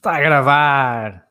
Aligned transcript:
Está 0.00 0.16
a 0.16 0.20
gravar. 0.20 1.28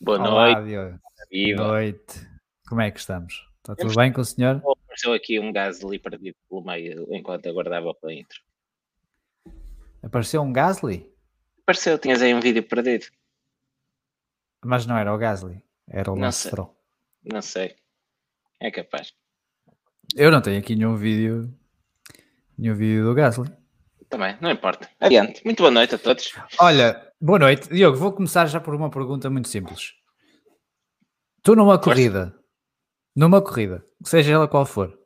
Boa 0.00 0.18
Olá, 0.18 0.52
noite. 0.54 0.68
Diogo. 0.68 1.00
Viva. 1.30 1.56
Boa 1.62 1.68
noite. 1.68 2.28
Como 2.68 2.80
é 2.80 2.90
que 2.90 2.98
estamos? 2.98 3.34
Está 3.58 3.74
tudo 3.74 3.76
Temos- 3.76 3.94
bem 3.94 4.12
com 4.12 4.20
o 4.20 4.24
senhor? 4.24 4.60
Apareceu 4.84 5.12
aqui 5.12 5.38
um 5.38 5.52
gás 5.52 5.84
ali 5.84 5.96
perdido 5.96 6.36
pelo 6.48 6.64
meio 6.64 7.06
enquanto 7.14 7.46
aguardava 7.48 7.94
para 7.94 8.12
intro. 8.12 8.40
Apareceu 10.02 10.42
um 10.42 10.52
Gasly? 10.52 11.08
Apareceu, 11.62 11.96
tinhas 11.96 12.20
aí 12.22 12.34
um 12.34 12.40
vídeo 12.40 12.62
perdido. 12.64 13.06
Mas 14.64 14.84
não 14.84 14.98
era 14.98 15.14
o 15.14 15.18
Gasly, 15.18 15.62
era 15.88 16.10
o 16.10 16.16
Não 16.16 16.22
Lance 16.22 16.40
sei. 16.40 16.50
Stroll. 16.50 16.76
Não 17.22 17.40
sei. 17.42 17.76
É 18.58 18.68
capaz. 18.70 19.14
Eu 20.16 20.32
não 20.32 20.40
tenho 20.40 20.58
aqui 20.58 20.74
nenhum 20.74 20.96
vídeo, 20.96 21.52
nenhum 22.58 22.74
vídeo 22.74 23.04
do 23.04 23.14
Gasly. 23.14 23.48
Também, 24.08 24.36
não 24.40 24.50
importa. 24.50 24.90
Adiante. 24.98 25.44
Muito 25.44 25.58
boa 25.58 25.70
noite 25.70 25.94
a 25.94 25.98
todos. 25.98 26.32
Olha, 26.58 27.05
boa 27.20 27.38
noite. 27.38 27.68
Diogo, 27.68 27.96
vou 27.96 28.12
começar 28.12 28.46
já 28.46 28.60
por 28.60 28.74
uma 28.74 28.90
pergunta 28.90 29.30
muito 29.30 29.48
simples. 29.48 29.92
Tu 31.42 31.54
numa 31.54 31.78
corrida, 31.78 32.34
numa 33.14 33.40
corrida, 33.40 33.84
seja 34.04 34.32
ela 34.32 34.48
qual 34.48 34.66
for, 34.66 34.98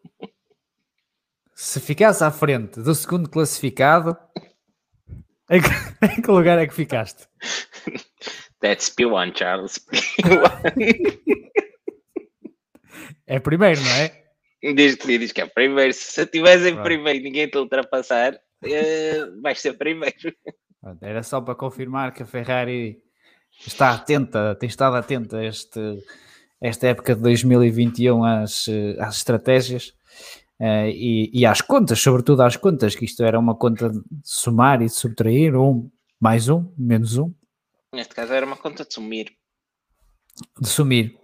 se 1.55 1.81
ficasse 1.81 2.25
à 2.25 2.31
frente 2.31 2.81
do 2.81 2.95
segundo 2.95 3.29
classificado, 3.29 4.17
em 5.51 5.61
que, 5.61 5.69
em 6.19 6.23
que 6.23 6.31
lugar 6.31 6.59
é 6.59 6.67
que 6.67 6.75
ficaste? 6.75 7.29
That's 8.61 8.91
P1, 8.91 9.37
Charles. 9.37 9.79
P1. 9.79 11.41
É 13.27 13.39
primeiro, 13.39 13.80
não 13.80 13.91
é? 13.93 14.21
diz, 14.74 14.97
que, 14.97 15.17
diz 15.17 15.30
que 15.30 15.41
é 15.41 15.47
primeiro. 15.47 15.93
Se 15.93 16.23
estivesse 16.23 16.69
em 16.69 16.83
primeiro 16.83 17.21
e 17.21 17.23
ninguém 17.23 17.49
te 17.49 17.57
ultrapassar, 17.57 18.37
eh, 18.65 19.24
vais 19.41 19.61
ser 19.61 19.74
primeiro. 19.74 20.35
Era 21.01 21.23
só 21.23 21.41
para 21.41 21.55
confirmar 21.55 22.13
que 22.13 22.23
a 22.23 22.27
Ferrari 22.27 23.03
está 23.67 23.91
atenta, 23.91 24.55
tem 24.55 24.69
estado 24.69 24.97
atenta 24.97 25.39
a 25.39 25.45
este, 25.45 25.81
esta 26.61 26.89
época 26.89 27.15
de 27.15 27.21
2021 27.21 28.25
às, 28.25 28.67
eh, 28.69 28.97
às 28.99 29.17
estratégias 29.17 29.93
eh, 30.59 30.91
e, 30.91 31.31
e 31.35 31.45
às 31.45 31.61
contas, 31.61 32.01
sobretudo 32.01 32.43
às 32.43 32.57
contas, 32.57 32.95
que 32.95 33.05
isto 33.05 33.23
era 33.23 33.39
uma 33.39 33.55
conta 33.55 33.91
de 33.91 34.01
somar 34.25 34.81
e 34.81 34.87
de 34.87 34.93
subtrair, 34.93 35.55
um, 35.55 35.91
mais 36.19 36.49
um, 36.49 36.73
menos 36.79 37.19
um, 37.19 37.33
Neste 37.93 38.15
caso 38.15 38.33
era 38.33 38.47
uma 38.47 38.57
conta 38.57 38.85
de 38.85 38.95
sumir. 38.95 39.33
de 40.61 40.69
sumir. 40.69 41.19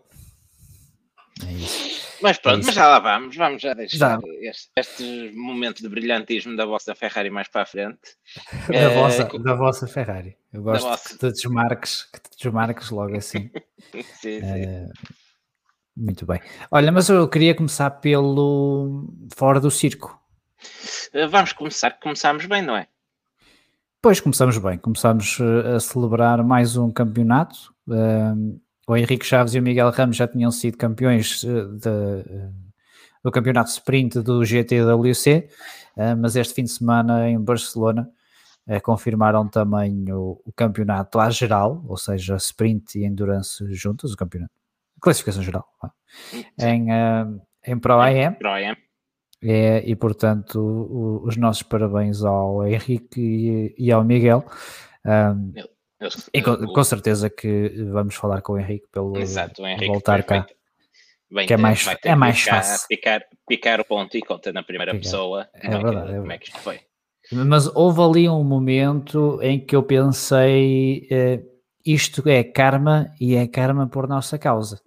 É 1.47 1.53
isso. 1.53 1.86
Mas 2.23 2.39
pronto, 2.39 2.59
isso. 2.61 2.67
mas 2.67 2.75
já 2.75 2.89
lá 2.89 2.99
vamos. 2.99 3.37
Vamos 3.37 3.61
já 3.63 3.75
deixar 3.75 4.19
este- 4.41 4.71
estes 4.77 5.35
momentos 5.35 5.83
de 5.83 5.89
brilhantismo 5.89 6.57
da 6.57 6.65
vossa 6.65 6.95
Ferrari 6.95 7.31
mais 7.31 7.49
para 7.49 7.63
a 7.63 7.67
frente. 7.67 7.99
Da, 8.69 8.75
Eh, 8.75 8.95
vossa, 8.95 9.25
da 9.39 9.55
vossa 9.55 9.87
Ferrari. 9.87 10.37
Eu 10.53 10.63
gosto 10.63 10.87
vossa. 10.89 11.09
que 11.11 11.19
te 11.19 11.33
desmarques, 11.33 12.05
que 12.05 12.21
te 12.21 12.31
desmarques 12.45 12.91
logo 12.91 13.17
assim. 13.17 13.51
Sim, 13.93 14.03
sim. 14.41 14.41
Eh, 14.43 14.89
muito 15.97 16.27
bem. 16.27 16.41
Olha, 16.71 16.91
mas 16.93 17.09
eu 17.09 17.29
queria 17.29 17.55
começar 17.55 17.91
pelo 17.91 19.09
fora 19.35 19.61
do 19.61 19.71
circo. 19.71 20.19
Eh, 21.13 21.27
Vamos 21.27 21.53
começar, 21.53 21.93
começamos 22.01 22.47
bem, 22.47 22.63
não 22.63 22.77
é? 22.77 22.87
Pois 24.03 24.21
começamos 24.21 24.57
bem, 24.59 24.79
começamos 24.79 25.39
a 25.75 25.81
celebrar 25.81 26.43
mais 26.45 26.77
um 26.77 26.91
campeonato. 26.93 27.75
O 28.87 28.97
Henrique 28.97 29.25
Chaves 29.27 29.55
e 29.55 29.59
o 29.59 29.63
Miguel 29.63 29.91
Ramos 29.91 30.17
já 30.17 30.29
tinham 30.29 30.51
sido 30.51 30.77
campeões 30.77 31.43
eh, 31.45 31.49
de- 31.49 31.89
eh, 32.31 32.51
do 33.23 33.31
campeonato 33.33 33.71
sprint 33.71 34.21
do 34.21 34.45
GTWC, 34.45 35.49
eh, 35.97 36.15
mas 36.15 36.37
este 36.37 36.55
fim 36.55 36.63
de 36.65 36.71
semana 36.71 37.29
em 37.29 37.39
Barcelona 37.41 38.09
confirmaram 38.83 39.47
também 39.49 40.11
o, 40.13 40.41
o 40.45 40.53
campeonato 40.53 41.21
à 41.21 41.31
geral, 41.31 41.85
ou 41.87 41.97
seja, 41.97 42.35
sprint 42.37 42.99
e 42.99 43.05
endurance 43.05 43.65
juntos, 43.73 44.13
o 44.13 44.17
campeonato, 44.17 44.53
classificação 45.01 45.41
geral, 45.41 45.69
em, 46.59 46.89
em 47.65 47.79
Pro 47.79 48.01
AM. 48.01 48.37
Brian. 48.41 48.77
É, 49.41 49.89
e 49.89 49.95
portanto, 49.95 50.57
o- 50.59 51.23
os 51.25 51.37
nossos 51.37 51.63
parabéns 51.63 52.25
ao 52.25 52.67
Henrique 52.67 53.21
e, 53.21 53.75
e 53.87 53.93
ao 53.93 54.03
Miguel. 54.03 54.45
Um, 55.05 55.53
eles- 56.01 56.31
e 56.33 56.43
com, 56.43 56.51
o- 56.53 56.73
com 56.73 56.85
certeza 56.85 57.29
que 57.31 57.69
vamos 57.91 58.15
falar 58.15 58.41
com 58.43 58.55
o 58.55 58.59
Henrique 58.59 58.87
pelo 58.93 59.17
Exato, 59.19 59.63
o 59.63 59.67
Henrique 59.67 59.87
voltar 59.87 60.23
cá. 60.25 60.47
vai- 61.31 61.47
Que 61.47 61.55
é 61.55 61.57
vai- 61.57 61.63
mais- 61.63 61.87
é 62.05 62.15
mais 62.15 62.39
picar, 62.41 62.63
fácil. 62.65 62.89
Picar, 62.89 63.23
picar 63.49 63.81
o 63.81 63.85
ponto 63.85 64.17
e 64.17 64.21
conta 64.23 64.53
na 64.53 64.63
primeira 64.63 64.93
Picar. 64.93 65.03
pessoa. 65.03 65.49
É 65.55 65.61
que- 65.61 65.69
verdade, 65.69 66.13
é 66.13 66.19
como 66.19 66.33
é 66.33 66.39
que 66.39 66.47
isto 66.49 66.59
foi? 66.61 66.81
Mas 67.33 67.67
houve 67.75 68.01
ali 68.03 68.29
um 68.29 68.45
momento 68.45 69.41
em 69.43 69.59
que 69.59 69.75
eu 69.75 69.83
pensei: 69.83 71.07
eh, 71.11 71.43
isto 71.85 72.23
é 72.29 72.45
karma 72.45 73.09
e 73.21 73.35
é 73.35 73.47
karma 73.49 73.89
por 73.89 74.07
nossa 74.07 74.39
causa, 74.39 74.81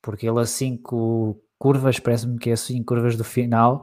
porque 0.00 0.28
ele 0.28 0.38
a 0.40 0.44
cinco 0.46 1.42
curvas, 1.58 1.98
parece-me 1.98 2.38
que 2.38 2.50
é 2.50 2.56
cinco 2.56 2.94
curvas 2.94 3.16
do 3.16 3.24
final, 3.24 3.82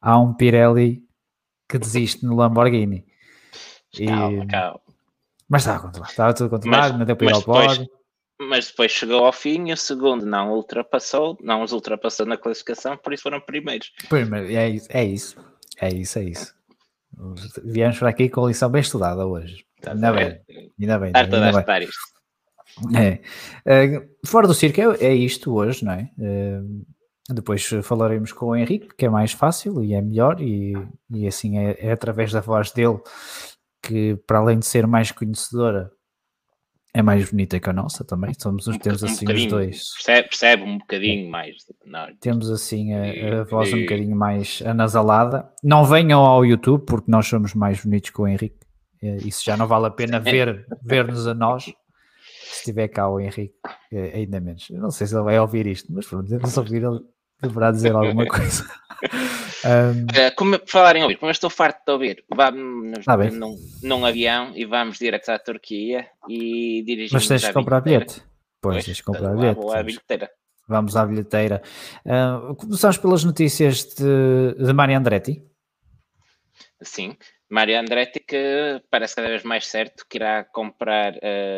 há 0.00 0.18
um 0.20 0.32
Pirelli 0.32 1.02
que 1.68 1.78
desiste 1.78 2.24
no 2.24 2.36
Lamborghini. 2.36 3.04
E- 3.98 4.06
Calma, 4.06 4.46
calma. 4.46 4.80
Mas 5.48 5.62
estava 5.62 5.80
controlado, 5.80 6.10
estava 6.10 6.34
tudo 6.34 6.50
controlado, 6.50 6.88
Mas- 6.90 6.98
não 6.98 7.06
deu 7.06 7.16
para 7.16 7.26
ir 7.26 7.32
ao 7.32 7.42
pódio. 7.42 7.88
Mas 8.40 8.68
depois 8.68 8.92
chegou 8.92 9.24
ao 9.24 9.32
fim 9.32 9.68
e 9.68 9.72
o 9.72 9.76
segundo 9.76 10.24
não 10.24 10.52
ultrapassou, 10.52 11.36
não 11.42 11.62
os 11.62 11.72
ultrapassou 11.72 12.24
na 12.24 12.36
classificação, 12.36 12.96
por 12.96 13.12
isso 13.12 13.24
foram 13.24 13.40
primeiros. 13.40 13.90
Primeiro, 14.08 14.46
é 14.46 14.68
isso, 14.68 14.86
é 14.90 15.04
isso, 15.04 15.36
é 15.80 15.88
isso, 15.88 16.18
é 16.20 16.24
isso. 16.24 16.54
Viemos 17.64 17.98
para 17.98 18.10
aqui 18.10 18.28
com 18.28 18.44
a 18.44 18.48
lição 18.48 18.70
bem 18.70 18.80
estudada 18.80 19.26
hoje. 19.26 19.64
Ainda 19.84 20.08
a 20.08 20.12
bem, 20.12 20.40
ainda 20.80 20.98
bem, 21.00 21.12
ainda 21.14 21.40
bem. 21.40 21.50
estudar 21.50 21.82
isto. 21.82 22.18
É. 22.96 23.18
Eh, 23.66 24.08
fora 24.24 24.46
do 24.46 24.54
circo 24.54 24.80
é, 24.80 25.06
é 25.06 25.14
isto 25.14 25.52
hoje, 25.52 25.84
não 25.84 25.92
é? 25.92 26.08
Eh, 26.20 26.60
depois 27.30 27.68
falaremos 27.82 28.32
com 28.32 28.46
o 28.46 28.56
Henrique, 28.56 28.88
que 28.96 29.06
é 29.06 29.08
mais 29.08 29.32
fácil 29.32 29.82
e 29.82 29.94
é 29.94 30.00
melhor, 30.00 30.40
e, 30.40 30.74
e 31.10 31.26
assim 31.26 31.58
é, 31.58 31.76
é 31.80 31.92
através 31.92 32.30
da 32.30 32.40
voz 32.40 32.70
dele 32.70 33.00
que, 33.88 34.16
para 34.26 34.38
além 34.38 34.58
de 34.58 34.66
ser 34.66 34.86
mais 34.86 35.10
conhecedora, 35.10 35.90
é 36.94 37.02
mais 37.02 37.30
bonita 37.30 37.60
que 37.60 37.68
a 37.68 37.72
nossa 37.72 38.04
também. 38.04 38.32
Somos 38.38 38.66
uns, 38.68 38.78
temos 38.78 39.02
Um 39.02 39.06
assim 39.06 39.30
os 39.32 39.46
dois. 39.46 39.92
Percebe, 39.94 40.28
percebe 40.28 40.62
um 40.62 40.78
bocadinho 40.78 41.30
mais. 41.30 41.56
Não, 41.84 42.06
Temos 42.20 42.50
assim 42.50 42.92
a, 42.94 43.02
a 43.02 43.06
E- 43.08 43.44
voz 43.44 43.72
um 43.72 43.76
e- 43.76 43.82
bocadinho 43.82 44.16
mais 44.16 44.62
anasalada. 44.64 45.48
Não 45.62 45.84
venham 45.84 46.20
ao 46.24 46.44
YouTube 46.44 46.84
porque 46.86 47.10
nós 47.10 47.26
somos 47.26 47.54
mais 47.54 47.82
bonitos 47.84 48.10
que 48.10 48.20
o 48.20 48.26
Henrique. 48.26 48.58
Eh, 49.02 49.16
Isso 49.26 49.42
já 49.44 49.56
não 49.56 49.66
vale 49.66 49.86
a 49.86 49.90
pena 49.90 50.18
ver, 50.18 50.66
ver-nos 50.82 51.26
a 51.26 51.34
nós. 51.34 51.64
Se 51.64 51.72
estiver 52.60 52.88
cá 52.88 53.08
o 53.08 53.20
Henrique, 53.20 53.54
eh, 53.92 54.12
ainda 54.16 54.40
menos. 54.40 54.68
Eu 54.70 54.80
não 54.80 54.90
sei 54.90 55.06
se 55.06 55.14
ele 55.14 55.22
vai 55.24 55.38
ouvir 55.38 55.66
isto, 55.66 55.92
mas 55.92 56.06
pronto, 56.06 56.48
se 56.48 56.58
ouvir 56.58 56.82
ele 56.82 57.00
deverá 57.40 57.70
dizer 57.70 57.94
alguma 57.94 58.24
coisa. 58.26 58.64
Ahm, 59.64 60.06
Eh, 60.14 60.30
como, 60.32 60.58
por 60.58 60.68
falar 60.68 60.96
em 60.96 61.02
ouvir, 61.02 61.16
como 61.16 61.28
eu 61.30 61.32
estou 61.32 61.50
farto 61.50 61.84
de 61.86 61.92
ouvir, 61.92 62.24
vamos 62.34 63.04
Tá 63.04 63.16
num, 63.16 63.56
num 63.82 64.04
avião 64.06 64.52
e 64.54 64.64
vamos 64.64 64.98
direto 64.98 65.28
à 65.30 65.38
Turquia 65.38 66.06
e 66.28 66.82
dirigimos 66.86 67.12
mas 67.12 67.28
tens 67.28 67.42
de 67.42 67.52
comprar 67.52 67.80
bilhete. 67.80 68.22
Pois, 68.60 68.84
tens 68.84 68.96
de 68.98 69.02
comprar 69.02 69.34
bilhete. 69.34 69.56
vou 69.60 69.70
à 69.70 69.76
Vamos- 69.76 69.86
bilheteira. 69.86 70.30
Vamos 70.68 70.96
à 70.96 71.06
bilheteira. 71.06 71.62
Ah, 72.06 72.52
começamos 72.58 72.98
pelas 72.98 73.24
notícias 73.24 73.84
de, 73.94 74.54
de 74.54 74.72
Mário 74.72 74.96
Andretti. 74.98 75.42
Sim, 76.82 77.16
Mário 77.50 77.78
Andretti 77.78 78.20
que 78.20 78.82
parece 78.90 79.16
cada 79.16 79.28
vez 79.28 79.42
mais 79.42 79.66
certo 79.66 80.04
que 80.08 80.18
irá 80.18 80.44
comprar 80.44 81.14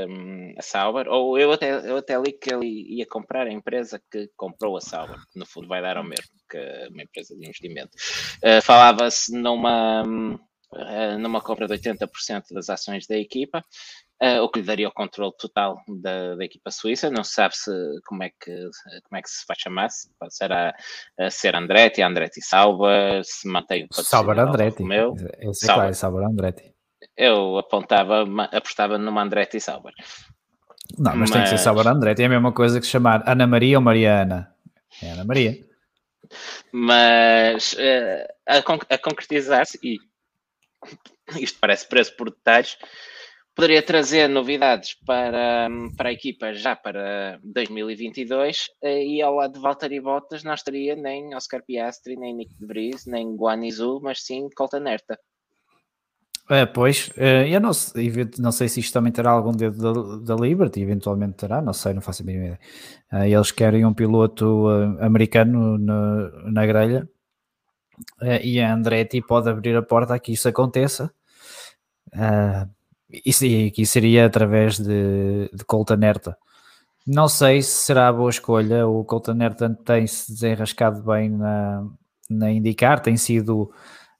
hum, 0.09 0.55
a 0.56 0.62
Sauber, 0.62 1.09
ou 1.09 1.39
eu 1.39 1.51
até, 1.53 1.73
eu 1.89 1.97
até 1.97 2.17
li 2.19 2.33
que 2.33 2.55
ele 2.55 2.97
ia 2.98 3.07
comprar 3.07 3.47
a 3.47 3.53
empresa 3.53 4.01
que 4.10 4.31
comprou 4.37 4.77
a 4.77 4.81
Sauber, 4.81 5.19
que 5.33 5.39
no 5.39 5.47
fundo 5.47 5.66
vai 5.66 5.83
dar 5.83 5.97
ao 5.97 6.04
mesmo 6.04 6.31
que 6.48 6.59
uma 6.91 7.03
empresa 7.03 7.34
de 7.37 7.45
investimento. 7.45 7.91
Uh, 8.42 8.63
Falava-se 8.63 9.33
numa, 9.37 10.04
hum, 10.07 10.39
numa 11.19 11.41
compra 11.41 11.67
de 11.67 11.75
80% 11.75 12.53
das 12.53 12.71
ações 12.71 13.07
da 13.07 13.17
equipa, 13.17 13.65
uh, 14.22 14.43
o 14.43 14.49
que 14.49 14.61
lhe 14.61 14.67
daria 14.67 14.89
o 14.89 14.93
controle 14.93 15.33
total 15.39 15.77
da, 16.01 16.37
da 16.37 16.45
equipa 16.45 16.71
suíça. 16.71 17.11
Não 17.11 17.25
se 17.25 17.33
sabe 17.33 17.57
se, 17.57 17.71
como, 18.07 18.22
é 18.22 18.31
que, 18.31 18.55
como 19.05 19.19
é 19.19 19.22
que 19.22 19.28
se 19.28 19.45
vai 19.49 19.57
chamar, 19.59 19.91
se 19.91 20.09
pode 20.19 20.34
ser 20.34 20.53
a, 20.53 20.75
a 21.19 21.31
ser 21.31 21.57
Andretti, 21.57 22.03
Andretti 22.03 22.41
Sauber, 22.43 23.22
se 23.25 23.49
mantém 23.49 23.87
o 23.91 23.95
Sauber 23.95 24.37
patrocinador 24.37 24.49
Andretti. 24.49 24.83
Romeo. 24.83 25.15
Esse 25.41 25.65
é 25.65 25.67
Sauber. 25.67 25.75
claro, 25.75 25.95
Sauber 25.95 26.25
Andretti. 26.27 26.75
Eu 27.16 27.59
apontava, 27.59 28.25
apostava 28.53 28.99
numa 28.99 29.23
Andretti 29.23 29.57
e 29.57 29.61
Sauber. 29.61 29.93
Não, 30.99 31.16
mas, 31.16 31.31
tem 31.31 31.41
que 31.43 31.49
ser 31.49 31.55
Mas- 31.55 31.61
Sauber 31.63 31.87
Andretti. 31.87 32.23
É 32.23 32.27
a 32.27 32.28
mesma 32.28 32.53
coisa 32.53 32.81
que 32.81 32.87
chamar 32.87 33.23
Ana 33.27 33.47
Maria 33.47 33.78
ou 33.78 33.83
Mariana. 33.83 34.55
É 35.03 35.13
Ana 35.13 35.25
Maria. 35.25 35.57
Mas 36.73 37.75
eh, 37.78 38.27
a, 38.47 38.59
a 38.59 38.99
concretizar-se, 38.99 39.78
e 39.83 39.99
isto 41.38 41.59
parece 41.60 41.88
preço 41.88 42.16
por 42.16 42.30
detalhes, 42.30 42.77
poderia 43.54 43.82
trazer 43.82 44.28
novidades 44.28 44.94
para, 45.04 45.68
para 45.97 46.09
a 46.09 46.12
equipa 46.12 46.53
já 46.54 46.74
para 46.74 47.38
2022 47.42 48.66
eh, 48.82 49.04
e 49.04 49.22
ao 49.22 49.34
lado 49.34 49.54
de 49.54 49.60
Valtteri 49.60 50.00
Bottas 50.00 50.42
não 50.42 50.54
estaria 50.54 50.97
nem 50.97 51.34
Oscar 51.34 51.62
Piastri, 51.65 52.16
nem 52.16 52.34
Nick 52.34 52.54
de 52.59 52.66
Vries, 52.66 53.06
nem 53.06 53.36
Guan 53.36 53.65
Yu, 53.65 54.00
mas 54.03 54.24
sim 54.24 54.48
Colton 54.56 54.86
Herta. 54.86 55.18
É, 56.48 56.66
pois, 56.66 57.10
eh, 57.16 57.48
eu 57.48 57.60
não, 57.60 57.71
não 58.38 58.50
sei 58.50 58.68
se 58.68 58.80
isto 58.80 58.92
também 58.92 59.12
terá 59.12 59.30
algum 59.30 59.53
dedo 59.53 60.21
da, 60.24 60.34
da 60.34 60.42
Liberty, 60.42 60.80
eventualmente 60.80 61.34
terá, 61.34 61.62
não 61.62 61.72
sei, 61.72 61.92
não 61.92 62.00
faço 62.00 62.22
a 62.22 62.27
mínima 62.27 62.47
ideia. 62.47 62.60
Eh, 63.12 63.30
eles 63.30 63.53
querem 63.53 63.84
um 63.84 63.94
piloto 63.94 64.68
americano 65.00 65.78
na, 65.78 66.30
na 66.50 66.66
grelha 66.66 67.09
e 68.43 68.61
a 68.61 68.73
Andretti 68.73 69.21
pode 69.23 69.49
abrir 69.49 69.77
a 69.77 69.83
porta 69.83 70.15
a 70.15 70.19
que 70.19 70.33
isso 70.33 70.49
aconteça. 70.49 71.13
Isso, 73.25 73.45
e 73.45 73.71
que 73.71 73.85
seria 73.87 74.27
através 74.27 74.79
de, 74.79 75.51
de 75.53 75.65
Colton 75.65 76.01
Herta. 76.03 76.37
Não 77.07 77.29
sei 77.29 77.63
se 77.63 77.85
será 77.87 78.09
a 78.09 78.13
boa 78.13 78.31
escolha. 78.31 78.87
O 78.87 79.05
Colton 79.05 79.41
Herta 79.41 79.77
tem 79.85 80.07
se 80.07 80.33
desenrascado 80.33 81.03
bem 81.03 81.31
na, 81.31 81.85
na 82.29 82.51
IndyCar, 82.53 83.01
tem 83.01 83.17
sido 83.17 83.71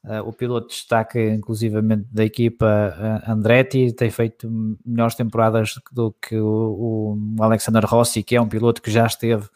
Uh, 0.03 0.27
o 0.27 0.33
piloto 0.33 0.69
destaca 0.69 1.21
inclusivamente 1.21 2.07
da 2.11 2.25
equipa 2.25 2.65
uh, 2.67 3.31
Andretti, 3.31 3.93
tem 3.93 4.09
feito 4.09 4.51
melhores 4.85 5.15
temporadas 5.15 5.75
do 5.93 6.11
que 6.13 6.39
o, 6.39 7.19
o, 7.39 7.43
Alexander 7.43 7.85
Rossi, 7.85 8.23
que 8.23 8.35
é 8.35 8.41
um 8.41 8.49
piloto 8.49 8.81
que 8.81 8.91
já 8.91 9.05
esteve 9.05 9.47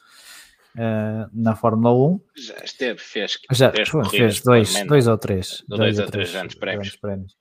uh, 0.76 1.31
na 1.32 1.55
Fórmula 1.55 1.94
1. 1.94 2.21
Já 2.37 2.65
esteve, 2.65 2.99
fez, 2.99 3.38
já, 3.53 3.73
fez, 3.73 3.88
fez 4.11 4.41
dois, 4.41 4.87
dois 4.87 5.06
ou 5.06 5.19
três. 5.19 5.65
Dois, 5.69 5.79
dois 5.79 5.99
ou 5.99 6.06
três, 6.06 6.31
três 6.31 6.41
anos 6.43 6.55
prémios. 6.55 6.97
prémios. 6.97 7.32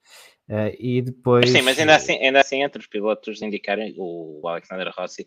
Uh, 0.50 0.76
e 0.78 1.02
depois. 1.02 1.50
Sim, 1.50 1.62
mas 1.62 1.80
ainda 1.80 1.96
assim, 1.96 2.14
ainda 2.14 2.42
assim 2.42 2.62
entre 2.62 2.80
os 2.80 2.88
pilotos 2.88 3.42
indicarem, 3.42 3.96
o 3.98 4.42
Alexander 4.48 4.92
Rossi 4.96 5.24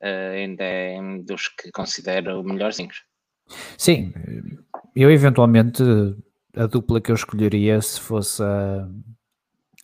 uh, 0.00 0.34
ainda 0.34 0.64
é 0.64 1.00
um 1.00 1.22
dos 1.22 1.48
que 1.48 1.70
considero 1.72 2.42
melhorzinhos. 2.44 3.02
Sim, 3.76 4.12
eu 4.94 5.10
eventualmente 5.10 5.82
a 6.54 6.66
dupla 6.66 7.00
que 7.00 7.10
eu 7.10 7.16
escolheria 7.16 7.80
se 7.80 8.00
fosse 8.00 8.42
a, 8.42 8.88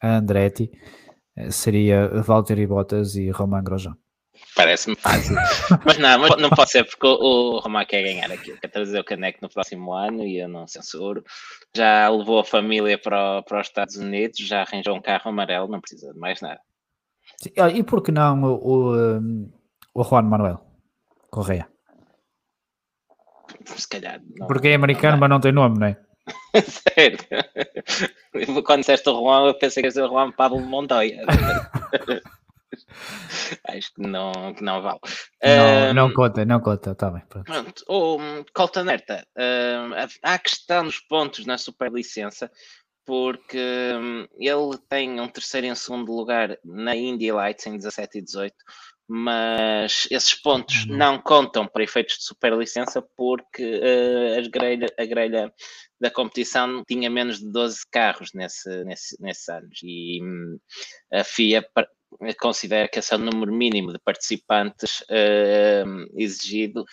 a 0.00 0.17
Andretti 0.19 0.70
seria 1.50 2.08
Valtteri 2.23 2.67
Bottas 2.67 3.17
e 3.17 3.28
Romain 3.31 3.64
Grosjean. 3.64 3.96
Parece-me 4.56 4.96
fácil. 4.96 5.36
mas 5.84 5.98
não, 5.98 6.18
mas 6.18 6.36
não 6.38 6.48
pode 6.48 6.70
ser 6.70 6.82
porque 6.84 7.06
o, 7.06 7.10
o 7.10 7.58
Romain 7.58 7.84
quer 7.84 8.02
ganhar 8.02 8.32
aqui, 8.32 8.58
quer 8.58 8.68
trazer 8.68 8.98
o 8.98 9.04
caneco 9.04 9.38
no 9.42 9.50
próximo 9.50 9.92
ano 9.92 10.24
e 10.24 10.38
eu 10.38 10.48
não 10.48 10.66
censuro. 10.66 11.22
Já 11.76 12.08
levou 12.08 12.38
a 12.38 12.44
família 12.44 12.98
para, 12.98 13.42
para 13.42 13.60
os 13.60 13.66
Estados 13.66 13.96
Unidos, 13.96 14.38
já 14.38 14.62
arranjou 14.62 14.96
um 14.96 15.02
carro 15.02 15.28
amarelo, 15.28 15.68
não 15.68 15.78
precisa 15.78 16.10
de 16.10 16.18
mais 16.18 16.40
nada. 16.40 16.58
Sim, 17.36 17.50
e 17.74 17.82
por 17.82 18.02
que 18.02 18.10
não 18.10 18.42
o, 18.42 18.54
o, 18.54 20.00
o 20.00 20.02
Juan 20.02 20.22
Manuel 20.22 20.60
Correia? 21.30 21.68
Se 23.66 23.86
calhar. 23.86 24.22
Não, 24.38 24.46
porque 24.46 24.68
é 24.68 24.74
americano, 24.74 25.12
não 25.12 25.20
mas 25.20 25.30
não 25.30 25.40
tem 25.40 25.52
nome, 25.52 25.78
não 25.78 25.86
é? 25.88 25.96
Sério. 26.64 27.18
Quando 28.64 28.80
disseste 28.80 29.08
o 29.10 29.20
Juan, 29.20 29.48
eu 29.48 29.54
pensei 29.54 29.82
que 29.82 29.88
ia 29.88 29.90
ser 29.90 30.04
o 30.04 30.08
Juan 30.08 30.32
Pablo 30.32 30.60
Montoya. 30.60 31.24
Acho 33.69 33.93
que 33.94 34.02
não, 34.02 34.32
que 34.54 34.62
não 34.62 34.82
vale. 34.82 35.00
Não, 35.43 35.90
um, 35.90 35.94
não 35.94 36.12
conta, 36.12 36.44
não 36.44 36.60
conta, 36.60 36.93
está 36.93 37.10
bem. 37.10 37.22
Pronto. 37.28 37.44
pronto. 37.44 37.84
O 37.88 38.44
Colton 38.52 38.90
Herta, 38.90 39.26
um, 39.37 39.90
há 40.22 40.38
questão 40.38 40.84
dos 40.84 41.00
pontos 41.00 41.46
na 41.46 41.58
superlicença, 41.58 42.50
porque 43.04 43.58
um, 43.94 44.26
ele 44.37 44.78
tem 44.88 45.20
um 45.20 45.28
terceiro 45.28 45.69
e 45.69 45.72
um 45.72 45.76
segundo 45.76 46.12
lugar 46.12 46.58
na 46.64 46.96
Indy 46.96 47.31
Lights 47.31 47.66
em 47.66 47.76
17 47.76 48.19
e 48.19 48.22
18, 48.22 48.54
mas 49.08 50.08
esses 50.10 50.34
pontos 50.34 50.84
uhum. 50.84 50.96
não 50.96 51.22
contam 51.22 51.66
para 51.69 51.84
efeitos 51.84 52.16
de 52.19 52.25
superlicença 52.25 53.00
porque 53.16 53.62
uh, 53.62 54.40
as 54.40 54.49
grelha, 54.49 54.88
a 54.99 55.04
grelha 55.04 55.52
da 56.00 56.10
competição 56.10 56.82
tinha 56.84 57.08
menos 57.08 57.38
de 57.38 57.50
12 57.50 57.78
carros 57.90 58.31
nesse, 58.34 58.84
nesse, 58.84 59.22
nesses 59.22 59.49
anos 59.49 59.78
e 59.84 60.20
um, 60.22 60.58
a 61.12 61.22
FIA 61.22 61.64
considera 62.38 62.88
que 62.88 62.98
esse 62.98 63.12
é 63.12 63.16
o 63.16 63.20
número 63.20 63.52
mínimo 63.52 63.92
de 63.92 63.98
participantes 63.98 65.00
uh, 65.02 66.06
exigido 66.20 66.84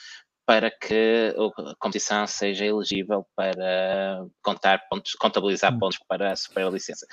para 0.45 0.69
que 0.69 1.33
a 1.38 1.75
competição 1.80 2.27
seja 2.27 2.65
elegível 2.65 3.25
para 3.36 4.25
contar 4.42 4.81
pontos, 4.89 5.13
contabilizar 5.13 5.74
hum. 5.74 5.80
pontos 5.80 6.00
para 6.07 6.31
a 6.31 6.36
superlicença. 6.36 7.06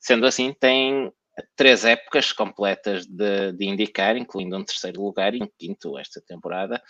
Sendo 0.00 0.26
assim, 0.26 0.54
tem 0.58 1.12
três 1.56 1.84
épocas 1.84 2.32
completas 2.32 3.06
de, 3.06 3.52
de 3.52 3.66
indicar, 3.66 4.16
incluindo 4.16 4.56
um 4.56 4.64
terceiro 4.64 5.02
lugar 5.02 5.34
e 5.34 5.42
um 5.42 5.48
quinto 5.58 5.98
esta 5.98 6.20
temporada, 6.26 6.82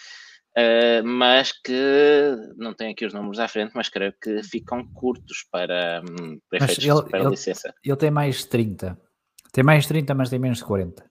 uh, 0.57 1.05
mas 1.05 1.53
que 1.53 2.37
não 2.57 2.73
tenho 2.75 2.93
aqui 2.93 3.05
os 3.05 3.13
números 3.13 3.41
à 3.41 3.49
frente, 3.49 3.73
mas 3.75 3.89
creio 3.89 4.15
que 4.23 4.43
ficam 4.45 4.87
curtos 4.93 5.45
para, 5.51 6.03
um, 6.03 6.39
para 6.49 6.65
efeitos 6.65 6.85
ele, 6.85 6.95
de 6.95 6.99
superlicença. 6.99 7.69
Ele, 7.69 7.93
ele 7.93 7.97
tem 7.97 8.11
mais 8.11 8.45
30. 8.45 9.08
Tem 9.53 9.65
mais 9.65 9.87
30, 9.87 10.15
mas 10.15 10.31
tem 10.31 10.39
menos 10.39 10.59
de 10.59 10.65
40. 10.65 11.05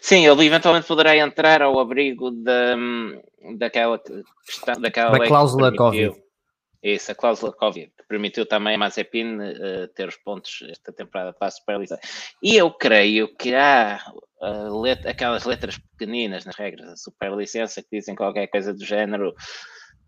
Sim, 0.00 0.26
ele 0.26 0.46
eventualmente 0.46 0.86
poderá 0.86 1.16
entrar 1.16 1.62
ao 1.62 1.78
abrigo 1.78 2.30
da, 2.30 2.76
hum, 2.76 3.20
daquela 3.56 3.98
questão, 3.98 4.80
daquela 4.80 5.18
da 5.18 5.26
cláusula 5.26 5.74
Covid. 5.74 6.20
Isso, 6.82 7.12
a 7.12 7.14
cláusula 7.14 7.52
Covid, 7.52 7.92
que 7.96 8.06
permitiu 8.08 8.46
também 8.46 8.74
a 8.74 8.78
Mazepin 8.78 9.36
uh, 9.36 9.88
ter 9.94 10.08
os 10.08 10.16
pontos 10.16 10.64
esta 10.70 10.92
temporada 10.92 11.32
para 11.32 11.48
a 11.48 11.50
Superliga. 11.50 11.98
E 12.42 12.56
eu 12.56 12.70
creio 12.70 13.28
que 13.36 13.54
há 13.54 14.00
uh, 14.40 14.80
let 14.80 15.06
aquelas 15.06 15.44
letras 15.44 15.78
pequeninas 15.78 16.46
nas 16.46 16.56
regras 16.56 16.86
da 16.86 16.96
Superlicença 16.96 17.82
que 17.82 17.98
dizem 17.98 18.14
qualquer 18.14 18.46
coisa 18.46 18.72
do 18.72 18.84
género, 18.84 19.34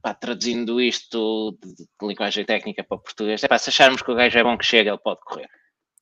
pá, 0.01 0.15
traduzindo 0.15 0.81
isto 0.81 1.59
de, 1.63 1.75
de, 1.75 1.85
linguagem 2.03 2.45
técnica 2.47 2.83
para 2.83 2.99
português, 2.99 3.45
é 3.45 3.49
pá, 3.49 3.59
se 3.59 3.69
acharmos 3.69 4.01
que 4.01 4.11
o 4.11 4.15
gajo 4.15 4.39
é 4.39 4.43
bom 4.43 4.57
que 4.57 4.65
chega, 4.65 4.91
ele 4.91 4.99
pode 4.99 5.21
correr. 5.21 5.51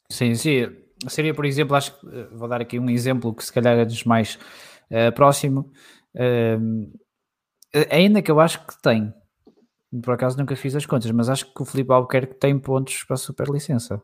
Sim, 0.08 0.36
sim. 0.36 0.68
Seria, 1.08 1.35
por 1.35 1.44
exemplo, 1.44 1.75
acho 1.75 1.99
que 1.99 2.06
eh, 2.06 2.29
vou 2.32 2.49
dar 2.49 2.61
aqui 2.61 2.79
um 2.79 2.91
exemplo 2.91 3.35
que 3.35 3.44
se 3.44 3.52
calhar 3.52 3.79
é 3.79 3.85
dos 3.85 4.05
mais 4.05 4.38
uh, 4.91 5.12
próximo. 5.14 5.73
Uh, 6.14 6.93
ainda 7.91 8.20
que 8.20 8.31
eu 8.31 8.38
acho 8.38 8.64
que 8.67 8.81
tem, 8.82 9.12
por 10.02 10.14
acaso 10.14 10.37
nunca 10.38 10.55
fiz 10.55 10.75
as 10.76 10.85
contas, 10.85 11.11
mas 11.11 11.29
acho 11.29 11.52
que 11.52 11.62
o 11.62 11.64
Felipe 11.64 11.93
Albuquerque 11.93 12.35
tem 12.35 12.58
pontos 12.58 13.02
para 13.05 13.14
a 13.14 13.19
superlicença. 13.19 14.02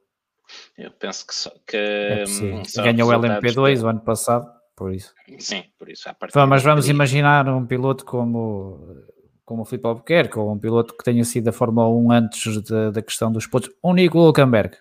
Eu 0.78 0.90
penso 0.92 1.26
que, 1.26 1.34
só, 1.34 1.50
que 1.66 1.76
é 1.76 2.24
hum, 2.24 2.62
ganhou 2.76 3.10
o 3.10 3.12
LMP2 3.12 3.82
o 3.82 3.88
ano 3.88 4.00
passado, 4.00 4.48
por 4.76 4.94
isso. 4.94 5.12
Sim, 5.38 5.64
por 5.78 5.88
isso. 5.88 6.08
mas 6.48 6.62
vamos 6.62 6.88
imaginar 6.88 7.48
um 7.48 7.66
piloto 7.66 8.04
como, 8.04 9.04
como 9.44 9.62
o 9.62 9.64
Felipe 9.64 9.88
Albuquerque, 9.88 10.38
ou 10.38 10.52
um 10.52 10.58
piloto 10.58 10.96
que 10.96 11.04
tenha 11.04 11.24
sido 11.24 11.44
da 11.44 11.52
Fórmula 11.52 11.88
1 11.88 12.12
antes 12.12 12.62
da, 12.62 12.90
da 12.90 13.02
questão 13.02 13.30
dos 13.32 13.46
pontos, 13.46 13.70
o 13.82 13.92
Nico 13.92 14.18
Hulkenberg. 14.18 14.76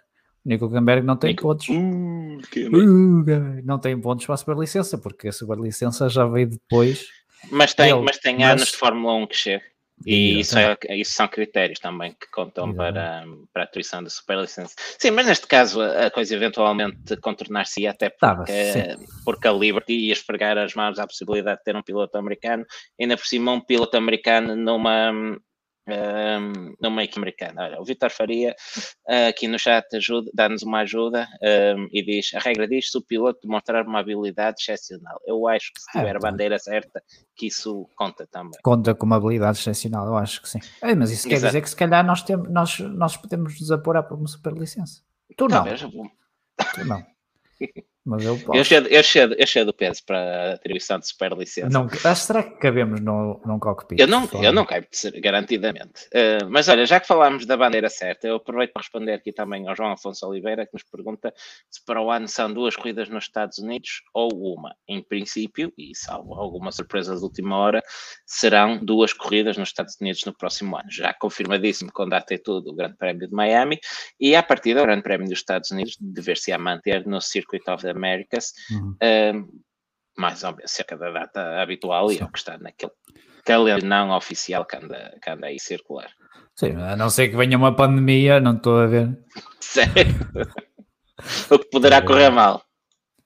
Nico 0.45 0.65
Hulkenberg 0.65 1.05
não 1.05 1.17
tem 1.17 1.31
Nico. 1.31 1.41
pontos. 1.41 1.67
Uh, 1.67 1.73
uh, 1.73 3.61
não 3.63 3.79
tem 3.79 3.99
pontos 3.99 4.25
para 4.25 4.35
a 4.35 4.37
superlicença, 4.37 4.97
porque 4.97 5.29
a 5.29 5.31
superlicença 5.31 6.07
já 6.07 6.25
veio 6.25 6.49
depois. 6.49 7.07
Mas 7.49 7.73
tem, 7.73 7.93
mas 8.01 8.17
tem 8.17 8.37
mas... 8.39 8.51
anos 8.51 8.71
de 8.71 8.77
Fórmula 8.77 9.15
1 9.15 9.27
que 9.27 9.35
chega. 9.35 9.75
E 10.05 10.39
isso, 10.41 10.57
é, 10.57 10.77
isso, 10.97 11.13
são 11.13 11.27
critérios 11.27 11.79
também 11.79 12.11
que 12.11 12.29
contam 12.29 12.73
para, 12.73 13.23
para 13.53 13.63
a 13.63 13.65
atribuição 13.65 14.03
da 14.03 14.09
superlicença. 14.09 14.75
Sim, 14.99 15.11
mas 15.11 15.25
neste 15.25 15.47
caso 15.47 15.81
a 15.81 16.11
coisa 16.11 16.35
eventualmente 16.35 17.15
contornar-se 17.17 17.87
até 17.87 18.09
porque, 18.09 18.97
porque 19.23 19.47
a 19.47 19.53
Liberty 19.53 19.93
ia 19.93 20.13
esfregar 20.13 20.57
as 20.57 20.73
mãos 20.75 20.99
à 20.99 21.07
possibilidade 21.07 21.59
de 21.59 21.63
ter 21.63 21.77
um 21.77 21.81
piloto 21.81 22.17
americano, 22.17 22.65
ainda 22.99 23.15
por 23.15 23.25
cima 23.25 23.53
um 23.53 23.61
piloto 23.61 23.95
americano 23.95 24.53
numa, 24.55 25.13
um, 25.87 26.75
no 26.81 26.91
make 26.91 27.17
americano. 27.17 27.61
Olha, 27.61 27.79
o 27.79 27.85
Vitor 27.85 28.09
Faria 28.09 28.55
uh, 29.07 29.29
aqui 29.29 29.47
no 29.47 29.59
chat 29.59 29.85
dá-nos 30.33 30.63
uma 30.63 30.79
ajuda 30.79 31.27
um, 31.77 31.87
e 31.91 32.03
diz: 32.03 32.33
a 32.33 32.39
regra 32.39 32.67
diz 32.67 32.91
se 32.91 32.97
o 32.97 33.01
piloto 33.01 33.39
demonstrar 33.43 33.85
uma 33.85 33.99
habilidade 33.99 34.57
excepcional. 34.61 35.19
Eu 35.25 35.47
acho 35.47 35.71
que 35.73 35.81
se 35.81 35.91
tiver 35.91 36.13
é, 36.13 36.17
a 36.17 36.19
bandeira 36.19 36.57
certa, 36.59 37.03
que 37.35 37.47
isso 37.47 37.87
conta 37.95 38.27
também. 38.27 38.59
Conta 38.63 38.95
com 38.95 39.05
uma 39.05 39.17
habilidade 39.17 39.59
excepcional, 39.59 40.07
eu 40.07 40.17
acho 40.17 40.41
que 40.41 40.49
sim. 40.49 40.59
É, 40.81 40.95
mas 40.95 41.11
isso 41.11 41.27
Exato. 41.27 41.41
quer 41.41 41.47
dizer 41.47 41.61
que 41.61 41.69
se 41.69 41.75
calhar 41.75 42.05
nós, 42.05 42.23
temos, 42.23 42.49
nós, 42.49 42.79
nós 42.79 43.17
podemos 43.17 43.59
nos 43.59 43.71
apurar 43.71 44.03
por 44.03 44.17
uma 44.17 44.27
superlicença. 44.27 45.01
Tu 45.37 45.47
não. 45.47 45.63
Talvez. 45.63 45.81
Tu 45.81 46.85
não. 46.85 47.03
Mas 48.05 48.24
eu 48.24 48.38
posso. 48.38 48.63
Cedo, 48.65 48.88
eu 48.88 49.03
cedo, 49.03 49.35
eu 49.35 49.47
cedo 49.47 49.74
peso 49.74 50.03
para 50.05 50.19
a 50.19 50.53
atribuição 50.53 51.00
de 51.00 51.07
superlicença. 51.07 51.69
Não, 51.69 51.89
será 52.15 52.43
que 52.43 52.59
cabemos 52.59 53.01
no, 53.01 53.41
num 53.43 53.57
cockpit? 53.57 54.00
Eu 54.00 54.07
não, 54.07 54.29
eu 54.43 54.53
não 54.53 54.63
caibo 54.63 54.88
garantidamente. 55.19 56.05
Uh, 56.13 56.47
mas 56.47 56.67
olha, 56.67 56.85
já 56.85 57.00
que 57.00 57.07
falámos 57.07 57.47
da 57.47 57.57
bandeira 57.57 57.89
certa, 57.89 58.27
eu 58.27 58.35
aproveito 58.35 58.74
para 58.74 58.83
responder 58.83 59.13
aqui 59.13 59.31
também 59.31 59.67
ao 59.67 59.75
João 59.75 59.91
Afonso 59.91 60.27
Oliveira, 60.27 60.67
que 60.67 60.74
nos 60.74 60.83
pergunta 60.83 61.33
se 61.69 61.83
para 61.83 62.00
o 62.00 62.12
ano 62.12 62.27
são 62.27 62.53
duas 62.53 62.75
corridas 62.75 63.09
nos 63.09 63.24
Estados 63.24 63.57
Unidos 63.57 64.03
ou 64.13 64.29
uma. 64.53 64.75
Em 64.88 65.01
princípio, 65.01 65.74
e 65.75 65.95
salvo 65.95 66.35
alguma 66.35 66.71
surpresa 66.71 67.15
de 67.15 67.24
última 67.24 67.57
hora, 67.57 67.81
serão 68.24 68.77
duas 68.77 69.13
corridas 69.13 69.57
nos 69.57 69.69
Estados 69.69 69.97
Unidos 70.00 70.24
no 70.25 70.38
próximo 70.38 70.77
ano. 70.77 70.91
Já 70.91 71.12
confirmadíssimo 71.12 71.91
com 71.91 72.07
data 72.07 72.35
e 72.35 72.38
tudo 72.38 72.69
o 72.69 72.75
Grande 72.75 72.97
Prémio 72.97 73.27
de 73.27 73.33
Miami, 73.33 73.79
e 74.19 74.35
a 74.35 74.43
partir 74.43 74.75
do 74.75 74.83
Grande 74.83 75.01
Prémio 75.01 75.27
dos 75.27 75.39
Estados 75.39 75.71
Unidos 75.71 75.97
dever-se-á 76.00 76.59
manter 76.59 77.03
no 77.07 77.19
Circuit 77.19 77.67
of 77.67 77.81
the 77.81 77.94
Américas, 77.95 78.53
uhum. 78.71 78.95
uh, 79.01 79.61
mais 80.17 80.43
ou 80.43 80.55
menos 80.55 80.71
cerca 80.71 80.97
da 80.97 81.11
data 81.11 81.61
habitual 81.61 82.09
Sim. 82.09 82.15
e 82.15 82.19
é 82.21 82.25
o 82.25 82.31
que 82.31 82.37
está 82.37 82.57
naquele 82.57 82.91
calendário 83.45 83.83
não 83.83 84.15
oficial 84.15 84.65
que 84.65 84.75
anda, 84.75 85.17
que 85.21 85.29
anda 85.29 85.47
aí 85.47 85.59
circular. 85.59 86.09
Sim, 86.55 86.71
a 86.77 86.95
não 86.95 87.09
ser 87.09 87.29
que 87.29 87.35
venha 87.35 87.57
uma 87.57 87.75
pandemia, 87.75 88.39
não 88.39 88.55
estou 88.55 88.79
a 88.79 88.87
ver. 88.87 89.17
Sério? 89.59 90.15
o 91.51 91.59
que 91.59 91.69
poderá 91.69 92.01
correr 92.01 92.29
mal. 92.29 92.63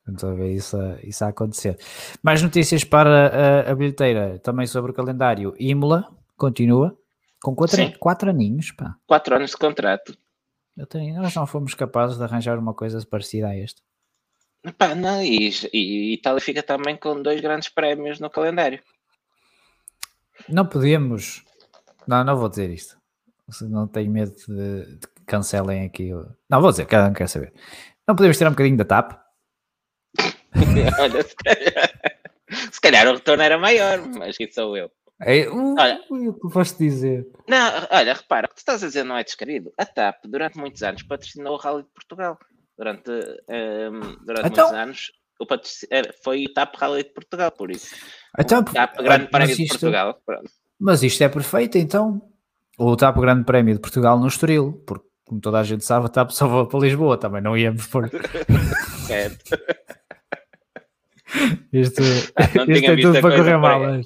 Estou 0.08 0.32
a 0.32 0.34
ver 0.34 0.52
isso 0.52 0.76
a, 0.78 1.00
isso 1.04 1.24
a 1.24 1.28
acontecer. 1.28 1.78
Mais 2.24 2.42
notícias 2.42 2.84
para 2.84 3.68
a, 3.68 3.72
a 3.72 3.76
bilheteira, 3.76 4.40
também 4.40 4.66
sobre 4.66 4.92
o 4.92 4.94
calendário. 4.94 5.54
Imola 5.60 6.10
continua 6.36 6.98
com 7.42 7.56
quatro, 7.56 8.00
quatro 8.00 8.30
aninhos. 8.30 8.72
Pá. 8.72 8.96
Quatro 9.06 9.36
anos 9.36 9.52
de 9.52 9.58
contrato. 9.58 10.18
Eu 10.76 10.88
tenho, 10.88 11.22
nós 11.22 11.36
não 11.36 11.46
fomos 11.46 11.74
capazes 11.74 12.18
de 12.18 12.24
arranjar 12.24 12.58
uma 12.58 12.74
coisa 12.74 13.06
parecida 13.06 13.50
a 13.50 13.58
esta. 13.58 13.82
Pá, 14.78 14.94
não, 14.94 15.22
e, 15.24 15.50
e 15.74 16.14
Itália 16.14 16.42
fica 16.42 16.62
também 16.62 16.98
com 16.98 17.22
dois 17.22 17.40
grandes 17.40 17.70
prémios 17.70 18.20
no 18.20 18.30
calendário. 18.30 18.82
Não 20.48 20.66
podemos. 20.66 21.44
Não, 22.08 22.24
não 22.24 22.38
vou 22.38 22.50
dizer 22.50 22.70
isto. 22.70 22.98
Não 23.62 23.88
tenho 23.88 24.12
medo 24.12 24.36
de, 24.48 24.98
de 24.98 25.08
que 25.08 25.24
cancelem 25.26 25.86
aqui. 25.86 26.12
Não, 26.50 26.62
vou 26.62 26.72
dizer, 26.72 26.86
cada 26.86 27.10
um 27.10 27.14
quer 27.14 27.28
saber. 27.28 27.54
Não 28.08 28.16
podemos 28.16 28.38
tirar 28.38 28.50
um 28.50 28.54
bocadinho 28.54 28.78
da 28.78 28.86
TAP? 28.86 29.14
Olha, 31.00 31.24
se 31.24 31.36
calhar, 31.36 32.00
se 32.72 32.82
calhar, 32.82 33.08
o 33.08 33.14
retorno 33.14 33.44
era 33.44 33.58
maior, 33.58 34.00
mas 34.08 34.36
isso 34.40 34.56
sou 34.56 34.76
eu. 34.76 34.92
É, 35.22 35.50
uh, 35.50 35.76
olha, 35.78 36.02
o 36.10 36.34
que 36.34 36.50
foste 36.50 36.78
dizer? 36.78 37.28
Não, 37.46 37.88
olha, 37.92 38.14
repara, 38.14 38.46
o 38.46 38.50
que 38.50 38.56
tu 38.56 38.60
estás 38.60 38.82
a 38.82 38.88
dizer 38.88 39.04
não 39.04 39.18
é 39.18 39.24
descabido. 39.24 39.74
A 39.78 39.86
TAP, 39.86 40.24
durante 40.26 40.58
muitos 40.58 40.82
anos, 40.82 41.04
patrocinou 41.04 41.56
o 41.56 41.58
Rally 41.58 41.84
de 41.84 41.90
Portugal. 41.90 42.40
Durante, 42.80 43.12
um, 43.12 44.26
durante 44.26 44.48
então, 44.48 44.72
muitos 44.72 44.72
anos, 44.72 45.12
o 45.38 45.46
foi 46.24 46.46
o 46.46 46.54
TAP 46.54 46.76
Rally 46.78 47.04
de 47.04 47.10
Portugal, 47.10 47.52
por 47.52 47.70
isso. 47.70 47.94
Então, 48.40 48.62
o 48.62 48.64
TAP 48.64 48.98
Grande 49.02 49.28
Prémio 49.28 49.56
de 49.58 49.68
Portugal. 49.68 50.22
Pronto. 50.26 50.50
Mas 50.80 51.04
isto 51.04 51.22
é 51.22 51.28
perfeito, 51.28 51.78
então. 51.78 52.22
O 52.78 52.96
TAP 52.96 53.18
Grande 53.18 53.44
Prémio 53.44 53.74
de 53.74 53.82
Portugal 53.82 54.18
no 54.18 54.30
Estoril, 54.30 54.82
porque, 54.88 55.06
como 55.26 55.42
toda 55.42 55.60
a 55.60 55.64
gente 55.64 55.84
sabe, 55.84 56.06
a 56.06 56.10
TAP 56.10 56.32
só 56.32 56.48
vai 56.48 56.66
para 56.68 56.80
Lisboa, 56.80 57.18
também 57.18 57.42
não 57.42 57.58
íamos 57.58 57.86
por. 57.88 58.10
certo. 59.06 59.58
Isto, 61.72 62.02
ah, 62.36 62.44
isto 62.68 62.92
é 62.92 62.96
tudo 62.98 63.22
para 63.22 63.36
correr 63.36 63.58
mal. 63.58 63.86
É, 63.86 64.00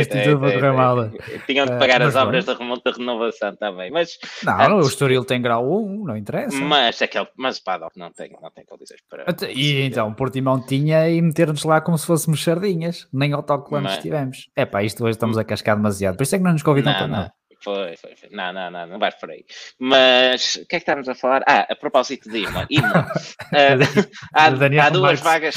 isto 0.00 0.14
é, 0.14 0.20
é 0.20 0.24
tudo 0.24 0.40
para 0.40 0.52
correr 0.52 0.72
mal. 0.72 1.10
Tinham 1.46 1.66
de 1.66 1.78
pagar 1.78 2.02
as 2.02 2.14
obras 2.14 2.44
da 2.44 2.54
remonta 2.54 2.92
de 2.92 2.98
renovação 2.98 3.56
também. 3.56 3.90
Mas, 3.90 4.18
não, 4.44 4.60
antes, 4.60 4.86
o 4.86 4.88
Estoril 4.88 5.24
tem 5.24 5.40
grau 5.40 5.66
1, 5.66 6.04
não 6.04 6.16
interessa. 6.16 6.60
Mas, 6.60 7.00
aquele, 7.00 7.28
mas 7.36 7.58
o 7.58 7.64
Paddock 7.64 7.98
não 7.98 8.12
tem, 8.12 8.30
não 8.40 8.50
tem 8.50 8.64
condições 8.66 9.00
para. 9.08 9.24
E 9.50 9.80
então, 9.82 10.12
Portimão 10.12 10.60
tinha 10.60 11.08
e 11.08 11.22
meter-nos 11.22 11.64
lá 11.64 11.80
como 11.80 11.96
se 11.96 12.06
fôssemos 12.06 12.42
sardinhas. 12.42 13.08
Nem 13.12 13.32
autocolantes 13.32 13.94
mas... 13.94 14.02
tivemos. 14.02 14.50
É 14.54 14.66
pá, 14.66 14.82
isto 14.82 15.02
hoje 15.02 15.12
estamos 15.12 15.38
a 15.38 15.44
cascar 15.44 15.76
demasiado. 15.76 16.16
Por 16.16 16.24
isso 16.24 16.34
é 16.34 16.38
que 16.38 16.44
não 16.44 16.52
nos 16.52 16.62
convidam 16.62 16.92
não, 16.92 16.98
para 16.98 17.08
nada. 17.08 17.32
Foi, 17.62 17.96
foi, 17.96 18.14
foi. 18.16 18.28
Não, 18.30 18.52
não, 18.52 18.70
não, 18.70 18.86
não 18.86 18.98
vais 18.98 19.14
por 19.16 19.30
aí. 19.30 19.44
Mas 19.78 20.56
o 20.56 20.66
que 20.66 20.76
é 20.76 20.78
que 20.78 20.90
estamos 20.90 21.08
a 21.08 21.14
falar? 21.14 21.42
Ah, 21.46 21.66
a 21.70 21.76
propósito 21.76 22.30
de. 22.30 22.38
Ima. 22.38 22.64
uh, 22.64 24.08
há, 24.34 24.46
há 24.46 24.90
duas 24.90 25.20
vagas. 25.20 25.56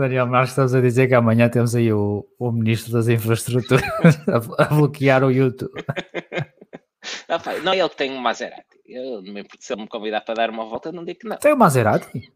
Daniel 0.00 0.26
Marques, 0.26 0.50
estamos 0.50 0.74
a 0.74 0.80
dizer 0.80 1.08
que 1.08 1.14
amanhã 1.14 1.48
temos 1.48 1.74
aí 1.74 1.92
o, 1.92 2.26
o 2.38 2.52
Ministro 2.52 2.92
das 2.92 3.08
Infraestruturas 3.08 3.82
a, 4.58 4.64
a, 4.64 4.66
bloquear 4.68 5.24
o 5.24 5.30
YouTube. 5.30 5.72
Não, 7.28 7.38
pai, 7.38 7.60
não 7.60 7.72
é 7.72 7.78
ele 7.78 7.88
que 7.88 7.96
tem 7.96 8.10
um 8.10 8.18
Maserati. 8.18 8.80
Eu, 8.84 9.22
se 9.60 9.72
ele 9.72 9.82
me 9.82 9.88
convidar 9.88 10.22
para 10.22 10.34
dar 10.34 10.50
uma 10.50 10.64
volta, 10.64 10.90
não 10.90 11.04
digo 11.04 11.20
que 11.20 11.28
não. 11.28 11.36
Tem 11.36 11.52
um 11.52 11.56
Maserati? 11.56 12.32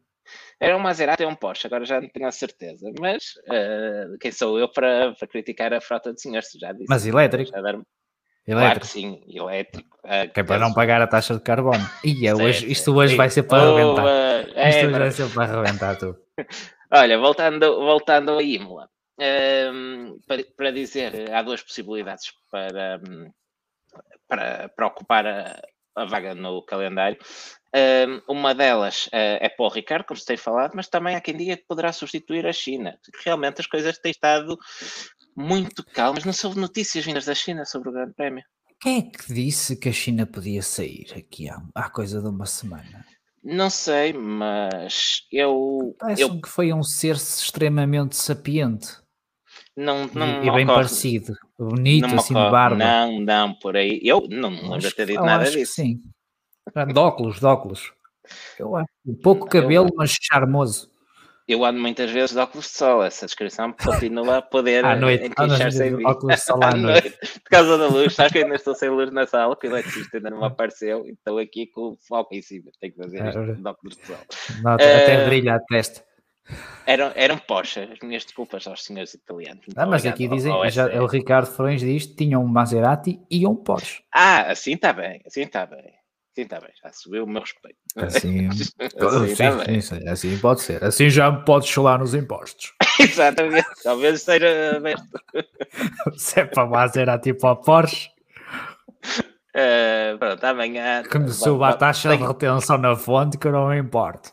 Era 0.61 0.77
um 0.77 0.81
Maserati 0.81 1.25
ou 1.25 1.31
um 1.31 1.35
Porsche, 1.35 1.67
agora 1.67 1.85
já 1.85 2.01
não 2.01 2.09
tenho 2.09 2.29
a 2.29 2.31
certeza. 2.31 2.89
Mas 3.01 3.35
uh, 3.49 4.17
quem 4.21 4.31
sou 4.31 4.61
eu 4.61 4.69
para, 4.69 5.13
para, 5.15 5.27
criticar 5.27 5.73
a 5.73 5.81
frota 5.81 6.13
de 6.13 6.21
senhores? 6.21 6.51
Já 6.61 6.71
disse. 6.73 6.87
Mas 6.89 7.05
elétrico? 7.05 7.51
Já 7.51 7.61
dar... 7.61 7.75
Elétrico. 7.75 7.85
Claro 8.47 8.81
que 8.81 8.87
sim, 8.87 9.23
elétrico. 9.29 9.99
Uh, 10.05 10.33
que 10.33 10.41
é 10.41 10.43
para 10.45 10.61
não 10.61 10.73
pagar 10.73 11.03
a 11.03 11.07
taxa 11.09 11.35
de 11.35 11.41
carbono. 11.41 11.85
E 12.05 12.33
hoje, 12.33 12.71
isto 12.71 12.95
hoje 12.95 13.17
vai 13.17 13.29
ser 13.29 13.43
para 13.45 13.63
arrebentar. 13.63 14.07
É, 14.55 14.69
isto 14.71 14.87
hoje 14.87 14.99
vai 14.99 15.11
ser 15.11 15.31
para 15.31 15.45
arrebentar 15.45 15.97
tu. 15.97 16.17
Olha, 16.93 17.19
voltando, 17.19 17.77
voltando 17.77 18.39
a 18.39 18.43
Imola, 18.43 18.89
um, 19.19 19.23
ehm, 19.23 20.19
para, 20.27 20.45
para, 20.57 20.73
dizer, 20.73 21.33
há 21.33 21.43
duas 21.43 21.63
possibilidades 21.63 22.33
para, 22.51 23.01
para, 24.27 24.69
para 24.71 24.87
ocupar 24.87 25.27
a, 25.27 25.63
a 25.95 26.05
vaga 26.05 26.35
no 26.35 26.63
calendário. 26.65 27.17
Ehm, 27.73 28.21
uma 28.29 28.55
delas 28.55 29.07
uh, 29.07 29.39
é 29.41 29.49
para 29.49 29.67
o 29.67 29.69
Ricardo, 29.69 30.05
como 30.05 30.19
se 30.19 30.27
tem 30.27 30.37
falado, 30.37 30.73
mas 30.75 30.89
também 30.89 31.15
há 31.15 31.21
quem 31.21 31.37
diga 31.37 31.57
que 31.57 31.67
poderá 31.67 31.93
substituir 31.93 32.47
a 32.47 32.53
China. 32.53 32.99
Realmente 33.25 33.61
as 33.61 33.67
coisas 33.67 33.99
têm 33.99 34.11
estado 34.11 34.59
muito 35.37 35.85
calmas. 35.85 36.25
Não 36.25 36.33
soube 36.33 36.59
notícias 36.59 37.05
vindas 37.05 37.25
da 37.25 37.35
China 37.35 37.65
sobre 37.65 37.91
o 37.91 37.93
Grande 37.93 38.15
Prémio. 38.15 38.45
Quem 38.81 38.99
é 38.99 39.03
que 39.03 39.33
disse 39.33 39.77
que 39.77 39.91
a 39.91 39.93
China 39.93 40.27
podia 40.27 40.63
sair 40.63 41.07
aqui 41.17 41.49
há, 41.49 41.63
há 41.75 41.91
coisa 41.91 42.21
de 42.21 42.29
uma 42.29 42.47
semana? 42.47 43.05
Não 43.43 43.71
sei, 43.71 44.13
mas 44.13 45.27
eu. 45.33 45.95
Parece 45.99 46.23
eu... 46.23 46.41
que 46.41 46.49
foi 46.49 46.73
um 46.73 46.83
ser 46.83 47.17
extremamente 47.17 48.17
sapiente. 48.17 48.99
Não, 49.77 50.07
não 50.09 50.45
e, 50.45 50.51
bem 50.51 50.67
parecido, 50.67 51.35
bonito, 51.59 52.07
não 52.07 52.17
assim 52.17 52.35
de 52.35 52.51
barba. 52.51 52.77
Não, 52.77 53.21
não, 53.21 53.55
por 53.55 53.77
aí. 53.77 54.01
Eu 54.03 54.27
não 54.29 54.51
me 54.51 54.63
lembro 54.63 54.79
de 54.81 54.95
ter 54.95 55.07
dito 55.07 55.23
nada 55.23 55.51
disso. 55.51 55.75
sim. 55.75 56.03
De 56.93 56.99
óculos, 56.99 57.39
de 57.39 57.47
óculos. 57.47 57.93
Eu 58.59 58.77
acho. 58.77 58.89
Pouco 59.23 59.49
cabelo, 59.49 59.89
eu... 59.89 59.95
mas 59.97 60.11
charmoso 60.21 60.90
eu 61.53 61.65
ando 61.65 61.81
muitas 61.81 62.11
vezes 62.11 62.33
de 62.33 62.39
óculos 62.39 62.67
de 62.67 62.73
sol, 62.73 63.03
essa 63.03 63.27
descrição 63.27 63.73
continua 63.73 64.39
a 64.39 64.43
poder 64.43 64.85
à 64.85 64.97
noite, 64.97 65.27
encaixar-se 65.27 65.85
em 65.85 66.07
óculos 66.07 66.37
de 66.37 66.43
sol 66.43 66.61
à, 66.65 66.75
noite. 66.75 67.09
noite. 67.11 67.19
Por 67.41 67.51
causa 67.51 67.79
da 67.79 67.89
luz, 67.89 68.15
sabes 68.15 68.33
que 68.33 68.39
ainda 68.39 68.55
estou 68.55 68.75
sem 68.75 68.89
luz 68.89 69.11
na 69.11 69.27
sala, 69.27 69.57
que 69.57 69.67
o 69.67 69.71
eletricista 69.71 70.19
ainda 70.19 70.31
não 70.31 70.45
apareceu, 70.45 71.07
e 71.07 71.13
estou 71.13 71.39
aqui 71.39 71.67
com 71.67 71.93
o 71.93 71.97
foco 72.07 72.35
em 72.35 72.43
cima, 72.43 72.71
tenho 72.81 72.93
que 72.93 73.03
fazer 73.03 73.19
é, 73.19 73.55
de 73.55 73.69
óculos 73.69 73.97
de 73.97 74.07
sol. 74.07 74.17
Não, 74.63 74.73
até 74.73 75.23
uh, 75.23 75.27
brilha 75.27 75.55
a 75.57 75.61
testa. 75.61 76.05
Eram, 76.87 77.13
eram 77.15 77.39
Porsche, 77.39 77.81
as 77.81 77.99
minhas 78.01 78.25
desculpas 78.25 78.67
aos 78.67 78.85
senhores 78.85 79.15
italianos. 79.15 79.65
Ah, 79.77 79.87
mas 79.87 80.05
aqui 80.05 80.27
dizem, 80.27 80.53
já, 80.71 80.87
o 81.01 81.07
Ricardo 81.07 81.47
Frões 81.47 81.81
diz 81.81 82.07
que 82.07 82.17
tinha 82.17 82.39
um 82.39 82.47
Maserati 82.47 83.21
e 83.31 83.47
um 83.47 83.55
Porsche. 83.55 84.03
Ah, 84.13 84.51
assim 84.51 84.73
está 84.73 84.93
bem, 84.93 85.21
assim 85.25 85.43
está 85.43 85.67
bem. 85.67 86.00
Sim, 86.35 86.43
está 86.43 86.61
bem, 86.61 86.71
já 86.83 86.93
subiu 86.93 87.25
o 87.25 87.27
meu 87.27 87.43
respeito. 87.43 87.77
Assim, 87.97 88.47
assim, 88.49 89.35
sim, 89.35 89.81
sim, 89.81 90.09
assim 90.09 90.39
pode 90.39 90.61
ser. 90.61 90.83
Assim 90.85 91.11
já 91.11 91.31
me 91.31 91.45
podes 91.45 91.69
chorar 91.69 91.99
nos 91.99 92.15
impostos. 92.15 92.73
Exatamente, 93.01 93.67
talvez 93.83 94.23
seja 94.23 94.77
aberto. 94.77 95.03
Se 96.17 96.41
é 96.41 96.45
para 96.45 96.67
Maserati 96.67 97.33
tipo 97.33 97.47
a 97.47 97.57
Porsche. 97.57 98.09
Uh, 99.57 100.17
pronto, 100.19 100.45
amanhã. 100.45 101.03
Que 101.03 101.19
me 101.19 101.31
suba 101.31 101.71
a 101.71 101.77
taxa 101.77 102.17
de 102.17 102.25
retenção 102.25 102.79
na 102.79 102.95
fonte 102.95 103.37
que 103.37 103.49
eu 103.49 103.53
não 103.53 103.69
me 103.69 103.79
importo. 103.79 104.33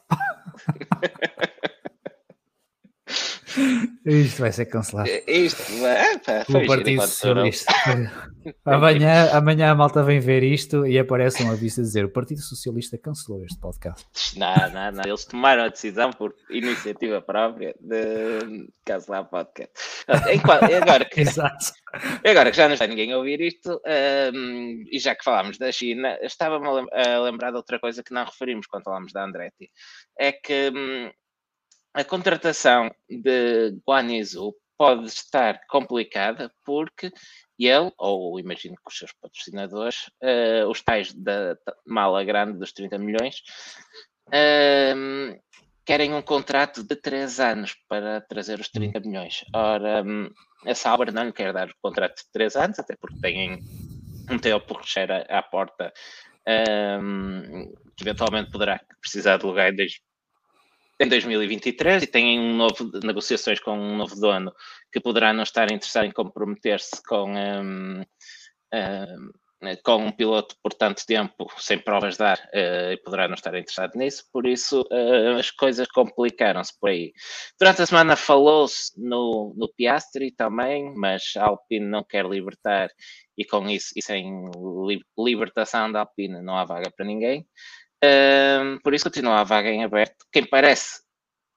Isto 4.05 4.41
vai 4.41 4.51
ser 4.51 4.65
cancelado. 4.65 5.09
Isto, 5.27 5.85
é, 5.85 6.17
pá, 6.19 6.45
o 6.49 6.67
Partido 6.67 7.01
Socialista. 7.01 7.73
amanhã, 8.65 9.29
amanhã 9.33 9.71
a 9.71 9.75
malta 9.75 10.03
vem 10.03 10.19
ver 10.19 10.43
isto 10.43 10.85
e 10.85 10.97
aparece 10.97 11.43
uma 11.43 11.55
vista 11.55 11.81
dizer 11.81 12.05
o 12.05 12.09
Partido 12.09 12.41
Socialista 12.41 12.97
cancelou 12.97 13.43
este 13.43 13.59
podcast. 13.59 14.05
Não, 14.37 14.55
não, 14.71 14.91
não. 14.91 15.03
Eles 15.05 15.25
tomaram 15.25 15.63
a 15.63 15.67
decisão 15.67 16.11
por 16.11 16.33
iniciativa 16.49 17.21
própria 17.21 17.75
de 17.79 18.67
cancelar 18.85 19.23
o 19.23 19.25
podcast. 19.25 19.73
Agora 20.07 21.05
que, 21.09 21.21
Exato. 21.21 21.73
agora 22.25 22.51
que 22.51 22.57
já 22.57 22.67
não 22.67 22.73
está 22.73 22.87
ninguém 22.87 23.11
a 23.11 23.17
ouvir 23.17 23.41
isto, 23.41 23.81
um, 24.33 24.83
e 24.91 24.99
já 24.99 25.15
que 25.15 25.23
falámos 25.23 25.57
da 25.57 25.71
China, 25.71 26.17
estava-me 26.21 26.67
a 26.91 27.19
lembrar 27.19 27.51
de 27.51 27.57
outra 27.57 27.79
coisa 27.79 28.03
que 28.03 28.13
não 28.13 28.25
referimos 28.25 28.67
quando 28.67 28.83
falámos 28.83 29.11
da 29.11 29.23
Andretti. 29.23 29.69
É 30.17 30.31
que 30.31 30.71
um, 30.73 31.11
a 31.97 32.03
contratação 32.03 32.91
de 33.09 33.75
Guanizu 33.87 34.53
pode 34.77 35.07
estar 35.07 35.59
complicada 35.67 36.51
porque 36.63 37.11
ele, 37.57 37.91
ou 37.97 38.39
imagino 38.39 38.75
que 38.75 38.91
os 38.91 38.97
seus 38.99 39.11
patrocinadores, 39.13 40.07
uh, 40.21 40.69
os 40.69 40.79
tais 40.83 41.11
da 41.11 41.57
mala 41.87 42.23
grande 42.23 42.59
dos 42.59 42.71
30 42.71 42.99
milhões, 42.99 43.41
uh, 44.27 45.41
querem 45.83 46.13
um 46.13 46.21
contrato 46.21 46.83
de 46.83 46.95
3 46.95 47.39
anos 47.39 47.75
para 47.89 48.21
trazer 48.21 48.59
os 48.59 48.69
30 48.69 48.99
milhões. 48.99 49.43
Ora, 49.55 50.03
um, 50.03 50.29
a 50.67 50.75
Sauber 50.75 51.11
não 51.11 51.23
lhe 51.23 51.33
quer 51.33 51.51
dar 51.51 51.67
o 51.67 51.75
contrato 51.81 52.17
de 52.17 52.31
3 52.31 52.55
anos, 52.57 52.77
até 52.77 52.95
porque 52.95 53.19
têm 53.19 53.63
um 54.29 54.37
Theo 54.37 54.61
Porchera 54.61 55.25
à 55.29 55.41
porta, 55.41 55.91
um, 57.01 57.73
que 57.95 58.03
eventualmente 58.03 58.51
poderá 58.51 58.79
precisar 59.01 59.37
de 59.37 59.47
lugar 59.47 59.73
desde 59.73 59.99
em 60.99 61.07
2023 61.07 62.03
e 62.03 62.07
têm 62.07 62.39
um 62.39 62.55
novo, 62.55 62.89
negociações 63.03 63.59
com 63.59 63.77
um 63.77 63.95
novo 63.95 64.15
dono 64.19 64.53
que 64.91 64.99
poderá 64.99 65.31
não 65.33 65.43
estar 65.43 65.71
interessado 65.71 66.05
em 66.05 66.11
comprometer-se 66.11 67.03
com, 67.07 67.33
um, 67.33 68.01
um, 68.73 69.31
com 69.83 69.97
um 69.97 70.11
piloto 70.11 70.55
por 70.61 70.73
tanto 70.73 71.05
tempo 71.05 71.47
sem 71.57 71.77
provas 71.77 72.17
dar 72.17 72.37
uh, 72.37 72.91
e 72.91 72.97
poderá 72.97 73.27
não 73.27 73.35
estar 73.35 73.53
interessado 73.55 73.95
nisso, 73.95 74.23
por 74.33 74.47
isso 74.47 74.81
uh, 74.91 75.37
as 75.37 75.51
coisas 75.51 75.87
complicaram-se 75.87 76.73
por 76.79 76.89
aí. 76.89 77.13
Durante 77.59 77.83
a 77.83 77.85
semana 77.85 78.15
falou-se 78.15 78.91
no, 78.97 79.53
no 79.55 79.71
Piastri 79.73 80.31
também, 80.31 80.93
mas 80.95 81.33
a 81.37 81.45
Alpine 81.45 81.85
não 81.85 82.03
quer 82.03 82.25
libertar 82.25 82.89
e 83.37 83.45
com 83.45 83.69
isso 83.69 83.93
e 83.95 84.01
sem 84.01 84.49
libertação 85.17 85.91
da 85.91 85.99
Alpine 85.99 86.41
não 86.41 86.57
há 86.57 86.65
vaga 86.65 86.89
para 86.89 87.05
ninguém. 87.05 87.45
Um, 88.03 88.79
por 88.79 88.93
isso 88.93 89.05
continua 89.05 89.39
a 89.39 89.43
vaga 89.43 89.69
em 89.69 89.83
aberto. 89.83 90.25
Quem 90.31 90.45
parece 90.45 91.01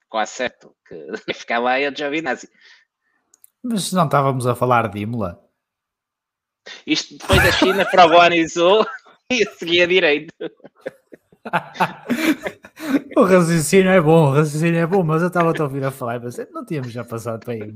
quase 0.08 0.32
certo 0.32 0.74
que 0.86 0.94
vai 1.26 1.34
ficar 1.34 1.58
lá 1.58 1.78
é 1.78 1.88
o 1.88 1.96
Giovinazzi. 1.96 2.48
Mas 3.62 3.92
não 3.92 4.06
estávamos 4.06 4.46
a 4.46 4.54
falar 4.54 4.88
de 4.88 5.00
Imola. 5.00 5.42
Isto 6.86 7.16
depois 7.18 7.42
da 7.42 7.52
China 7.52 7.84
para 7.84 8.06
e 9.30 9.46
a 9.46 9.50
seguir 9.52 9.82
a 9.82 9.86
direito. 9.86 10.34
o 13.16 13.22
raciocínio 13.22 13.90
é 13.90 14.00
bom, 14.00 14.30
o 14.30 14.34
raciocínio 14.34 14.80
é 14.80 14.86
bom, 14.86 15.02
mas 15.02 15.22
eu 15.22 15.28
estava 15.28 15.52
a 15.56 15.62
ouvir 15.62 15.84
a 15.84 15.90
falar, 15.90 16.20
mas 16.20 16.36
não 16.52 16.64
tínhamos 16.64 16.92
já 16.92 17.04
passado 17.04 17.44
para 17.44 17.54
aí. 17.54 17.74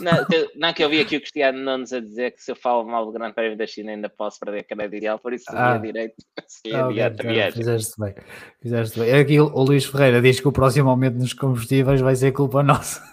Não, 0.00 0.12
não, 0.56 0.72
que 0.72 0.84
eu 0.84 0.88
vi 0.88 1.00
aqui 1.00 1.16
o 1.16 1.20
Cristiano 1.20 1.58
Nunes 1.58 1.92
a 1.92 2.00
dizer 2.00 2.32
que 2.32 2.42
se 2.42 2.50
eu 2.50 2.56
falo 2.56 2.84
mal 2.84 3.06
do 3.06 3.12
Grande 3.12 3.34
Prémio 3.34 3.56
da 3.56 3.66
China 3.66 3.92
ainda 3.92 4.08
posso 4.08 4.38
perder 4.40 4.60
a 4.60 4.64
crédito 4.64 4.96
ideal, 4.96 5.18
por 5.18 5.32
isso 5.32 5.44
ah. 5.48 5.78
direito. 5.78 6.14
Sim, 6.46 6.74
ah, 6.74 6.88
okay, 6.88 7.02
então, 7.02 7.52
fizeste 7.52 7.94
bem, 7.98 8.14
fizeste 8.60 9.00
bem. 9.00 9.12
Aqui 9.14 9.40
o 9.40 9.62
Luís 9.62 9.84
Ferreira 9.84 10.20
diz 10.20 10.40
que 10.40 10.48
o 10.48 10.52
próximo 10.52 10.90
aumento 10.90 11.18
nos 11.18 11.32
combustíveis 11.32 12.00
vai 12.00 12.14
ser 12.14 12.32
culpa 12.32 12.62
nossa. 12.62 13.12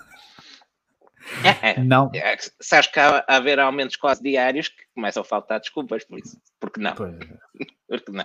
É, 1.44 1.72
é, 1.72 1.84
não. 1.84 2.10
É, 2.14 2.36
sabes 2.62 2.88
que 2.88 3.00
há 3.00 3.24
a 3.28 3.36
haver 3.38 3.60
aumentos 3.60 3.96
quase 3.96 4.22
diários 4.22 4.68
que 4.68 4.84
começam 4.96 5.22
a 5.22 5.24
faltar 5.24 5.60
desculpas 5.60 6.04
por 6.04 6.20
isso. 6.20 6.40
Porque 6.60 6.80
não? 6.80 6.94
Porque 7.88 8.12
não. 8.12 8.24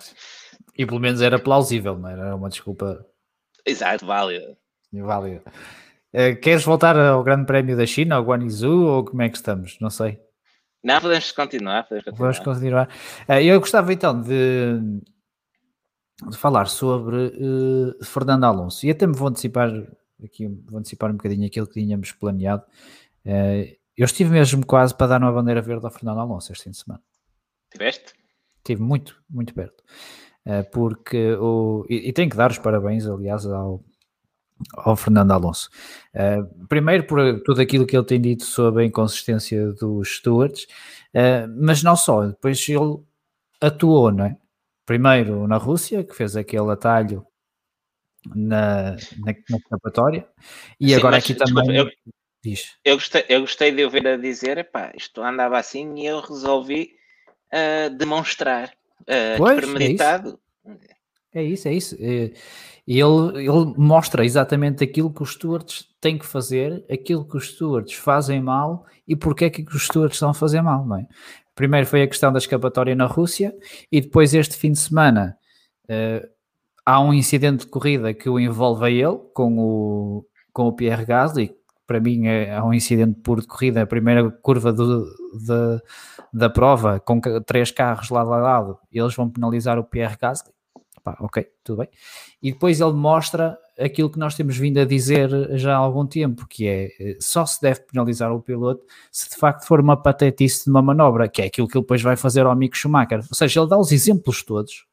E 0.76 0.84
pelo 0.84 1.00
menos 1.00 1.22
era 1.22 1.38
plausível, 1.38 1.98
não 1.98 2.08
era 2.08 2.34
uma 2.34 2.48
desculpa. 2.48 3.06
Exato, 3.64 4.04
válida. 4.04 4.56
Válida. 4.92 5.42
Uh, 6.12 6.38
queres 6.40 6.64
voltar 6.64 6.96
ao 6.96 7.24
Grande 7.24 7.46
Prémio 7.46 7.76
da 7.76 7.86
China, 7.86 8.16
ao 8.16 8.24
Guanizu, 8.24 8.86
ou 8.86 9.04
como 9.04 9.22
é 9.22 9.28
que 9.28 9.36
estamos? 9.36 9.78
Não 9.80 9.90
sei. 9.90 10.20
Não, 10.82 11.00
podemos 11.00 11.32
continuar. 11.32 11.82
Podemos 11.84 12.04
continuar. 12.04 12.32
Vamos 12.32 12.38
continuar. 12.38 12.88
Uh, 13.28 13.40
eu 13.40 13.58
gostava 13.58 13.92
então 13.92 14.20
de, 14.20 14.80
de 16.28 16.36
falar 16.36 16.66
sobre 16.66 17.16
uh, 17.16 18.04
Fernando 18.04 18.44
Alonso 18.44 18.86
e 18.86 18.90
até 18.90 19.06
me 19.06 19.16
vou 19.16 19.28
antecipar 19.28 19.70
aqui, 20.22 20.46
vou 20.46 20.78
antecipar 20.78 21.10
um 21.10 21.16
bocadinho 21.16 21.46
aquilo 21.46 21.66
que 21.66 21.80
tínhamos 21.80 22.12
planeado. 22.12 22.62
eu 23.24 24.04
estive 24.04 24.30
mesmo 24.30 24.64
quase 24.64 24.94
para 24.94 25.06
dar 25.06 25.22
uma 25.22 25.32
bandeira 25.32 25.62
verde 25.62 25.84
ao 25.84 25.90
Fernando 25.90 26.20
Alonso 26.20 26.52
este 26.52 26.64
fim 26.64 26.70
de 26.70 26.76
semana. 26.76 27.02
Tiveste? 27.72 28.14
Estive 28.58 28.80
muito, 28.80 29.20
muito 29.28 29.52
perto. 29.52 29.82
Porque 30.72 31.32
o, 31.34 31.86
e, 31.88 32.08
e 32.08 32.12
tenho 32.12 32.30
que 32.30 32.36
dar 32.36 32.50
os 32.50 32.58
parabéns, 32.58 33.06
aliás, 33.06 33.46
ao, 33.46 33.82
ao 34.74 34.96
Fernando 34.96 35.32
Alonso. 35.32 35.70
Uh, 36.14 36.66
primeiro 36.66 37.04
por 37.04 37.40
tudo 37.42 37.60
aquilo 37.60 37.86
que 37.86 37.96
ele 37.96 38.06
tem 38.06 38.20
dito 38.20 38.44
sobre 38.44 38.82
a 38.82 38.86
inconsistência 38.86 39.72
dos 39.72 40.16
stewards, 40.16 40.64
uh, 41.14 41.48
mas 41.56 41.82
não 41.82 41.96
só, 41.96 42.26
depois 42.26 42.66
ele 42.68 42.98
atuou, 43.60 44.12
não 44.12 44.26
é? 44.26 44.36
Primeiro 44.86 45.46
na 45.46 45.56
Rússia, 45.56 46.04
que 46.04 46.14
fez 46.14 46.36
aquele 46.36 46.70
atalho 46.70 47.26
na, 48.34 48.92
na, 48.92 49.34
na 49.48 49.56
escapatória, 49.56 50.26
e 50.78 50.88
Sim, 50.88 50.94
agora 50.94 51.16
mas, 51.16 51.24
aqui 51.24 51.34
desculpa, 51.34 51.62
também. 51.62 51.76
Eu. 51.78 51.90
Eu, 52.84 52.96
gostei, 52.96 53.24
eu 53.26 53.40
gostei 53.40 53.72
de 53.72 53.82
ouvir 53.82 54.06
a 54.06 54.18
dizer: 54.18 54.58
epá, 54.58 54.92
isto 54.94 55.22
andava 55.22 55.58
assim 55.58 55.94
e 55.98 56.04
eu 56.04 56.20
resolvi 56.20 56.90
uh, 57.50 57.88
demonstrar 57.96 58.70
uh, 59.08 59.38
pois, 59.38 59.56
premeditado. 59.60 60.38
É 61.32 61.42
isso, 61.42 61.68
é 61.68 61.72
isso. 61.72 61.96
É 62.00 62.24
isso. 62.24 62.34
E 62.86 63.00
ele, 63.00 63.38
ele 63.38 63.74
mostra 63.78 64.24
exatamente 64.24 64.84
aquilo 64.84 65.12
que 65.12 65.22
os 65.22 65.32
stewards 65.32 65.88
têm 66.00 66.18
que 66.18 66.26
fazer, 66.26 66.84
aquilo 66.90 67.26
que 67.26 67.36
os 67.36 67.48
stewards 67.48 67.94
fazem 67.94 68.42
mal 68.42 68.84
e 69.08 69.16
porque 69.16 69.46
é 69.46 69.50
que 69.50 69.64
os 69.74 69.86
stewards 69.86 70.16
estão 70.16 70.30
a 70.30 70.34
fazer 70.34 70.60
mal, 70.60 70.84
não 70.86 70.98
é? 70.98 71.06
Primeiro 71.54 71.86
foi 71.86 72.02
a 72.02 72.06
questão 72.06 72.32
da 72.32 72.38
escapatória 72.38 72.94
na 72.94 73.06
Rússia 73.06 73.54
e 73.90 74.00
depois 74.00 74.34
este 74.34 74.56
fim 74.56 74.72
de 74.72 74.78
semana 74.78 75.36
uh, 75.84 76.28
há 76.84 77.00
um 77.00 77.14
incidente 77.14 77.64
de 77.64 77.70
corrida 77.70 78.12
que 78.12 78.28
o 78.28 78.38
envolve 78.38 78.84
a 78.84 78.90
ele 78.90 79.18
com 79.32 79.58
o, 79.58 80.26
com 80.52 80.66
o 80.66 80.72
Pierre 80.72 81.06
Gasly, 81.06 81.56
para 81.86 82.00
mim 82.00 82.26
é, 82.26 82.50
é, 82.50 82.62
um 82.62 82.72
incidente 82.72 83.20
puro 83.20 83.40
de 83.40 83.46
corrida, 83.46 83.82
a 83.82 83.86
primeira 83.86 84.30
curva 84.30 84.72
do, 84.72 85.04
da, 85.46 85.80
da 86.32 86.50
prova 86.50 87.00
com 87.00 87.20
três 87.46 87.70
carros 87.70 88.10
lado 88.10 88.32
a 88.32 88.38
lado, 88.38 88.78
eles 88.92 89.14
vão 89.14 89.28
penalizar 89.28 89.78
o 89.78 89.84
Pierre 89.84 90.16
Gasly 90.20 90.54
pá, 91.04 91.16
ok, 91.20 91.46
tudo 91.62 91.80
bem. 91.80 91.88
E 92.42 92.50
depois 92.50 92.80
ele 92.80 92.94
mostra 92.94 93.58
aquilo 93.78 94.10
que 94.10 94.18
nós 94.18 94.34
temos 94.34 94.56
vindo 94.56 94.80
a 94.80 94.84
dizer 94.84 95.28
já 95.58 95.74
há 95.74 95.76
algum 95.76 96.06
tempo, 96.06 96.46
que 96.48 96.66
é 96.66 96.90
eh, 96.98 97.16
só 97.20 97.44
se 97.44 97.60
deve 97.60 97.80
penalizar 97.80 98.32
o 98.32 98.40
piloto 98.40 98.84
se 99.12 99.28
de 99.28 99.36
facto 99.36 99.66
for 99.66 99.80
uma 99.80 100.00
patetice 100.00 100.64
de 100.64 100.70
uma 100.70 100.80
manobra, 100.80 101.28
que 101.28 101.42
é 101.42 101.46
aquilo 101.46 101.68
que 101.68 101.76
ele 101.76 101.84
depois 101.84 102.00
vai 102.00 102.16
fazer 102.16 102.46
ao 102.46 102.56
Mick 102.56 102.76
Schumacher. 102.76 103.18
Ou 103.18 103.34
seja, 103.34 103.60
ele 103.60 103.68
dá 103.68 103.78
os 103.78 103.92
exemplos 103.92 104.42
todos 104.42 104.86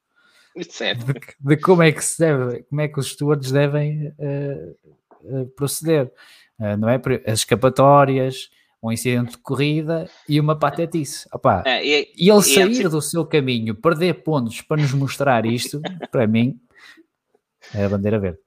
de, 1.06 1.56
de, 1.56 1.58
como 1.58 1.82
é 1.82 1.92
que 1.92 2.04
se 2.04 2.20
deve, 2.20 2.64
como 2.64 2.82
é 2.82 2.88
que 2.90 3.00
os 3.00 3.12
stewards 3.12 3.52
devem 3.52 4.10
uh, 4.10 4.76
uh, 5.24 5.48
proceder. 5.56 6.12
Uh, 6.62 6.78
não 6.78 6.88
é? 6.88 7.02
As 7.26 7.40
escapatórias, 7.40 8.52
um 8.84 8.92
incidente 8.92 9.32
de 9.32 9.38
corrida 9.40 10.08
e 10.30 10.40
uma 10.40 10.58
patetice. 10.58 11.28
Opa, 11.34 11.64
é, 11.66 11.84
e, 11.84 12.14
e, 12.16 12.30
ele 12.30 12.42
sair 12.44 12.88
do 12.88 13.02
seu 13.02 13.26
caminho, 13.26 13.74
perder 13.74 14.24
pontos 14.24 14.62
para 14.62 14.80
nos 14.80 14.94
mostrar 14.94 15.44
isto, 15.46 15.82
para 16.12 16.28
mim, 16.28 16.60
é 17.74 17.86
a 17.86 17.90
bandeira 17.90 18.20
verde. 18.20 18.40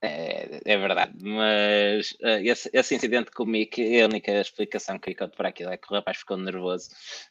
É, 0.00 0.60
é 0.64 0.78
verdade, 0.78 1.12
mas 1.20 2.12
uh, 2.22 2.38
esse, 2.44 2.70
esse, 2.72 2.94
incidente 2.94 3.32
com 3.32 3.42
o 3.42 3.46
Mick, 3.46 4.00
a 4.00 4.04
única 4.04 4.30
explicação 4.40 4.96
que 4.96 5.10
encontro 5.10 5.36
para 5.36 5.48
aquilo 5.48 5.72
é 5.72 5.76
que 5.76 5.90
o 5.90 5.94
rapaz 5.96 6.18
ficou 6.18 6.36
nervoso 6.36 6.90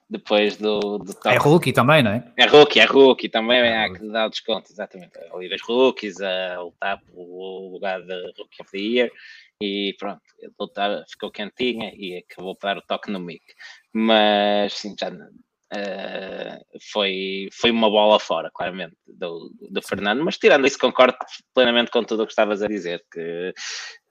depois 0.09 0.57
do, 0.57 0.97
do 0.97 1.15
É 1.23 1.37
rookie 1.37 1.71
também, 1.71 2.03
não 2.03 2.11
é? 2.11 2.29
É 2.35 2.45
rookie, 2.45 2.81
é 2.81 2.83
rookie 2.83 3.29
também, 3.29 3.59
é, 3.59 3.85
há 3.85 3.93
que 3.93 4.05
dar 4.09 4.27
o 4.27 4.29
desconto, 4.29 4.69
exatamente. 4.69 5.13
Ali 5.33 5.47
das 5.47 5.61
rookies 5.61 6.19
a 6.19 6.59
lutar 6.59 7.01
pelo 7.05 7.71
lugar 7.71 8.01
de 8.01 8.33
Rookie 8.37 8.61
of 8.61 8.71
the 8.71 8.77
Year 8.77 9.11
e 9.61 9.95
pronto, 9.97 10.21
ele 10.39 11.03
ficou 11.09 11.31
quentinha 11.31 11.91
e 11.95 12.17
acabou 12.17 12.55
por 12.55 12.67
dar 12.67 12.77
o 12.77 12.81
toque 12.81 13.11
no 13.11 13.19
mic. 13.19 13.43
Mas 13.93 14.73
sim, 14.73 14.95
já 14.99 15.09
uh, 15.09 16.79
foi, 16.91 17.49
foi 17.51 17.71
uma 17.71 17.89
bola 17.89 18.19
fora, 18.19 18.51
claramente, 18.53 18.95
do, 19.07 19.51
do 19.69 19.81
Fernando. 19.81 20.23
Mas 20.23 20.37
tirando 20.37 20.67
isso, 20.67 20.77
concordo 20.77 21.17
plenamente 21.53 21.91
com 21.91 22.03
tudo 22.03 22.23
o 22.23 22.25
que 22.25 22.31
estavas 22.31 22.61
a 22.61 22.67
dizer, 22.67 23.03
que 23.11 23.53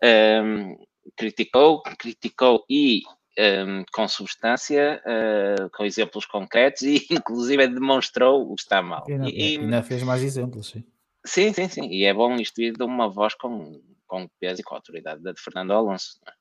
um, 0.02 0.06
ehm, 0.06 0.76
criticou, 1.16 1.82
criticou 1.98 2.64
e 2.68 3.02
um, 3.38 3.42
ehm, 3.42 3.84
com 3.92 4.08
substância, 4.08 5.00
uh, 5.06 5.70
com 5.70 5.84
exemplos 5.84 6.26
concretos 6.26 6.82
e 6.82 7.06
inclusive 7.10 7.68
demonstrou 7.68 8.50
o 8.50 8.54
que 8.56 8.62
está 8.62 8.82
mal. 8.82 9.04
E 9.08 9.12
ainda, 9.12 9.30
e, 9.30 9.58
ainda 9.58 9.82
fez 9.82 10.02
mais 10.02 10.22
exemplos, 10.22 10.68
sim. 10.68 10.84
Sim, 11.24 11.52
sim, 11.52 11.68
sim. 11.68 11.88
E 11.88 12.04
é 12.04 12.14
bom 12.14 12.36
isto 12.36 12.60
ir 12.62 12.72
de 12.72 12.84
uma 12.84 13.08
voz 13.08 13.34
com 13.34 13.80
com 14.06 14.28
peso 14.40 14.60
e 14.60 14.64
com 14.64 14.74
a 14.74 14.78
autoridade 14.78 15.22
da 15.22 15.32
de 15.32 15.40
Fernando 15.40 15.72
Alonso. 15.72 16.18
É? 16.26 16.32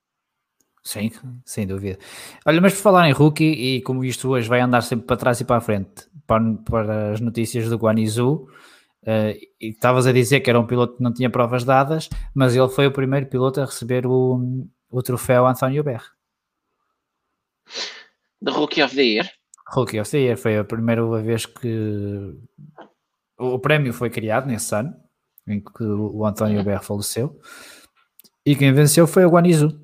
Sim, 0.86 1.12
sem 1.44 1.66
dúvida. 1.66 1.98
Olha, 2.46 2.62
mas 2.62 2.74
por 2.76 2.82
falar 2.82 3.10
em 3.10 3.12
rookie, 3.12 3.44
e 3.44 3.82
como 3.82 4.06
isto 4.06 4.30
hoje 4.30 4.48
vai 4.48 4.62
andar 4.62 4.82
sempre 4.82 5.08
para 5.08 5.18
trás 5.18 5.42
e 5.42 5.46
para 5.46 5.58
a 5.58 5.62
frente, 5.62 6.08
para, 6.28 6.54
para 6.64 7.12
as 7.12 7.20
notícias 7.20 7.68
do 7.68 7.78
Guanizu, 7.78 8.48
uh, 9.04 9.34
e 9.60 9.70
estavas 9.70 10.06
a 10.06 10.14
dizer 10.14 10.42
que 10.42 10.50
era 10.50 10.60
um 10.60 10.68
piloto 10.68 10.98
que 10.98 11.04
não 11.04 11.12
tinha 11.12 11.30
provas 11.30 11.64
dadas, 11.64 12.08
mas 12.36 12.56
ele 12.56 12.70
foi 12.70 12.86
o 12.86 12.92
primeiro 12.92 13.26
piloto 13.26 13.60
a 13.60 13.66
receber 13.66 14.06
o, 14.06 14.68
o 14.88 15.02
troféu 15.02 15.48
António 15.48 15.84
Berre. 15.84 16.06
The 18.44 18.52
Rookie 18.52 18.84
of 18.84 18.96
the 18.96 19.02
Year? 19.02 19.32
Rookie 19.68 20.00
of 20.00 20.12
the 20.12 20.20
Year, 20.20 20.38
foi 20.38 20.60
a 20.60 20.64
primeira 20.64 21.04
vez 21.24 21.48
que 21.48 22.38
o 23.40 23.58
prémio 23.58 23.92
foi 23.92 24.12
criado 24.12 24.46
nesse 24.46 24.76
ano 24.76 24.96
em 25.48 25.60
que 25.60 25.84
o 25.84 26.26
António 26.26 26.64
Berro 26.64 26.84
faleceu. 26.84 27.40
E 28.46 28.56
quem 28.56 28.74
venceu 28.74 29.08
foi 29.08 29.26
o 29.26 29.30
Guanizu. 29.30 29.80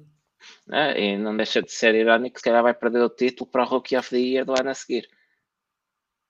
Ah, 0.70 0.98
e 0.98 1.18
não 1.18 1.36
deixa 1.36 1.62
de 1.62 1.72
ser 1.72 1.96
irónico, 1.96 2.38
se 2.38 2.44
calhar 2.44 2.64
vai 2.64 2.74
perder 2.74 3.02
o 3.02 3.10
título 3.10 3.50
para 3.50 3.64
o 3.64 3.68
Rookie 3.68 3.98
of 3.98 4.10
the 4.10 4.18
Year 4.18 4.46
do 4.46 4.54
ano 4.58 4.70
a 4.70 4.74
seguir. 4.74 5.08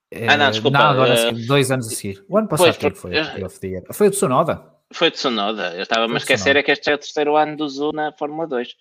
É, 0.10 0.28
ah, 0.28 0.38
não, 0.38 0.52
desculpa. 0.52 0.78
Não, 0.78 0.86
agora 0.86 1.14
uh, 1.14 1.36
sim, 1.36 1.46
dois 1.46 1.72
anos 1.72 1.88
a 1.88 1.90
seguir. 1.92 2.26
O 2.28 2.38
ano 2.38 2.48
passado 2.48 2.78
pois, 2.80 2.98
foi 2.98 3.18
o 3.18 3.24
Rookie 3.24 3.44
of 3.44 3.60
the 3.60 3.68
Year. 3.68 3.84
Foi 3.92 4.08
o 4.08 4.12
Tsunoda. 4.12 4.72
Foi 4.92 5.08
o 5.08 5.12
Tsunoda. 5.12 5.76
Eu 5.76 5.84
estava 5.84 6.06
a 6.06 6.08
me 6.08 6.18
esquecer 6.18 6.56
é 6.56 6.64
que 6.64 6.72
este 6.72 6.90
é 6.90 6.96
o 6.96 6.98
terceiro 6.98 7.38
ano 7.38 7.56
do 7.56 7.70
Zu 7.70 7.92
na 7.94 8.12
Fórmula 8.12 8.48
2. 8.48 8.76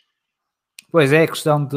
Pois 0.91 1.13
é, 1.13 1.23
a 1.23 1.29
questão 1.29 1.65
de, 1.65 1.77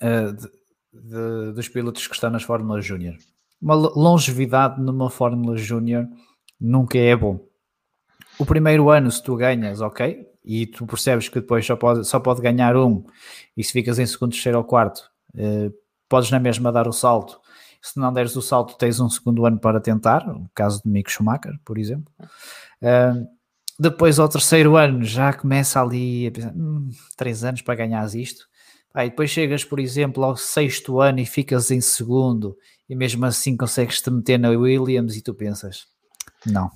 eh, 0.00 0.32
de, 0.32 0.50
de, 0.92 1.52
dos 1.52 1.68
pilotos 1.68 2.08
que 2.08 2.14
estão 2.14 2.30
nas 2.30 2.42
Fórmulas 2.42 2.84
Júnior. 2.84 3.16
Uma 3.62 3.74
longevidade 3.74 4.80
numa 4.80 5.08
Fórmula 5.08 5.56
Júnior 5.56 6.08
nunca 6.60 6.98
é 6.98 7.14
bom. 7.16 7.40
O 8.38 8.46
primeiro 8.46 8.90
ano, 8.90 9.10
se 9.10 9.22
tu 9.22 9.36
ganhas, 9.36 9.80
ok, 9.80 10.26
e 10.44 10.66
tu 10.66 10.86
percebes 10.86 11.28
que 11.28 11.40
depois 11.40 11.64
só 11.64 11.76
pode, 11.76 12.06
só 12.06 12.18
pode 12.18 12.40
ganhar 12.40 12.76
um, 12.76 13.04
e 13.56 13.62
se 13.62 13.72
ficas 13.72 13.98
em 13.98 14.06
segundo, 14.06 14.32
terceiro 14.32 14.58
ou 14.58 14.64
quarto, 14.64 15.10
eh, 15.36 15.70
podes 16.08 16.30
na 16.30 16.40
mesma 16.40 16.72
dar 16.72 16.88
o 16.88 16.92
salto. 16.92 17.40
Se 17.80 17.98
não 17.98 18.12
deres 18.12 18.36
o 18.36 18.42
salto, 18.42 18.76
tens 18.76 19.00
um 19.00 19.08
segundo 19.08 19.46
ano 19.46 19.58
para 19.58 19.80
tentar, 19.80 20.26
no 20.26 20.50
caso 20.54 20.82
de 20.84 20.90
Mick 20.90 21.10
Schumacher, 21.10 21.52
por 21.64 21.78
exemplo. 21.78 22.12
Uh, 22.82 23.26
depois, 23.78 24.18
ao 24.18 24.28
terceiro 24.28 24.76
ano, 24.76 25.02
já 25.02 25.32
começa 25.32 25.80
ali 25.80 26.26
a 26.26 26.30
pensar: 26.30 26.52
hum, 26.54 26.90
três 27.16 27.42
anos 27.42 27.62
para 27.62 27.76
ganhares 27.76 28.14
isto. 28.14 28.46
E 28.94 29.04
depois 29.08 29.30
chegas, 29.30 29.64
por 29.64 29.80
exemplo, 29.80 30.22
ao 30.24 30.36
sexto 30.36 31.00
ano 31.00 31.20
e 31.20 31.26
ficas 31.26 31.70
em 31.70 31.80
segundo 31.80 32.56
e 32.88 32.94
mesmo 32.94 33.24
assim 33.24 33.56
consegues 33.56 34.02
te 34.02 34.10
meter 34.10 34.38
na 34.38 34.50
Williams 34.50 35.16
e 35.16 35.22
tu 35.22 35.32
pensas, 35.32 35.86
não, 36.46 36.70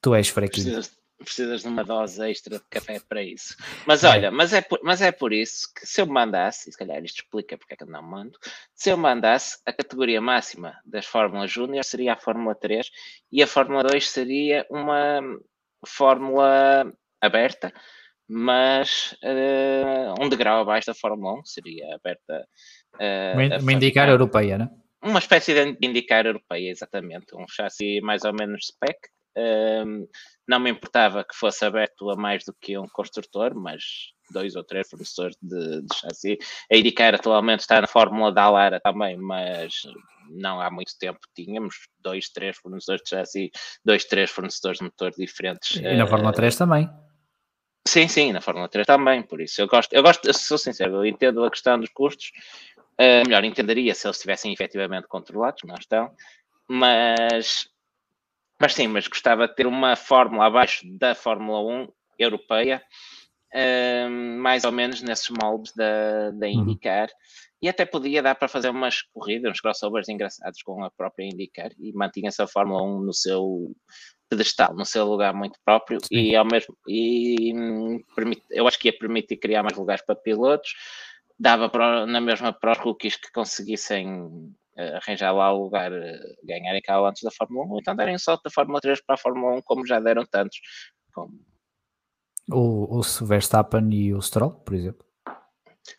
tu 0.00 0.14
és 0.14 0.28
fraquinho. 0.28 0.64
Precisas, 0.64 0.96
precisas 1.18 1.62
de 1.62 1.68
uma 1.68 1.84
dose 1.84 2.30
extra 2.30 2.58
de 2.58 2.64
café 2.70 3.00
para 3.00 3.22
isso. 3.22 3.56
Mas 3.86 4.04
olha, 4.04 4.26
é. 4.26 4.30
Mas, 4.30 4.52
é 4.52 4.60
por, 4.60 4.80
mas 4.82 5.00
é 5.00 5.10
por 5.10 5.32
isso 5.32 5.72
que 5.74 5.86
se 5.86 6.00
eu 6.00 6.06
mandasse, 6.06 6.68
e 6.68 6.72
se 6.72 6.78
calhar 6.78 7.02
isto 7.02 7.22
explica 7.22 7.56
porque 7.56 7.74
é 7.74 7.76
que 7.76 7.82
eu 7.82 7.88
não 7.88 8.02
mando, 8.02 8.38
se 8.74 8.90
eu 8.90 8.96
mandasse, 8.96 9.58
a 9.66 9.72
categoria 9.72 10.20
máxima 10.20 10.78
das 10.84 11.06
Fórmulas 11.06 11.50
Júnior 11.50 11.84
seria 11.84 12.14
a 12.14 12.16
Fórmula 12.16 12.54
3 12.54 12.90
e 13.32 13.42
a 13.42 13.46
Fórmula 13.46 13.82
2 13.82 14.08
seria 14.08 14.66
uma 14.70 15.20
Fórmula 15.86 16.92
aberta, 17.20 17.72
mas 18.28 19.16
uh, 19.22 20.22
um 20.22 20.28
degrau 20.28 20.60
abaixo 20.60 20.86
da 20.86 20.94
Fórmula 20.94 21.40
1 21.40 21.44
seria 21.44 21.94
aberta. 21.94 22.46
Uh, 22.94 23.60
uma 23.60 23.72
indicar 23.72 24.08
europeia, 24.08 24.58
não 24.58 24.66
é? 24.66 24.83
Uma 25.04 25.18
espécie 25.18 25.52
de 25.52 25.86
indicar 25.86 26.24
europeia, 26.24 26.70
exatamente. 26.70 27.36
Um 27.36 27.46
chassi 27.46 28.00
mais 28.00 28.24
ou 28.24 28.32
menos 28.32 28.66
spec. 28.66 28.98
Um, 29.36 30.06
não 30.46 30.60
me 30.60 30.70
importava 30.70 31.24
que 31.24 31.36
fosse 31.36 31.64
aberto 31.64 32.08
a 32.08 32.16
mais 32.16 32.44
do 32.44 32.54
que 32.58 32.78
um 32.78 32.88
construtor, 32.88 33.54
mas 33.54 33.82
dois 34.30 34.54
ou 34.56 34.64
três 34.64 34.88
fornecedores 34.88 35.36
de, 35.42 35.82
de 35.82 35.94
chassi. 35.94 36.38
A 36.72 36.76
indicar 36.76 37.14
atualmente 37.14 37.60
está 37.60 37.80
na 37.80 37.86
fórmula 37.86 38.32
da 38.32 38.44
Alara 38.44 38.80
também, 38.80 39.16
mas 39.18 39.74
não 40.30 40.60
há 40.60 40.70
muito 40.70 40.92
tempo 40.98 41.18
tínhamos 41.34 41.74
dois, 41.98 42.30
três 42.30 42.56
fornecedores 42.56 43.02
de 43.02 43.10
chassi, 43.10 43.50
dois, 43.84 44.04
três 44.04 44.30
fornecedores 44.30 44.78
de 44.78 44.84
motor 44.84 45.10
diferentes. 45.16 45.76
E 45.76 45.96
na 45.96 46.06
Fórmula 46.06 46.32
3 46.32 46.56
também. 46.56 46.88
Sim, 47.86 48.08
sim, 48.08 48.32
na 48.32 48.40
Fórmula 48.40 48.66
3 48.66 48.86
também, 48.86 49.22
por 49.22 49.42
isso 49.42 49.60
eu 49.60 49.68
gosto, 49.68 49.92
eu 49.92 50.02
gosto, 50.02 50.32
sou 50.32 50.56
sincero, 50.56 50.94
eu 50.94 51.04
entendo 51.04 51.44
a 51.44 51.50
questão 51.50 51.78
dos 51.78 51.90
custos, 51.90 52.32
uh, 53.00 53.26
melhor, 53.26 53.44
entenderia 53.44 53.94
se 53.94 54.06
eles 54.06 54.16
estivessem 54.16 54.52
efetivamente 54.52 55.06
controlados, 55.08 55.62
não 55.64 55.74
estão, 55.74 56.10
mas, 56.68 57.68
mas 58.60 58.74
sim, 58.74 58.88
mas 58.88 59.08
gostava 59.08 59.48
de 59.48 59.54
ter 59.54 59.66
uma 59.66 59.96
fórmula 59.96 60.46
abaixo 60.46 60.86
da 60.98 61.14
Fórmula 61.14 61.60
1 61.60 61.88
europeia, 62.18 62.82
uh, 63.54 64.10
mais 64.10 64.64
ou 64.64 64.72
menos 64.72 65.02
nesses 65.02 65.28
moldes 65.30 65.72
da, 65.74 66.30
da 66.30 66.46
uhum. 66.46 66.62
IndyCar, 66.62 67.08
e 67.62 67.68
até 67.68 67.84
podia 67.86 68.22
dar 68.22 68.34
para 68.34 68.48
fazer 68.48 68.68
umas 68.68 69.02
corridas, 69.02 69.50
uns 69.50 69.60
crossovers 69.60 70.08
engraçados 70.08 70.62
com 70.62 70.84
a 70.84 70.90
própria 70.90 71.24
IndyCar, 71.24 71.70
e 71.78 71.92
mantinha-se 71.92 72.42
a 72.42 72.46
Fórmula 72.46 72.82
1 72.82 73.00
no 73.00 73.12
seu 73.12 73.74
pedestal 74.28 74.74
no 74.74 74.84
seu 74.84 75.06
lugar 75.06 75.34
muito 75.34 75.58
próprio 75.64 75.98
Sim. 76.02 76.16
e 76.16 76.36
ao 76.36 76.44
mesmo 76.44 76.76
e 76.88 77.52
hum, 77.54 78.02
permite, 78.14 78.42
eu 78.50 78.66
acho 78.66 78.78
que 78.78 78.88
ia 78.88 78.98
permitir 78.98 79.36
criar 79.36 79.62
mais 79.62 79.76
lugares 79.76 80.04
para 80.04 80.16
pilotos 80.16 80.74
dava 81.38 81.68
para, 81.68 82.06
na 82.06 82.20
mesma 82.20 82.52
para 82.52 82.72
os 82.72 82.78
rookies 82.78 83.16
que 83.16 83.30
conseguissem 83.32 84.08
uh, 84.26 84.96
arranjar 84.96 85.32
lá 85.32 85.52
o 85.52 85.64
lugar, 85.64 85.92
uh, 85.92 86.36
ganharem 86.44 86.82
cá 86.82 86.98
antes 86.98 87.22
da 87.22 87.30
Fórmula 87.30 87.66
1, 87.76 87.78
então 87.80 87.96
darem 87.96 88.14
um 88.14 88.18
salto 88.18 88.42
da 88.44 88.50
Fórmula 88.50 88.80
3 88.80 89.00
para 89.04 89.14
a 89.14 89.18
Fórmula 89.18 89.56
1 89.56 89.62
como 89.62 89.86
já 89.86 90.00
deram 90.00 90.24
tantos 90.26 90.58
como... 91.12 91.32
o, 92.50 92.98
o 92.98 93.26
Verstappen 93.26 93.88
e 93.92 94.14
o 94.14 94.20
Stroll, 94.20 94.52
por 94.52 94.74
exemplo 94.74 95.06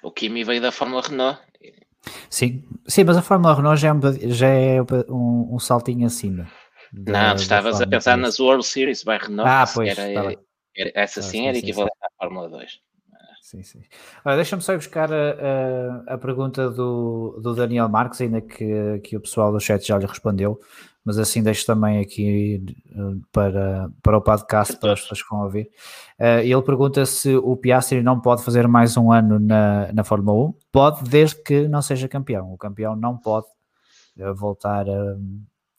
o 0.03 0.11
Kimi 0.11 0.43
veio 0.43 0.61
da 0.61 0.71
Fórmula 0.71 1.01
Renault 1.01 1.41
Sim, 2.29 2.63
sim, 2.87 3.03
mas 3.03 3.17
a 3.17 3.21
Fórmula 3.21 3.55
Renault 3.55 3.81
já 3.81 3.87
é 3.89 3.93
um, 3.93 4.01
já 4.31 4.47
é 4.47 4.81
um, 5.09 5.55
um 5.55 5.59
saltinho 5.59 6.05
acima 6.05 6.47
não, 6.93 7.35
tu 7.35 7.41
estavas 7.41 7.81
a 7.81 7.87
pensar 7.87 8.17
nas 8.17 8.39
World 8.39 8.65
Series 8.65 9.03
by 9.03 9.17
Renault. 9.17 9.49
Ah, 9.49 9.65
pois. 9.71 9.97
Era, 9.97 10.11
era, 10.11 10.91
essa 10.93 11.21
sim 11.21 11.47
era 11.47 11.57
equivalente 11.57 11.95
à 12.01 12.07
Fórmula 12.17 12.49
2. 12.49 12.79
Sim, 13.45 13.61
sim. 13.61 13.83
deixa-me 14.25 14.63
só 14.63 14.75
buscar 14.75 15.13
a, 15.13 15.15
a, 16.07 16.15
a, 16.15 16.17
pergunta 16.17 16.67
do, 16.67 17.39
do 17.39 17.53
Daniel 17.53 17.87
Marques, 17.87 18.19
ainda 18.19 18.41
que, 18.41 18.99
que 19.03 19.15
o 19.15 19.21
pessoal 19.21 19.51
do 19.51 19.59
chat 19.59 19.85
já 19.85 19.99
lhe 19.99 20.05
respondeu, 20.07 20.59
mas 21.03 21.19
assim 21.19 21.43
deixo 21.43 21.63
também 21.63 21.99
aqui 21.99 22.65
eh, 22.89 22.97
para, 23.31 23.91
para 24.01 24.17
o 24.17 24.21
podcast, 24.21 24.75
para 24.77 24.93
as 24.93 25.01
pessoas 25.01 25.21
que 25.21 25.29
vão 25.29 25.43
ouvir. 25.43 25.69
Uh, 26.19 26.39
ele 26.39 26.61
pergunta 26.63 27.05
se 27.05 27.35
o 27.35 27.55
Piastri 27.55 28.01
não 28.01 28.19
pode 28.19 28.43
fazer 28.43 28.67
mais 28.67 28.97
um 28.97 29.11
ano 29.11 29.39
na, 29.39 29.93
na 29.93 30.03
Fórmula 30.03 30.49
1. 30.49 30.53
Pode, 30.71 31.07
desde 31.07 31.39
que 31.43 31.67
não 31.67 31.83
seja 31.83 32.07
campeão. 32.07 32.51
O 32.51 32.57
campeão 32.57 32.95
não 32.95 33.15
pode 33.15 33.45
eh, 34.17 34.33
voltar 34.33 34.89
a 34.89 35.15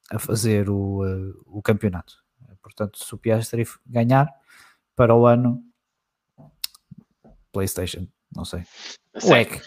a 0.09 0.21
fazer 0.21 0.71
o, 0.71 1.03
o 1.47 1.61
campeonato. 1.61 2.15
Portanto, 2.63 3.05
se 3.05 3.13
o 3.13 3.19
Piastri 3.19 3.65
ganhar 3.85 4.33
para 4.95 5.13
o 5.17 5.27
ano, 5.27 5.66
PlayStation, 7.57 8.07
não 8.35 8.45
sei. 8.45 8.61
O 9.25 9.35
EC, 9.35 9.63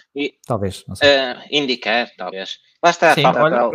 talvez, 0.45 0.85
não 0.87 0.95
sei. 0.95 1.09
Uh, 1.09 1.41
indicar, 1.49 2.07
talvez. 2.15 2.59
Lá 2.83 2.91
está, 2.91 3.15
Sim, 3.15 3.25
olha, 3.25 3.57
tal, 3.57 3.71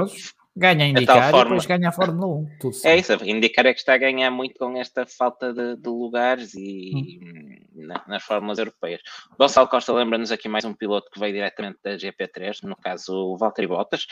ganha 0.56 0.84
a 0.84 0.88
indicar 0.88 1.34
e 1.34 1.42
depois 1.42 1.66
ganha 1.66 1.88
a 1.88 1.92
Fórmula 1.92 2.26
1. 2.26 2.58
Tudo 2.60 2.76
é 2.84 2.96
isso, 2.96 3.12
indicar 3.24 3.66
é 3.66 3.74
que 3.74 3.80
está 3.80 3.94
a 3.94 3.98
ganhar 3.98 4.30
muito 4.30 4.54
com 4.56 4.76
esta 4.76 5.04
falta 5.04 5.52
de, 5.52 5.76
de 5.76 5.88
lugares 5.88 6.54
e 6.54 7.18
hum. 7.20 7.56
na, 7.74 8.04
nas 8.06 8.22
fórmulas 8.22 8.58
europeias. 8.58 9.00
Gonçalo 9.36 9.66
Costa 9.66 9.92
lembra-nos 9.92 10.30
aqui 10.30 10.48
mais 10.48 10.64
um 10.64 10.72
piloto 10.72 11.10
que 11.10 11.18
veio 11.18 11.32
diretamente 11.32 11.80
da 11.82 11.96
GP3, 11.96 12.62
no 12.62 12.76
caso 12.76 13.12
o 13.12 13.36
Valtteri 13.36 13.66
Bottas, 13.66 14.06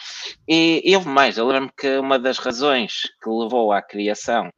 e, 0.48 0.82
e 0.84 0.96
houve 0.96 1.08
mais. 1.08 1.38
Eu 1.38 1.46
lembro-me 1.46 1.72
que 1.78 1.98
uma 1.98 2.18
das 2.18 2.38
razões 2.38 3.02
que 3.22 3.30
levou 3.30 3.70
à 3.70 3.80
criação 3.80 4.50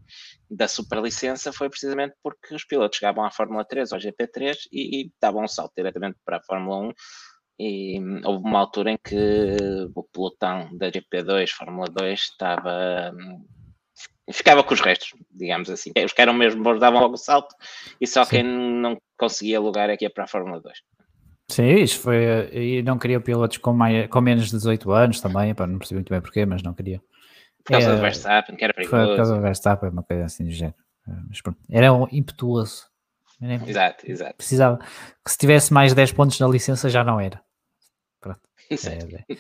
da 0.55 0.69
superlicença 0.69 1.53
foi 1.53 1.69
precisamente 1.69 2.15
porque 2.23 2.55
os 2.55 2.65
pilotos 2.65 2.99
chegavam 2.99 3.25
à 3.25 3.31
Fórmula 3.31 3.65
3 3.65 3.93
ou 3.93 3.99
GP3 3.99 4.57
e, 4.73 5.01
e 5.01 5.13
davam 5.21 5.45
um 5.45 5.49
salto 5.49 5.73
diretamente 5.77 6.19
para 6.25 6.37
a 6.37 6.43
Fórmula 6.43 6.89
1 6.89 6.93
e 7.59 8.01
houve 8.25 8.45
uma 8.45 8.59
altura 8.59 8.93
em 8.93 8.99
que 9.03 9.57
o 9.95 10.03
pelotão 10.03 10.69
da 10.77 10.91
GP2, 10.91 11.51
Fórmula 11.51 11.87
2, 11.89 12.21
estava. 12.21 13.13
ficava 14.33 14.63
com 14.65 14.75
os 14.75 14.81
restos, 14.81 15.15
digamos 15.31 15.71
assim. 15.71 15.93
Os 16.05 16.13
que 16.13 16.23
eram 16.23 16.33
mesmo 16.33 16.63
bons 16.63 16.81
davam 16.81 17.01
logo 17.01 17.15
o 17.15 17.19
salto 17.19 17.55
e 18.01 18.07
só 18.07 18.25
Sim. 18.25 18.31
quem 18.31 18.43
não 18.45 18.97
conseguia 19.17 19.61
lugar 19.61 19.89
é 19.89 19.97
que 19.97 20.05
ia 20.05 20.11
para 20.11 20.25
a 20.25 20.29
Fórmula 20.29 20.61
2. 20.61 20.79
Sim, 21.51 21.75
isso 21.75 22.01
foi. 22.01 22.49
E 22.53 22.83
não 22.83 22.99
queria 22.99 23.21
pilotos 23.21 23.59
com, 23.59 23.73
mais, 23.73 24.09
com 24.09 24.21
menos 24.21 24.47
de 24.47 24.53
18 24.53 24.91
anos 24.91 25.21
também, 25.21 25.55
para 25.55 25.67
não 25.67 25.79
perceber 25.79 25.99
muito 25.99 26.11
bem 26.11 26.21
porquê, 26.21 26.47
mas 26.47 26.63
não 26.63 26.75
queria. 26.75 27.01
Por 27.65 27.73
causa 27.73 27.91
é, 27.91 27.95
do 27.95 28.01
Verstappen, 28.01 28.57
que 28.57 28.65
era 28.65 28.75
perigoso. 28.75 29.07
Por 29.07 29.17
causa 29.17 29.35
do 29.35 29.41
Verstappen, 29.41 29.91
uma 29.91 30.03
coisa 30.03 30.25
assim 30.25 30.45
do 30.45 30.51
género. 30.51 30.77
Mas 31.29 31.41
pronto, 31.41 31.59
era 31.71 31.93
um 31.93 32.07
impetuoso. 32.13 32.87
Exato, 33.41 34.11
exato. 34.11 34.37
Precisava 34.37 34.79
que 34.79 35.31
se 35.31 35.39
tivesse 35.39 35.73
mais 35.73 35.93
10 35.93 36.13
pontos 36.13 36.39
na 36.39 36.49
licença 36.49 36.89
já 36.89 37.03
não 37.05 37.21
era. 37.21 37.43
Pronto. 38.21 38.41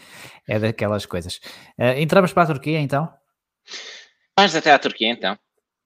É, 0.46 0.56
é, 0.56 0.58
daquelas 0.58 1.06
coisas. 1.06 1.40
Uh, 1.78 1.98
entramos 1.98 2.32
para 2.32 2.42
a 2.42 2.46
Turquia 2.46 2.78
então? 2.78 3.10
Vamos 4.38 4.54
até 4.54 4.70
à 4.70 4.78
Turquia 4.78 5.08
então. 5.08 5.38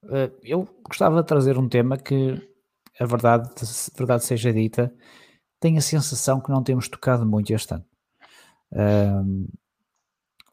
Uh, 0.02 0.34
eu 0.42 0.68
gostava 0.82 1.22
de 1.22 1.28
trazer 1.28 1.56
um 1.56 1.68
tema 1.68 1.96
que, 1.96 2.40
a 2.98 3.04
verdade, 3.04 3.48
a 3.48 3.96
verdade 3.96 4.24
seja 4.24 4.52
dita, 4.52 4.92
tenho 5.60 5.78
a 5.78 5.82
sensação 5.82 6.40
que 6.40 6.50
não 6.50 6.64
temos 6.64 6.88
tocado 6.88 7.24
muito 7.24 7.52
este 7.52 7.74
ano. 7.74 7.86
Uh, 8.72 9.48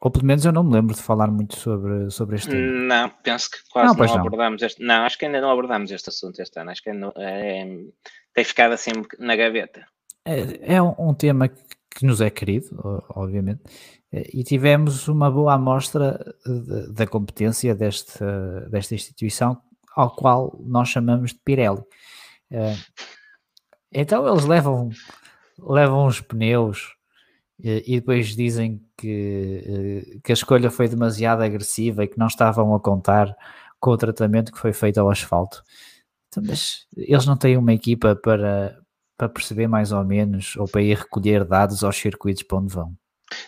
ou 0.06 0.10
pelo 0.10 0.24
menos 0.24 0.44
eu 0.44 0.52
não 0.52 0.62
me 0.62 0.72
lembro 0.72 0.94
de 0.94 1.02
falar 1.02 1.26
muito 1.32 1.58
sobre, 1.58 2.08
sobre 2.12 2.36
este 2.36 2.48
tema. 2.50 2.64
Não, 2.64 3.10
penso 3.24 3.50
que 3.50 3.56
quase 3.68 3.98
não, 3.98 4.06
não 4.06 4.14
abordamos 4.14 4.62
este. 4.62 4.80
Não, 4.80 5.02
acho 5.02 5.18
que 5.18 5.26
ainda 5.26 5.40
não 5.40 5.50
abordamos 5.50 5.90
este 5.90 6.10
assunto 6.10 6.40
este 6.40 6.60
ano. 6.60 6.70
Acho 6.70 6.80
que 6.80 6.90
ainda, 6.90 7.12
é, 7.16 7.66
tem 8.32 8.44
ficado 8.44 8.70
assim 8.70 8.92
na 9.18 9.34
gaveta. 9.34 9.84
É, 10.24 10.76
é 10.76 10.80
um, 10.80 10.94
um, 10.96 11.12
tema 11.12 11.48
que 11.48 12.06
nos 12.06 12.20
é 12.20 12.30
querido, 12.30 13.02
obviamente, 13.16 13.62
e 14.12 14.44
tivemos 14.44 15.08
uma 15.08 15.28
boa 15.28 15.54
amostra 15.54 16.24
da 16.94 17.04
competência 17.08 17.74
deste, 17.74 18.20
desta 18.70 18.94
instituição, 18.94 19.60
ao 19.96 20.14
qual 20.14 20.56
nós 20.64 20.88
chamamos 20.88 21.32
de 21.32 21.40
Pirelli. 21.44 21.82
É, 22.52 22.76
então 23.92 24.24
eles 24.28 24.44
levam, 24.44 24.88
levam 25.58 26.06
os 26.06 26.20
pneus 26.20 26.95
e 27.58 27.98
depois 28.00 28.36
dizem 28.36 28.82
que, 28.96 30.20
que 30.22 30.32
a 30.32 30.34
escolha 30.34 30.70
foi 30.70 30.88
demasiado 30.88 31.42
agressiva 31.42 32.04
e 32.04 32.08
que 32.08 32.18
não 32.18 32.26
estavam 32.26 32.74
a 32.74 32.80
contar 32.80 33.34
com 33.80 33.90
o 33.90 33.96
tratamento 33.96 34.52
que 34.52 34.58
foi 34.58 34.72
feito 34.72 34.98
ao 34.98 35.10
asfalto. 35.10 35.62
Então, 36.28 36.42
mas 36.46 36.86
eles 36.96 37.24
não 37.24 37.36
têm 37.36 37.56
uma 37.56 37.72
equipa 37.72 38.14
para, 38.14 38.78
para 39.16 39.28
perceber 39.28 39.66
mais 39.68 39.92
ou 39.92 40.04
menos, 40.04 40.54
ou 40.56 40.66
para 40.66 40.82
ir 40.82 40.96
recolher 40.96 41.44
dados 41.44 41.82
aos 41.82 41.96
circuitos 41.96 42.42
para 42.42 42.58
onde 42.58 42.74
vão? 42.74 42.94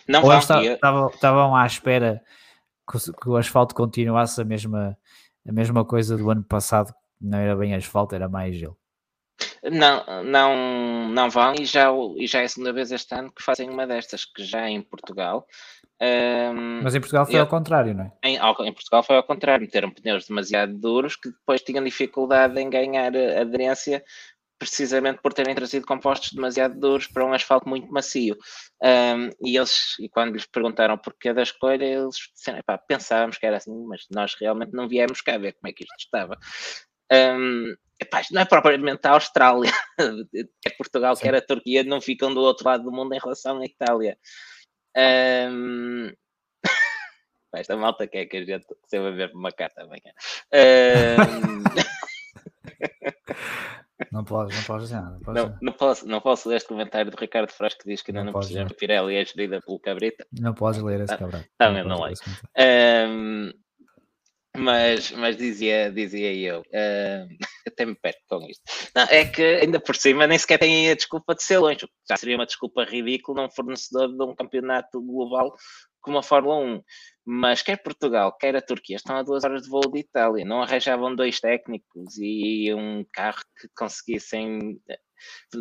Não 0.07 0.23
ou 0.23 0.33
estavam, 0.33 0.63
estavam, 0.73 1.07
estavam 1.09 1.55
à 1.55 1.65
espera 1.65 2.21
que 2.89 2.97
o, 2.97 3.13
que 3.13 3.29
o, 3.29 3.37
asfalto 3.37 3.75
continuasse 3.75 4.41
a 4.41 4.43
mesma, 4.43 4.97
a 5.47 5.51
mesma 5.51 5.85
coisa 5.85 6.17
do 6.17 6.29
ano 6.29 6.43
passado, 6.43 6.93
não 7.21 7.37
era 7.37 7.55
bem 7.55 7.75
asfalto, 7.75 8.15
era 8.15 8.27
mais 8.27 8.55
gelo. 8.55 8.77
Não, 9.63 10.23
não, 10.23 11.09
não 11.09 11.29
vão 11.29 11.53
e 11.59 11.65
já, 11.65 11.89
e 12.17 12.27
já 12.27 12.41
é 12.41 12.45
a 12.45 12.49
segunda 12.49 12.73
vez 12.73 12.91
este 12.91 13.13
ano 13.13 13.31
que 13.31 13.43
fazem 13.43 13.69
uma 13.69 13.85
destas, 13.85 14.25
que 14.25 14.43
já 14.43 14.67
é 14.67 14.69
em 14.69 14.81
Portugal. 14.81 15.45
Um, 16.01 16.81
Mas 16.81 16.95
em 16.95 16.99
Portugal 17.01 17.25
foi 17.25 17.35
eu, 17.35 17.41
ao 17.41 17.47
contrário, 17.47 17.93
não 17.93 18.05
é? 18.05 18.11
Em, 18.23 18.35
em, 18.37 18.73
Portugal 18.73 19.03
foi 19.03 19.17
ao 19.17 19.23
contrário, 19.23 19.65
meteram 19.65 19.91
pneus 19.91 20.27
demasiado 20.27 20.73
duros 20.73 21.15
que 21.17 21.29
depois 21.29 21.61
tinham 21.61 21.83
dificuldade 21.83 22.59
em 22.59 22.69
ganhar 22.69 23.11
aderência 23.15 24.03
precisamente 24.59 25.21
por 25.21 25.33
terem 25.33 25.55
trazido 25.55 25.87
compostos 25.87 26.33
demasiado 26.33 26.77
duros 26.77 27.07
para 27.07 27.25
um 27.25 27.33
asfalto 27.33 27.67
muito 27.67 27.91
macio. 27.91 28.35
Um, 28.83 29.29
e 29.41 29.57
eles, 29.57 29.95
e 29.99 30.09
quando 30.09 30.33
lhes 30.33 30.45
perguntaram 30.45 30.97
porquê 30.97 31.33
da 31.33 31.41
escolha, 31.41 31.85
eles 31.85 32.15
disseram, 32.35 32.61
pensávamos 32.85 33.37
que 33.37 33.45
era 33.45 33.55
assim, 33.55 33.73
mas 33.87 34.05
nós 34.11 34.35
realmente 34.39 34.73
não 34.73 34.87
viemos 34.87 35.21
cá 35.21 35.37
ver 35.37 35.53
como 35.53 35.69
é 35.69 35.73
que 35.73 35.83
isto 35.83 35.95
estava. 35.97 36.37
Um, 37.11 37.73
epá, 37.99 38.21
não 38.31 38.41
é 38.41 38.45
propriamente 38.45 39.05
a 39.07 39.11
Austrália, 39.11 39.71
é 40.65 40.69
Portugal, 40.77 41.15
Sim. 41.15 41.23
quer 41.23 41.35
a 41.35 41.41
Turquia, 41.41 41.83
não 41.83 42.01
ficam 42.01 42.33
do 42.33 42.39
outro 42.41 42.67
lado 42.67 42.83
do 42.83 42.91
mundo 42.91 43.13
em 43.13 43.19
relação 43.19 43.59
à 43.59 43.65
Itália. 43.65 44.17
Um, 44.97 46.11
esta 47.55 47.75
malta 47.77 48.07
quer 48.07 48.25
que 48.25 48.37
a 48.37 48.45
gente 48.45 48.65
se 48.87 48.99
vai 48.99 49.11
ver 49.11 49.31
uma 49.33 49.51
carta 49.51 49.83
amanhã. 49.83 50.13
Um, 50.53 51.63
Não 54.11 54.23
podes, 54.23 54.55
não 54.55 54.63
podes 54.63 54.87
dizer 54.87 55.01
nada. 55.01 55.19
Não, 55.27 55.33
não, 55.33 55.57
não, 55.61 55.73
posso, 55.73 56.07
não 56.07 56.21
posso 56.21 56.49
ler 56.49 56.55
este 56.55 56.69
comentário 56.69 57.11
do 57.11 57.17
Ricardo 57.17 57.51
Frasco 57.51 57.81
que 57.83 57.89
diz 57.89 58.01
que 58.01 58.11
ainda 58.11 58.23
não, 58.23 58.31
não 58.31 58.39
precisamos. 58.39 58.73
Pirelli 58.73 59.15
é 59.15 59.25
gerida 59.25 59.61
pelo 59.61 59.79
Cabrita. 59.79 60.25
Não 60.31 60.53
podes 60.53 60.81
ler 60.81 61.01
esse 61.01 61.13
ah, 61.13 61.17
Cabrita. 61.17 61.47
Também 61.57 61.83
não, 61.83 61.97
não 61.97 62.03
leio. 62.05 62.15
Um, 62.57 63.51
mas, 64.59 65.11
mas 65.11 65.37
dizia, 65.37 65.91
dizia 65.91 66.33
eu, 66.33 66.61
uh, 66.61 67.27
até 67.67 67.85
me 67.85 67.95
perco 67.95 68.19
com 68.27 68.45
isto. 68.47 68.61
Não, 68.95 69.03
é 69.03 69.25
que 69.25 69.41
ainda 69.41 69.79
por 69.79 69.95
cima 69.95 70.27
nem 70.27 70.37
sequer 70.37 70.59
tem 70.59 70.89
a 70.89 70.95
desculpa 70.95 71.35
de 71.35 71.43
ser 71.43 71.59
longe. 71.59 71.87
Já 72.07 72.17
seria 72.17 72.35
uma 72.35 72.45
desculpa 72.45 72.83
ridícula 72.83 73.43
num 73.43 73.49
fornecedor 73.49 74.09
de 74.09 74.23
um 74.23 74.35
campeonato 74.35 75.01
global 75.01 75.55
como 76.01 76.17
a 76.17 76.23
Fórmula 76.23 76.57
1. 76.57 76.81
Mas 77.25 77.61
quer 77.61 77.81
Portugal, 77.83 78.35
quer 78.37 78.55
a 78.55 78.61
Turquia 78.61 78.95
estão 78.95 79.15
a 79.15 79.23
duas 79.23 79.43
horas 79.43 79.63
de 79.63 79.69
voo 79.69 79.91
de 79.91 79.99
Itália. 79.99 80.45
Não 80.45 80.61
arranjavam 80.61 81.15
dois 81.15 81.39
técnicos 81.39 82.17
e 82.17 82.73
um 82.73 83.05
carro 83.13 83.41
que 83.59 83.67
conseguissem 83.75 84.79
eh, 84.89 84.99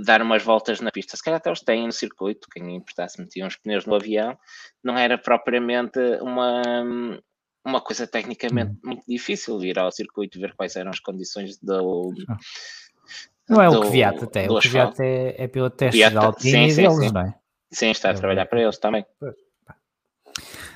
dar 0.04 0.22
umas 0.22 0.42
voltas 0.42 0.80
na 0.80 0.90
pista. 0.90 1.16
Se 1.16 1.22
calhar 1.22 1.38
até 1.38 1.50
os 1.50 1.60
têm 1.60 1.86
no 1.86 1.92
circuito, 1.92 2.48
quem 2.50 2.76
emprestasse 2.76 3.20
metia 3.20 3.46
uns 3.46 3.56
pneus 3.56 3.84
no 3.84 3.94
avião. 3.94 4.36
Não 4.82 4.96
era 4.96 5.18
propriamente 5.18 5.98
uma, 6.22 6.62
uma 7.68 7.80
coisa 7.80 8.06
tecnicamente 8.06 8.72
hum. 8.72 8.80
muito 8.84 9.04
difícil 9.06 9.58
vir 9.58 9.78
ao 9.78 9.92
circuito 9.92 10.40
ver 10.40 10.54
quais 10.54 10.74
eram 10.76 10.90
as 10.90 11.00
condições 11.00 11.58
do. 11.58 12.12
Não 13.48 13.62
é 13.62 13.68
do, 13.68 13.78
o 13.78 13.82
Kvyat 13.82 14.24
até, 14.24 14.50
o 14.50 14.58
Kvyat 14.58 15.00
é, 15.00 15.44
é 15.44 15.48
pelo 15.48 15.70
teste 15.70 15.98
Kvyat, 15.98 16.10
de 16.12 16.18
Alpine 16.18 16.50
sim, 16.50 16.70
sim, 16.70 16.82
deles, 16.82 16.98
sim. 16.98 17.12
não 17.12 17.20
é? 17.20 17.34
Sim, 17.70 17.90
está 17.90 18.10
a 18.10 18.14
trabalhar 18.14 18.46
para 18.46 18.62
eles 18.62 18.78
também. 18.78 19.04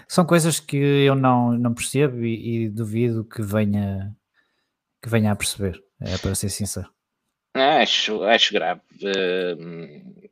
São 0.06 0.26
coisas 0.26 0.60
que 0.60 0.76
eu 0.76 1.14
não, 1.14 1.52
não 1.52 1.72
percebo 1.72 2.22
e, 2.24 2.64
e 2.64 2.68
duvido 2.68 3.24
que 3.24 3.40
venha, 3.42 4.14
que 5.02 5.08
venha 5.08 5.32
a 5.32 5.36
perceber, 5.36 5.82
é 6.00 6.18
para 6.18 6.34
ser 6.34 6.50
sincero. 6.50 6.90
Acho, 7.54 8.22
acho 8.24 8.52
grave. 8.52 8.80
Uh, 9.02 10.30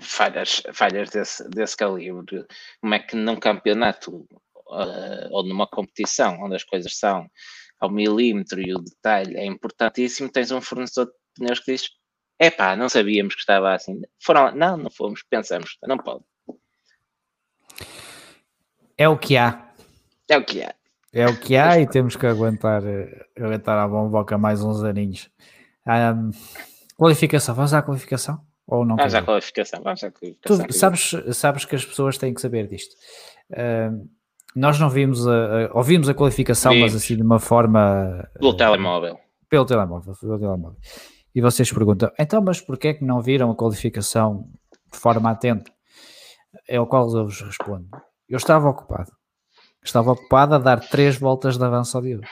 falhas, 0.00 0.62
falhas 0.72 1.10
desse, 1.10 1.48
desse 1.48 1.76
calibre. 1.76 2.46
Como 2.80 2.94
é 2.94 2.98
que 2.98 3.16
num 3.16 3.36
campeonato 3.36 4.26
uh, 4.68 5.28
ou 5.30 5.44
numa 5.44 5.66
competição 5.66 6.38
onde 6.42 6.56
as 6.56 6.64
coisas 6.64 6.96
são 6.96 7.28
ao 7.80 7.90
milímetro 7.90 8.60
e 8.60 8.74
o 8.74 8.78
detalhe 8.78 9.36
é 9.36 9.44
importantíssimo, 9.44 10.30
tens 10.30 10.50
um 10.50 10.60
fornecedor 10.60 11.06
de 11.06 11.12
pneus 11.34 11.60
que 11.60 11.72
diz: 11.72 11.88
epá, 12.38 12.76
não 12.76 12.88
sabíamos 12.88 13.34
que 13.34 13.40
estava 13.40 13.74
assim. 13.74 14.00
Foram, 14.22 14.54
não, 14.54 14.76
não 14.76 14.90
fomos, 14.90 15.22
pensamos, 15.28 15.76
não 15.82 15.98
pode. 15.98 16.24
É 18.96 19.08
o 19.08 19.18
que 19.18 19.36
há. 19.36 19.72
É 20.28 20.38
o 20.38 20.44
que 20.44 20.62
há. 20.62 20.74
É 21.12 21.26
o 21.26 21.38
que 21.38 21.56
há 21.56 21.78
e 21.78 21.86
temos 21.86 22.16
que 22.16 22.26
aguentar, 22.26 22.82
aguentar 23.36 23.78
a 23.78 23.86
bomboca 23.86 24.36
mais 24.36 24.62
uns 24.62 24.82
aninhos. 24.82 25.30
Um, 25.86 26.30
qualificação, 26.96 27.54
vamos 27.54 27.72
à 27.72 27.82
qualificação? 27.82 28.44
Ou 28.66 28.84
não? 28.84 28.96
Vamos 28.96 29.14
à 29.14 29.22
qualificação, 29.22 29.80
vamos 29.82 30.02
à 30.02 30.10
qualificação. 30.10 30.66
Tu 30.66 30.72
sabes, 30.72 31.12
sabes 31.36 31.64
que 31.64 31.76
as 31.76 31.84
pessoas 31.84 32.18
têm 32.18 32.34
que 32.34 32.40
saber 32.40 32.66
disto. 32.66 32.96
Um, 33.50 34.08
nós 34.54 34.78
não 34.78 34.88
vimos 34.88 35.26
a, 35.26 35.66
a, 35.66 35.70
ouvimos 35.74 36.08
a 36.08 36.14
qualificação, 36.14 36.74
mas 36.74 36.94
assim 36.94 37.16
de 37.16 37.22
uma 37.22 37.40
forma. 37.40 38.28
Pelo 38.38 38.52
uh, 38.52 38.56
telemóvel. 38.56 39.18
Pelo 39.48 39.64
telemóvel, 39.64 40.14
pelo 40.14 40.38
telemóvel. 40.38 40.78
E 41.34 41.40
vocês 41.40 41.72
perguntam, 41.72 42.10
então, 42.18 42.40
mas 42.40 42.60
porquê 42.60 42.88
é 42.88 42.94
que 42.94 43.04
não 43.04 43.20
viram 43.20 43.50
a 43.50 43.56
qualificação 43.56 44.48
de 44.92 44.98
forma 44.98 45.30
atenta? 45.30 45.72
É 46.68 46.80
o 46.80 46.86
qual 46.86 47.04
eu 47.16 47.24
vos 47.24 47.40
respondo. 47.40 47.88
Eu 48.28 48.36
estava 48.36 48.68
ocupado. 48.68 49.10
Estava 49.82 50.12
ocupado 50.12 50.54
a 50.54 50.58
dar 50.58 50.80
três 50.80 51.18
voltas 51.18 51.58
de 51.58 51.64
avanço 51.64 51.96
ao 51.96 52.02
Diogo. 52.02 52.24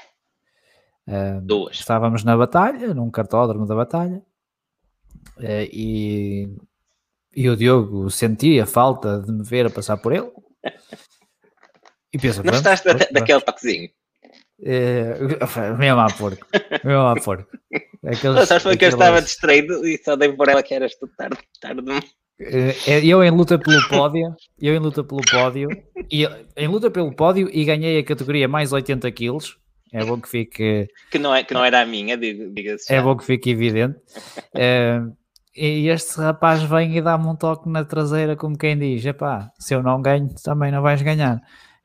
Uh, 1.09 1.41
Duas. 1.43 1.77
Estávamos 1.77 2.23
na 2.23 2.37
batalha, 2.37 2.95
num 2.95 3.11
cartódromo 3.11 3.67
da 3.67 3.75
batalha, 3.75 4.23
uh, 5.39 5.69
e, 5.73 6.49
e 7.35 7.51
o 7.51 7.57
Diogo 7.57 8.09
sentia 8.09 8.65
falta 8.65 9.21
de 9.21 9.33
me 9.33 9.43
ver 9.43 9.67
a 9.67 9.71
passar 9.71 9.97
por 9.97 10.13
ele. 10.13 10.31
E 12.13 12.19
pensa, 12.19 12.43
não 12.43 12.55
estás 12.55 12.83
daquele 12.83 13.41
toquezinho? 13.41 13.91
Uh, 14.61 15.77
mesmo 15.77 16.01
a 16.01 16.07
porco, 16.07 16.47
mesmo 16.85 17.01
a 17.01 17.15
porco. 17.17 17.51
Aqueles, 18.05 18.49
sabes 18.49 18.63
foi 18.63 18.77
que 18.77 18.85
eu 18.85 18.89
estava 18.91 19.23
distraído 19.23 19.87
e 19.87 19.97
só 19.99 20.17
dei 20.17 20.33
por 20.33 20.49
ela 20.49 20.63
que 20.63 20.75
eras 20.75 20.95
tu 20.97 21.09
tarde, 21.17 21.39
tarde 21.61 21.81
eh, 22.41 23.05
eu 23.05 23.23
em 23.23 23.31
luta 23.31 23.59
pelo 23.59 23.81
pódio, 23.89 24.35
eu 24.61 24.75
em 24.75 24.79
luta 24.79 25.05
pelo 25.05 25.21
pódio, 25.21 25.69
e 26.11 26.27
em 26.57 26.69
luta 26.69 26.91
pelo 26.91 27.15
pódio 27.15 27.49
e 27.53 27.65
ganhei 27.65 27.99
a 27.99 28.05
categoria 28.05 28.49
mais 28.49 28.73
80 28.73 29.11
quilos. 29.13 29.59
É 29.93 30.05
bom 30.05 30.19
que 30.21 30.29
fique. 30.29 30.89
Que 31.11 31.19
não, 31.19 31.35
é, 31.35 31.45
que 31.45 31.53
não 31.53 31.65
era 31.65 31.83
a 31.83 31.87
minha, 31.87 32.17
diga-se. 32.17 32.93
É 32.93 33.01
bom 33.01 33.15
que 33.17 33.25
fique 33.25 33.51
evidente. 33.51 33.99
Uh, 34.55 35.15
e 35.55 35.89
este 35.89 36.19
rapaz 36.19 36.63
vem 36.63 36.97
e 36.97 37.03
dá-me 37.03 37.27
um 37.27 37.37
toque 37.37 37.69
na 37.69 37.85
traseira, 37.85 38.35
como 38.35 38.57
quem 38.57 38.79
diz: 38.79 39.05
epá, 39.05 39.51
se 39.59 39.75
eu 39.75 39.83
não 39.83 40.01
ganho, 40.01 40.31
também 40.43 40.73
não 40.73 40.81
vais 40.81 41.03
ganhar. 41.03 41.41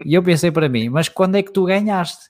E 0.06 0.14
eu 0.14 0.24
pensei 0.24 0.52
para 0.52 0.70
mim, 0.70 0.90
mas 0.90 1.10
quando 1.10 1.36
é 1.36 1.44
que 1.44 1.52
tu 1.52 1.66
ganhaste? 1.66 2.30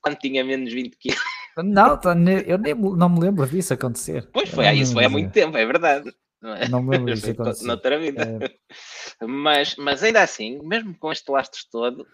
Quando 0.00 0.16
tinha 0.16 0.44
menos 0.44 0.72
20 0.72 0.96
quilos. 0.96 1.20
Não, 1.56 2.00
eu 2.46 2.58
nem, 2.58 2.74
não 2.74 3.08
me 3.08 3.20
lembro 3.20 3.46
disso 3.46 3.74
acontecer. 3.74 4.28
Pois 4.32 4.48
foi, 4.48 4.68
isso 4.72 4.92
foi 4.92 5.04
há 5.04 5.08
muito 5.08 5.32
tempo, 5.32 5.56
é 5.56 5.64
verdade. 5.64 6.12
Não, 6.42 6.54
é? 6.54 6.68
não 6.68 6.82
me 6.82 6.90
lembro 6.90 7.14
disso 7.14 7.30
acontecer. 7.32 7.66
Noutra 7.66 7.98
vida. 7.98 8.38
É... 8.40 9.26
Mas, 9.26 9.76
mas 9.76 10.02
ainda 10.02 10.22
assim, 10.22 10.58
mesmo 10.62 10.96
com 10.98 11.12
este 11.12 11.30
lastro 11.30 11.60
todo, 11.70 12.06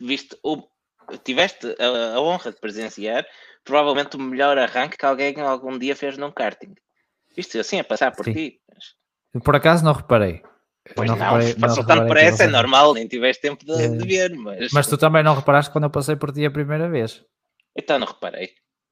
viste, 0.00 0.36
o, 0.42 0.62
tiveste 1.24 1.76
a, 1.78 2.16
a, 2.16 2.20
honra 2.20 2.52
de 2.52 2.60
presenciar 2.60 3.26
provavelmente 3.64 4.16
o 4.16 4.20
melhor 4.20 4.58
arranque 4.58 4.96
que 4.96 5.06
alguém 5.06 5.40
algum 5.40 5.78
dia 5.78 5.94
fez 5.94 6.16
num 6.16 6.32
karting. 6.32 6.74
Viste 7.36 7.58
assim 7.58 7.78
a 7.78 7.84
passar 7.84 8.12
por 8.12 8.24
Sim. 8.24 8.32
ti. 8.32 8.60
Por 9.44 9.56
acaso 9.56 9.84
não 9.84 9.92
reparei. 9.92 10.42
Pois 10.96 11.08
não, 11.08 11.16
não 11.16 11.24
reparei, 11.24 11.54
passou 11.54 11.86
tanto 11.86 12.06
por 12.06 12.16
essa, 12.16 12.44
é 12.44 12.46
normal, 12.48 12.94
nem 12.94 13.06
tiveste 13.06 13.40
tempo 13.40 13.64
de, 13.64 13.72
é. 13.72 13.88
de, 13.88 14.06
ver, 14.06 14.34
mas... 14.34 14.72
Mas 14.72 14.86
tu 14.88 14.98
também 14.98 15.22
não 15.22 15.34
reparaste 15.34 15.70
quando 15.70 15.84
eu 15.84 15.90
passei 15.90 16.16
por 16.16 16.32
ti 16.32 16.44
a 16.44 16.50
primeira 16.50 16.88
vez? 16.88 17.24
Então 17.76 17.98
não 17.98 18.06
reparei. 18.06 18.50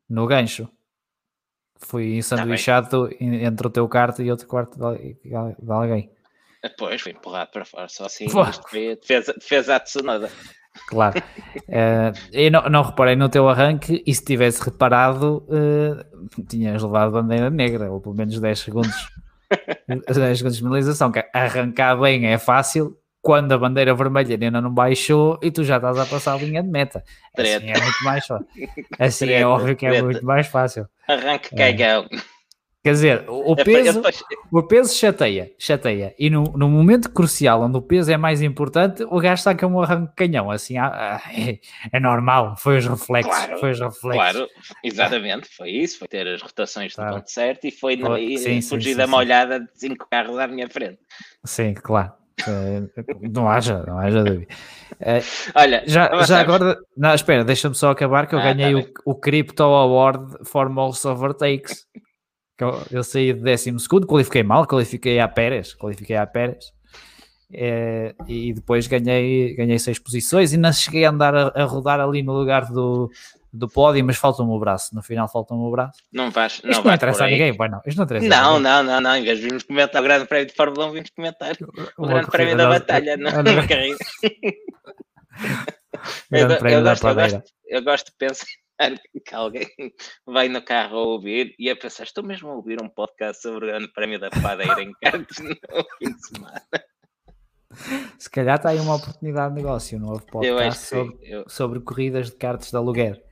No 0.08 0.26
gancho. 0.26 0.68
Fui 1.78 2.16
ensanduichado 2.16 3.08
tá 3.08 3.16
entre 3.20 3.66
o 3.66 3.70
teu 3.70 3.88
quarto 3.88 4.22
e 4.22 4.30
outro 4.30 4.46
quarto 4.46 4.78
de, 4.78 5.16
de 5.24 5.72
alguém. 5.72 6.10
Pois, 6.78 7.00
fui 7.00 7.12
empurrado 7.12 7.50
para 7.50 7.64
fora, 7.64 7.88
só 7.88 8.04
assim, 8.04 8.26
defesa, 9.00 9.32
defesa 9.32 9.76
à 9.76 9.80
Tsunoda. 9.80 10.30
Claro. 10.86 11.18
uh, 11.18 12.12
eu 12.32 12.50
não, 12.50 12.62
não, 12.68 12.82
reparei 12.82 13.16
no 13.16 13.28
teu 13.28 13.48
arranque 13.48 14.02
e 14.06 14.14
se 14.14 14.24
tivesse 14.24 14.62
reparado, 14.62 15.44
uh, 15.48 16.44
tinhas 16.44 16.82
levado 16.82 17.12
bandeira 17.12 17.50
negra, 17.50 17.90
ou 17.90 18.00
pelo 18.00 18.14
menos 18.14 18.38
10 18.38 18.58
segundos. 18.58 19.08
10 19.88 20.38
segundos 20.38 20.56
de 20.56 20.62
penalização, 20.62 21.10
que 21.12 21.24
arrancar 21.32 21.96
bem 21.96 22.26
é 22.26 22.38
fácil, 22.38 22.96
quando 23.22 23.52
a 23.52 23.58
bandeira 23.58 23.94
vermelha 23.94 24.38
ainda 24.40 24.60
não 24.60 24.72
baixou 24.72 25.38
e 25.42 25.50
tu 25.50 25.62
já 25.62 25.76
estás 25.76 25.98
a 25.98 26.06
passar 26.06 26.34
a 26.34 26.38
linha 26.38 26.62
de 26.62 26.68
meta. 26.68 27.04
Assim 27.36 27.70
é 27.70 27.80
muito 27.80 28.04
mais 28.04 28.26
fácil. 28.26 28.46
Assim 28.98 29.30
é 29.30 29.46
óbvio 29.46 29.76
que 29.76 29.86
é 29.86 30.02
muito 30.02 30.24
mais 30.24 30.46
fácil. 30.46 30.86
Arranque 31.06 31.54
cagão. 31.54 32.08
É. 32.10 32.29
Quer 32.82 32.92
dizer, 32.92 33.24
o 33.28 33.54
peso, 33.54 34.02
o 34.50 34.62
peso 34.62 34.94
chateia, 34.94 35.52
chateia. 35.58 36.14
E 36.18 36.30
no, 36.30 36.44
no 36.44 36.66
momento 36.66 37.10
crucial, 37.10 37.60
onde 37.60 37.76
o 37.76 37.82
peso 37.82 38.10
é 38.10 38.16
mais 38.16 38.40
importante, 38.40 39.04
o 39.04 39.20
gajo 39.20 39.42
saca 39.42 39.66
um 39.66 39.82
arranque 39.82 40.14
canhão. 40.16 40.50
Assim, 40.50 40.78
ah, 40.78 40.90
ah, 40.90 41.22
é, 41.30 41.58
é, 41.92 42.00
normal, 42.00 42.56
foi 42.56 42.78
os 42.78 42.86
reflexos. 42.86 43.34
Claro, 43.34 43.60
foi 43.60 43.70
os 43.72 43.80
reflexos. 43.80 44.14
claro, 44.14 44.48
exatamente, 44.82 45.48
foi 45.54 45.68
isso. 45.68 45.98
Foi 45.98 46.08
ter 46.08 46.26
as 46.26 46.40
rotações 46.40 46.94
claro. 46.94 47.16
ponto 47.16 47.30
certo 47.30 47.66
e 47.66 47.70
foi 47.70 48.02
oh, 48.02 48.16
e, 48.16 48.38
sim, 48.38 48.62
fugir 48.62 48.92
sim, 48.92 48.96
da 48.96 49.04
sim, 49.04 49.10
molhada 49.10 49.60
de 49.60 49.68
cinco 49.74 50.08
carros 50.10 50.38
à 50.38 50.46
minha 50.46 50.68
frente. 50.70 51.00
Sim, 51.44 51.74
claro. 51.74 52.14
não 53.30 53.46
haja, 53.46 53.84
não 53.86 53.98
haja 53.98 54.24
dúvida. 54.24 54.54
Uh, 54.92 55.52
Olha, 55.54 55.82
já, 55.86 56.24
já 56.24 56.40
agora, 56.40 56.78
não, 56.96 57.14
espera, 57.14 57.44
deixa-me 57.44 57.74
só 57.74 57.90
acabar 57.90 58.26
que 58.26 58.34
eu 58.34 58.38
ah, 58.38 58.54
ganhei 58.54 58.82
tá 58.82 58.90
o, 59.04 59.10
o 59.10 59.14
Crypto 59.14 59.62
Award 59.62 60.48
for 60.48 60.70
Most 60.70 61.06
Overtakes. 61.06 61.86
Eu, 62.62 62.82
eu 62.90 63.04
saí 63.04 63.32
de 63.32 63.40
12 63.40 63.78
segundo, 63.78 64.06
qualifiquei 64.06 64.42
mal, 64.42 64.66
qualifiquei 64.66 65.20
a 65.20 65.28
Pérez, 65.28 65.74
qualifiquei 65.74 66.16
a 66.16 66.26
Pérez. 66.26 66.72
É, 67.52 68.14
e 68.28 68.52
depois 68.52 68.86
ganhei, 68.86 69.56
ganhei 69.56 69.78
seis 69.78 69.98
posições 69.98 70.52
e 70.52 70.56
não 70.56 70.72
cheguei 70.72 71.04
a 71.04 71.10
andar 71.10 71.34
a, 71.34 71.48
a, 71.48 71.64
rodar 71.64 71.98
ali 71.98 72.22
no 72.22 72.32
lugar 72.32 72.66
do, 72.66 73.10
do 73.52 73.68
pódio, 73.68 74.04
mas 74.04 74.16
falta-me 74.16 74.50
o 74.50 74.58
braço. 74.58 74.94
No 74.94 75.02
final 75.02 75.28
falta-me 75.28 75.60
o 75.60 75.70
braço. 75.70 75.98
Não 76.12 76.30
vais, 76.30 76.60
não 76.62 76.70
Isto 76.70 76.86
não 76.86 76.94
interessa 76.94 77.24
a 77.24 77.26
ninguém, 77.26 77.56
pois 77.56 77.70
não. 77.70 77.80
Isto 77.84 77.96
não 77.96 78.04
interessa 78.04 78.28
não, 78.28 78.60
não, 78.60 78.82
não, 78.84 79.00
não. 79.00 79.16
Em 79.16 79.24
vez 79.24 79.38
de 79.38 79.44
virmos 79.44 79.64
comentar 79.64 80.00
o 80.00 80.04
Grande 80.04 80.26
Prémio 80.26 80.46
de 80.46 80.54
Fórmula 80.54 80.86
1, 80.86 80.92
vimos 80.92 81.10
comentar 81.10 81.56
o 81.98 82.06
Grande 82.06 82.30
Prémio 82.30 82.56
da 82.56 82.68
Batalha, 82.68 83.16
não, 83.16 83.32
carreira. 83.66 83.98
eu, 86.30 86.48
eu, 86.48 86.82
gosto, 86.82 87.08
eu, 87.08 87.14
gosto, 87.14 87.42
eu 87.68 87.82
gosto 87.82 88.06
de 88.06 88.12
pensar 88.16 88.46
que 89.24 89.34
alguém 89.34 89.66
vai 90.26 90.48
no 90.48 90.62
carro 90.62 90.96
a 90.96 91.02
ouvir 91.02 91.54
e 91.58 91.68
a 91.70 91.76
pensar, 91.76 92.04
estou 92.04 92.24
mesmo 92.24 92.48
a 92.48 92.54
ouvir 92.54 92.82
um 92.82 92.88
podcast 92.88 93.42
sobre 93.42 93.66
o 93.66 93.68
Grande 93.68 93.92
Prémio 93.92 94.18
da 94.18 94.30
Padeira 94.30 94.82
em 94.82 94.92
Cartes 95.02 95.38
no 95.42 95.54
fim 95.98 96.14
de 96.14 96.26
semana. 96.26 96.62
Se 98.18 98.28
calhar 98.28 98.56
está 98.56 98.70
aí 98.70 98.78
uma 98.78 98.96
oportunidade 98.96 99.54
de 99.54 99.62
negócio, 99.62 99.98
um 99.98 100.00
novo 100.00 100.26
podcast 100.26 100.86
sobre, 100.86 101.18
eu... 101.22 101.44
sobre 101.48 101.80
corridas 101.80 102.30
de 102.30 102.36
cartas 102.36 102.70
de 102.70 102.76
aluguer. 102.76 103.22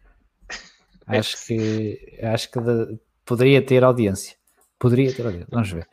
Acho 1.07 1.47
que, 1.47 2.19
acho 2.23 2.51
que 2.51 2.61
de, 2.61 3.01
poderia 3.25 3.65
ter 3.65 3.83
audiência. 3.83 4.37
Poderia 4.79 5.11
ter 5.11 5.25
audiência. 5.25 5.49
Vamos 5.51 5.73
ver. 5.73 5.89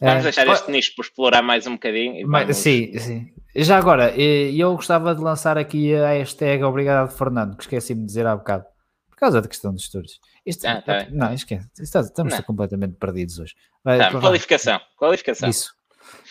Vamos 0.00 0.20
uh, 0.20 0.22
deixar 0.22 0.46
este 0.48 0.70
nicho 0.70 0.94
por 0.96 1.04
explorar 1.04 1.42
mais 1.42 1.66
um 1.66 1.72
bocadinho. 1.72 2.26
Mas, 2.26 2.56
sim, 2.56 2.98
sim. 2.98 3.30
Já 3.54 3.76
agora, 3.76 4.18
eu 4.18 4.74
gostava 4.74 5.14
de 5.14 5.20
lançar 5.20 5.58
aqui 5.58 5.94
a 5.94 6.14
hashtag 6.14 6.64
Obrigado 6.64 7.10
Fernando, 7.10 7.56
que 7.56 7.64
esqueci-me 7.64 8.00
de 8.00 8.06
dizer 8.06 8.26
há 8.26 8.34
bocado. 8.34 8.64
Por 9.14 9.20
causa 9.20 9.40
da 9.40 9.48
questão 9.48 9.72
dos 9.72 9.84
estúdios. 9.84 10.20
Isto, 10.44 10.66
ah, 10.66 10.82
tá 10.82 11.06
não, 11.08 11.32
esquece. 11.32 11.68
Estamos 11.78 12.34
não. 12.34 12.42
completamente 12.42 12.96
perdidos 12.96 13.38
hoje. 13.38 13.54
Vai, 13.82 13.96
tá, 13.96 14.10
qualificação. 14.10 14.80
Qualificação. 14.96 15.48
Isso. 15.48 15.72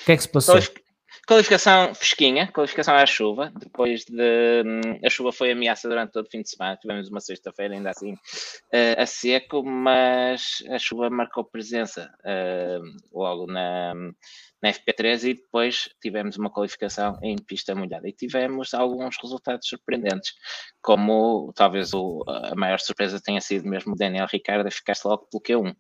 O 0.02 0.06
que 0.06 0.12
é 0.12 0.18
que 0.18 0.24
se 0.24 0.30
passou? 0.30 0.56
Qualific 0.56 0.83
Qualificação 1.26 1.96
fresquinha, 1.96 2.52
qualificação 2.52 2.96
à 2.96 3.06
chuva, 3.06 3.50
depois 3.58 4.04
de 4.04 4.64
hum, 4.66 5.00
a 5.02 5.10
chuva 5.10 5.32
foi 5.32 5.52
ameaça 5.52 5.88
durante 5.88 6.12
todo 6.12 6.26
o 6.26 6.30
fim 6.30 6.42
de 6.42 6.50
semana, 6.50 6.76
tivemos 6.76 7.08
uma 7.08 7.22
sexta-feira 7.22 7.74
ainda 7.74 7.92
assim 7.92 8.12
uh, 8.14 8.98
a 8.98 9.06
seco, 9.06 9.64
mas 9.64 10.62
a 10.70 10.78
chuva 10.78 11.10
marcou 11.10 11.46
presença 11.46 12.14
uh, 12.26 13.18
logo 13.18 13.48
na, 13.48 13.94
na 14.62 14.70
FP3 14.70 15.30
e 15.30 15.34
depois 15.36 15.90
tivemos 16.02 16.36
uma 16.36 16.50
qualificação 16.50 17.18
em 17.24 17.38
pista 17.38 17.74
molhada 17.74 18.06
e 18.10 18.12
tivemos 18.12 18.74
alguns 18.74 19.16
resultados 19.22 19.70
surpreendentes, 19.70 20.34
como 20.82 21.54
talvez 21.56 21.94
o, 21.94 22.22
a 22.28 22.54
maior 22.54 22.82
surpresa 22.82 23.22
tenha 23.24 23.40
sido 23.40 23.66
mesmo 23.70 23.94
o 23.94 23.98
Daniel 23.98 24.28
Ricciardo 24.30 24.68
a 24.68 24.72
ficar-se 24.72 25.08
logo 25.08 25.26
pelo 25.32 25.42
Q1. 25.42 25.76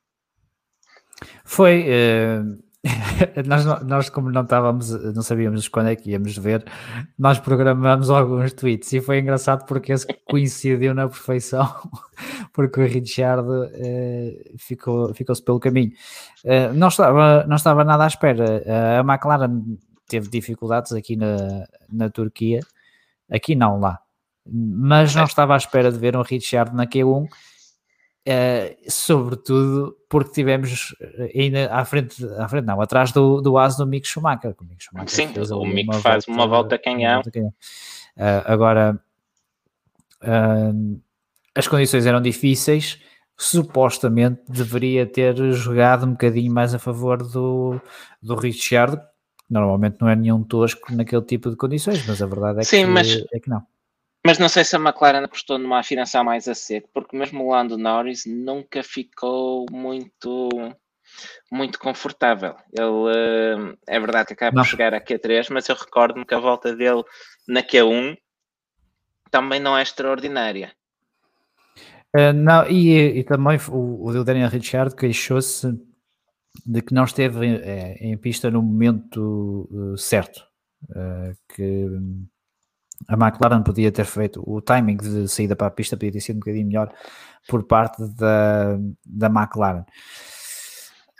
Foi. 1.43 1.85
Uh 1.89 2.72
nós, 3.47 3.65
nós, 3.83 4.09
como 4.09 4.29
não 4.29 4.41
estávamos, 4.41 4.89
não 5.13 5.21
sabíamos 5.21 5.69
quando 5.69 5.87
é 5.87 5.95
que 5.95 6.11
íamos 6.11 6.37
ver, 6.37 6.65
nós 7.17 7.39
programamos 7.39 8.09
alguns 8.09 8.51
tweets 8.51 8.91
e 8.91 8.99
foi 8.99 9.19
engraçado 9.19 9.65
porque 9.65 9.93
esse 9.93 10.05
coincidiu 10.29 10.93
na 10.93 11.07
perfeição, 11.07 11.65
porque 12.51 12.81
o 12.81 12.85
Richard 12.85 13.47
uh, 13.47 14.57
ficou, 14.57 15.13
ficou-se 15.13 15.41
pelo 15.41 15.61
caminho. 15.61 15.91
Uh, 16.43 16.73
não, 16.73 16.89
estava, 16.89 17.45
não 17.47 17.55
estava 17.55 17.85
nada 17.85 18.03
à 18.03 18.07
espera. 18.07 18.61
Uh, 18.65 18.99
a 19.09 19.13
McLaren 19.13 19.77
teve 20.07 20.29
dificuldades 20.29 20.91
aqui 20.91 21.15
na, 21.15 21.65
na 21.89 22.09
Turquia, 22.09 22.59
aqui 23.31 23.55
não, 23.55 23.79
lá, 23.79 23.99
mas 24.45 25.15
não 25.15 25.23
estava 25.23 25.53
à 25.53 25.57
espera 25.57 25.89
de 25.89 25.97
ver 25.97 26.17
um 26.17 26.21
Richard 26.21 26.75
na 26.75 26.85
Q1 26.85 27.27
Uh, 28.25 28.73
sobretudo 28.89 29.97
porque 30.07 30.31
tivemos 30.31 30.95
eh, 31.01 31.31
ainda 31.35 31.73
à 31.73 31.83
frente, 31.83 32.25
à 32.37 32.47
frente 32.47 32.63
não, 32.63 32.79
atrás 32.79 33.11
do, 33.11 33.41
do 33.41 33.57
aso 33.57 33.79
do 33.79 33.85
Mick 33.85 34.07
Schumacher. 34.07 34.55
O 34.57 34.63
Mick 34.63 34.81
Schumacher 34.81 35.09
Sim, 35.09 35.53
o 35.53 35.65
Mick 35.65 35.89
uma 35.89 35.99
faz 35.99 36.25
volta, 36.25 36.41
uma 36.41 36.47
volta 36.47 36.79
canhão. 36.79 37.19
Uh, 37.19 37.51
agora, 38.45 38.97
uh, 40.21 41.01
as 41.53 41.67
condições 41.67 42.05
eram 42.05 42.21
difíceis, 42.21 43.01
supostamente 43.37 44.41
deveria 44.47 45.05
ter 45.05 45.35
jogado 45.51 46.05
um 46.05 46.11
bocadinho 46.11 46.53
mais 46.53 46.73
a 46.73 46.79
favor 46.79 47.21
do, 47.21 47.77
do 48.21 48.35
Richard, 48.35 49.01
normalmente 49.49 49.97
não 49.99 50.07
é 50.07 50.15
nenhum 50.15 50.43
tosco 50.43 50.95
naquele 50.95 51.23
tipo 51.23 51.49
de 51.49 51.57
condições, 51.57 52.05
mas 52.07 52.21
a 52.21 52.25
verdade 52.25 52.59
é, 52.61 52.63
Sim, 52.63 52.85
que, 52.85 52.91
mas... 52.91 53.25
é 53.33 53.39
que 53.39 53.49
não. 53.49 53.63
Mas 54.25 54.39
não 54.39 54.47
sei 54.47 54.63
se 54.63 54.75
a 54.75 54.79
McLaren 54.79 55.25
apostou 55.25 55.57
numa 55.57 55.79
afinação 55.79 56.23
mais 56.23 56.47
a 56.47 56.55
seco, 56.55 56.89
porque 56.93 57.17
mesmo 57.17 57.43
o 57.43 57.51
Lando 57.51 57.77
Norris 57.77 58.23
nunca 58.25 58.81
ficou 58.81 59.65
muito 59.69 60.49
muito 61.51 61.77
confortável. 61.77 62.55
Ele 62.71 62.87
uh, 62.87 63.77
é 63.87 63.99
verdade 63.99 64.27
que 64.27 64.33
acaba 64.33 64.55
não. 64.55 64.63
por 64.63 64.69
chegar 64.69 64.93
a 64.93 65.01
Q3, 65.01 65.49
mas 65.51 65.67
eu 65.69 65.75
recordo-me 65.75 66.25
que 66.25 66.33
a 66.33 66.39
volta 66.39 66.75
dele 66.75 67.03
na 67.47 67.61
Q1 67.61 68.17
também 69.29 69.59
não 69.59 69.77
é 69.77 69.83
extraordinária. 69.83 70.71
Uh, 72.15 72.33
não, 72.33 72.67
e, 72.67 73.19
e, 73.19 73.23
também 73.23 73.59
o, 73.69 74.07
o 74.07 74.23
Daniel 74.23 74.49
Ricciardo 74.49 74.95
queixou-se 74.95 75.67
de 76.65 76.81
que 76.81 76.93
não 76.93 77.03
esteve 77.03 77.45
em, 77.45 77.55
eh, 77.55 77.97
em 77.99 78.17
pista 78.17 78.49
no 78.49 78.61
momento 78.61 79.67
uh, 79.71 79.97
certo. 79.97 80.45
que 81.55 81.87
a 83.07 83.13
McLaren 83.13 83.63
podia 83.63 83.91
ter 83.91 84.05
feito 84.05 84.43
o 84.45 84.61
timing 84.61 84.97
de 84.97 85.27
saída 85.27 85.55
para 85.55 85.67
a 85.67 85.71
pista 85.71 85.97
podia 85.97 86.11
ter 86.11 86.21
sido 86.21 86.37
um 86.37 86.39
bocadinho 86.39 86.67
melhor 86.67 86.93
por 87.47 87.63
parte 87.63 88.03
da, 88.15 88.77
da 89.05 89.27
McLaren. 89.27 89.85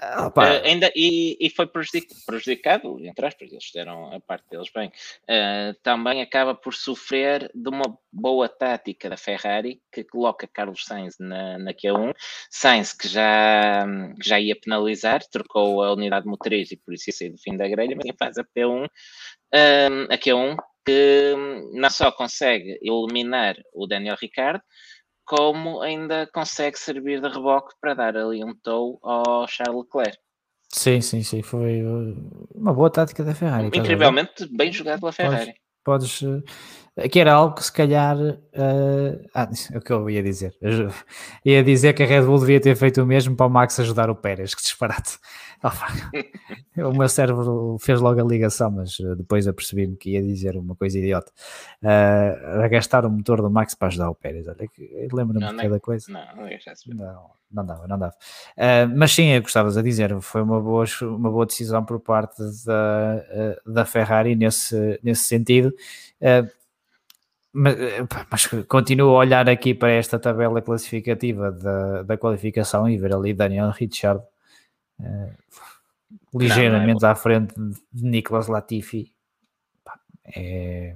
Uh, 0.04 0.40
ainda, 0.66 0.92
e, 0.96 1.38
e 1.40 1.50
foi 1.50 1.66
prejudicado, 1.66 2.22
prejudicado, 2.26 3.06
entre 3.06 3.26
aspas, 3.26 3.52
eles 3.52 3.72
deram 3.74 4.12
a 4.14 4.20
parte 4.20 4.50
deles 4.50 4.70
bem. 4.74 4.92
Uh, 5.24 5.74
também 5.82 6.22
acaba 6.22 6.54
por 6.54 6.74
sofrer 6.74 7.50
de 7.56 7.70
uma 7.70 7.98
boa 8.12 8.50
tática 8.50 9.10
da 9.10 9.16
Ferrari 9.16 9.82
que 9.92 10.04
coloca 10.04 10.48
Carlos 10.48 10.84
Sainz 10.84 11.16
na, 11.20 11.58
na 11.58 11.74
Q1. 11.74 12.14
Sainz 12.50 12.92
que 12.92 13.08
já, 13.08 13.86
já 14.22 14.40
ia 14.40 14.60
penalizar, 14.60 15.24
trocou 15.32 15.82
a 15.82 15.94
unidade 15.94 16.28
motriz 16.28 16.72
e 16.72 16.78
por 16.78 16.94
isso 16.94 17.10
ia 17.10 17.14
sair 17.14 17.30
do 17.30 17.38
fim 17.38 17.56
da 17.56 17.68
grelha, 17.68 17.96
mas 17.96 18.14
faz 18.20 18.38
a 18.38 18.44
P1, 18.44 18.86
uh, 18.86 18.90
a 20.10 20.18
Q1 20.18 20.58
que 20.86 21.34
hum, 21.36 21.72
não 21.74 21.90
só 21.90 22.12
consegue 22.12 22.78
eliminar 22.82 23.56
o 23.74 23.88
Daniel 23.88 24.18
Ricciardo, 24.20 24.62
como 25.26 25.82
ainda 25.82 26.28
consegue 26.34 26.78
servir 26.78 27.22
de 27.22 27.30
reboque 27.30 27.74
para 27.80 27.94
dar 27.94 28.18
ali 28.18 28.44
um 28.44 28.54
tow 28.56 29.00
ao 29.02 29.48
Charles 29.48 29.84
Leclerc. 29.84 30.18
Sim, 30.70 31.02
sim, 31.02 31.22
sim, 31.22 31.42
foi 31.42 31.84
uh, 31.84 32.48
uma 32.56 32.74
boa 32.74 32.90
tática 32.90 33.24
da 33.24 33.36
Ferrari. 33.36 33.68
Incrivelmente 33.68 34.48
bem 34.52 34.72
jogado 34.72 35.00
pela 35.00 35.12
Ferrari. 35.12 35.54
Podes, 35.84 36.20
podes 36.20 36.44
Aqui 36.96 37.20
era 37.20 37.34
algo 37.34 37.56
que 37.56 37.64
se 37.64 37.74
calhar. 37.74 38.16
Uh, 38.18 39.28
ah, 39.34 39.50
é 39.72 39.78
o 39.78 39.82
que 39.82 39.92
eu 39.92 40.08
ia 40.10 40.22
dizer. 40.22 40.56
Eu 40.62 40.92
ia 41.44 41.64
dizer 41.64 41.94
que 41.94 42.04
a 42.04 42.06
Red 42.06 42.22
Bull 42.22 42.40
devia 42.40 42.62
ter 42.62 42.76
feito 42.76 43.02
o 43.02 43.06
mesmo 43.06 43.36
para 43.36 43.48
o 43.48 43.50
Max 43.50 43.80
ajudar 43.80 44.12
o 44.12 44.16
Pérez, 44.16 44.54
que 44.54 44.62
disparate. 44.62 45.18
Oh, 46.76 46.90
o 46.90 46.98
meu 46.98 47.08
cérebro 47.08 47.78
fez 47.80 48.02
logo 48.02 48.20
a 48.20 48.24
ligação, 48.26 48.70
mas 48.70 49.00
eh, 49.00 49.16
depois 49.16 49.48
apercebi-me 49.48 49.96
que 49.96 50.10
ia 50.10 50.22
dizer 50.22 50.58
uma 50.58 50.76
coisa 50.76 51.00
idiota. 51.00 51.32
Uh, 51.82 52.64
a 52.64 52.68
gastar 52.68 53.06
o 53.06 53.10
motor 53.10 53.42
do 53.42 53.50
Max 53.50 53.74
para 53.74 53.88
ajudar 53.88 54.10
o 54.10 54.16
Pérez. 54.16 54.46
Olha, 54.46 54.68
lembro-me 55.14 55.40
de 55.40 55.56
cada 55.56 55.80
coisa. 55.80 56.12
Não, 56.12 56.20
não, 56.36 57.06
não, 57.06 57.32
não 57.50 57.66
dava, 57.66 57.88
não 57.88 57.98
dava. 57.98 58.14
Uh, 58.58 58.94
mas 58.94 59.14
sim, 59.14 59.28
eu 59.28 59.42
gostavas 59.42 59.78
a 59.78 59.82
dizer, 59.82 60.20
foi 60.20 60.42
uma 60.42 60.60
boa, 60.60 60.84
uma 61.04 61.32
boa 61.32 61.46
decisão 61.46 61.86
por 61.86 61.98
parte 62.02 62.44
da, 62.66 63.24
da 63.66 63.86
Ferrari 63.86 64.36
nesse, 64.36 65.00
nesse 65.02 65.24
sentido. 65.24 65.74
Uh, 66.20 66.63
mas, 67.54 67.80
eh, 67.80 68.08
mas, 68.30 68.48
continuo 68.68 69.16
a 69.16 69.20
olhar 69.20 69.48
aqui 69.48 69.74
para 69.74 69.92
esta 69.92 70.18
tabela 70.18 70.62
classificativa 70.62 71.52
da, 71.52 72.04
da 72.04 72.18
qualificação 72.18 72.90
e 72.90 72.98
ver 72.98 73.14
ali 73.14 73.34
Daniel 73.34 73.70
Richard 73.70 74.24
uh, 75.00 75.34
ligeiramente 76.34 76.94
não, 76.94 77.00
não 77.02 77.10
é 77.10 77.12
à 77.12 77.16
frente 77.16 77.54
de 77.56 78.04
Nicolas 78.04 78.48
Latifi 78.48 79.14
é, 80.26 80.96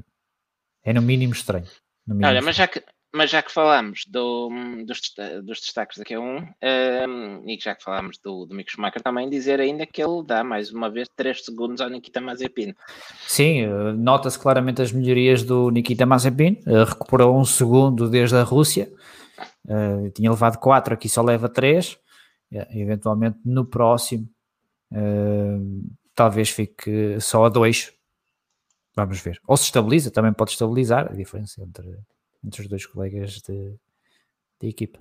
é 0.84 0.93
no 0.93 1.02
mínimo 1.02 1.34
estranho. 1.34 1.67
No 2.06 2.15
mínimo 2.15 2.30
Olha, 2.30 2.41
mas 2.41 2.56
já 2.56 2.67
que, 2.67 2.84
mas 3.17 3.32
já 3.32 3.41
que 3.41 3.51
falámos 3.51 4.06
do, 4.08 4.49
dos, 4.86 5.01
dos 5.44 5.60
destaques 5.60 5.98
da 5.98 6.04
Q1 6.04 6.19
um, 6.21 6.48
ehm, 6.62 7.50
e 7.50 7.60
já 7.60 7.73
que 7.73 7.83
falámos 7.83 8.19
do, 8.19 8.46
do 8.46 8.54
Mick 8.54 8.71
Schumacher, 8.71 9.02
também 9.02 9.27
dizer 9.27 9.60
ainda 9.60 9.87
que 9.87 10.02
ele 10.02 10.23
dá 10.23 10.44
mais 10.44 10.71
uma 10.71 10.87
vez 10.87 11.10
3 11.15 11.44
segundos 11.44 11.81
ao 11.81 11.89
Nikita 11.89 12.21
Mazepin. 12.21 12.75
Sim, 13.27 13.63
eh, 13.63 13.94
nota-se 13.94 14.37
claramente 14.37 14.83
as 14.83 14.92
melhorias 14.92 15.42
do 15.42 15.71
Nikita 15.71 16.06
Mazepin, 16.06 16.62
uh, 16.67 16.83
recuperou 16.83 17.35
um 17.35 17.44
segundo 17.44 18.08
desde 18.08 18.35
a 18.35 18.44
Rússia, 18.44 18.87
uh, 19.65 20.10
tinha 20.12 20.29
levado 20.29 20.60
4, 20.60 20.94
aqui 20.94 21.10
só 21.10 21.23
leva 21.23 21.50
3, 21.50 21.94
uh, 21.94 21.98
eventualmente 22.71 23.39
no 23.44 23.65
próximo 23.65 24.29
talvez 26.15 26.50
fique 26.50 27.19
só 27.19 27.44
a 27.44 27.50
2. 27.50 27.92
Vamos 28.96 29.19
ver. 29.19 29.37
Ou 29.46 29.58
se 29.58 29.65
estabiliza, 29.65 30.10
também 30.10 30.31
pode 30.31 30.52
estabilizar 30.52 31.12
a 31.12 31.13
diferença 31.13 31.62
entre 31.62 32.00
entre 32.44 32.62
os 32.62 32.67
dois 32.67 32.85
colegas 32.85 33.42
de, 33.42 33.75
de 34.62 34.67
equipa. 34.67 35.00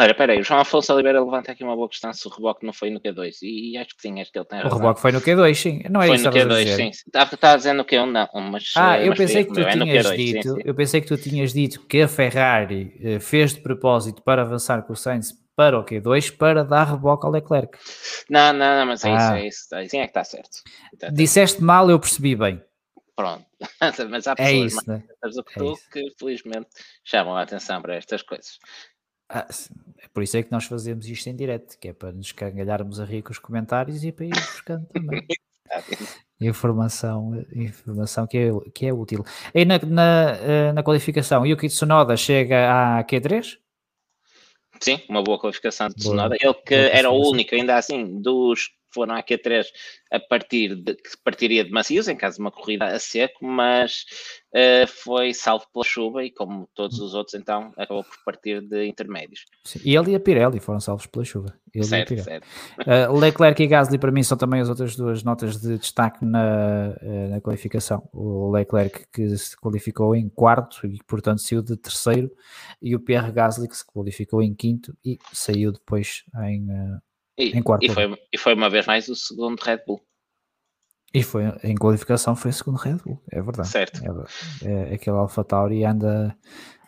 Olha, 0.00 0.12
peraí, 0.12 0.40
o 0.40 0.42
João 0.42 0.58
Afonso 0.58 0.92
Oliveira 0.92 1.22
levanta 1.22 1.52
aqui 1.52 1.62
uma 1.62 1.76
boa 1.76 1.88
questão 1.88 2.12
se 2.12 2.26
o 2.26 2.30
reboque 2.30 2.66
não 2.66 2.72
foi 2.72 2.90
no 2.90 3.00
Q2 3.00 3.36
e, 3.42 3.78
acho 3.78 3.94
que 3.94 4.02
sim, 4.02 4.20
acho 4.20 4.32
que 4.32 4.38
ele 4.38 4.44
tem 4.44 4.58
razão. 4.58 4.76
O 4.76 4.80
reboque 4.80 5.00
foi 5.00 5.12
no 5.12 5.20
Q2, 5.20 5.54
sim. 5.54 5.82
Não 5.88 6.02
é 6.02 6.08
foi 6.08 6.16
isso 6.16 6.24
no 6.24 6.32
Q2, 6.32 6.76
sim. 6.76 6.88
Estava 6.88 7.36
tá, 7.36 7.52
a 7.52 7.56
dizer 7.56 7.72
no 7.74 7.84
Q1, 7.84 8.10
não, 8.10 8.50
mas... 8.50 8.72
Ah, 8.76 9.00
eu 9.00 9.10
mas 9.10 9.18
pensei 9.18 9.44
que 9.44 9.52
tu 9.52 9.60
é 9.60 9.70
tinhas 9.70 10.06
Q2, 10.06 10.16
dito, 10.16 10.42
sim, 10.42 10.54
sim. 10.56 10.62
eu 10.64 10.74
pensei 10.74 11.00
que 11.00 11.06
tu 11.06 11.16
tinhas 11.16 11.52
dito 11.52 11.80
que 11.86 12.02
a 12.02 12.08
Ferrari 12.08 12.98
eh, 13.00 13.20
fez 13.20 13.54
de 13.54 13.60
propósito 13.60 14.20
para 14.22 14.42
avançar 14.42 14.82
com 14.82 14.94
o 14.94 14.96
Sainz 14.96 15.32
para 15.54 15.78
o 15.78 15.84
Q2 15.84 16.36
para 16.36 16.64
dar 16.64 16.90
reboque 16.90 17.24
ao 17.24 17.30
Leclerc. 17.30 17.78
Não, 18.28 18.52
não, 18.52 18.78
não, 18.80 18.86
mas 18.86 19.04
é 19.04 19.12
ah. 19.12 19.16
isso, 19.16 19.32
é 19.32 19.46
isso, 19.46 19.74
assim 19.76 19.98
é 19.98 20.02
que 20.02 20.08
está 20.08 20.24
certo. 20.24 20.58
Disseste 21.12 21.62
mal, 21.62 21.88
eu 21.88 22.00
percebi 22.00 22.34
bem. 22.34 22.60
Pronto, 23.16 23.46
mas 24.10 24.26
há 24.26 24.32
é 24.32 24.34
pessoas 24.34 24.50
é 24.50 24.66
isso, 24.66 24.76
mais 24.86 24.88
né? 24.88 25.04
do 25.22 25.44
que 25.44 25.52
é 25.52 25.58
tu 25.58 25.78
que 25.92 26.14
felizmente 26.18 26.68
chamam 27.04 27.36
a 27.36 27.42
atenção 27.42 27.80
para 27.80 27.94
estas 27.94 28.22
coisas. 28.22 28.58
Ah, 29.28 29.46
é 29.98 30.08
por 30.08 30.22
isso 30.22 30.36
é 30.36 30.42
que 30.42 30.52
nós 30.52 30.64
fazemos 30.64 31.06
isto 31.06 31.28
em 31.28 31.36
direto, 31.36 31.78
que 31.78 31.88
é 31.88 31.92
para 31.92 32.12
nos 32.12 32.32
cangalharmos 32.32 33.00
a 33.00 33.04
rir 33.04 33.22
com 33.22 33.32
os 33.32 33.38
comentários 33.38 34.04
e 34.04 34.12
para 34.12 34.26
ir 34.26 34.30
buscando 34.30 34.86
também 34.86 35.26
informação, 36.40 37.44
informação 37.54 38.26
que, 38.26 38.36
é, 38.36 38.50
que 38.74 38.86
é 38.86 38.92
útil. 38.92 39.24
E 39.54 39.64
na, 39.64 39.78
na, 39.78 40.30
eh, 40.40 40.72
na 40.72 40.82
qualificação, 40.82 41.46
Yuki 41.46 41.68
Tsunoda 41.68 42.16
chega 42.16 42.98
a 42.98 43.04
Q3? 43.04 43.58
Sim, 44.80 45.00
uma 45.08 45.22
boa 45.22 45.38
qualificação 45.38 45.88
de 45.88 45.94
Tsunoda. 45.94 46.36
Ele 46.38 46.54
que 46.54 46.74
era 46.74 47.10
o 47.10 47.30
único, 47.30 47.54
ainda 47.54 47.76
assim, 47.76 48.20
dos 48.20 48.70
foram 48.94 49.14
à 49.14 49.22
Q3 49.22 49.66
a 50.12 50.20
partir 50.20 50.76
de 50.76 50.94
que 50.94 51.10
partiria 51.24 51.64
de 51.64 51.72
macios, 51.72 52.06
em 52.06 52.16
caso 52.16 52.36
de 52.36 52.42
uma 52.42 52.52
corrida 52.52 52.86
a 52.86 52.98
seco, 53.00 53.44
mas 53.44 54.04
uh, 54.54 54.86
foi 54.86 55.34
salvo 55.34 55.66
pela 55.72 55.84
chuva 55.84 56.24
e, 56.24 56.30
como 56.30 56.68
todos 56.74 57.00
os 57.00 57.14
outros, 57.14 57.34
então 57.34 57.72
acabou 57.76 58.04
por 58.04 58.16
partir 58.24 58.60
de 58.60 58.86
intermédios. 58.86 59.44
Sim. 59.64 59.80
E 59.84 59.96
ele 59.96 60.12
e 60.12 60.14
a 60.14 60.20
Pirelli 60.20 60.60
foram 60.60 60.78
salvos 60.78 61.06
pela 61.06 61.24
chuva. 61.24 61.52
Ele 61.74 61.84
certo, 61.84 62.16
certo. 62.22 62.46
Uh, 62.78 63.18
Leclerc 63.18 63.60
e 63.60 63.66
Gasly, 63.66 63.98
para 63.98 64.12
mim, 64.12 64.22
são 64.22 64.38
também 64.38 64.60
as 64.60 64.68
outras 64.68 64.94
duas 64.94 65.24
notas 65.24 65.60
de 65.60 65.76
destaque 65.76 66.24
na, 66.24 66.94
uh, 67.02 67.28
na 67.30 67.40
qualificação. 67.40 68.08
O 68.12 68.52
Leclerc 68.52 69.06
que 69.12 69.36
se 69.36 69.56
qualificou 69.56 70.14
em 70.14 70.28
quarto 70.28 70.86
e, 70.86 71.02
portanto, 71.04 71.40
saiu 71.40 71.60
de 71.60 71.76
terceiro, 71.76 72.30
e 72.80 72.94
o 72.94 73.00
Pierre 73.00 73.32
Gasly 73.32 73.68
que 73.68 73.76
se 73.76 73.84
qualificou 73.84 74.40
em 74.40 74.54
quinto 74.54 74.96
e 75.04 75.18
saiu 75.32 75.72
depois 75.72 76.22
em 76.44 76.68
e, 77.38 77.58
e, 77.82 77.88
foi, 77.88 78.18
e 78.32 78.38
foi 78.38 78.54
uma 78.54 78.70
vez 78.70 78.86
mais 78.86 79.08
o 79.08 79.14
segundo 79.14 79.60
Red 79.60 79.80
Bull. 79.86 80.00
E 81.12 81.22
foi 81.22 81.44
em 81.62 81.76
qualificação 81.76 82.34
foi 82.34 82.50
o 82.50 82.54
segundo 82.54 82.76
Red 82.76 82.96
Bull, 83.04 83.22
é 83.30 83.40
verdade. 83.40 83.68
Certo. 83.68 84.00
É, 84.64 84.68
é, 84.68 84.94
aquele 84.94 85.16
Alpha 85.16 85.44
Tauri 85.44 85.84
anda, 85.84 86.36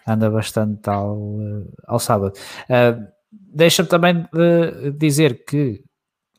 anda 0.07 0.29
bastante 0.31 0.89
ao, 0.89 1.17
eh, 1.41 1.73
ao 1.87 1.99
sábado. 1.99 2.33
Uh, 2.69 3.17
Deixa-me 3.31 3.89
também 3.89 4.27
de 4.33 4.91
dizer 4.93 5.45
que 5.45 5.83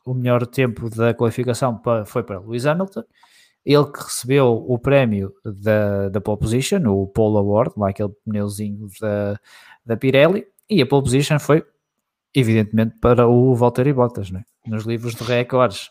o 0.04 0.14
melhor 0.14 0.46
tempo 0.46 0.88
da 0.88 1.14
qualificação 1.14 1.80
foi 2.06 2.22
para 2.22 2.40
Lewis 2.40 2.66
Hamilton, 2.66 3.02
ele 3.64 3.84
que 3.92 4.02
recebeu 4.02 4.64
o 4.66 4.78
prémio 4.78 5.32
da, 5.44 6.08
da 6.08 6.20
pole 6.20 6.38
position, 6.38 6.80
o 6.86 7.06
pole 7.06 7.36
award, 7.36 7.72
lá 7.76 7.90
aquele 7.90 8.10
pneuzinho 8.24 8.86
da, 9.00 9.38
da 9.84 9.96
Pirelli, 9.96 10.46
e 10.70 10.80
a 10.80 10.86
pole 10.86 11.04
position 11.04 11.38
foi 11.38 11.64
evidentemente, 12.38 12.96
para 13.00 13.26
o 13.26 13.54
Valtteri 13.54 13.92
Bottas, 13.92 14.30
né? 14.30 14.44
nos 14.66 14.84
livros 14.84 15.14
de 15.14 15.24
recordes. 15.24 15.90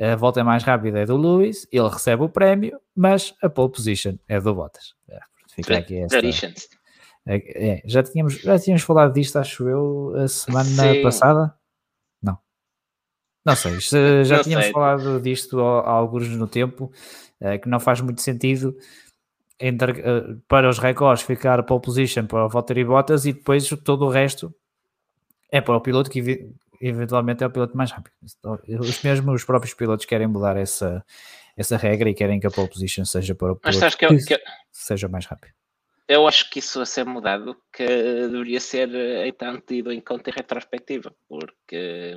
A 0.00 0.16
volta 0.16 0.42
mais 0.42 0.62
rápida 0.62 1.00
é 1.00 1.06
do 1.06 1.16
Lewis, 1.16 1.66
ele 1.70 1.88
recebe 1.88 2.22
o 2.22 2.28
prémio, 2.28 2.80
mas 2.96 3.34
a 3.42 3.50
pole 3.50 3.72
position 3.72 4.14
é 4.26 4.40
do 4.40 4.54
Bottas. 4.54 4.94
É, 5.08 5.20
fica 5.54 5.78
aqui 5.78 5.98
esta, 5.98 6.18
é, 7.24 7.74
é, 7.74 7.82
já, 7.84 8.02
tínhamos, 8.02 8.34
já 8.40 8.58
tínhamos 8.58 8.82
falado 8.82 9.12
disto, 9.12 9.36
acho 9.38 9.68
eu, 9.68 10.12
a 10.16 10.26
semana 10.26 10.64
Sim. 10.64 11.02
passada? 11.02 11.54
Não. 12.22 12.38
Não 13.44 13.54
sei, 13.54 13.78
já 14.24 14.36
não 14.38 14.42
tínhamos 14.42 14.64
sei. 14.64 14.72
falado 14.72 15.20
disto 15.20 15.60
há, 15.60 15.90
alguns 15.90 16.28
no 16.28 16.48
tempo, 16.48 16.90
é, 17.38 17.58
que 17.58 17.68
não 17.68 17.78
faz 17.78 18.00
muito 18.00 18.22
sentido 18.22 18.74
entre, 19.60 19.92
uh, 19.92 20.40
para 20.48 20.68
os 20.68 20.78
recordes 20.78 21.22
ficar 21.22 21.62
pole 21.64 21.82
position 21.82 22.26
para 22.26 22.46
o 22.46 22.48
Valtteri 22.48 22.84
Bottas 22.84 23.26
e 23.26 23.32
depois 23.32 23.68
todo 23.84 24.06
o 24.06 24.08
resto 24.08 24.52
é 25.52 25.60
para 25.60 25.76
o 25.76 25.80
piloto 25.80 26.10
que 26.10 26.50
eventualmente 26.80 27.44
é 27.44 27.46
o 27.46 27.50
piloto 27.50 27.76
mais 27.76 27.92
rápido. 27.92 28.14
Os 28.80 29.02
mesmos 29.02 29.34
os 29.34 29.44
próprios 29.44 29.74
pilotos 29.74 30.06
querem 30.06 30.26
mudar 30.26 30.56
essa, 30.56 31.04
essa 31.56 31.76
regra 31.76 32.08
e 32.08 32.14
querem 32.14 32.40
que 32.40 32.46
a 32.46 32.50
pole 32.50 32.68
position 32.68 33.04
seja 33.04 33.34
para 33.34 33.52
o 33.52 33.56
piloto 33.56 33.96
que, 33.98 34.06
eu, 34.06 34.16
que, 34.16 34.40
seja 34.72 35.08
mais 35.08 35.26
rápido. 35.26 35.52
Eu 36.08 36.26
acho 36.26 36.50
que 36.50 36.58
isso 36.58 36.80
a 36.80 36.86
ser 36.86 37.04
mudado 37.04 37.56
que 37.72 37.86
deveria 37.86 38.58
ser 38.58 38.88
então 39.26 39.60
tido 39.60 39.92
em 39.92 40.00
conta 40.00 40.30
em 40.30 40.32
retrospectiva, 40.32 41.14
porque 41.28 42.16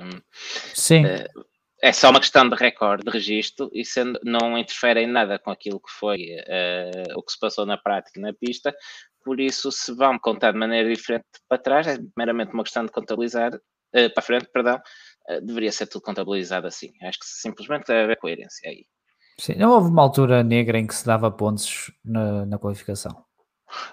Sim. 0.74 1.04
Uh, 1.04 1.46
é 1.82 1.92
só 1.92 2.10
uma 2.10 2.20
questão 2.20 2.48
de 2.48 2.56
recorde, 2.56 3.04
de 3.04 3.10
registro, 3.10 3.70
e 3.72 3.84
sendo, 3.84 4.18
não 4.24 4.56
interfere 4.56 5.00
em 5.02 5.06
nada 5.06 5.38
com 5.38 5.50
aquilo 5.50 5.78
que 5.78 5.90
foi 5.90 6.30
uh, 6.40 7.18
o 7.18 7.22
que 7.22 7.32
se 7.32 7.38
passou 7.38 7.66
na 7.66 7.76
prática 7.76 8.18
na 8.20 8.32
pista, 8.32 8.74
por 9.26 9.40
isso, 9.40 9.72
se 9.72 9.92
vão 9.92 10.16
contar 10.20 10.52
de 10.52 10.58
maneira 10.58 10.88
diferente 10.88 11.24
para 11.48 11.58
trás, 11.58 11.88
é 11.88 11.98
meramente 12.16 12.54
uma 12.54 12.62
questão 12.62 12.86
de 12.86 12.92
contabilizar, 12.92 13.52
uh, 13.56 14.14
para 14.14 14.22
frente, 14.22 14.46
perdão, 14.52 14.80
uh, 15.28 15.44
deveria 15.44 15.72
ser 15.72 15.88
tudo 15.88 16.02
contabilizado 16.02 16.64
assim. 16.68 16.92
Acho 17.02 17.18
que 17.18 17.26
simplesmente 17.26 17.88
deve 17.88 18.04
haver 18.04 18.18
coerência 18.18 18.70
aí. 18.70 18.86
Sim, 19.36 19.56
não 19.56 19.72
houve 19.72 19.90
uma 19.90 20.00
altura 20.00 20.44
negra 20.44 20.78
em 20.78 20.86
que 20.86 20.94
se 20.94 21.04
dava 21.04 21.28
pontos 21.28 21.90
na, 22.04 22.46
na 22.46 22.56
qualificação. 22.56 23.24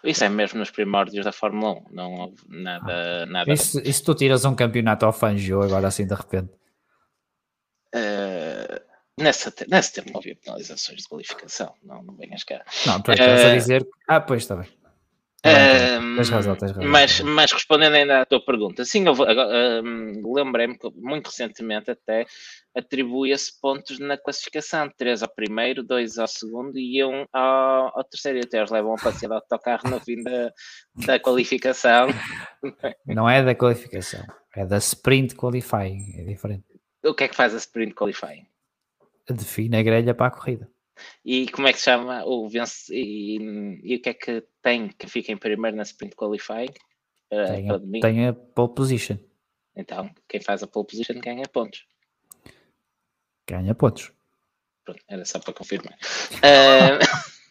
Isso 0.04 0.24
é 0.24 0.30
mesmo 0.30 0.60
nos 0.60 0.70
primórdios 0.70 1.26
da 1.26 1.32
Fórmula 1.32 1.80
1, 1.80 1.86
não 1.90 2.14
houve 2.14 2.38
nada. 2.48 3.24
Ah, 3.24 3.26
nada... 3.26 3.52
E, 3.52 3.58
se, 3.58 4.04
tu 4.04 4.14
tiras 4.14 4.46
um 4.46 4.54
campeonato 4.54 5.04
ao 5.04 5.12
Fangio 5.12 5.64
agora 5.64 5.88
assim 5.88 6.06
de 6.06 6.14
repente? 6.14 6.54
Uh, 7.88 8.80
nessa, 9.20 9.52
nesse 9.68 9.94
tempo 9.94 10.12
não 10.12 10.20
havia 10.20 10.36
penalizações 10.36 11.02
de 11.02 11.08
qualificação, 11.10 11.74
não, 11.82 12.04
não 12.04 12.16
venhas 12.16 12.44
cá. 12.44 12.64
Não, 12.86 13.02
tu 13.02 13.12
estás 13.12 13.44
uh, 13.44 13.48
a 13.48 13.56
dizer. 13.56 13.88
Ah, 14.08 14.22
pois 14.22 14.44
está 14.44 14.56
bem. 14.56 14.83
Um, 15.46 16.16
tens 16.16 16.30
razão, 16.30 16.56
tens 16.56 16.72
razão. 16.72 16.89
Mas, 16.89 17.20
mas 17.20 17.52
respondendo 17.52 17.96
ainda 17.96 18.22
à 18.22 18.26
tua 18.26 18.44
pergunta, 18.44 18.86
sim, 18.86 19.06
eu 19.06 19.14
um, 19.14 20.34
lembrei-me 20.34 20.78
que 20.78 20.89
muito 20.96 21.28
recentemente 21.28 21.91
até 21.91 22.26
atribuía-se 22.74 23.60
pontos 23.60 24.00
na 24.00 24.18
classificação, 24.18 24.89
três 24.98 25.22
ao 25.22 25.28
primeiro, 25.28 25.84
dois 25.84 26.18
ao 26.18 26.28
segundo 26.28 26.80
e 26.80 27.04
um 27.04 27.26
ao, 27.34 27.98
ao 27.98 28.04
terceiro, 28.06 28.39
e 28.39 28.41
até 28.41 28.60
eles 28.60 28.72
levam 28.72 28.94
a 28.94 28.98
passeio 28.98 29.30
de 29.30 29.36
autocarro 29.36 29.89
no 29.89 30.00
fim 30.00 30.24
da, 30.24 30.52
da 31.06 31.20
qualificação. 31.20 32.08
Não 33.06 33.30
é 33.30 33.44
da 33.44 33.54
qualificação, 33.54 34.26
é 34.56 34.66
da 34.66 34.78
sprint 34.78 35.36
qualifying, 35.36 36.20
é 36.20 36.24
diferente. 36.24 36.64
O 37.04 37.14
que 37.14 37.26
é 37.26 37.28
que 37.28 37.36
faz 37.36 37.54
a 37.54 37.58
sprint 37.58 37.94
qualifying? 37.94 38.48
Define 39.30 39.76
a 39.76 39.84
grelha 39.84 40.14
para 40.14 40.28
a 40.28 40.32
corrida. 40.32 40.70
E 41.26 41.48
como 41.50 41.68
é 41.68 41.74
que 41.74 41.80
se 41.80 41.86
chama 41.86 42.24
o 42.26 42.48
vence 42.48 42.94
e, 42.94 43.38
e, 43.84 43.96
o 43.96 44.02
que 44.02 44.10
é 44.10 44.14
que 44.14 44.44
tem 44.62 44.89
que 44.89 45.08
fica 45.08 45.32
em 45.32 45.38
primeiro 45.38 45.78
na 45.78 45.84
sprint 45.84 46.16
qualifying? 46.16 46.74
Tem 47.30 47.70
a, 47.70 47.80
tem 48.02 48.28
a 48.28 48.34
pole 48.34 48.74
position. 48.76 49.18
Então, 49.76 50.10
quem 50.28 50.39
faz 50.39 50.62
a 50.62 50.68
pole 50.68 50.88
position 50.88 51.20
ganha 51.20 51.48
pontos. 51.48 51.86
Ganha 53.50 53.74
pontos. 53.74 54.12
Pronto, 54.86 55.04
era 55.08 55.26
só 55.26 55.39
para 55.39 55.54
confirmar. 55.54 55.94
uh, 55.94 57.00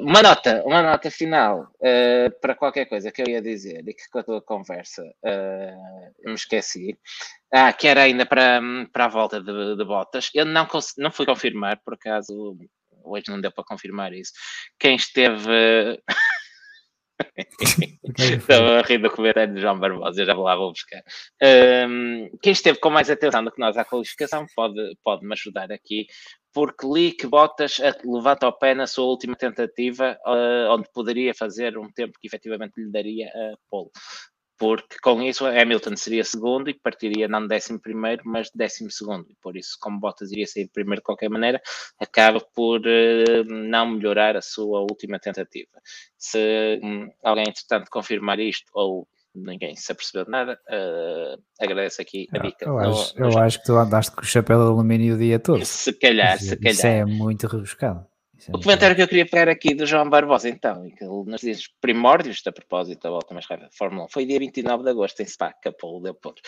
uma 0.00 0.22
nota, 0.22 0.62
uma 0.64 0.82
nota 0.82 1.10
final 1.10 1.70
uh, 1.76 2.40
para 2.40 2.54
qualquer 2.54 2.86
coisa 2.86 3.10
que 3.10 3.22
eu 3.22 3.28
ia 3.28 3.42
dizer 3.42 3.82
e 3.86 3.94
que 3.94 4.08
com 4.10 4.18
a 4.18 4.22
tua 4.22 4.42
conversa 4.42 5.02
uh, 5.02 6.28
me 6.28 6.34
esqueci. 6.34 6.98
Ah, 7.52 7.72
que 7.72 7.86
era 7.86 8.02
ainda 8.02 8.24
para, 8.24 8.60
para 8.92 9.04
a 9.04 9.08
volta 9.08 9.40
de, 9.40 9.76
de 9.76 9.84
botas. 9.84 10.30
Eu 10.34 10.46
não, 10.46 10.66
não 10.96 11.10
fui 11.10 11.26
confirmar, 11.26 11.80
por 11.84 11.94
acaso, 11.94 12.56
hoje 13.04 13.24
não 13.28 13.40
deu 13.40 13.52
para 13.52 13.64
confirmar 13.64 14.12
isso. 14.12 14.32
Quem 14.78 14.96
esteve. 14.96 16.00
Estava 18.18 18.78
a 18.78 18.82
rir 18.82 18.98
do 18.98 19.10
comentário 19.10 19.54
de 19.54 19.60
João 19.60 19.78
Barbosa, 19.78 20.20
eu 20.20 20.26
já 20.26 20.34
vou 20.34 20.44
lá, 20.44 20.56
vou 20.56 20.70
buscar. 20.72 21.02
Um, 21.42 22.30
quem 22.42 22.52
esteve 22.52 22.78
com 22.78 22.90
mais 22.90 23.10
atenção 23.10 23.44
do 23.44 23.50
que 23.50 23.60
nós 23.60 23.76
à 23.76 23.84
qualificação 23.84 24.46
pode, 24.54 24.96
pode 25.02 25.26
me 25.26 25.32
ajudar 25.32 25.70
aqui, 25.72 26.06
porque 26.52 26.86
li 26.86 27.12
que 27.12 27.26
Bottas 27.26 27.80
levanta 28.04 28.46
o 28.46 28.52
pé 28.52 28.74
na 28.74 28.86
sua 28.86 29.06
última 29.06 29.34
tentativa, 29.36 30.18
uh, 30.26 30.70
onde 30.70 30.88
poderia 30.92 31.34
fazer 31.34 31.78
um 31.78 31.90
tempo 31.90 32.18
que 32.20 32.26
efetivamente 32.26 32.74
lhe 32.76 32.90
daria 32.90 33.28
a 33.28 33.54
pole. 33.70 33.90
Porque 34.62 34.96
com 35.02 35.20
isso 35.20 35.44
Hamilton 35.44 35.96
seria 35.96 36.22
segundo 36.22 36.70
e 36.70 36.74
partiria 36.74 37.26
não 37.26 37.48
décimo 37.48 37.80
primeiro, 37.80 38.22
mas 38.24 38.48
décimo 38.54 38.92
segundo. 38.92 39.26
E 39.28 39.34
por 39.42 39.56
isso, 39.56 39.76
como 39.80 39.98
Bottas 39.98 40.30
iria 40.30 40.46
sair 40.46 40.68
primeiro 40.68 41.00
de 41.00 41.04
qualquer 41.04 41.28
maneira, 41.28 41.60
acaba 41.98 42.38
por 42.40 42.78
uh, 42.78 43.44
não 43.44 43.90
melhorar 43.90 44.36
a 44.36 44.40
sua 44.40 44.82
última 44.82 45.18
tentativa. 45.18 45.72
Se 46.16 46.78
um, 46.80 47.10
alguém, 47.24 47.46
entretanto, 47.48 47.90
confirmar 47.90 48.38
isto 48.38 48.70
ou 48.72 49.08
ninguém 49.34 49.74
se 49.74 49.90
apercebeu 49.90 50.26
de 50.26 50.30
nada. 50.30 50.56
Uh, 50.68 51.42
agradeço 51.60 52.00
aqui 52.00 52.28
a 52.32 52.38
dica. 52.38 52.64
Eu, 52.64 52.78
acho, 52.78 53.18
no, 53.18 53.30
eu 53.30 53.38
acho, 53.38 53.58
que 53.58 53.64
tu 53.64 53.76
andaste 53.76 54.14
com 54.14 54.22
o 54.22 54.24
chapéu 54.24 54.58
de 54.58 54.64
alumínio 54.66 55.16
o 55.16 55.18
dia 55.18 55.40
todo. 55.40 55.64
Se 55.64 55.92
calhar, 55.92 56.38
se 56.38 56.56
calhar. 56.56 56.72
Isso 56.72 56.86
é 56.86 57.04
muito 57.04 57.48
rebuscado. 57.48 58.06
O 58.48 58.60
comentário 58.60 58.96
que 58.96 59.02
eu 59.02 59.08
queria 59.08 59.26
pegar 59.26 59.50
aqui 59.50 59.74
do 59.74 59.86
João 59.86 60.08
Barbosa, 60.08 60.48
então, 60.48 60.82
que 60.90 61.04
ele 61.04 61.24
nos 61.26 61.40
diz 61.40 61.68
primórdios, 61.80 62.42
a 62.46 62.52
propósito 62.52 63.02
da 63.02 63.10
volta 63.10 63.34
mais 63.34 63.46
rápida 63.46 63.68
da 63.68 63.76
Fórmula 63.76 64.04
1, 64.06 64.08
foi 64.08 64.26
dia 64.26 64.38
29 64.38 64.82
de 64.82 64.90
agosto 64.90 65.20
em 65.20 65.26
Spa, 65.26 65.54
Paulo 65.80 66.02
deu 66.02 66.14
pontos. 66.14 66.42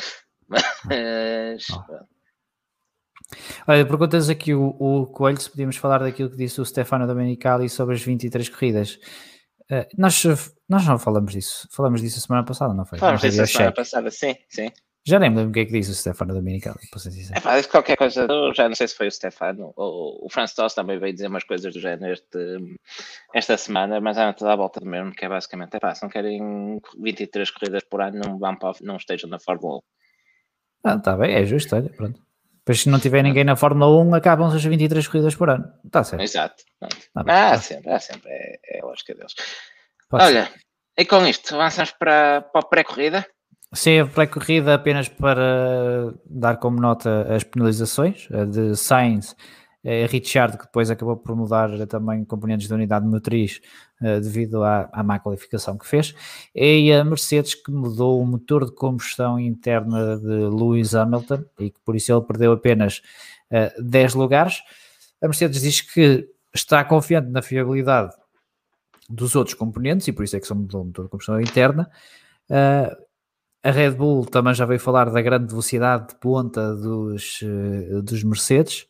Mas. 0.49 1.67
Oh. 1.71 2.15
Olha, 3.67 3.87
perguntas 3.87 4.29
aqui 4.29 4.55
o, 4.55 4.77
o 4.79 5.07
Coelho 5.07 5.41
se 5.41 5.51
podíamos 5.51 5.77
falar 5.77 5.99
daquilo 5.99 6.31
que 6.31 6.37
disse 6.37 6.61
o 6.61 6.65
Stefano 6.65 7.07
Domenicali 7.07 7.69
sobre 7.69 7.95
as 7.95 8.03
23 8.03 8.49
corridas. 8.49 8.99
Uh, 9.71 9.87
nós, 9.97 10.23
nós 10.69 10.87
não 10.87 10.99
falamos 10.99 11.33
disso, 11.33 11.67
falamos 11.73 12.03
disso 12.03 12.19
a 12.19 12.23
semana 12.23 12.45
passada, 12.45 12.75
não 12.75 12.85
foi? 12.85 12.99
Falamos 12.99 13.23
disso 13.23 13.43
a 13.43 13.47
semana 13.47 13.73
passada, 13.73 14.11
sim, 14.11 14.35
sim. 14.49 14.71
Já 15.07 15.19
nem 15.19 15.29
me 15.29 15.37
lembro 15.37 15.51
o 15.51 15.53
que 15.53 15.61
é 15.61 15.65
que 15.67 15.73
disse 15.73 15.91
o 15.91 15.95
Stefano 15.95 16.33
Dominicali. 16.33 16.79
É 17.35 17.41
pá, 17.41 17.57
disse 17.57 17.69
qualquer 17.69 17.95
coisa, 17.95 18.27
já 18.55 18.67
não 18.67 18.75
sei 18.75 18.89
se 18.89 18.97
foi 18.97 19.09
o 19.09 19.11
Stefano, 19.11 19.71
ou 19.77 20.25
o 20.25 20.31
Franz 20.31 20.55
Toss 20.55 20.75
também 20.75 20.99
veio 20.99 21.13
dizer 21.13 21.27
umas 21.27 21.45
coisas 21.45 21.75
do 21.75 21.79
género 21.79 22.15
este, 22.15 22.39
esta 23.35 23.59
semana, 23.59 24.01
mas 24.01 24.17
anda 24.17 24.33
toda 24.33 24.55
a 24.55 24.57
volta 24.57 24.81
do 24.81 24.87
mesmo, 24.87 25.13
que 25.13 25.27
é 25.27 25.29
basicamente, 25.29 25.77
é 25.77 25.79
pá, 25.79 25.95
se 25.95 26.03
não 26.03 26.09
querem 26.09 26.81
23 26.99 27.51
corridas 27.51 27.85
por 27.85 28.01
ano, 28.01 28.19
não, 28.25 28.39
vão 28.39 28.57
para, 28.57 28.73
não 28.81 28.97
estejam 28.97 29.29
na 29.29 29.39
Fórmula 29.39 29.77
1. 29.77 29.81
Ah, 30.85 30.95
está 30.95 31.17
bem, 31.19 31.35
é 31.35 31.45
justo, 31.45 31.77
olha, 31.77 31.91
pronto. 31.91 32.25
Depois 32.61 32.81
se 32.81 32.89
não 32.89 32.99
tiver 32.99 33.23
ninguém 33.23 33.45
na 33.45 33.57
Fórmula 33.57 34.03
1, 34.03 34.15
acabam-se 34.15 34.57
as 34.57 34.65
23 34.65 35.07
corridas 35.07 35.35
por 35.35 35.51
ano. 35.51 35.71
Está 35.85 36.03
certo. 36.03 36.23
Exato. 36.23 36.65
Tá 36.81 36.89
ah, 37.15 37.25
tá. 37.25 37.59
sempre, 37.59 37.91
há 37.93 38.01
sempre, 38.01 38.31
é, 38.31 38.59
é 38.65 38.81
a 38.81 38.87
lógica 38.87 39.15
deles. 39.15 39.35
Pode 40.09 40.25
olha, 40.25 40.47
ser. 40.47 40.61
e 40.97 41.05
com 41.05 41.27
isto, 41.27 41.55
avançamos 41.55 41.91
para, 41.93 42.41
para 42.41 42.61
a 42.63 42.67
pré-corrida? 42.67 43.27
Sim, 43.75 43.99
a 43.99 44.07
pré-corrida 44.07 44.75
apenas 44.75 45.09
para 45.09 46.15
dar 46.25 46.59
como 46.59 46.81
nota 46.81 47.35
as 47.35 47.43
penalizações 47.43 48.29
de 48.51 48.77
Sainz, 48.77 49.35
eh, 49.83 50.07
Richard, 50.07 50.57
que 50.57 50.65
depois 50.65 50.91
acabou 50.91 51.17
por 51.17 51.37
mudar 51.37 51.87
também 51.87 52.25
componentes 52.25 52.69
da 52.69 52.77
unidade 52.77 53.05
motriz 53.05 53.61
eh, 54.01 54.21
devido 54.21 54.63
à, 54.63 54.89
à 54.93 55.03
má 55.03 55.19
qualificação 55.19 55.77
que 55.77 55.87
fez, 55.87 56.15
e 56.55 56.93
a 56.93 57.05
Mercedes 57.05 57.55
que 57.55 57.71
mudou 57.71 58.21
o 58.23 58.27
motor 58.27 58.65
de 58.65 58.73
combustão 58.73 59.39
interna 59.41 60.17
de 60.19 60.27
Lewis 60.27 60.95
Hamilton 60.95 61.45
e 61.59 61.71
que 61.71 61.81
por 61.85 61.97
isso 61.97 62.13
ele 62.13 62.23
perdeu 62.23 62.53
apenas 62.53 63.03
uh, 63.51 63.83
10 63.83 64.15
lugares. 64.15 64.63
A 65.23 65.27
Mercedes 65.27 65.61
diz 65.63 65.81
que 65.81 66.29
está 66.55 66.85
confiante 66.85 67.29
na 67.31 67.43
fiabilidade 67.43 68.15
dos 69.09 69.35
outros 69.35 69.55
componentes 69.55 70.07
e 70.09 70.13
por 70.13 70.25
isso 70.25 70.37
é 70.37 70.41
que 70.41 70.47
só 70.47 70.55
mudou 70.55 70.83
o 70.83 70.85
motor 70.87 71.05
de 71.05 71.11
combustão 71.11 71.41
interna. 71.41 71.91
Uh, 72.49 73.04
a 73.65 73.71
Red 73.71 73.93
Bull 73.93 74.27
também 74.27 74.53
já 74.53 74.67
veio 74.67 74.79
falar 74.79 75.11
da 75.11 75.23
grande 75.23 75.49
velocidade 75.49 76.09
de 76.09 76.17
ponta 76.17 76.75
dos, 76.77 77.41
eh, 77.43 78.03
dos 78.03 78.23
Mercedes. 78.23 78.87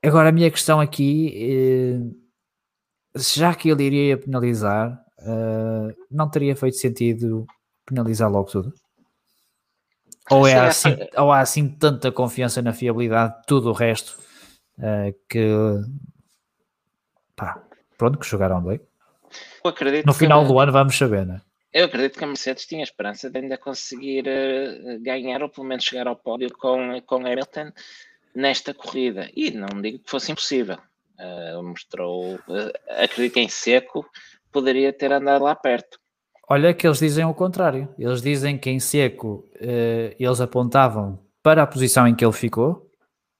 Agora, 0.00 0.28
a 0.28 0.32
minha 0.32 0.48
questão 0.48 0.80
aqui, 0.80 1.34
eh, 1.34 3.18
já 3.18 3.52
que 3.52 3.68
ele 3.68 3.82
iria 3.82 4.16
penalizar, 4.16 4.96
eh, 5.18 5.94
não 6.08 6.30
teria 6.30 6.54
feito 6.54 6.76
sentido 6.76 7.44
penalizar 7.84 8.30
logo 8.30 8.48
tudo? 8.48 8.72
Ou, 10.30 10.46
é 10.46 10.54
assim, 10.60 10.96
ou 11.16 11.32
há 11.32 11.40
assim 11.40 11.68
tanta 11.68 12.12
confiança 12.12 12.62
na 12.62 12.72
fiabilidade 12.72 13.40
de 13.40 13.46
tudo 13.46 13.70
o 13.70 13.72
resto 13.72 14.18
que 15.28 15.48
pá, 17.34 17.62
pronto, 17.96 18.18
que 18.18 18.26
jogaram 18.26 18.60
bem. 18.62 18.80
no 20.04 20.12
final 20.12 20.44
do 20.44 20.58
ano 20.58 20.72
vamos 20.72 20.98
saber, 20.98 21.24
não 21.24 21.36
é? 21.36 21.40
Eu 21.72 21.86
acredito 21.86 22.18
que 22.18 22.24
a 22.24 22.26
Mercedes 22.26 22.66
tinha 22.66 22.82
esperança 22.82 23.30
de 23.30 23.38
ainda 23.38 23.58
conseguir 23.58 24.24
uh, 24.26 25.00
ganhar 25.02 25.42
ou 25.42 25.48
pelo 25.48 25.66
menos 25.66 25.84
chegar 25.84 26.06
ao 26.06 26.16
pódio 26.16 26.50
com, 26.56 27.00
com 27.04 27.16
Hamilton 27.16 27.70
nesta 28.34 28.72
corrida. 28.72 29.30
E 29.34 29.50
não 29.50 29.80
digo 29.80 29.98
que 29.98 30.10
fosse 30.10 30.32
impossível. 30.32 30.78
Uh, 31.18 31.62
mostrou, 31.62 32.34
uh, 32.34 32.72
acredito 32.88 33.34
que 33.34 33.40
em 33.40 33.48
seco 33.48 34.08
poderia 34.52 34.92
ter 34.92 35.12
andado 35.12 35.42
lá 35.42 35.54
perto. 35.54 35.98
Olha 36.48 36.72
que 36.72 36.86
eles 36.86 36.98
dizem 36.98 37.24
o 37.24 37.34
contrário. 37.34 37.92
Eles 37.98 38.22
dizem 38.22 38.56
que 38.56 38.70
em 38.70 38.78
seco 38.78 39.44
eles 40.16 40.40
apontavam 40.40 41.18
para 41.42 41.64
a 41.64 41.66
posição 41.66 42.06
em 42.06 42.14
que 42.14 42.24
ele 42.24 42.32
ficou 42.32 42.88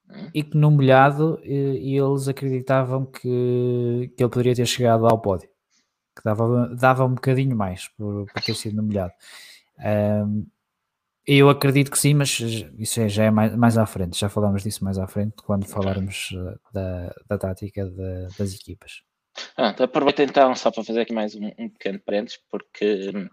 hum. 0.09 0.29
e 0.33 0.43
que 0.43 0.57
no 0.57 0.69
molhado 0.69 1.39
eles 1.41 2.27
acreditavam 2.27 3.05
que, 3.05 4.11
que 4.15 4.21
ele 4.21 4.29
poderia 4.29 4.53
ter 4.53 4.65
chegado 4.65 5.07
ao 5.07 5.21
pódio 5.21 5.49
que 6.17 6.23
dava, 6.23 6.75
dava 6.75 7.05
um 7.05 7.13
bocadinho 7.13 7.55
mais 7.55 7.87
por, 7.89 8.25
por 8.25 8.41
ter 8.41 8.55
sido 8.55 8.75
no 8.75 8.83
molhado. 8.83 9.13
Um, 9.79 10.45
eu 11.25 11.49
acredito 11.49 11.91
que 11.91 11.99
sim, 11.99 12.13
mas 12.13 12.39
isso 12.79 13.01
é, 13.01 13.09
já 13.09 13.25
é 13.25 13.31
mais, 13.31 13.53
mais 13.55 13.77
à 13.77 13.85
frente, 13.85 14.17
já 14.17 14.29
falamos 14.29 14.63
disso 14.63 14.83
mais 14.83 14.97
à 14.97 15.05
frente, 15.07 15.35
quando 15.43 15.67
falarmos 15.67 16.29
eh, 16.33 16.55
da, 16.71 17.13
da 17.27 17.37
tática 17.37 17.83
de, 17.83 18.27
das 18.39 18.55
equipas. 18.55 19.01
Ah, 19.57 19.75
aproveito 19.83 20.21
então 20.21 20.55
só 20.55 20.71
para 20.71 20.85
fazer 20.85 21.01
aqui 21.01 21.13
mais 21.13 21.35
um, 21.35 21.51
um 21.59 21.69
pequeno 21.69 21.99
parênteses, 21.99 22.39
porque 22.49 23.11
hum, 23.13 23.27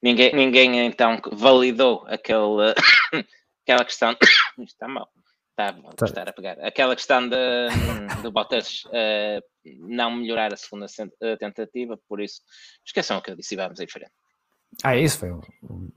ninguém, 0.00 0.32
ninguém 0.32 0.86
então 0.86 1.20
validou 1.32 2.04
aquele, 2.06 2.72
aquela 3.66 3.84
questão. 3.84 4.16
Está 4.60 4.86
mal. 4.86 5.08
Está, 5.68 5.92
tá. 5.96 6.06
estar 6.06 6.28
a 6.28 6.32
pegar. 6.32 6.58
Aquela 6.60 6.96
questão 6.96 7.28
de, 7.28 7.36
hum, 7.36 8.22
de 8.22 8.30
Bottas 8.30 8.84
uh, 8.86 9.42
não 9.88 10.10
melhorar 10.16 10.52
a 10.52 10.56
segunda 10.56 10.86
tentativa, 11.38 11.98
por 12.08 12.20
isso 12.20 12.40
esqueçam 12.86 13.18
o 13.18 13.22
que 13.22 13.30
eu 13.30 13.36
disse 13.36 13.54
e 13.54 13.56
vamos 13.56 13.80
em 13.80 13.88
frente. 13.88 14.10
Ah, 14.82 14.96
isso 14.96 15.18
foi 15.18 15.30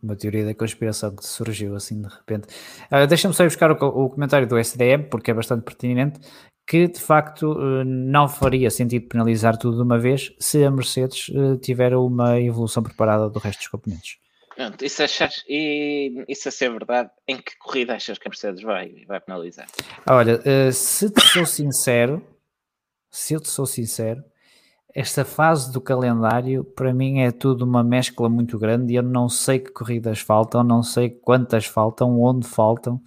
uma 0.01 0.15
teoria 0.15 0.45
da 0.45 0.53
conspiração 0.53 1.15
que 1.15 1.25
surgiu 1.25 1.75
assim 1.75 2.01
de 2.01 2.07
repente. 2.07 2.47
Uh, 2.91 3.07
Deixa-me 3.07 3.33
só 3.33 3.43
ir 3.43 3.47
buscar 3.47 3.71
o, 3.71 3.75
o, 3.75 4.09
comentário 4.09 4.47
do 4.47 4.57
SDM, 4.57 5.03
porque 5.09 5.31
é 5.31 5.33
bastante 5.33 5.63
pertinente, 5.63 6.19
que 6.67 6.87
de 6.87 6.99
facto 6.99 7.53
uh, 7.53 7.83
não 7.85 8.27
faria 8.27 8.69
sentido 8.69 9.07
penalizar 9.07 9.57
tudo 9.57 9.77
de 9.77 9.83
uma 9.83 9.99
vez 9.99 10.33
se 10.39 10.63
a 10.63 10.71
Mercedes 10.71 11.29
uh, 11.29 11.57
tiver 11.57 11.95
uma 11.95 12.39
evolução 12.41 12.81
preparada 12.81 13.29
do 13.29 13.39
resto 13.39 13.59
dos 13.59 13.67
componentes. 13.67 14.17
Pronto, 14.55 14.85
isso 14.85 15.03
achas, 15.03 15.43
e 15.47 16.23
isso 16.27 16.47
a 16.47 16.51
ser 16.51 16.69
verdade, 16.71 17.09
em 17.27 17.37
que 17.37 17.57
corrida 17.57 17.95
achas 17.95 18.17
que 18.17 18.27
a 18.27 18.29
Mercedes 18.29 18.61
vai, 18.61 19.03
vai 19.07 19.19
penalizar? 19.19 19.67
Olha, 20.07 20.39
se 20.71 21.09
te 21.09 21.21
sou 21.21 21.45
sincero, 21.45 22.25
se 23.09 23.33
eu 23.33 23.39
te 23.39 23.49
sou 23.49 23.65
sincero, 23.65 24.23
esta 24.93 25.25
fase 25.25 25.71
do 25.71 25.81
calendário 25.81 26.63
para 26.63 26.93
mim 26.93 27.21
é 27.21 27.31
tudo 27.31 27.65
uma 27.65 27.83
mescla 27.83 28.29
muito 28.29 28.59
grande 28.59 28.93
e 28.93 28.95
eu 28.95 29.01
não 29.01 29.27
sei 29.27 29.57
que 29.59 29.71
corridas 29.71 30.19
faltam, 30.19 30.63
não 30.63 30.83
sei 30.83 31.09
quantas 31.09 31.65
faltam, 31.65 32.21
onde 32.21 32.47
faltam. 32.47 33.01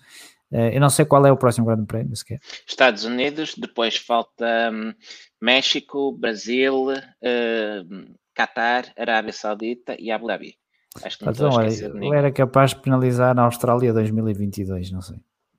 Eh, 0.52 0.76
eu 0.76 0.80
não 0.80 0.90
sei 0.90 1.04
qual 1.04 1.24
é 1.24 1.30
o 1.30 1.36
próximo 1.36 1.66
grande 1.66 1.86
prémio 1.86 2.16
sequer. 2.16 2.40
Estados 2.66 3.04
Unidos, 3.04 3.54
depois 3.56 3.96
falta 3.96 4.70
um, 4.72 4.92
México, 5.40 6.10
Brasil, 6.12 6.88
uh, 6.88 8.16
Qatar, 8.34 8.92
Arábia 8.96 9.32
Saudita 9.32 9.96
e 9.98 10.10
Abu 10.10 10.26
Dhabi. 10.26 10.56
Acho 11.04 11.18
que 11.18 11.24
não 11.24 11.32
então, 11.32 11.62
eu, 11.62 12.02
eu 12.02 12.14
era 12.14 12.32
capaz 12.32 12.70
de 12.70 12.80
penalizar 12.80 13.34
na 13.34 13.42
Austrália 13.42 13.92
2022, 13.92 14.90
não 14.90 15.00
sei. 15.00 15.18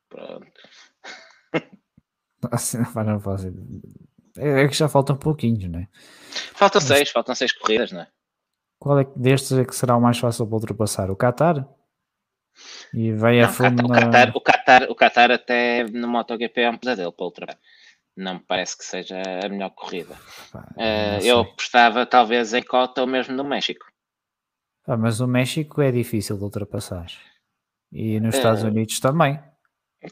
Pronto. 0.10 0.48
Assim, 2.52 2.78
não 2.78 3.20
faço 3.20 3.48
é, 4.38 4.64
é 4.64 4.68
que 4.68 4.76
já 4.76 4.88
faltam 4.88 5.18
pouquinhos, 5.18 5.70
não 5.70 5.80
é? 5.80 5.88
Faltam 6.54 6.80
Mas... 6.82 6.88
seis, 6.88 7.10
faltam 7.10 7.36
seis 7.36 7.52
corridas, 7.52 7.92
não 7.92 8.02
é? 8.02 8.08
Qual 8.80 9.00
é 9.00 9.06
que 9.06 9.18
destes 9.18 9.58
é 9.58 9.66
que 9.66 9.76
será 9.76 9.98
o 9.98 10.02
mais 10.02 10.20
fácil 10.20 10.46
para 10.46 10.56
ultrapassar? 10.56 11.10
O 11.10 11.16
Qatar? 11.16 11.68
E 12.94 13.12
vai 13.12 13.40
a 13.40 13.48
fundo 13.48 13.86
o 13.86 13.90
Qatar, 13.90 14.32
o, 14.36 14.42
Qatar, 14.42 14.84
o 14.90 14.96
Qatar 14.96 15.32
até 15.32 15.84
no 15.84 16.08
MotoGP 16.08 16.62
é 16.62 16.70
um 16.70 16.78
pesadelo 16.78 17.12
para 17.12 17.26
ultrapassar. 17.26 17.60
Não 18.16 18.36
me 18.36 18.40
parece 18.40 18.78
que 18.78 18.84
seja 18.84 19.22
a 19.44 19.50
melhor 19.50 19.70
corrida. 19.72 20.16
uh, 20.54 21.24
eu 21.24 21.42
apostava 21.42 22.06
talvez 22.06 22.54
em 22.54 22.64
cota 22.64 23.02
ou 23.02 23.08
mesmo 23.08 23.36
no 23.36 23.44
México. 23.44 23.86
Ah, 24.88 24.96
mas 24.96 25.20
o 25.20 25.28
México 25.28 25.82
é 25.82 25.92
difícil 25.92 26.38
de 26.38 26.44
ultrapassar. 26.44 27.08
E 27.92 28.20
nos 28.22 28.36
uh, 28.36 28.38
Estados 28.38 28.64
Unidos 28.64 29.00
também. 29.02 29.40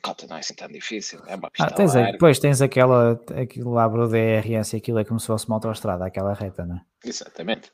Cota 0.02 0.28
não 0.28 0.36
é 0.36 0.40
assim 0.40 0.56
tão 0.56 0.68
difícil, 0.68 1.22
é 1.28 1.36
uma 1.36 1.50
pista 1.50 1.68
ah, 1.68 1.74
tens 1.74 1.96
aí, 1.96 2.12
Depois 2.12 2.40
tens 2.40 2.62
aquela, 2.62 3.14
aquilo 3.40 3.72
lá 3.72 3.88
o 3.88 4.08
DRS 4.08 4.74
e 4.74 4.78
aquilo 4.78 5.00
é 5.00 5.06
como 5.06 5.20
se 5.20 5.28
fosse 5.28 5.48
uma 5.48 5.56
autoestrada, 5.56 6.06
aquela 6.06 6.34
reta, 6.34 6.66
não 6.66 6.76
é? 6.76 6.82
Exatamente. 7.06 7.72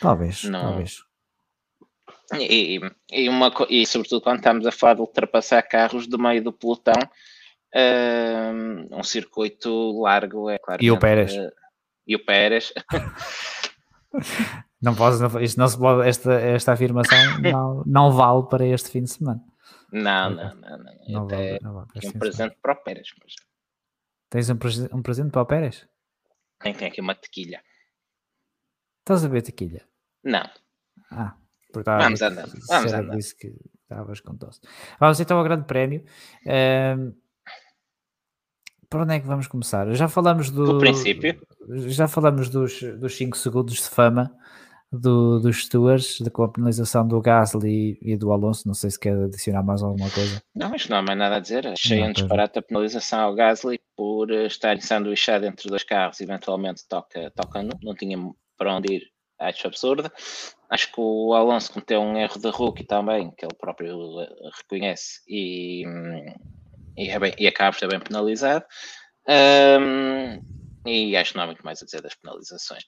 Talvez, 0.00 0.44
não. 0.44 0.60
talvez. 0.60 1.02
E, 2.34 2.80
e, 3.10 3.28
uma, 3.28 3.52
e 3.68 3.86
sobretudo 3.86 4.20
quando 4.20 4.38
estamos 4.38 4.66
a 4.66 4.72
falar 4.72 4.94
de 4.94 5.00
ultrapassar 5.00 5.62
carros 5.62 6.06
do 6.06 6.18
meio 6.18 6.44
do 6.44 6.52
pelotão, 6.52 6.94
um, 7.74 8.98
um 8.98 9.02
circuito 9.02 10.00
largo 10.00 10.50
é 10.50 10.58
claro. 10.58 10.84
E 10.84 10.90
o 10.90 10.98
Pérez. 10.98 11.32
Uh, 11.32 11.50
e 12.06 12.14
o 12.14 12.24
Pérez. 12.24 12.72
não 14.80 14.94
posso, 14.94 15.22
não, 15.22 15.40
isto 15.40 15.58
não 15.58 15.68
se 15.68 15.78
pode, 15.78 16.08
esta, 16.08 16.32
esta 16.34 16.72
afirmação 16.72 17.18
não, 17.40 17.82
não 17.86 18.12
vale 18.12 18.48
para 18.48 18.66
este 18.66 18.90
fim 18.90 19.02
de 19.02 19.10
semana. 19.10 19.42
Não, 19.92 20.30
não, 20.30 20.54
não. 20.54 20.78
não. 20.78 20.94
não 21.08 21.24
até 21.24 21.58
não 21.62 21.74
vale, 21.74 21.88
um 22.04 22.18
presente 22.18 22.56
para 22.60 22.72
o 22.72 22.76
Pérez. 22.76 23.08
Mas... 23.22 23.34
Tens 24.28 24.50
um, 24.50 24.58
um 24.92 25.02
presente 25.02 25.30
para 25.30 25.42
o 25.42 25.46
Pérez? 25.46 25.86
Tem, 26.60 26.74
tem 26.74 26.88
aqui 26.88 27.00
uma 27.00 27.14
tequilha. 27.14 27.62
Estás 29.00 29.24
a 29.24 29.28
ver 29.28 29.42
tequilha? 29.42 29.86
Não. 30.24 30.48
Ah, 31.10 31.36
vamos 31.72 32.22
andando. 32.22 32.52
Vamos 32.68 32.92
andando. 32.92 33.16
Disse 33.16 33.36
que 33.36 33.54
estavas 33.82 34.20
com 34.20 34.36
tosse. 34.36 34.60
Vamos 34.98 35.20
então 35.20 35.38
ao 35.38 35.44
Grande 35.44 35.64
Prémio. 35.64 36.04
Um, 36.44 37.14
por 38.88 39.00
onde 39.00 39.14
é 39.14 39.20
que 39.20 39.26
vamos 39.26 39.46
começar? 39.46 39.92
Já 39.94 40.08
falamos 40.08 40.50
do. 40.50 40.64
Do 40.64 40.78
princípio. 40.78 41.40
Já 41.88 42.06
falamos 42.06 42.48
dos 42.48 43.16
5 43.16 43.36
segundos 43.36 43.74
de 43.74 43.88
fama 43.88 44.32
do, 44.90 45.40
dos 45.40 45.64
Stewards, 45.64 46.18
com 46.32 46.44
a 46.44 46.48
penalização 46.48 47.06
do 47.06 47.20
Gasly 47.20 47.98
e 48.00 48.16
do 48.16 48.32
Alonso. 48.32 48.66
Não 48.66 48.74
sei 48.74 48.90
se 48.90 48.98
quer 48.98 49.16
adicionar 49.16 49.62
mais 49.62 49.82
alguma 49.82 50.10
coisa. 50.10 50.42
Não, 50.54 50.70
mas 50.70 50.88
não 50.88 50.98
há 50.98 51.02
mais 51.02 51.18
nada 51.18 51.36
a 51.36 51.40
dizer. 51.40 51.66
Achei 51.66 52.02
um 52.02 52.12
disparate 52.12 52.58
a 52.58 52.62
penalização 52.62 53.20
ao 53.20 53.34
Gasly 53.34 53.80
por 53.96 54.30
eh, 54.30 54.46
estar 54.46 54.80
sanduichado 54.80 55.46
entre 55.46 55.68
dois 55.68 55.82
carros, 55.82 56.20
eventualmente 56.20 56.86
toca, 56.88 57.30
toca 57.34 57.62
não, 57.62 57.78
não 57.82 57.94
tinha 57.94 58.16
para 58.56 58.74
onde 58.74 58.94
ir. 58.94 59.02
Acho 59.38 59.66
absurdo. 59.66 60.10
Acho 60.70 60.90
que 60.92 61.00
o 61.00 61.34
Alonso 61.34 61.72
cometeu 61.72 62.00
um 62.00 62.16
erro 62.16 62.40
de 62.40 62.48
rookie 62.48 62.84
também, 62.84 63.30
que 63.32 63.44
ele 63.44 63.54
próprio 63.54 64.20
eh, 64.20 64.28
reconhece, 64.56 65.20
e, 65.28 65.86
hum, 65.86 66.34
e, 66.96 67.10
é 67.10 67.18
bem, 67.18 67.34
e 67.38 67.46
acaba 67.46 67.72
por 67.72 67.78
ser 67.78 67.88
bem 67.88 68.00
penalizado. 68.00 68.64
Um, 69.28 70.55
e 70.86 71.16
acho 71.16 71.32
que 71.32 71.36
não 71.36 71.44
há 71.44 71.46
muito 71.46 71.64
mais 71.64 71.82
a 71.82 71.84
dizer 71.84 72.02
das 72.02 72.14
penalizações. 72.14 72.84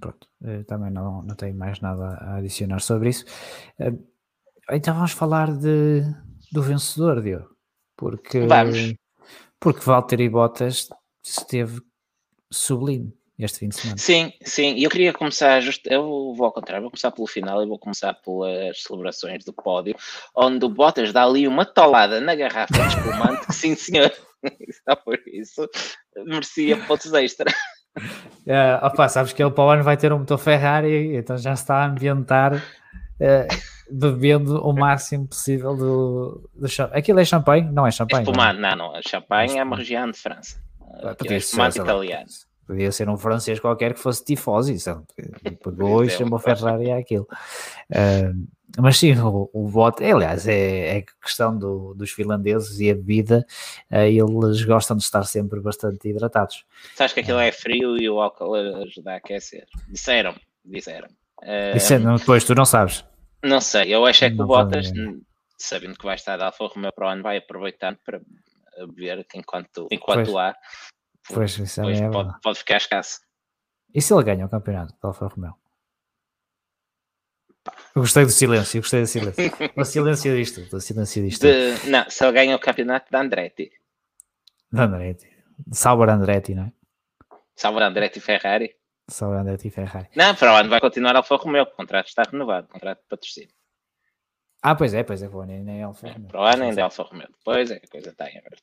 Pronto, 0.00 0.28
eh, 0.44 0.62
também 0.64 0.90
não, 0.90 1.22
não 1.22 1.34
tenho 1.34 1.56
mais 1.56 1.80
nada 1.80 2.16
a 2.20 2.36
adicionar 2.36 2.80
sobre 2.80 3.10
isso. 3.10 3.24
Eh, 3.78 3.92
então 4.72 4.94
vamos 4.94 5.12
falar 5.12 5.56
de, 5.56 6.02
do 6.52 6.62
vencedor, 6.62 7.20
Diogo. 7.22 7.56
Porque, 7.96 8.46
vamos. 8.46 8.94
porque 9.58 9.84
Valtteri 9.84 10.28
Bottas 10.28 10.88
esteve 11.24 11.80
sublime 12.50 13.12
este 13.44 13.58
fim 13.58 13.68
de 13.68 13.76
semana. 13.76 13.98
Sim, 13.98 14.32
sim, 14.42 14.74
e 14.74 14.84
eu 14.84 14.90
queria 14.90 15.12
começar, 15.12 15.60
just, 15.60 15.86
eu 15.86 16.34
vou 16.34 16.44
ao 16.44 16.52
contrário, 16.52 16.82
vou 16.82 16.90
começar 16.90 17.10
pelo 17.10 17.26
final 17.26 17.62
e 17.62 17.66
vou 17.66 17.78
começar 17.78 18.14
pelas 18.14 18.82
celebrações 18.82 19.44
do 19.44 19.52
pódio, 19.52 19.96
onde 20.34 20.64
o 20.64 20.68
Bottas 20.68 21.12
dá 21.12 21.24
ali 21.24 21.48
uma 21.48 21.64
tolada 21.64 22.20
na 22.20 22.34
garrafa 22.34 22.72
de 22.72 22.88
espumante, 22.88 23.46
que 23.46 23.54
sim 23.54 23.74
senhor, 23.74 24.12
só 24.88 24.96
por 24.96 25.18
isso 25.26 25.68
merecia 26.26 26.76
pontos 26.84 27.12
extra. 27.12 27.50
Uh, 28.46 28.80
opa, 28.86 29.08
sabes 29.08 29.32
que 29.32 29.42
ele 29.42 29.50
para 29.50 29.64
o 29.64 29.70
ano 29.70 29.82
vai 29.82 29.96
ter 29.96 30.12
um 30.12 30.18
motor 30.18 30.38
Ferrari, 30.38 31.16
então 31.16 31.36
já 31.36 31.52
está 31.52 31.76
a 31.76 31.86
ambientar 31.86 32.56
uh, 32.56 33.90
bebendo 33.90 34.60
o 34.62 34.72
máximo 34.72 35.26
possível 35.26 35.76
do, 35.76 36.50
do 36.54 36.66
Aquilo 36.92 37.20
é 37.20 37.24
champanhe? 37.24 37.70
Não 37.70 37.86
é 37.86 37.90
champanhe? 37.90 38.22
Espumante, 38.22 38.60
não, 38.60 38.76
não, 38.76 38.92
não. 38.92 39.02
champanhe 39.02 39.58
é 39.58 39.62
uma 39.62 39.76
região 39.76 40.10
de 40.10 40.18
França. 40.18 40.62
Uh, 40.80 41.32
é 41.32 41.36
espumante 41.36 41.78
italiano. 41.78 42.26
Podia 42.66 42.92
ser 42.92 43.08
um 43.08 43.16
francês 43.16 43.58
qualquer 43.58 43.94
que 43.94 43.98
fosse 43.98 44.24
tifose, 44.24 44.78
sabe? 44.78 45.02
Pegou 45.64 46.04
e 46.04 46.10
chamou 46.10 46.38
Ferrari 46.38 46.92
àquilo. 46.92 47.26
Uh, 47.90 48.46
mas 48.78 48.98
sim, 48.98 49.12
o, 49.18 49.50
o 49.52 49.68
voto, 49.68 50.02
aliás, 50.04 50.46
é, 50.46 50.98
é 50.98 51.04
questão 51.22 51.56
do, 51.56 51.94
dos 51.94 52.10
finlandeses 52.10 52.78
e 52.80 52.90
a 52.90 52.94
bebida, 52.94 53.46
uh, 53.90 53.96
eles 53.96 54.62
gostam 54.64 54.96
de 54.96 55.02
estar 55.02 55.24
sempre 55.24 55.60
bastante 55.60 56.08
hidratados. 56.08 56.64
Sabes 56.94 57.12
que 57.12 57.20
aquilo 57.20 57.38
é 57.38 57.52
frio 57.52 57.96
e 57.96 58.08
o 58.08 58.20
álcool 58.20 58.54
ajuda 58.54 59.12
a 59.12 59.16
aquecer. 59.16 59.66
Disseram, 59.88 60.34
disseram. 60.64 61.08
Uh, 61.42 61.72
disseram, 61.74 62.16
depois 62.16 62.44
tu 62.44 62.54
não 62.54 62.64
sabes. 62.64 63.04
Não 63.42 63.60
sei, 63.60 63.94
eu 63.94 64.04
acho 64.04 64.24
é 64.24 64.30
que 64.30 64.36
não 64.36 64.44
o 64.44 64.48
Bottas, 64.48 64.92
sabendo 65.56 65.96
que 65.96 66.04
vai 66.04 66.14
estar 66.14 66.36
da 66.36 66.46
Alfa 66.46 66.66
Romeo 66.66 66.92
para 66.92 67.06
o 67.06 67.10
ano, 67.10 67.22
vai 67.22 67.38
aproveitar 67.38 67.96
para 68.04 68.20
beber 68.86 69.26
enquanto, 69.34 69.88
enquanto 69.90 70.38
há 70.38 70.54
Pois, 71.32 71.58
isso 71.58 71.80
é 71.80 72.10
pode, 72.10 72.40
pode, 72.40 72.58
ficar 72.58 72.78
escasso. 72.78 73.20
E 73.94 74.00
se 74.00 74.12
ele 74.12 74.24
ganha 74.24 74.46
o 74.46 74.48
campeonato 74.48 74.94
da 75.00 75.08
Alfa 75.08 75.26
Romeo? 75.26 75.54
Eu 77.94 78.02
gostei 78.02 78.24
do 78.24 78.30
silêncio, 78.30 78.78
eu 78.78 78.82
gostei 78.82 79.00
do 79.00 79.06
silêncio. 79.06 79.52
o 79.76 79.84
silêncio 79.84 80.36
disto, 80.36 80.60
do 80.70 80.80
silêncio 80.80 81.22
disto. 81.22 81.42
De, 81.42 81.90
não, 81.90 82.08
se 82.08 82.24
ele 82.24 82.32
ganha 82.32 82.56
o 82.56 82.58
campeonato 82.58 83.10
da 83.10 83.20
Andretti. 83.20 83.72
Da 84.72 84.84
Andretti. 84.84 85.28
Sauber 85.72 86.08
Andretti, 86.08 86.54
não 86.54 86.64
é? 86.64 86.72
Sauber 87.56 87.82
Andretti 87.82 88.18
e 88.18 88.22
Ferrari. 88.22 88.74
Sauber 89.08 89.40
Andretti 89.40 89.68
e 89.68 89.70
Ferrari. 89.70 90.08
Não, 90.14 90.34
para 90.34 90.52
o 90.52 90.56
ano 90.56 90.70
vai 90.70 90.80
continuar 90.80 91.16
Alfa 91.16 91.36
Romeo, 91.36 91.64
o 91.64 91.66
contrato 91.66 92.06
está 92.06 92.22
renovado, 92.22 92.66
o 92.68 92.72
contrato 92.72 92.98
de 92.98 93.08
patrocínio. 93.08 93.50
Ah, 94.62 94.74
pois 94.74 94.94
é, 94.94 95.02
pois 95.02 95.22
é, 95.22 95.28
para 95.28 95.38
o 95.38 95.40
ano 95.40 95.52
ainda 95.52 95.72
é 95.72 95.82
Alfa 95.82 96.12
Romeo. 96.12 96.28
Para 96.28 96.40
o 96.40 96.44
ano 96.44 96.62
ainda 96.64 96.80
é 96.80 96.84
Alfa 96.84 97.02
Romeo, 97.02 97.28
depois 97.38 97.70
é 97.70 97.78
que 97.78 97.86
a 97.86 97.90
coisa 97.90 98.10
está 98.10 98.30
em 98.30 98.38
aberto. 98.38 98.62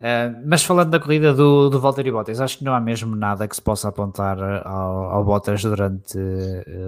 Uh, 0.00 0.46
mas 0.46 0.62
falando 0.62 0.90
da 0.90 1.00
corrida 1.00 1.34
do, 1.34 1.68
do 1.68 1.80
Valtteri 1.80 2.10
Bottas, 2.10 2.40
acho 2.40 2.58
que 2.58 2.64
não 2.64 2.72
há 2.72 2.80
mesmo 2.80 3.16
nada 3.16 3.48
que 3.48 3.56
se 3.56 3.62
possa 3.62 3.88
apontar 3.88 4.38
ao, 4.64 5.10
ao 5.10 5.24
Bottas 5.24 5.60
durante, 5.62 6.18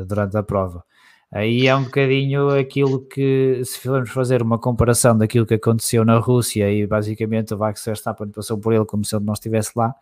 durante 0.06 0.36
a 0.36 0.42
prova. 0.42 0.84
Aí 1.32 1.68
é 1.68 1.76
um 1.76 1.84
bocadinho 1.84 2.48
aquilo 2.48 3.06
que, 3.06 3.62
se 3.64 3.78
formos 3.78 4.10
fazer 4.10 4.42
uma 4.42 4.58
comparação 4.58 5.16
daquilo 5.16 5.46
que 5.46 5.54
aconteceu 5.54 6.04
na 6.04 6.18
Rússia 6.18 6.70
e 6.72 6.84
basicamente 6.86 7.54
o 7.54 7.58
Max 7.58 7.84
Verstappen 7.84 8.28
passou 8.30 8.58
por 8.58 8.72
ele 8.72 8.84
como 8.84 9.04
se 9.04 9.14
ele 9.14 9.24
não 9.24 9.34
estivesse 9.34 9.70
lá, 9.76 9.94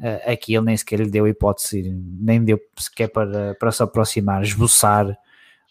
uh, 0.00 0.32
aqui 0.32 0.52
ele 0.54 0.66
nem 0.66 0.76
sequer 0.76 0.98
lhe 0.98 1.10
deu 1.10 1.28
hipótese, 1.28 1.82
nem 2.20 2.42
deu 2.44 2.60
sequer 2.76 3.08
para, 3.08 3.54
para 3.54 3.70
se 3.70 3.84
aproximar, 3.84 4.42
esboçar 4.42 5.16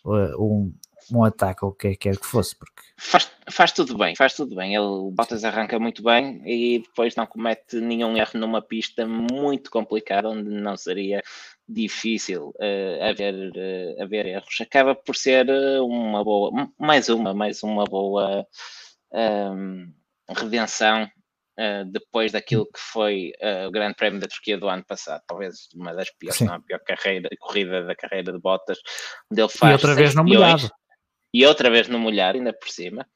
uh, 0.06 0.42
um, 0.42 0.74
um 1.12 1.24
ataque 1.26 1.66
ou 1.66 1.72
o 1.72 1.74
que 1.74 1.98
quer 1.98 2.18
que 2.18 2.26
fosse. 2.26 2.56
Porque... 2.56 2.82
Faz, 2.96 3.30
faz 3.50 3.72
tudo 3.74 3.98
bem, 3.98 4.16
faz 4.16 4.34
tudo 4.34 4.56
bem. 4.56 4.74
Ele, 4.74 4.86
o 4.86 5.12
Bottas 5.12 5.44
arranca 5.44 5.78
muito 5.80 6.02
bem 6.02 6.42
e 6.46 6.80
depois 6.80 7.14
não 7.18 7.26
comete 7.26 7.76
nenhum 7.82 8.16
erro 8.16 8.40
numa 8.40 8.62
pista 8.62 9.06
muito 9.06 9.70
complicada, 9.70 10.30
onde 10.30 10.50
não 10.50 10.78
seria 10.78 11.22
difícil 11.68 12.54
uh, 12.60 13.04
haver, 13.04 13.34
uh, 13.34 14.04
haver 14.04 14.26
erros. 14.26 14.62
Acaba 14.62 14.96
por 14.96 15.16
ser 15.16 15.48
eh, 15.50 15.80
uma 15.80 16.24
boa, 16.24 16.70
mais 16.80 17.10
uma, 17.10 17.34
mais 17.34 17.64
uma 17.64 17.86
boa 17.86 18.46
um, 19.14 19.92
redenção 20.30 21.10
Uh, 21.56 21.86
depois 21.86 22.32
daquilo 22.32 22.66
que 22.66 22.80
foi 22.80 23.32
o 23.68 23.70
Grande 23.70 23.94
Prémio 23.94 24.20
da 24.20 24.26
Turquia 24.28 24.58
do 24.58 24.68
ano 24.68 24.84
passado, 24.84 25.22
talvez 25.28 25.70
uma 25.76 25.94
das 25.94 26.10
piores, 26.10 26.42
não, 26.42 26.56
a 26.56 26.60
pior 26.60 26.80
carreira, 26.80 27.30
corrida 27.40 27.84
da 27.84 27.96
carreira 27.96 28.34
de 28.34 28.40
Bottas, 28.40 28.80
onde 29.32 29.40
ele 29.40 29.50
faz. 29.50 29.70
E 29.70 29.74
outra 29.74 29.94
vez 29.94 30.16
não 30.16 30.24
molhado 30.24 30.72
e 31.34 31.46
outra 31.46 31.70
vez 31.70 31.88
no 31.88 31.98
molhar, 31.98 32.36
ainda 32.36 32.54
por 32.54 32.70
cima. 32.70 33.08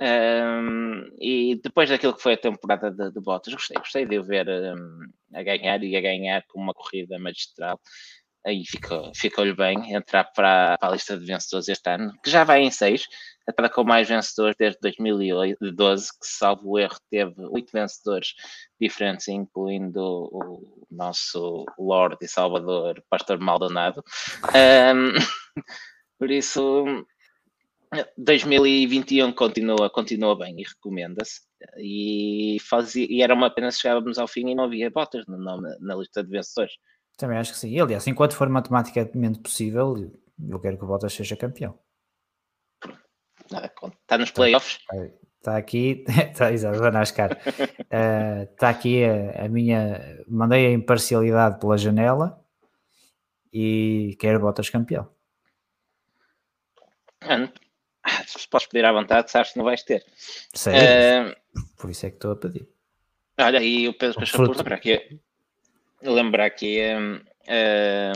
Um, 0.00 1.08
e 1.20 1.60
depois 1.62 1.88
daquilo 1.88 2.14
que 2.14 2.22
foi 2.22 2.34
a 2.34 2.38
temporada 2.38 2.90
de, 2.90 3.10
de 3.10 3.20
Bottas, 3.20 3.52
gostei, 3.52 3.76
gostei 3.76 4.06
de 4.06 4.18
o 4.18 4.24
ver 4.24 4.48
um, 4.48 5.10
a 5.34 5.42
ganhar 5.42 5.82
e 5.82 5.96
a 5.96 6.00
ganhar 6.00 6.44
com 6.46 6.60
uma 6.60 6.72
corrida 6.72 7.18
magistral. 7.18 7.80
Aí 8.46 8.64
ficou-lhe 8.64 9.12
ficou 9.14 9.56
bem 9.56 9.92
entrar 9.92 10.24
para, 10.24 10.78
para, 10.78 10.88
a 10.88 10.92
lista 10.92 11.18
de 11.18 11.26
vencedores 11.26 11.68
este 11.68 11.90
ano, 11.90 12.14
que 12.22 12.30
já 12.30 12.44
vai 12.44 12.62
em 12.62 12.70
seis, 12.70 13.06
até 13.46 13.68
com 13.68 13.82
mais 13.82 14.08
vencedores 14.08 14.54
desde 14.56 14.78
2012, 14.80 16.08
que 16.12 16.26
salvo 16.26 16.78
erro 16.78 16.96
teve 17.10 17.34
oito 17.50 17.72
vencedores 17.72 18.34
diferentes, 18.80 19.26
incluindo 19.26 20.00
o 20.00 20.86
nosso 20.90 21.66
Lord 21.78 22.16
e 22.22 22.28
Salvador 22.28 23.02
Pastor 23.10 23.38
Maldonado. 23.38 24.04
Um, 24.54 25.12
por 26.18 26.30
isso, 26.30 26.84
2021 28.16 29.32
continua, 29.32 29.90
continua 29.90 30.36
bem 30.38 30.54
e 30.58 30.62
recomenda-se. 30.62 31.40
E, 31.78 32.58
fazia, 32.60 33.06
e 33.08 33.22
era 33.22 33.34
uma 33.34 33.50
pena 33.50 33.70
se 33.70 33.80
chegávamos 33.80 34.18
ao 34.18 34.28
fim 34.28 34.48
e 34.50 34.54
não 34.54 34.64
havia 34.64 34.90
botas 34.90 35.26
no 35.26 35.38
nome, 35.38 35.68
na 35.80 35.94
lista 35.96 36.22
de 36.22 36.30
vencedores. 36.30 36.74
Também 37.16 37.38
acho 37.38 37.52
que 37.52 37.58
sim. 37.58 37.78
aliás, 37.80 38.06
enquanto 38.06 38.36
for 38.36 38.48
matematicamente 38.48 39.40
possível, 39.40 39.96
eu 40.48 40.60
quero 40.60 40.78
que 40.78 40.84
o 40.84 40.86
Bottas 40.86 41.12
seja 41.12 41.36
campeão. 41.36 41.78
Está 44.02 44.18
nos 44.18 44.30
playoffs. 44.30 44.78
Está, 45.38 45.56
aqui, 45.56 46.04
está, 46.06 46.52
exato, 46.52 46.78
vai 46.78 46.90
NASCAR. 46.90 47.38
está 48.52 48.68
aqui 48.68 49.02
a, 49.04 49.46
a, 49.46 49.48
minha. 49.48 50.24
Mandei 50.28 50.66
a 50.66 50.72
imparcialidade 50.72 51.58
pela 51.58 51.78
janela 51.78 52.40
e 53.52 54.16
quero 54.20 54.40
Bottas 54.40 54.70
campeão. 54.70 55.10
se 58.26 58.48
podes 58.48 58.66
pedir 58.66 58.84
à 58.84 58.92
vontade, 58.92 59.30
sabes 59.30 59.52
que 59.52 59.58
não 59.58 59.64
vais 59.64 59.82
ter. 59.82 60.04
Sério? 60.54 61.32
Uh, 61.32 61.60
Por 61.76 61.90
isso 61.90 62.06
é 62.06 62.10
que 62.10 62.16
estou 62.16 62.32
a 62.32 62.36
pedir. 62.36 62.68
Olha, 63.40 63.62
e 63.62 63.88
o 63.88 63.94
Pedro 63.94 64.18
Cachapur, 64.18 64.56
lembrar 64.56 64.74
aqui, 64.74 65.20
lembrar 66.02 66.46
aqui 66.46 66.80
um, 66.96 67.20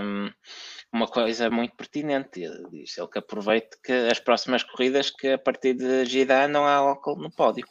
um, 0.02 0.30
uma 0.92 1.06
coisa 1.06 1.48
muito 1.48 1.76
pertinente. 1.76 2.42
Ele 2.42 2.66
diz 2.70 2.98
ele 2.98 3.06
que 3.06 3.18
aproveite 3.18 3.76
que 3.82 3.92
as 3.92 4.18
próximas 4.18 4.64
corridas, 4.64 5.10
que 5.10 5.28
a 5.28 5.38
partir 5.38 5.74
de 5.74 6.04
Gida 6.06 6.48
não 6.48 6.66
há 6.66 6.74
álcool 6.74 7.16
no 7.16 7.30
pódio. 7.30 7.66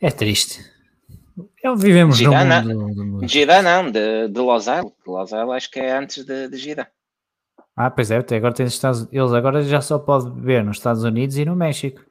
É 0.00 0.10
triste. 0.10 0.64
É, 1.62 1.74
vivemos 1.74 2.16
Gida, 2.16 2.62
no 2.62 2.88
mundo... 2.88 3.04
Não, 3.20 3.28
Gida 3.28 3.62
não, 3.62 3.90
de, 3.90 4.28
de 4.28 4.40
Los 4.40 4.68
Angeles. 4.68 4.92
Los 5.06 5.32
Angeles 5.32 5.56
acho 5.56 5.70
que 5.70 5.80
é 5.80 5.92
antes 5.92 6.24
de, 6.24 6.48
de 6.48 6.56
Gida. 6.56 6.90
Ah, 7.76 7.90
pois 7.90 8.10
é, 8.10 8.16
agora 8.16 8.52
tem 8.52 8.66
Estados 8.66 9.08
eles 9.10 9.32
agora 9.32 9.62
já 9.62 9.80
só 9.80 9.98
pode 9.98 10.30
beber 10.30 10.62
nos 10.62 10.76
Estados 10.76 11.04
Unidos 11.04 11.36
e 11.38 11.44
no 11.44 11.56
México. 11.56 12.04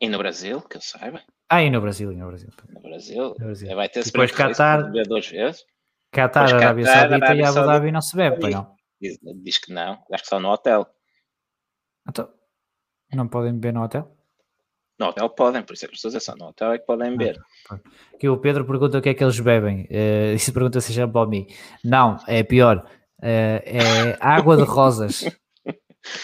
E 0.00 0.08
no 0.08 0.18
Brasil, 0.18 0.60
que 0.62 0.76
eu 0.76 0.80
saiba. 0.80 1.22
Ah, 1.48 1.62
e 1.62 1.70
no 1.70 1.80
Brasil, 1.80 2.12
e 2.12 2.16
no 2.16 2.26
Brasil. 2.26 2.50
No 2.68 2.80
Brasil. 2.80 3.34
No 3.38 3.46
Brasil. 3.46 3.76
Vai 3.76 3.88
ter 3.88 4.04
depois 4.04 4.32
Qatar, 4.32 4.84
beber 4.86 5.06
duas 5.06 5.28
vezes. 5.28 5.64
Qatar, 6.12 6.46
depois, 6.46 6.62
Arábia 6.62 6.84
Qatar, 6.84 6.98
Saudita 7.00 7.26
Arábia 7.26 7.42
e 7.42 7.46
Abu 7.46 7.66
Dhabi 7.66 7.92
não 7.92 8.00
se 8.00 8.16
bebe, 8.16 8.50
não? 8.50 8.74
Diz, 9.00 9.18
diz, 9.42 9.58
que 9.58 9.72
não, 9.72 10.02
acho 10.12 10.22
que 10.22 10.28
só 10.28 10.40
no 10.40 10.48
hotel. 10.48 10.86
Então, 12.08 12.28
não 13.12 13.28
podem 13.28 13.52
beber 13.52 13.72
no 13.72 13.82
hotel? 13.82 14.10
No 14.98 15.06
hotel 15.06 15.28
podem, 15.30 15.62
por 15.62 15.74
isso 15.74 15.84
é 15.84 15.88
que 15.88 15.94
estou 15.94 16.08
a 16.08 16.10
dizer, 16.10 16.20
só 16.20 16.36
no 16.36 16.46
hotel 16.46 16.72
é 16.72 16.78
que 16.78 16.86
podem 16.86 17.16
beber. 17.16 17.40
Aqui 18.14 18.28
o 18.28 18.38
Pedro 18.38 18.64
pergunta 18.64 18.98
o 18.98 19.02
que 19.02 19.08
é 19.08 19.14
que 19.14 19.22
eles 19.22 19.38
bebem. 19.40 19.88
Uh, 19.90 20.34
isso 20.36 20.52
pergunta 20.52 20.80
se 20.80 21.00
é 21.00 21.06
para 21.06 21.26
mim. 21.26 21.46
Não, 21.84 22.16
é 22.26 22.42
pior. 22.42 22.88
Uh, 23.20 23.60
é 23.64 24.16
água 24.20 24.56
de 24.56 24.64
rosas. 24.64 25.24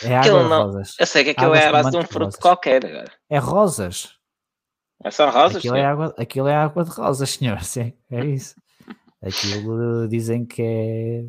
É 0.02 0.14
água 0.14 0.42
de 0.42 0.48
não, 0.48 0.62
rosas. 0.64 0.94
Eu 0.98 1.06
sei 1.06 1.24
que 1.24 1.30
aquilo 1.30 1.54
é 1.54 1.66
a 1.66 1.72
base 1.72 1.90
de 1.90 1.96
um 1.96 2.02
fruto 2.04 2.38
qualquer. 2.38 2.84
Agora. 2.84 3.12
É 3.30 3.38
rosas. 3.38 4.14
É 5.02 5.10
só 5.10 5.30
rosas? 5.30 5.56
Aquilo 5.56 5.76
é, 5.76 5.84
água, 5.84 6.14
aquilo 6.18 6.48
é 6.48 6.54
água 6.54 6.84
de 6.84 6.90
rosas, 6.90 7.30
senhor. 7.30 7.62
Sim, 7.64 7.94
é 8.10 8.24
isso. 8.24 8.54
Aquilo 9.22 10.06
dizem 10.08 10.44
que 10.44 10.62
é 10.62 11.24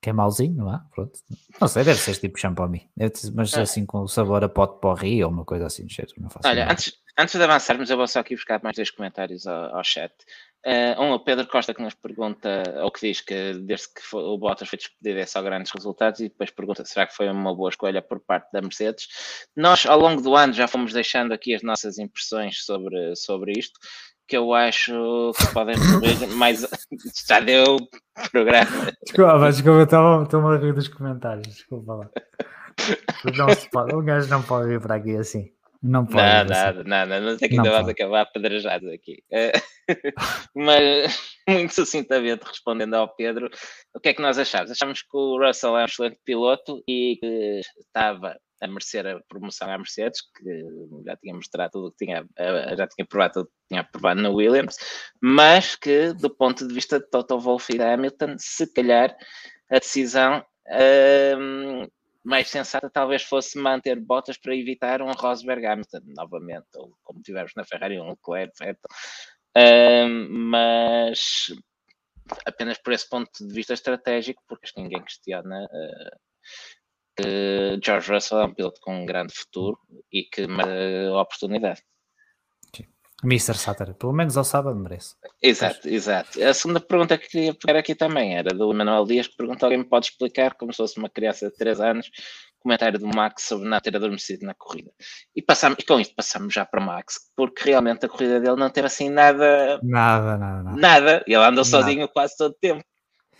que 0.00 0.10
é 0.10 0.12
mauzinho, 0.12 0.54
não 0.54 0.74
é? 0.74 0.80
Pronto. 0.94 1.18
Não 1.60 1.68
sei, 1.68 1.84
deve 1.84 1.98
ser 1.98 2.14
tipo 2.16 2.38
champomi, 2.38 2.88
mas 3.34 3.52
é. 3.54 3.60
assim 3.60 3.84
com 3.84 4.00
o 4.02 4.08
sabor 4.08 4.44
a 4.44 4.48
pote 4.48 4.80
porri 4.80 5.22
ou 5.24 5.30
uma 5.30 5.44
coisa 5.44 5.66
assim 5.66 5.84
do 5.84 5.92
jeito, 5.92 6.14
não 6.18 6.30
faço 6.30 6.46
Olha, 6.46 6.70
antes, 6.70 6.92
antes 7.18 7.34
de 7.34 7.42
avançarmos, 7.42 7.90
eu 7.90 7.96
vou 7.96 8.06
só 8.06 8.20
aqui 8.20 8.34
buscar 8.34 8.62
mais 8.62 8.76
dois 8.76 8.90
comentários 8.90 9.46
ao, 9.46 9.76
ao 9.76 9.84
chat. 9.84 10.12
Uh, 10.66 11.00
um, 11.00 11.12
o 11.12 11.20
Pedro 11.20 11.46
Costa 11.46 11.72
que 11.72 11.82
nos 11.82 11.94
pergunta, 11.94 12.62
ou 12.82 12.90
que 12.90 13.08
diz 13.08 13.20
que 13.20 13.54
desde 13.54 13.94
que 13.94 14.02
foi, 14.02 14.22
o 14.22 14.36
Bottas 14.38 14.68
foi 14.68 14.76
despedido 14.76 15.20
é 15.20 15.26
só 15.26 15.40
grandes 15.40 15.72
resultados, 15.72 16.20
e 16.20 16.28
depois 16.28 16.50
pergunta 16.50 16.84
será 16.84 17.06
que 17.06 17.14
foi 17.14 17.28
uma 17.28 17.54
boa 17.54 17.70
escolha 17.70 18.02
por 18.02 18.20
parte 18.20 18.50
da 18.52 18.60
Mercedes. 18.60 19.08
Nós, 19.56 19.86
ao 19.86 19.98
longo 19.98 20.20
do 20.20 20.34
ano, 20.34 20.52
já 20.52 20.66
fomos 20.66 20.92
deixando 20.92 21.32
aqui 21.32 21.54
as 21.54 21.62
nossas 21.62 21.98
impressões 21.98 22.64
sobre, 22.64 23.14
sobre 23.16 23.52
isto 23.52 23.78
que 24.26 24.36
eu 24.36 24.52
acho 24.52 25.32
que 25.38 25.54
podem 25.54 25.74
resolver 25.74 26.26
mais. 26.34 26.60
Já 27.26 27.40
deu 27.40 27.78
programa. 28.30 28.92
Desculpa, 29.02 29.50
desculpa, 29.50 30.22
estou-me 30.24 30.54
a 30.54 30.58
rir 30.58 30.74
dos 30.74 30.88
comentários. 30.88 31.46
Desculpa 31.48 31.94
lá. 31.94 32.10
Não 33.36 33.48
se 33.54 33.70
pode, 33.70 33.94
o 33.94 34.02
gajo 34.02 34.28
não 34.28 34.42
pode 34.42 34.68
vir 34.68 34.80
para 34.80 34.96
aqui 34.96 35.16
assim. 35.16 35.50
Não 35.82 36.04
pode. 36.04 36.16
Não, 36.16 36.44
nada, 36.44 36.84
nada, 36.84 37.20
não 37.20 37.38
sei 37.38 37.48
que 37.48 37.56
ainda 37.56 37.70
vamos 37.70 37.88
acabar 37.88 38.22
apedrejados 38.22 38.90
aqui. 38.92 39.22
Eh, 39.30 39.52
mas, 40.54 41.32
muito 41.48 41.72
sucintamente, 41.72 42.44
respondendo 42.44 42.94
ao 42.94 43.14
Pedro, 43.14 43.48
o 43.94 44.00
que 44.00 44.08
é 44.08 44.14
que 44.14 44.22
nós 44.22 44.38
achamos? 44.38 44.70
Achamos 44.72 45.02
que 45.02 45.16
o 45.16 45.38
Russell 45.38 45.78
é 45.78 45.82
um 45.82 45.84
excelente 45.84 46.18
piloto 46.24 46.82
e 46.88 47.16
que 47.20 47.60
estava 47.78 48.36
a 48.60 48.66
merecer 48.66 49.06
a 49.06 49.20
promoção 49.28 49.70
à 49.70 49.78
Mercedes, 49.78 50.20
que 50.20 50.64
já 51.06 51.16
tinha 51.16 51.32
mostrado 51.32 51.70
tudo 51.70 51.92
que 51.92 52.04
tinha, 52.04 52.26
eh, 52.36 52.76
já 52.76 52.88
tinha 52.88 53.06
provado 53.06 53.34
tudo 53.34 53.46
que 53.46 53.68
tinha 53.68 53.84
provado 53.84 54.20
na 54.20 54.30
Williams, 54.30 54.76
mas 55.22 55.76
que 55.76 56.12
do 56.14 56.28
ponto 56.28 56.66
de 56.66 56.74
vista 56.74 56.98
de 56.98 57.08
Toto 57.08 57.38
Wolff 57.38 57.72
e 57.72 57.78
da 57.78 57.94
Hamilton, 57.94 58.34
se 58.36 58.72
calhar 58.72 59.16
a 59.70 59.78
decisão 59.78 60.44
ehm, 60.66 61.86
mais 62.24 62.48
sensata 62.48 62.90
talvez 62.90 63.22
fosse 63.22 63.58
manter 63.58 63.98
botas 63.98 64.36
para 64.36 64.54
evitar 64.54 65.00
um 65.02 65.12
Rosberg 65.12 65.64
Hamilton 65.64 66.00
novamente, 66.16 66.66
ou 66.76 66.92
como 67.02 67.22
tivemos 67.22 67.52
na 67.56 67.64
Ferrari, 67.64 68.00
um 68.00 68.10
Leclerc, 68.10 68.52
Vettel. 68.58 68.90
Ehm, 69.56 70.28
mas 70.28 71.46
apenas 72.44 72.78
por 72.78 72.92
esse 72.92 73.08
ponto 73.08 73.30
de 73.40 73.54
vista 73.54 73.74
estratégico, 73.74 74.42
porque 74.46 74.68
ninguém 74.76 75.02
questiona 75.02 75.64
uh, 75.64 76.18
que 77.16 77.80
George 77.84 78.12
Russell 78.12 78.40
é 78.40 78.44
um 78.44 78.54
piloto 78.54 78.80
com 78.80 79.02
um 79.02 79.06
grande 79.06 79.34
futuro 79.34 79.78
e 80.12 80.24
que 80.24 80.46
merece 80.46 81.10
oportunidade. 81.10 81.82
Mr. 83.24 83.54
Satter, 83.54 83.94
pelo 83.94 84.12
menos 84.12 84.36
ao 84.36 84.44
sábado 84.44 84.78
merece. 84.78 85.16
Exato, 85.42 85.80
Mas... 85.84 85.92
exato. 85.92 86.42
A 86.42 86.54
segunda 86.54 86.78
pergunta 86.78 87.18
que 87.18 87.28
queria 87.28 87.54
pegar 87.54 87.80
aqui 87.80 87.94
também 87.94 88.36
era 88.36 88.50
do 88.50 88.70
Emanuel 88.70 89.04
Dias, 89.04 89.26
que 89.26 89.36
perguntou: 89.36 89.66
alguém 89.66 89.78
me 89.78 89.88
pode 89.88 90.06
explicar, 90.06 90.54
como 90.54 90.72
se 90.72 90.76
fosse 90.76 90.98
uma 90.98 91.08
criança 91.08 91.48
de 91.48 91.56
3 91.56 91.80
anos, 91.80 92.10
comentário 92.60 92.98
do 92.98 93.08
Max 93.08 93.42
sobre 93.42 93.68
não 93.68 93.80
ter 93.80 93.96
adormecido 93.96 94.46
na 94.46 94.54
corrida. 94.54 94.90
E, 95.34 95.42
passamos, 95.42 95.78
e 95.80 95.84
com 95.84 95.98
isto 95.98 96.14
passamos 96.14 96.54
já 96.54 96.64
para 96.64 96.80
o 96.80 96.86
Max, 96.86 97.16
porque 97.36 97.70
realmente 97.70 98.06
a 98.06 98.08
corrida 98.08 98.38
dele 98.38 98.56
não 98.56 98.70
teve 98.70 98.86
assim 98.86 99.08
nada. 99.10 99.80
Nada, 99.82 100.36
nada. 100.36 100.62
Nada. 100.62 100.76
nada. 100.76 101.24
Ele 101.26 101.36
andou 101.36 101.50
nada. 101.50 101.64
sozinho 101.64 102.08
quase 102.08 102.36
todo 102.36 102.52
o 102.52 102.58
tempo. 102.60 102.84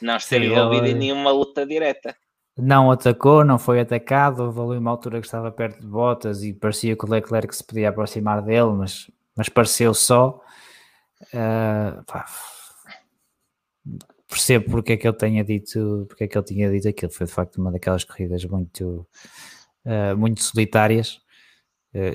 Não 0.01 0.17
esteve 0.17 0.47
envolvido 0.47 0.87
em 0.87 0.95
nenhuma 0.95 1.31
luta 1.31 1.67
direta 1.67 2.17
não 2.59 2.91
atacou, 2.91 3.45
não 3.45 3.57
foi 3.57 3.81
atacado, 3.81 4.43
houve 4.43 4.61
ali 4.61 4.79
uma 4.79 4.91
altura 4.91 5.21
que 5.21 5.27
estava 5.27 5.51
perto 5.53 5.81
de 5.81 5.87
botas 5.87 6.43
e 6.43 6.53
parecia 6.53 6.97
que 6.97 7.05
o 7.05 7.09
Leclerc 7.09 7.55
se 7.55 7.65
podia 7.65 7.89
aproximar 7.89 8.43
dele, 8.43 8.73
mas, 8.77 9.09
mas 9.39 9.49
pareceu 9.49 9.95
só. 9.95 10.41
Uh, 11.33 12.03
pá, 12.05 12.27
percebo 14.29 14.69
porque 14.69 14.95
é 14.95 14.97
que 14.97 15.07
ele 15.07 15.17
tenha 15.17 15.45
dito, 15.45 16.07
porque 16.09 16.25
é 16.25 16.29
que 16.29 16.37
ele 16.37 16.45
tinha 16.45 16.71
dito 16.71 16.89
aquilo. 16.89 17.13
Foi 17.13 17.25
de 17.25 17.33
facto 17.33 17.59
uma 17.59 17.71
daquelas 17.71 18.03
corridas 18.03 18.45
muito, 18.45 19.07
uh, 19.87 20.17
muito 20.17 20.43
solitárias. 20.43 21.21
Uh, 21.95 22.13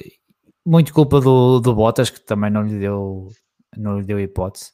muito 0.66 0.94
culpa 0.94 1.22
do, 1.22 1.62
do 1.62 1.74
Bottas, 1.74 2.10
que 2.10 2.20
também 2.20 2.52
não 2.52 2.64
lhe 2.64 2.78
deu, 2.78 3.30
não 3.78 4.00
lhe 4.00 4.06
deu 4.06 4.20
hipótese. 4.20 4.74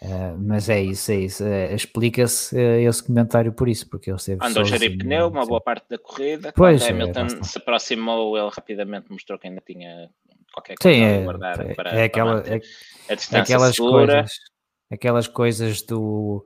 Uh, 0.00 0.38
mas 0.38 0.68
é 0.68 0.80
isso, 0.80 1.10
é 1.10 1.16
isso. 1.16 1.42
Uh, 1.42 1.74
Explica-se 1.74 2.54
uh, 2.54 2.88
esse 2.88 3.02
comentário 3.02 3.52
por 3.52 3.68
isso, 3.68 3.88
porque 3.88 4.12
esteve. 4.12 4.44
Andou 4.44 4.62
a 4.62 4.64
gerir 4.64 4.96
pneu 4.96 5.26
uma 5.26 5.44
boa 5.44 5.60
parte 5.60 5.88
da 5.88 5.98
corrida. 5.98 6.52
Pois, 6.54 6.84
Quando 6.84 7.02
Hamilton 7.02 7.40
é, 7.40 7.42
se 7.42 7.58
aproximou, 7.58 8.38
ele 8.38 8.48
rapidamente 8.48 9.10
mostrou 9.10 9.38
que 9.40 9.48
ainda 9.48 9.60
tinha 9.66 10.08
qualquer 10.58 10.76
coisa 10.76 10.96
Sim, 10.96 11.04
é, 11.04 11.22
guardar 11.22 11.60
é, 11.60 11.74
para, 11.74 11.90
é 11.90 12.04
aquela, 12.04 12.42
para 12.42 12.56
é, 12.56 12.60
a 13.08 13.14
distância 13.14 13.40
aquelas 13.40 13.74
segura. 13.74 14.12
Coisas, 14.14 14.32
aquelas 14.90 15.28
coisas 15.28 15.82
do 15.82 16.44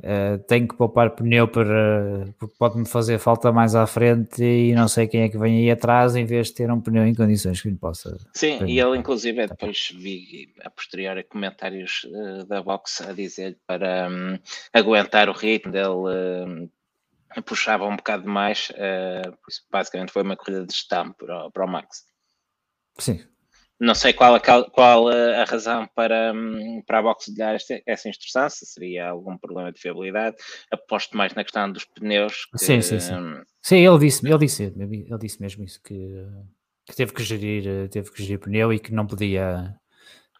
Uh, 0.00 0.38
tenho 0.46 0.68
que 0.68 0.76
poupar 0.76 1.10
pneu 1.10 1.48
para 1.48 2.32
porque 2.38 2.54
pode-me 2.56 2.86
fazer 2.86 3.18
falta 3.18 3.50
mais 3.50 3.74
à 3.74 3.84
frente 3.84 4.40
e 4.44 4.72
não 4.72 4.86
sei 4.86 5.08
quem 5.08 5.22
é 5.22 5.28
que 5.28 5.36
vem 5.36 5.58
aí 5.58 5.72
atrás 5.72 6.14
em 6.14 6.24
vez 6.24 6.46
de 6.46 6.54
ter 6.54 6.70
um 6.70 6.80
pneu 6.80 7.04
em 7.04 7.12
condições 7.12 7.60
que 7.60 7.68
lhe 7.68 7.74
possa. 7.74 8.16
Sim, 8.32 8.64
e 8.64 8.78
ele 8.78 8.96
inclusive 8.96 9.48
depois 9.48 9.92
vi 9.92 10.54
a 10.62 10.70
posteriori 10.70 11.24
comentários 11.24 12.04
uh, 12.04 12.44
da 12.44 12.62
box 12.62 13.02
a 13.02 13.12
dizer 13.12 13.58
para 13.66 14.08
um, 14.08 14.38
aguentar 14.72 15.28
o 15.28 15.32
ritmo 15.32 15.72
dele 15.72 16.68
uh, 17.34 17.42
puxava 17.42 17.84
um 17.84 17.96
bocado 17.96 18.28
mais, 18.28 18.72
basicamente 19.68 20.12
foi 20.12 20.22
uma 20.22 20.36
corrida 20.36 20.64
de 20.64 20.72
gestão 20.72 21.12
para, 21.12 21.50
para 21.50 21.64
o 21.64 21.68
Max. 21.68 22.04
Sim, 22.98 23.20
não 23.80 23.94
sei 23.94 24.12
qual, 24.12 24.34
a, 24.34 24.40
qual 24.40 25.08
a 25.08 25.44
razão 25.44 25.88
para, 25.94 26.32
hum, 26.32 26.82
para 26.86 26.98
a 26.98 27.02
box 27.02 27.32
dar 27.34 27.54
esta, 27.54 27.80
essa 27.86 28.08
instrução, 28.08 28.48
se 28.50 28.66
seria 28.66 29.08
algum 29.08 29.38
problema 29.38 29.72
de 29.72 29.80
fiabilidade. 29.80 30.36
Aposto 30.70 31.16
mais 31.16 31.32
na 31.34 31.44
questão 31.44 31.70
dos 31.70 31.84
pneus. 31.84 32.46
Que, 32.46 32.58
sim, 32.58 32.82
sim, 32.82 32.98
sim. 32.98 33.14
Um... 33.14 33.42
Sim, 33.62 33.86
ele 33.86 33.98
disse, 33.98 34.26
ele, 34.26 34.38
disse, 34.38 34.62
ele 34.64 35.18
disse 35.20 35.40
mesmo 35.40 35.64
isso, 35.64 35.80
que, 35.82 36.26
que 36.86 36.96
teve 36.96 37.12
que 37.12 37.22
gerir, 37.22 37.88
teve 37.88 38.10
que 38.10 38.22
gerir 38.22 38.40
pneu 38.40 38.72
e 38.72 38.80
que 38.80 38.92
não 38.92 39.06
podia, 39.06 39.76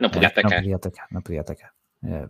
não 0.00 0.10
podia 0.10 0.28
atacar. 0.28 0.50
Não 0.50 0.58
podia 0.58 0.76
atacar, 0.76 1.06
não 1.12 1.22
podia 1.22 1.40
atacar. 1.40 1.70
É, 2.04 2.28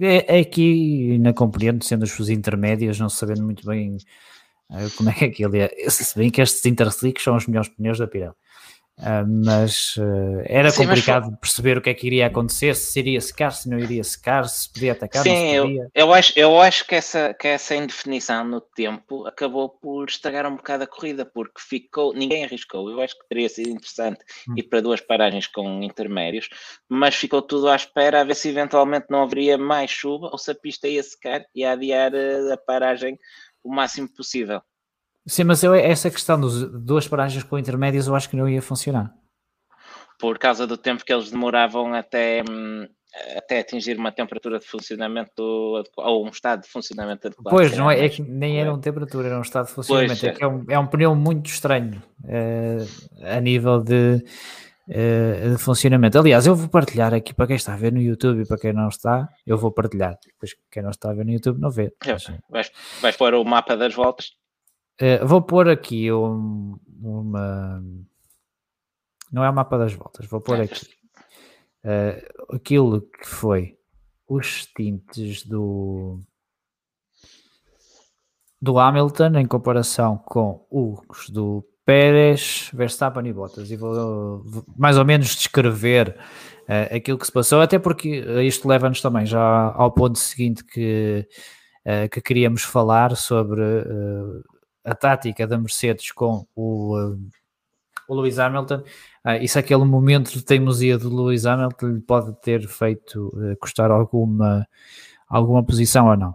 é, 0.00 0.38
é 0.38 0.40
aqui, 0.40 1.18
na 1.18 1.32
compreendo, 1.32 1.84
sendo 1.84 2.02
os 2.02 2.28
intermédios, 2.28 2.98
não 2.98 3.08
sabendo 3.08 3.44
muito 3.44 3.64
bem 3.64 3.98
uh, 4.70 4.90
como 4.96 5.10
é 5.10 5.14
que 5.14 5.24
aquilo 5.26 5.56
é. 5.56 5.68
Se 5.88 6.18
bem 6.18 6.30
que 6.30 6.40
estes 6.40 6.64
interslicks 6.66 7.22
são 7.22 7.36
os 7.36 7.46
melhores 7.46 7.68
pneus 7.68 7.98
da 7.98 8.08
Pirelli. 8.08 8.34
Uh, 9.00 9.26
mas 9.46 9.96
uh, 9.96 10.42
era 10.44 10.70
Sim, 10.70 10.84
complicado 10.84 11.30
mas... 11.30 11.40
perceber 11.40 11.78
o 11.78 11.80
que 11.80 11.88
é 11.88 11.94
que 11.94 12.06
iria 12.06 12.26
acontecer, 12.26 12.76
se 12.76 12.98
iria 12.98 13.18
secar, 13.20 13.50
se 13.50 13.66
não 13.66 13.78
iria 13.78 14.04
secar, 14.04 14.46
se 14.46 14.70
podia 14.70 14.92
atacar. 14.92 15.22
Sim, 15.22 15.54
eu, 15.54 15.90
eu, 15.94 16.12
acho, 16.12 16.38
eu 16.38 16.60
acho 16.60 16.86
que 16.86 16.94
essa, 16.94 17.32
que 17.32 17.48
essa 17.48 17.74
indefinição 17.74 18.44
no 18.44 18.60
tempo 18.60 19.26
acabou 19.26 19.70
por 19.70 20.06
estragar 20.06 20.46
um 20.46 20.56
bocado 20.56 20.84
a 20.84 20.86
corrida, 20.86 21.24
porque 21.24 21.58
ficou, 21.58 22.12
ninguém 22.12 22.44
arriscou. 22.44 22.90
Eu 22.90 23.00
acho 23.00 23.18
que 23.18 23.26
teria 23.26 23.48
sido 23.48 23.70
interessante 23.70 24.20
hum. 24.46 24.54
ir 24.58 24.64
para 24.64 24.82
duas 24.82 25.00
paragens 25.00 25.46
com 25.46 25.82
intermédios, 25.82 26.50
mas 26.86 27.14
ficou 27.14 27.40
tudo 27.40 27.68
à 27.68 27.76
espera 27.76 28.20
a 28.20 28.24
ver 28.24 28.34
se 28.34 28.50
eventualmente 28.50 29.06
não 29.08 29.22
haveria 29.22 29.56
mais 29.56 29.90
chuva 29.90 30.28
ou 30.30 30.36
se 30.36 30.50
a 30.50 30.54
pista 30.54 30.86
ia 30.86 31.02
secar 31.02 31.42
e 31.54 31.60
ia 31.60 31.72
adiar 31.72 32.12
a 32.52 32.56
paragem 32.58 33.18
o 33.64 33.74
máximo 33.74 34.08
possível. 34.14 34.60
Sim, 35.30 35.44
mas 35.44 35.62
eu, 35.62 35.72
essa 35.72 36.10
questão 36.10 36.40
dos 36.40 36.68
duas 36.84 37.06
paragens 37.06 37.44
com 37.44 37.56
intermédias 37.56 38.08
eu 38.08 38.16
acho 38.16 38.28
que 38.28 38.34
não 38.34 38.48
ia 38.48 38.60
funcionar. 38.60 39.14
Por 40.18 40.36
causa 40.40 40.66
do 40.66 40.76
tempo 40.76 41.04
que 41.04 41.12
eles 41.12 41.30
demoravam 41.30 41.94
até, 41.94 42.42
hum, 42.50 42.84
até 43.36 43.60
atingir 43.60 43.96
uma 43.96 44.10
temperatura 44.10 44.58
de 44.58 44.66
funcionamento 44.66 45.40
ou 45.96 46.26
um 46.26 46.30
estado 46.30 46.62
de 46.62 46.68
funcionamento 46.68 47.28
adequado. 47.28 47.48
Pois, 47.48 47.76
não 47.76 47.88
é, 47.88 48.06
é 48.06 48.08
que 48.08 48.20
nem 48.20 48.60
era 48.60 48.72
uma 48.72 48.80
temperatura, 48.80 49.28
era 49.28 49.38
um 49.38 49.42
estado 49.42 49.66
de 49.66 49.72
funcionamento. 49.72 50.20
Pois, 50.20 50.36
é, 50.36 50.42
é, 50.42 50.48
um, 50.48 50.64
é 50.68 50.78
um 50.80 50.86
pneu 50.88 51.14
muito 51.14 51.46
estranho 51.46 52.02
uh, 52.24 53.24
a 53.24 53.40
nível 53.40 53.80
de, 53.80 54.24
uh, 54.88 55.50
de, 55.52 55.58
funcionamento. 55.58 56.18
Aliás, 56.18 56.44
eu 56.44 56.56
vou 56.56 56.68
partilhar 56.68 57.14
aqui 57.14 57.32
para 57.32 57.46
quem 57.46 57.56
está 57.56 57.74
a 57.74 57.76
ver 57.76 57.92
no 57.92 58.00
YouTube 58.00 58.42
e 58.42 58.48
para 58.48 58.58
quem 58.58 58.72
não 58.72 58.88
está, 58.88 59.28
eu 59.46 59.56
vou 59.56 59.70
partilhar. 59.70 60.18
Depois, 60.26 60.56
quem 60.72 60.82
não 60.82 60.90
está 60.90 61.08
a 61.08 61.14
ver 61.14 61.24
no 61.24 61.30
YouTube 61.30 61.60
não 61.60 61.70
vê. 61.70 61.94
Mas... 62.04 62.26
Vais, 62.50 62.72
vais 63.00 63.16
pôr 63.16 63.32
o 63.34 63.44
mapa 63.44 63.76
das 63.76 63.94
voltas? 63.94 64.39
Uh, 65.00 65.26
vou 65.26 65.40
pôr 65.40 65.66
aqui 65.66 66.12
um, 66.12 66.78
uma. 67.00 67.82
Não 69.32 69.42
é 69.42 69.48
o 69.48 69.54
mapa 69.54 69.78
das 69.78 69.94
voltas, 69.94 70.26
vou 70.26 70.42
pôr 70.42 70.60
aqui 70.60 70.86
uh, 71.84 72.54
aquilo 72.54 73.00
que 73.00 73.26
foi 73.26 73.78
os 74.28 74.66
tintes 74.66 75.46
do, 75.46 76.20
do 78.60 78.78
Hamilton 78.78 79.38
em 79.38 79.46
comparação 79.46 80.18
com 80.18 80.66
os 80.70 81.30
do 81.30 81.64
Pérez, 81.86 82.70
Verstappen 82.74 83.26
e 83.26 83.32
Bottas. 83.32 83.70
E 83.70 83.76
vou, 83.76 84.42
vou 84.44 84.64
mais 84.76 84.98
ou 84.98 85.04
menos 85.06 85.34
descrever 85.34 86.14
uh, 86.68 86.94
aquilo 86.94 87.16
que 87.16 87.26
se 87.26 87.32
passou, 87.32 87.62
até 87.62 87.78
porque 87.78 88.18
isto 88.44 88.68
leva-nos 88.68 89.00
também 89.00 89.24
já 89.24 89.72
ao 89.72 89.90
ponto 89.92 90.18
seguinte 90.18 90.62
que, 90.62 91.26
que 92.12 92.20
queríamos 92.20 92.62
falar 92.62 93.16
sobre 93.16 93.62
a 94.84 94.94
tática 94.94 95.46
da 95.46 95.58
Mercedes 95.58 96.12
com 96.12 96.46
o, 96.54 97.16
o 98.08 98.14
Lewis 98.14 98.38
Hamilton. 98.38 98.82
Uh, 99.24 99.42
isso 99.42 99.58
é 99.58 99.60
aquele 99.60 99.84
momento 99.84 100.32
de 100.32 100.42
teimosia 100.42 100.98
do 100.98 101.14
Lewis 101.14 101.46
Hamilton 101.46 101.88
lhe 101.88 102.00
pode 102.00 102.32
ter 102.40 102.66
feito 102.66 103.32
custar 103.60 103.90
alguma, 103.90 104.66
alguma 105.28 105.64
posição 105.64 106.08
ou 106.08 106.16
não. 106.16 106.30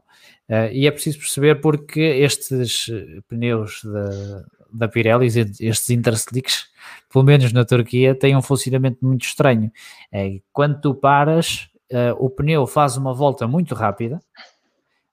Uh, 0.47 0.69
e 0.71 0.85
é 0.85 0.91
preciso 0.91 1.17
perceber 1.17 1.55
porque 1.55 1.99
estes 1.99 2.87
pneus 3.27 3.81
da, 3.83 4.45
da 4.71 4.87
Pirelli, 4.87 5.25
estes 5.27 5.89
interslicks, 5.89 6.67
pelo 7.11 7.23
menos 7.23 7.51
na 7.51 7.65
Turquia, 7.65 8.13
têm 8.13 8.35
um 8.35 8.41
funcionamento 8.41 8.99
muito 9.01 9.25
estranho. 9.25 9.71
É, 10.11 10.39
quando 10.51 10.79
tu 10.81 10.93
paras, 10.93 11.69
uh, 11.91 12.13
o 12.19 12.29
pneu 12.29 12.67
faz 12.67 12.97
uma 12.97 13.13
volta 13.13 13.47
muito 13.47 13.73
rápida, 13.73 14.21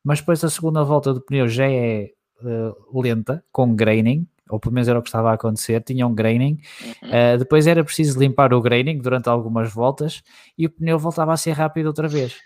mas 0.02 0.20
depois 0.20 0.42
a 0.44 0.50
segunda 0.50 0.82
volta 0.82 1.14
do 1.14 1.20
pneu 1.20 1.48
já 1.48 1.70
é 1.70 2.10
uh, 2.44 3.00
lenta, 3.00 3.44
com 3.52 3.74
graining, 3.74 4.26
ou 4.48 4.60
pelo 4.60 4.74
menos 4.74 4.88
era 4.88 4.98
o 4.98 5.02
que 5.02 5.08
estava 5.08 5.30
a 5.30 5.34
acontecer, 5.34 5.82
tinha 5.82 6.06
um 6.06 6.14
graining. 6.14 6.58
Uh, 7.02 7.38
depois 7.38 7.66
era 7.66 7.82
preciso 7.82 8.18
limpar 8.18 8.52
o 8.52 8.60
graining 8.60 8.98
durante 8.98 9.28
algumas 9.28 9.72
voltas 9.72 10.22
e 10.56 10.66
o 10.66 10.70
pneu 10.70 10.98
voltava 10.98 11.32
a 11.32 11.36
ser 11.36 11.52
rápido 11.52 11.86
outra 11.86 12.06
vez. 12.06 12.36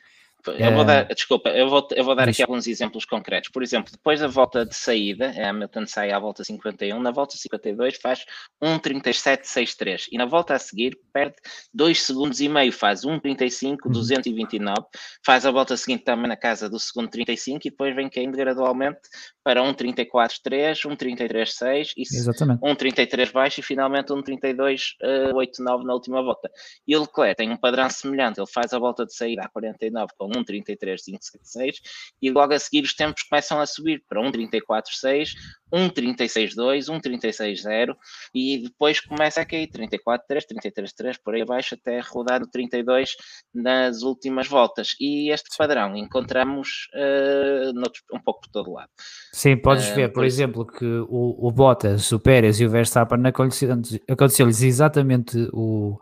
Eu 0.53 0.73
vou 0.73 0.85
dar, 0.85 1.05
desculpa, 1.05 1.51
eu 1.51 1.69
vou, 1.69 1.87
eu 1.93 2.05
vou 2.05 2.15
dar 2.15 2.29
aqui 2.29 2.43
alguns 2.43 2.67
exemplos 2.67 3.05
concretos. 3.05 3.51
Por 3.51 3.63
exemplo, 3.63 3.93
depois 3.93 4.21
da 4.21 4.29
volta 4.29 4.65
de 4.65 4.75
saída, 4.75 5.31
a 5.31 5.51
Hamilton 5.51 5.87
sai 5.87 6.13
à 6.13 6.19
volta 6.19 6.45
51, 6.45 7.01
na 7.01 7.11
volta 7.11 7.37
52 7.37 7.97
faz 7.97 8.25
1,37,63 8.63 10.07
e 10.13 10.19
na 10.19 10.27
volta 10.27 10.55
a 10.55 10.59
seguir 10.59 10.99
perde 11.13 11.37
2 11.73 12.03
segundos 12.03 12.41
e 12.41 12.49
meio, 12.49 12.73
faz 12.73 13.03
1,35,229, 13.03 14.69
uhum. 14.69 14.85
faz 15.25 15.47
a 15.47 15.51
volta 15.51 15.77
seguinte 15.77 16.05
também 16.05 16.29
na 16.29 16.37
casa 16.37 16.69
do 16.69 16.79
segundo 16.79 17.11
35 17.11 17.67
e 17.67 17.71
depois 17.71 17.95
vem 17.95 18.09
caindo 18.09 18.37
gradualmente 18.37 19.01
para 19.43 19.63
1,34,3, 19.63 20.89
1,33,6 20.89 21.93
e 21.97 22.03
1,33 22.03 23.33
baixo 23.33 23.61
e 23.61 23.63
finalmente 23.63 24.09
1,32,89 24.09 25.85
na 25.85 25.95
última 25.95 26.23
volta. 26.23 26.51
E 26.87 26.97
o 26.97 27.01
Leclerc 27.03 27.37
tem 27.37 27.51
um 27.51 27.57
padrão 27.57 27.89
semelhante, 27.89 28.41
ele 28.41 28.47
faz 28.47 28.73
a 28.73 28.79
volta 28.79 29.07
de 29.07 29.15
saída 29.15 29.43
a 29.43 29.49
49 29.49 30.13
com 30.19 30.29
1,33,576 30.45 31.77
e 32.21 32.31
logo 32.31 32.55
a 32.55 32.59
seguir 32.59 32.85
os 32.85 32.95
tempos 32.95 33.23
começam 33.23 33.61
a 33.61 33.67
subir 33.67 34.03
para 34.09 34.21
1,34,6, 34.21 35.31
1,36,2, 35.73 36.87
1,36,0 36.87 37.95
e 38.35 38.63
depois 38.65 39.01
começa 39.01 39.41
a 39.41 39.45
cair 39.45 39.69
34,3, 39.69 40.21
33,3 40.29 41.17
por 41.23 41.35
aí 41.35 41.43
abaixo 41.43 41.75
até 41.75 42.01
rodar 42.01 42.43
o 42.43 42.47
32 42.47 43.17
nas 43.55 44.03
últimas 44.03 44.47
voltas. 44.47 44.95
E 45.01 45.31
este 45.31 45.57
padrão 45.57 45.97
encontramos 45.97 46.89
uh, 46.95 47.73
noutros, 47.73 48.03
um 48.13 48.21
pouco 48.21 48.43
por 48.43 48.51
todo 48.51 48.73
lado. 48.73 48.91
Sim, 49.33 49.57
podes 49.57 49.91
uh, 49.91 49.95
ver, 49.95 50.09
por, 50.09 50.15
por 50.15 50.25
exemplo, 50.25 50.67
que 50.67 50.85
o, 50.85 51.49
o 51.49 51.51
Bottas, 51.51 52.13
o 52.13 52.21
Pérez 52.21 52.61
e 52.61 52.67
o 52.67 52.71
Verstappen 52.71 53.23
aconteceu-lhes 53.27 54.63
exatamente 54.63 55.49
o 55.53 55.99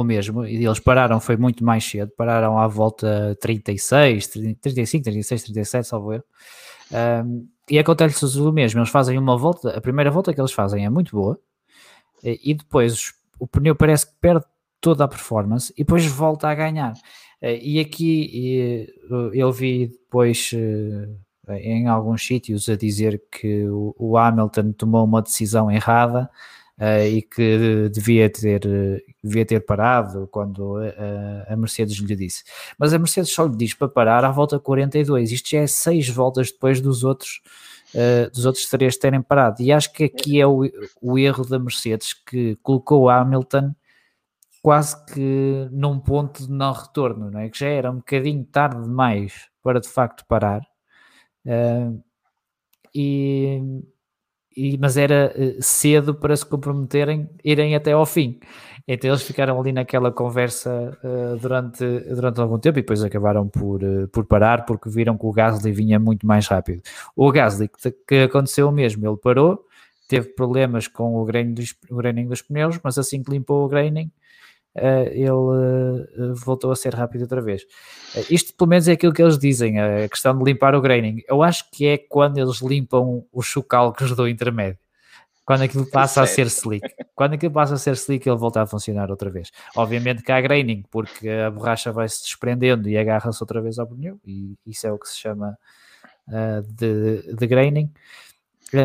o 0.00 0.04
mesmo, 0.04 0.46
e 0.46 0.64
eles 0.64 0.78
pararam, 0.78 1.18
foi 1.18 1.36
muito 1.36 1.64
mais 1.64 1.84
cedo, 1.84 2.12
pararam 2.16 2.58
à 2.58 2.66
volta 2.68 3.36
36, 3.40 4.28
35, 4.60 5.04
36, 5.04 5.42
37, 5.42 5.88
salvo 5.88 6.12
eu. 6.12 6.22
Um, 7.24 7.48
e 7.68 7.78
acontece-lhes 7.78 8.36
o 8.36 8.52
mesmo, 8.52 8.80
eles 8.80 8.90
fazem 8.90 9.18
uma 9.18 9.36
volta, 9.36 9.76
a 9.76 9.80
primeira 9.80 10.10
volta 10.10 10.32
que 10.32 10.40
eles 10.40 10.52
fazem 10.52 10.84
é 10.84 10.88
muito 10.88 11.16
boa, 11.16 11.38
e 12.22 12.54
depois 12.54 13.12
o 13.38 13.46
pneu 13.46 13.74
parece 13.74 14.06
que 14.06 14.12
perde 14.20 14.44
toda 14.80 15.04
a 15.04 15.08
performance 15.08 15.72
e 15.76 15.84
depois 15.84 16.06
volta 16.06 16.48
a 16.48 16.54
ganhar. 16.54 16.94
E 17.42 17.78
aqui 17.78 18.88
eu 19.32 19.52
vi 19.52 19.88
depois 19.88 20.52
em 21.48 21.86
alguns 21.86 22.26
sítios 22.26 22.68
a 22.68 22.76
dizer 22.76 23.22
que 23.30 23.64
o 23.68 24.16
Hamilton 24.16 24.72
tomou 24.72 25.04
uma 25.04 25.22
decisão 25.22 25.70
errada 25.70 26.28
uh, 26.78 27.06
e 27.06 27.22
que 27.22 27.88
devia 27.90 28.30
ter, 28.30 28.60
devia 29.22 29.44
ter 29.44 29.60
parado 29.60 30.28
quando 30.28 30.76
a, 30.76 31.52
a 31.52 31.56
Mercedes 31.56 31.96
lhe 31.96 32.16
disse. 32.16 32.44
Mas 32.78 32.94
a 32.94 32.98
Mercedes 32.98 33.30
só 33.30 33.46
lhe 33.46 33.56
diz 33.56 33.74
para 33.74 33.88
parar 33.88 34.24
à 34.24 34.30
volta 34.30 34.58
42. 34.58 35.32
Isto 35.32 35.50
já 35.50 35.60
é 35.60 35.66
seis 35.66 36.08
voltas 36.08 36.50
depois 36.50 36.80
dos 36.80 37.04
outros. 37.04 37.40
Uh, 37.94 38.30
dos 38.30 38.44
outros 38.44 38.66
três 38.68 38.98
terem 38.98 39.22
parado, 39.22 39.62
e 39.62 39.72
acho 39.72 39.90
que 39.94 40.04
aqui 40.04 40.38
é 40.38 40.46
o, 40.46 40.60
o 41.00 41.18
erro 41.18 41.42
da 41.46 41.58
Mercedes 41.58 42.12
que 42.12 42.54
colocou 42.56 43.08
Hamilton 43.08 43.74
quase 44.62 45.02
que 45.06 45.68
num 45.70 45.98
ponto 45.98 46.46
de 46.46 46.52
não 46.52 46.72
retorno, 46.72 47.30
não 47.30 47.40
é? 47.40 47.48
Que 47.48 47.58
já 47.58 47.68
era 47.68 47.90
um 47.90 47.96
bocadinho 47.96 48.44
tarde 48.44 48.82
demais 48.82 49.48
para 49.62 49.80
de 49.80 49.88
facto 49.88 50.26
parar. 50.26 50.60
Uh, 51.46 52.02
e, 52.94 53.60
mas 54.80 54.96
era 54.96 55.32
eh, 55.36 55.56
cedo 55.60 56.14
para 56.14 56.36
se 56.36 56.44
comprometerem, 56.44 57.28
irem 57.44 57.74
até 57.74 57.92
ao 57.92 58.06
fim. 58.06 58.38
Então 58.86 59.10
eles 59.10 59.22
ficaram 59.22 59.60
ali 59.60 59.70
naquela 59.70 60.10
conversa 60.10 60.98
uh, 61.04 61.36
durante, 61.36 61.84
durante 61.84 62.40
algum 62.40 62.58
tempo 62.58 62.78
e 62.78 62.82
depois 62.82 63.04
acabaram 63.04 63.46
por, 63.46 63.82
uh, 63.84 64.08
por 64.08 64.24
parar 64.24 64.64
porque 64.64 64.88
viram 64.88 65.18
que 65.18 65.26
o 65.26 65.30
Gasly 65.30 65.70
vinha 65.72 65.98
muito 65.98 66.26
mais 66.26 66.46
rápido. 66.48 66.80
O 67.14 67.30
Gasly, 67.30 67.68
que, 67.68 67.90
que 67.90 68.14
aconteceu 68.22 68.66
o 68.66 68.72
mesmo, 68.72 69.06
ele 69.06 69.18
parou, 69.18 69.62
teve 70.08 70.28
problemas 70.28 70.88
com 70.88 71.16
o 71.16 71.24
graining 71.26 71.52
dos, 71.52 71.74
o 71.90 71.96
graining 71.96 72.28
dos 72.28 72.40
pneus, 72.40 72.80
mas 72.82 72.96
assim 72.96 73.22
que 73.22 73.30
limpou 73.30 73.66
o 73.66 73.68
graining, 73.68 74.10
ele 74.74 76.34
voltou 76.34 76.70
a 76.70 76.76
ser 76.76 76.94
rápido 76.94 77.22
outra 77.22 77.40
vez. 77.40 77.62
isto 78.30 78.54
pelo 78.54 78.70
menos 78.70 78.86
é 78.88 78.92
aquilo 78.92 79.12
que 79.12 79.22
eles 79.22 79.38
dizem, 79.38 79.80
a 79.80 80.08
questão 80.08 80.36
de 80.36 80.44
limpar 80.44 80.74
o 80.74 80.80
graining. 80.80 81.22
Eu 81.28 81.42
acho 81.42 81.70
que 81.70 81.86
é 81.86 81.98
quando 81.98 82.38
eles 82.38 82.60
limpam 82.60 83.24
os 83.32 83.46
chocalcos 83.46 84.14
do 84.14 84.28
intermédio. 84.28 84.78
Quando 85.48 85.62
aquilo 85.62 85.86
passa 85.86 86.20
a 86.20 86.26
ser 86.26 86.46
slick. 86.48 86.86
Quando 87.14 87.32
aquilo 87.32 87.50
passa 87.50 87.72
a 87.72 87.78
ser 87.78 87.94
slick, 87.94 88.28
ele 88.28 88.36
volta 88.36 88.60
a 88.60 88.66
funcionar 88.66 89.10
outra 89.10 89.30
vez. 89.30 89.50
Obviamente 89.74 90.22
que 90.22 90.30
há 90.30 90.38
graining, 90.42 90.84
porque 90.90 91.26
a 91.26 91.50
borracha 91.50 91.90
vai 91.90 92.06
se 92.06 92.22
desprendendo 92.22 92.86
e 92.86 92.98
agarra-se 92.98 93.42
outra 93.42 93.58
vez 93.62 93.78
ao 93.78 93.86
pneu, 93.86 94.20
e 94.26 94.58
isso 94.66 94.86
é 94.86 94.92
o 94.92 94.98
que 94.98 95.08
se 95.08 95.16
chama 95.16 95.56
uh, 96.28 96.62
de, 96.70 97.34
de 97.34 97.46
graining. 97.46 97.90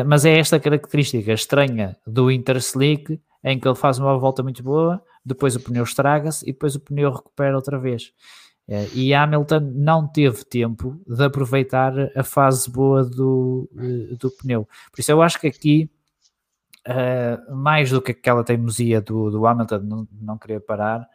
Mas 0.06 0.24
é 0.24 0.38
esta 0.38 0.58
característica 0.58 1.34
estranha 1.34 1.98
do 2.06 2.30
interslick, 2.30 3.20
em 3.44 3.60
que 3.60 3.68
ele 3.68 3.76
faz 3.76 3.98
uma 3.98 4.16
volta 4.16 4.42
muito 4.42 4.62
boa, 4.62 5.02
depois 5.24 5.56
o 5.56 5.60
pneu 5.60 5.84
estraga-se 5.84 6.44
e 6.48 6.52
depois 6.52 6.74
o 6.74 6.80
pneu 6.80 7.10
recupera 7.10 7.56
outra 7.56 7.78
vez. 7.78 8.12
Uh, 8.68 8.88
e 8.94 9.12
Hamilton 9.12 9.60
não 9.74 10.06
teve 10.06 10.44
tempo 10.44 11.00
de 11.06 11.24
aproveitar 11.24 11.92
a 12.16 12.22
fase 12.22 12.70
boa 12.70 13.04
do, 13.04 13.68
do 14.18 14.30
pneu. 14.30 14.66
Por 14.90 15.00
isso 15.00 15.12
eu 15.12 15.20
acho 15.20 15.38
que 15.38 15.46
aqui 15.46 15.90
uh, 16.88 17.54
mais 17.54 17.90
do 17.90 18.00
que 18.00 18.12
aquela 18.12 18.44
teimosia 18.44 19.00
do, 19.00 19.30
do 19.30 19.46
Hamilton 19.46 19.78
não, 19.80 20.08
não 20.12 20.38
querer 20.38 20.60
parar, 20.60 21.06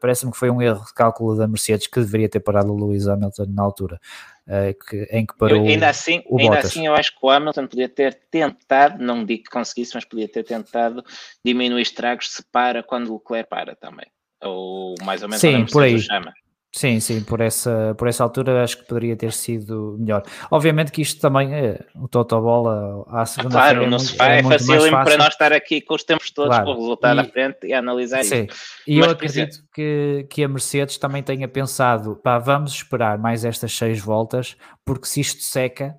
parece-me 0.00 0.32
que 0.32 0.38
foi 0.38 0.50
um 0.50 0.60
erro 0.60 0.84
de 0.84 0.92
cálculo 0.94 1.36
da 1.36 1.46
Mercedes 1.46 1.86
que 1.86 2.00
deveria 2.00 2.28
ter 2.28 2.40
parado 2.40 2.72
o 2.72 2.76
Lewis 2.76 3.06
Hamilton 3.06 3.46
na 3.50 3.62
altura. 3.62 4.00
Uh, 4.46 4.72
que, 4.88 5.08
em 5.10 5.26
que 5.26 5.36
parou 5.36 5.58
eu, 5.58 5.66
ainda 5.66 5.88
assim, 5.88 6.22
o 6.26 6.38
ainda 6.38 6.60
assim 6.60 6.86
eu 6.86 6.94
acho 6.94 7.10
que 7.10 7.18
o 7.20 7.28
Hamilton 7.28 7.66
podia 7.66 7.88
ter 7.88 8.14
tentado, 8.30 9.02
não 9.02 9.24
digo 9.24 9.44
que 9.44 9.50
conseguisse, 9.50 9.92
mas 9.94 10.04
podia 10.04 10.28
ter 10.28 10.44
tentado 10.44 11.04
diminuir 11.44 11.82
estragos 11.82 12.30
se 12.30 12.44
para 12.44 12.82
quando 12.82 13.10
o 13.10 13.14
Leclerc 13.14 13.50
para 13.50 13.74
também. 13.74 14.06
Ou 14.42 14.94
mais 15.02 15.22
ou 15.22 15.28
menos 15.28 15.40
Sim, 15.40 15.66
por 15.66 15.82
aí. 15.82 15.98
chama. 15.98 16.32
Sim, 16.76 17.00
sim, 17.00 17.24
por 17.24 17.40
essa, 17.40 17.94
por 17.96 18.06
essa 18.06 18.22
altura 18.22 18.62
acho 18.62 18.76
que 18.76 18.84
poderia 18.84 19.16
ter 19.16 19.32
sido 19.32 19.96
melhor. 19.98 20.22
Obviamente 20.50 20.92
que 20.92 21.00
isto 21.00 21.18
também 21.18 21.54
é 21.54 21.80
o 21.94 22.06
Totobola 22.06 23.02
à 23.08 23.24
segunda 23.24 23.56
ah, 23.56 23.62
Claro, 23.62 23.84
é 23.84 23.86
no 23.86 23.98
sofá 23.98 24.28
é, 24.28 24.40
é 24.40 24.42
fácil 24.42 24.90
para 24.90 25.16
nós 25.16 25.28
estar 25.28 25.54
aqui 25.54 25.80
com 25.80 25.94
os 25.94 26.04
tempos 26.04 26.30
todos 26.30 26.50
claro. 26.50 26.66
com 26.66 26.72
o 26.72 26.74
resultado 26.74 27.16
e, 27.16 27.20
à 27.20 27.24
frente 27.24 27.66
e 27.66 27.72
analisar 27.72 28.22
sim. 28.24 28.44
isso. 28.44 28.82
E 28.86 28.98
Mas, 28.98 29.06
eu 29.06 29.12
acredito 29.12 29.58
que, 29.72 30.26
que 30.28 30.44
a 30.44 30.48
Mercedes 30.48 30.98
também 30.98 31.22
tenha 31.22 31.48
pensado, 31.48 32.14
pá, 32.16 32.38
vamos 32.38 32.74
esperar 32.74 33.16
mais 33.16 33.42
estas 33.42 33.72
seis 33.72 33.98
voltas, 33.98 34.54
porque 34.84 35.06
se 35.06 35.22
isto 35.22 35.44
seca, 35.44 35.96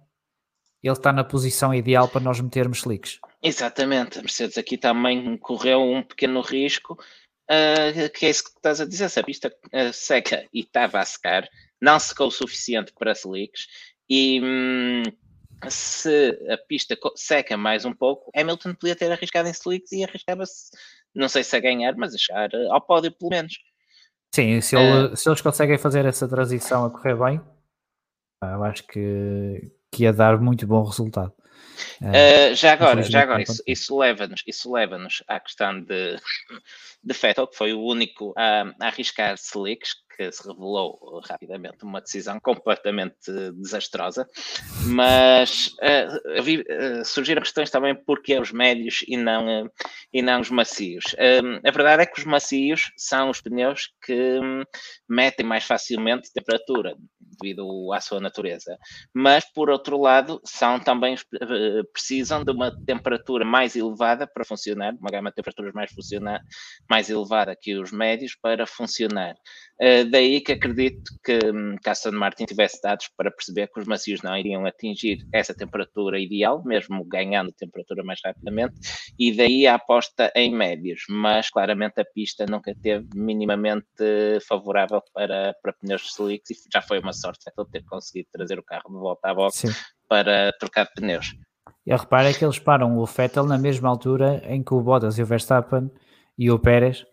ele 0.84 0.94
está 0.94 1.12
na 1.12 1.24
posição 1.24 1.74
ideal 1.74 2.08
para 2.08 2.22
nós 2.22 2.40
metermos 2.40 2.82
slicks. 2.82 3.18
Exatamente, 3.42 4.20
a 4.20 4.22
Mercedes 4.22 4.60
aqui 4.60 4.78
também 4.78 5.38
correu 5.38 5.82
um 5.82 6.04
pequeno 6.04 6.40
risco 6.42 7.00
uh, 7.50 8.10
que 8.14 8.26
é 8.26 8.30
isso 8.30 8.44
que 8.44 8.52
estás 8.52 8.82
a 8.82 8.86
dizer, 8.86 9.10
se 9.10 9.20
a 9.20 9.24
pista 9.24 9.48
uh, 9.48 9.94
seca 9.94 10.46
e 10.54 10.62
estava 10.62 11.00
a 11.00 11.06
secar, 11.06 11.48
não 11.82 12.00
secou 12.00 12.28
o 12.28 12.32
suficiente 12.32 12.94
para 12.98 13.14
slicks 13.14 13.68
e 14.10 14.42
hum, 14.42 15.04
se 15.70 16.38
a 16.50 16.58
pista 16.58 16.98
seca 17.16 17.58
mais 17.58 17.86
um 17.86 17.94
pouco, 17.94 18.32
Hamilton 18.36 18.74
podia 18.76 18.96
ter 18.96 19.12
arriscado 19.12 19.48
em 19.48 19.52
slicks 19.52 19.92
e 19.92 20.04
arriscava-se, 20.04 20.72
não 21.14 21.28
sei 21.28 21.44
se 21.44 21.56
a 21.56 21.60
ganhar, 21.60 21.96
mas 21.96 22.14
a 22.14 22.18
chegar 22.18 22.50
ao 22.70 22.82
pódio 22.82 23.12
pelo 23.12 23.30
menos. 23.30 23.54
Sim, 24.34 24.62
se, 24.62 24.76
ele, 24.76 25.14
uh, 25.14 25.16
se 25.16 25.28
eles 25.30 25.42
conseguem 25.42 25.78
fazer 25.78 26.06
essa 26.06 26.28
transição 26.28 26.86
a 26.86 26.92
correr 26.92 27.16
bem, 27.16 27.42
eu 28.44 28.64
acho 28.64 28.86
que, 28.86 29.72
que 29.92 30.04
ia 30.04 30.14
dar 30.14 30.40
muito 30.40 30.68
bom 30.68 30.84
resultado. 30.84 31.34
Uh, 32.02 32.56
já 32.56 32.74
agora, 32.74 33.04
já 33.04 33.22
agora, 33.22 33.42
isso, 33.42 33.64
isso 33.66 33.98
leva-nos 33.98 34.42
isso 34.46 34.72
leva 34.72 34.98
à 35.28 35.40
questão 35.40 35.82
de, 35.82 36.16
de 37.04 37.14
Vettel, 37.14 37.48
que 37.48 37.58
foi 37.58 37.74
o 37.74 37.82
único 37.82 38.34
a, 38.38 38.74
a 38.80 38.88
arriscar 38.88 39.36
slicks, 39.36 39.96
que 40.18 40.32
se 40.32 40.48
revelou 40.48 41.22
rapidamente 41.30 41.84
uma 41.84 42.02
decisão 42.02 42.40
completamente 42.40 43.32
desastrosa, 43.54 44.28
mas 44.88 45.68
uh, 45.78 46.44
vi, 46.44 46.62
uh, 46.62 47.06
surgiram 47.06 47.42
questões 47.42 47.70
também 47.70 47.96
porque 47.96 48.38
os 48.40 48.52
médios 48.52 49.06
e 49.08 49.16
não, 49.16 49.66
uh, 49.66 49.72
e 50.12 50.22
não 50.24 50.42
os 50.42 50.50
macios. 50.50 51.16
a 51.64 51.72
verdade 51.72 52.02
é 52.02 52.06
que 52.06 52.20
os 52.20 52.26
macios 52.26 52.92
são 52.98 53.30
os 53.30 53.40
pneus 53.40 53.92
que 54.04 54.40
um, 54.40 54.64
metem 55.08 55.46
mais 55.46 55.64
facilmente 55.64 56.34
temperatura 56.34 56.96
devido 57.40 57.94
à 57.94 58.02
sua 58.02 58.20
natureza, 58.20 58.76
mas 59.14 59.46
por 59.54 59.70
outro 59.70 60.02
lado 60.02 60.42
são 60.44 60.80
também 60.80 61.16
precisam 61.94 62.44
de 62.44 62.52
uma 62.52 62.72
temperatura 62.86 63.46
mais 63.46 63.76
elevada 63.76 64.26
para 64.26 64.44
funcionar, 64.44 64.96
uma 64.96 65.12
gama 65.12 65.30
de 65.30 65.36
temperaturas 65.36 65.74
mais 65.74 65.92
mais 66.90 67.10
elevada 67.10 67.56
que 67.56 67.76
os 67.76 67.92
médios 67.92 68.36
para 68.42 68.66
funcionar. 68.66 69.36
Uh, 69.80 70.07
daí 70.08 70.42
que 70.42 70.54
acredito 70.54 71.12
que, 71.24 71.40
um, 71.52 71.76
que 71.76 71.90
Aston 71.90 72.12
Martin 72.12 72.46
tivesse 72.46 72.82
dados 72.82 73.10
para 73.16 73.32
perceber 73.32 73.68
que 73.68 73.80
os 73.80 73.86
macios 73.86 74.22
não 74.22 74.36
iriam 74.36 74.66
atingir 74.66 75.20
essa 75.34 75.54
temperatura 75.54 76.20
ideal, 76.20 76.64
mesmo 76.66 77.04
ganhando 77.06 77.52
temperatura 77.52 78.04
mais 78.04 78.20
rapidamente, 78.24 78.76
e 79.20 79.36
daí 79.36 79.68
a 79.68 79.76
aposta 79.76 80.32
em 80.36 80.54
médios. 80.54 81.02
Mas 81.10 81.50
claramente 81.50 82.00
a 82.02 82.06
pista 82.06 82.46
nunca 82.50 82.74
teve 82.82 83.08
minimamente 83.14 83.86
favorável 84.48 85.02
para, 85.14 85.56
para 85.62 85.74
pneus 85.74 86.12
slicks 86.14 86.50
e 86.52 86.56
já 86.72 86.82
foi 86.82 87.00
uma 87.00 87.14
sorte 87.14 87.46
ele 87.58 87.68
ter 87.72 87.84
conseguido 87.86 88.30
trazer 88.32 88.60
o 88.60 88.64
carro 88.64 88.90
de 88.90 89.00
volta 89.00 89.30
à 89.30 89.34
boxe 89.34 89.68
para 90.08 90.52
trocar 90.54 90.86
de 90.86 90.94
pneus. 90.96 91.34
E 91.86 91.96
repara 91.96 92.34
que 92.34 92.44
eles 92.44 92.60
param 92.60 92.98
o 92.98 93.06
Vettel 93.06 93.46
na 93.46 93.58
mesma 93.58 93.90
altura 93.90 94.42
em 94.46 94.64
que 94.64 94.74
o 94.74 94.82
Bottas 94.82 95.18
e 95.18 95.24
o 95.24 95.26
Verstappen 95.26 95.90
e 96.38 96.52
o 96.52 96.60
Pérez 96.60 97.06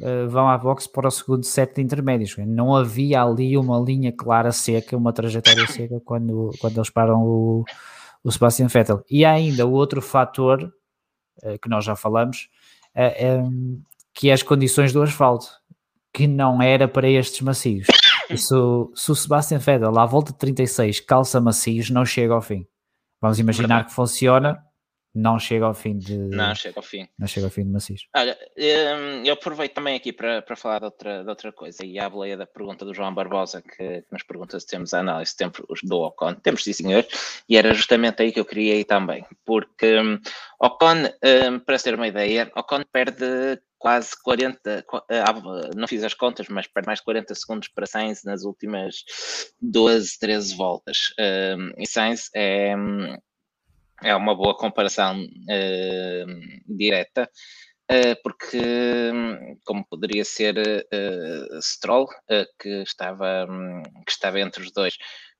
uh, 0.00 0.28
vão 0.28 0.48
à 0.48 0.56
boxe 0.56 0.88
para 0.88 1.08
o 1.08 1.10
segundo 1.10 1.44
set 1.44 1.74
de 1.74 1.82
intermédios. 1.82 2.36
Não 2.38 2.74
havia 2.74 3.22
ali 3.22 3.56
uma 3.56 3.78
linha 3.78 4.12
clara 4.12 4.52
seca, 4.52 4.96
uma 4.96 5.12
trajetória 5.12 5.66
seca 5.68 6.00
quando, 6.04 6.50
quando 6.60 6.76
eles 6.76 6.90
param 6.90 7.22
o, 7.22 7.64
o 8.24 8.30
Sebastian 8.30 8.66
Vettel. 8.66 9.04
E 9.10 9.24
há 9.24 9.32
ainda 9.32 9.66
o 9.66 9.72
outro 9.72 10.00
fator 10.00 10.72
uh, 11.42 11.58
que 11.60 11.68
nós 11.68 11.84
já 11.84 11.94
falamos, 11.94 12.48
uh, 12.96 13.82
que 14.14 14.30
é 14.30 14.32
as 14.32 14.42
condições 14.42 14.92
do 14.92 15.02
asfalto, 15.02 15.48
que 16.12 16.26
não 16.26 16.60
era 16.60 16.88
para 16.88 17.08
estes 17.08 17.40
macios. 17.40 17.86
Se, 18.28 18.54
se 18.94 19.10
o 19.10 19.14
Sebastian 19.14 19.58
Vettel 19.58 19.98
à 19.98 20.06
volta 20.06 20.32
de 20.32 20.38
36 20.38 21.00
calça 21.00 21.40
macios, 21.40 21.90
não 21.90 22.04
chega 22.04 22.34
ao 22.34 22.40
fim. 22.40 22.66
Vamos 23.20 23.38
imaginar 23.38 23.86
que 23.86 23.92
funciona 23.92 24.58
não 25.14 25.38
chega 25.38 25.64
ao 25.64 25.74
fim 25.74 25.98
de. 25.98 26.16
Não 26.16 26.54
chega 26.54 26.78
ao 26.78 26.82
fim. 26.82 27.08
Não 27.18 27.26
chega 27.26 27.46
ao 27.46 27.50
fim 27.50 27.64
de 27.64 27.70
maciço. 27.70 28.04
Olha, 28.14 28.38
hum, 28.56 29.22
eu 29.24 29.34
aproveito 29.34 29.74
também 29.74 29.96
aqui 29.96 30.12
para, 30.12 30.40
para 30.42 30.56
falar 30.56 30.78
de 30.78 30.84
outra, 30.84 31.22
de 31.24 31.28
outra 31.28 31.52
coisa, 31.52 31.84
e 31.84 31.98
à 31.98 32.08
boleia 32.08 32.36
da 32.36 32.46
pergunta 32.46 32.84
do 32.84 32.94
João 32.94 33.12
Barbosa, 33.12 33.60
que, 33.60 34.02
que 34.02 34.12
nos 34.12 34.22
pergunta 34.22 34.58
se 34.58 34.66
temos 34.66 34.94
a 34.94 35.00
análise 35.00 35.36
tempos 35.36 35.80
do 35.82 35.96
Ocon. 35.98 36.34
Temos 36.34 36.62
sim, 36.62 36.72
senhor, 36.72 37.04
e 37.48 37.56
era 37.56 37.74
justamente 37.74 38.22
aí 38.22 38.32
que 38.32 38.40
eu 38.40 38.44
queria 38.44 38.76
ir 38.76 38.84
também, 38.84 39.24
porque 39.44 39.98
um, 39.98 40.18
Ocon, 40.60 41.06
um, 41.24 41.58
para 41.58 41.78
ter 41.78 41.94
uma 41.94 42.06
ideia, 42.06 42.50
Ocon 42.54 42.82
perde 42.92 43.60
quase 43.80 44.10
40, 44.22 44.84
ah, 45.08 45.70
não 45.74 45.88
fiz 45.88 46.04
as 46.04 46.12
contas, 46.12 46.48
mas 46.48 46.66
perde 46.66 46.86
mais 46.86 46.98
de 46.98 47.04
40 47.06 47.34
segundos 47.34 47.68
para 47.68 47.86
Sainz 47.86 48.22
nas 48.22 48.44
últimas 48.44 49.02
12, 49.60 50.18
13 50.20 50.54
voltas. 50.54 50.98
Um, 51.18 51.72
e 51.78 51.86
Sainz 51.86 52.28
é 52.34 52.76
hum, 52.76 53.16
é 54.02 54.14
uma 54.14 54.34
boa 54.34 54.56
comparação 54.56 55.22
uh, 55.22 56.74
direta, 56.76 57.30
uh, 57.90 58.22
porque, 58.22 58.60
como 59.64 59.86
poderia 59.86 60.24
ser 60.24 60.58
uh, 60.58 61.62
Stroll, 61.62 62.08
que, 62.58 62.82
estava, 62.82 63.46
um, 63.48 63.82
que 64.04 64.12
estava 64.12 64.40
entre 64.40 64.62
os 64.62 64.72
dois, 64.72 64.96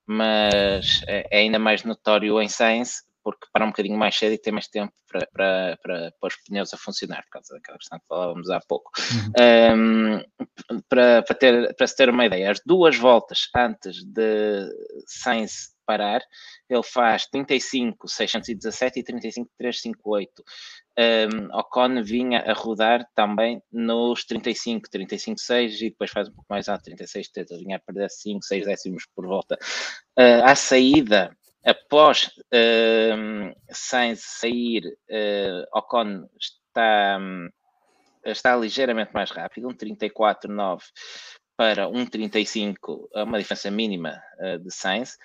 mas 0.07 1.03
é, 1.07 1.27
é 1.31 1.39
ainda 1.41 1.59
mais 1.59 1.85
notório 1.85 2.41
em 2.41 2.49
Sainz, 2.49 3.05
porque 3.23 3.47
para 3.53 3.65
um 3.65 3.69
bocadinho 3.69 3.99
mais 3.99 4.17
cedo 4.17 4.33
e 4.33 4.39
tem 4.39 4.53
mais 4.53 4.67
tempo 4.67 4.93
para, 5.07 5.27
para, 5.33 5.79
para, 5.83 6.13
para 6.19 6.29
os 6.29 6.37
pneus 6.37 6.73
a 6.73 6.79
funcionar, 6.79 7.23
por 7.25 7.31
causa 7.31 7.55
daquela 7.55 7.79
questão 7.79 7.99
que 7.99 8.07
falávamos 8.07 8.51
há 8.51 8.61
pouco. 8.61 8.91
Uhum. 8.99 10.19
Um, 10.19 10.83
para, 10.89 11.23
para, 11.23 11.37
ter, 11.37 11.75
para 11.75 11.87
se 11.87 11.97
ter 11.97 12.09
uma 12.09 12.27
ideia, 12.27 12.51
as 12.51 12.61
duas 12.65 12.97
voltas 12.97 13.49
antes 13.55 14.03
de 14.05 14.69
Sainz 15.07 15.75
parar, 15.91 16.23
ele 16.69 16.83
faz 16.85 17.27
35, 17.27 18.07
617 18.07 19.01
e 19.01 19.03
35, 19.03 19.51
358. 19.59 20.45
Um, 20.97 21.59
Ocon 21.59 22.03
vinha 22.05 22.41
a 22.41 22.53
rodar 22.53 23.05
também 23.13 23.61
nos 23.73 24.25
35, 24.25 24.89
35, 24.89 25.41
6 25.41 25.83
e 25.83 25.91
depois 25.91 26.11
faz 26.13 26.29
um 26.29 26.33
pouco 26.33 26.47
mais 26.49 26.69
alto, 26.69 26.85
36, 26.85 27.29
30, 27.31 27.59
vinha 27.59 27.77
a 27.77 27.81
perder 27.81 28.09
5, 28.09 28.45
6 28.45 28.65
décimos 28.65 29.05
por 29.17 29.27
volta. 29.27 29.59
Uh, 30.17 30.45
à 30.45 30.55
saída, 30.55 31.37
após 31.65 32.31
uh, 32.55 33.57
Sainz 33.71 34.23
sair, 34.23 34.87
uh, 34.87 35.77
Ocon 35.77 36.29
está, 36.39 37.19
está 38.25 38.57
ligeiramente 38.57 39.11
mais 39.13 39.33
rápido, 39.33 39.69
um 39.69 39.75
34,9 39.75 40.83
para 41.57 41.89
um 41.89 42.07
35, 42.07 43.11
uma 43.13 43.39
diferença 43.39 43.71
mínima 43.71 44.23
uh, 44.39 44.59
de 44.59 44.73
Sainz. 44.73 45.19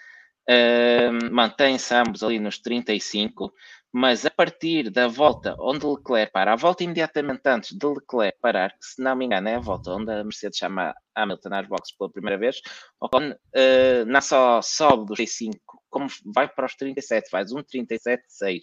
Uh, 0.50 1.32
Mantém-se 1.32 1.94
ambos 1.94 2.22
ali 2.22 2.40
nos 2.40 2.60
35, 2.60 3.52
mas 3.92 4.26
a 4.26 4.30
partir 4.30 4.90
da 4.90 5.08
volta 5.08 5.56
onde 5.58 5.86
Leclerc 5.86 6.32
para, 6.34 6.52
a 6.52 6.56
volta 6.58 6.84
imediatamente 6.84 7.42
antes 7.46 7.76
de 7.76 7.88
Leclerc 7.88 8.38
parar, 8.42 8.72
que 8.72 8.86
se 8.86 9.02
não 9.02 9.16
me 9.16 9.26
engano 9.26 9.48
é 9.48 9.56
a 9.56 9.60
volta 9.60 9.92
onde 9.92 10.12
a 10.12 10.22
Mercedes 10.22 10.58
chama 10.58 10.94
Hamilton 11.16 11.54
às 11.54 11.68
boxes 11.68 11.96
pela 11.98 12.12
primeira 12.12 12.38
vez, 12.38 12.58
Ocon 13.00 13.32
uh, 13.32 14.06
não 14.06 14.22
só 14.22 14.62
sobe 14.62 15.06
dos 15.06 15.16
35, 15.16 15.82
como 15.90 16.08
vai 16.26 16.46
para 16.48 16.66
os 16.66 16.76
37, 16.76 17.30
faz 17.30 17.54
um 17.54 17.64
37,6. 17.64 18.60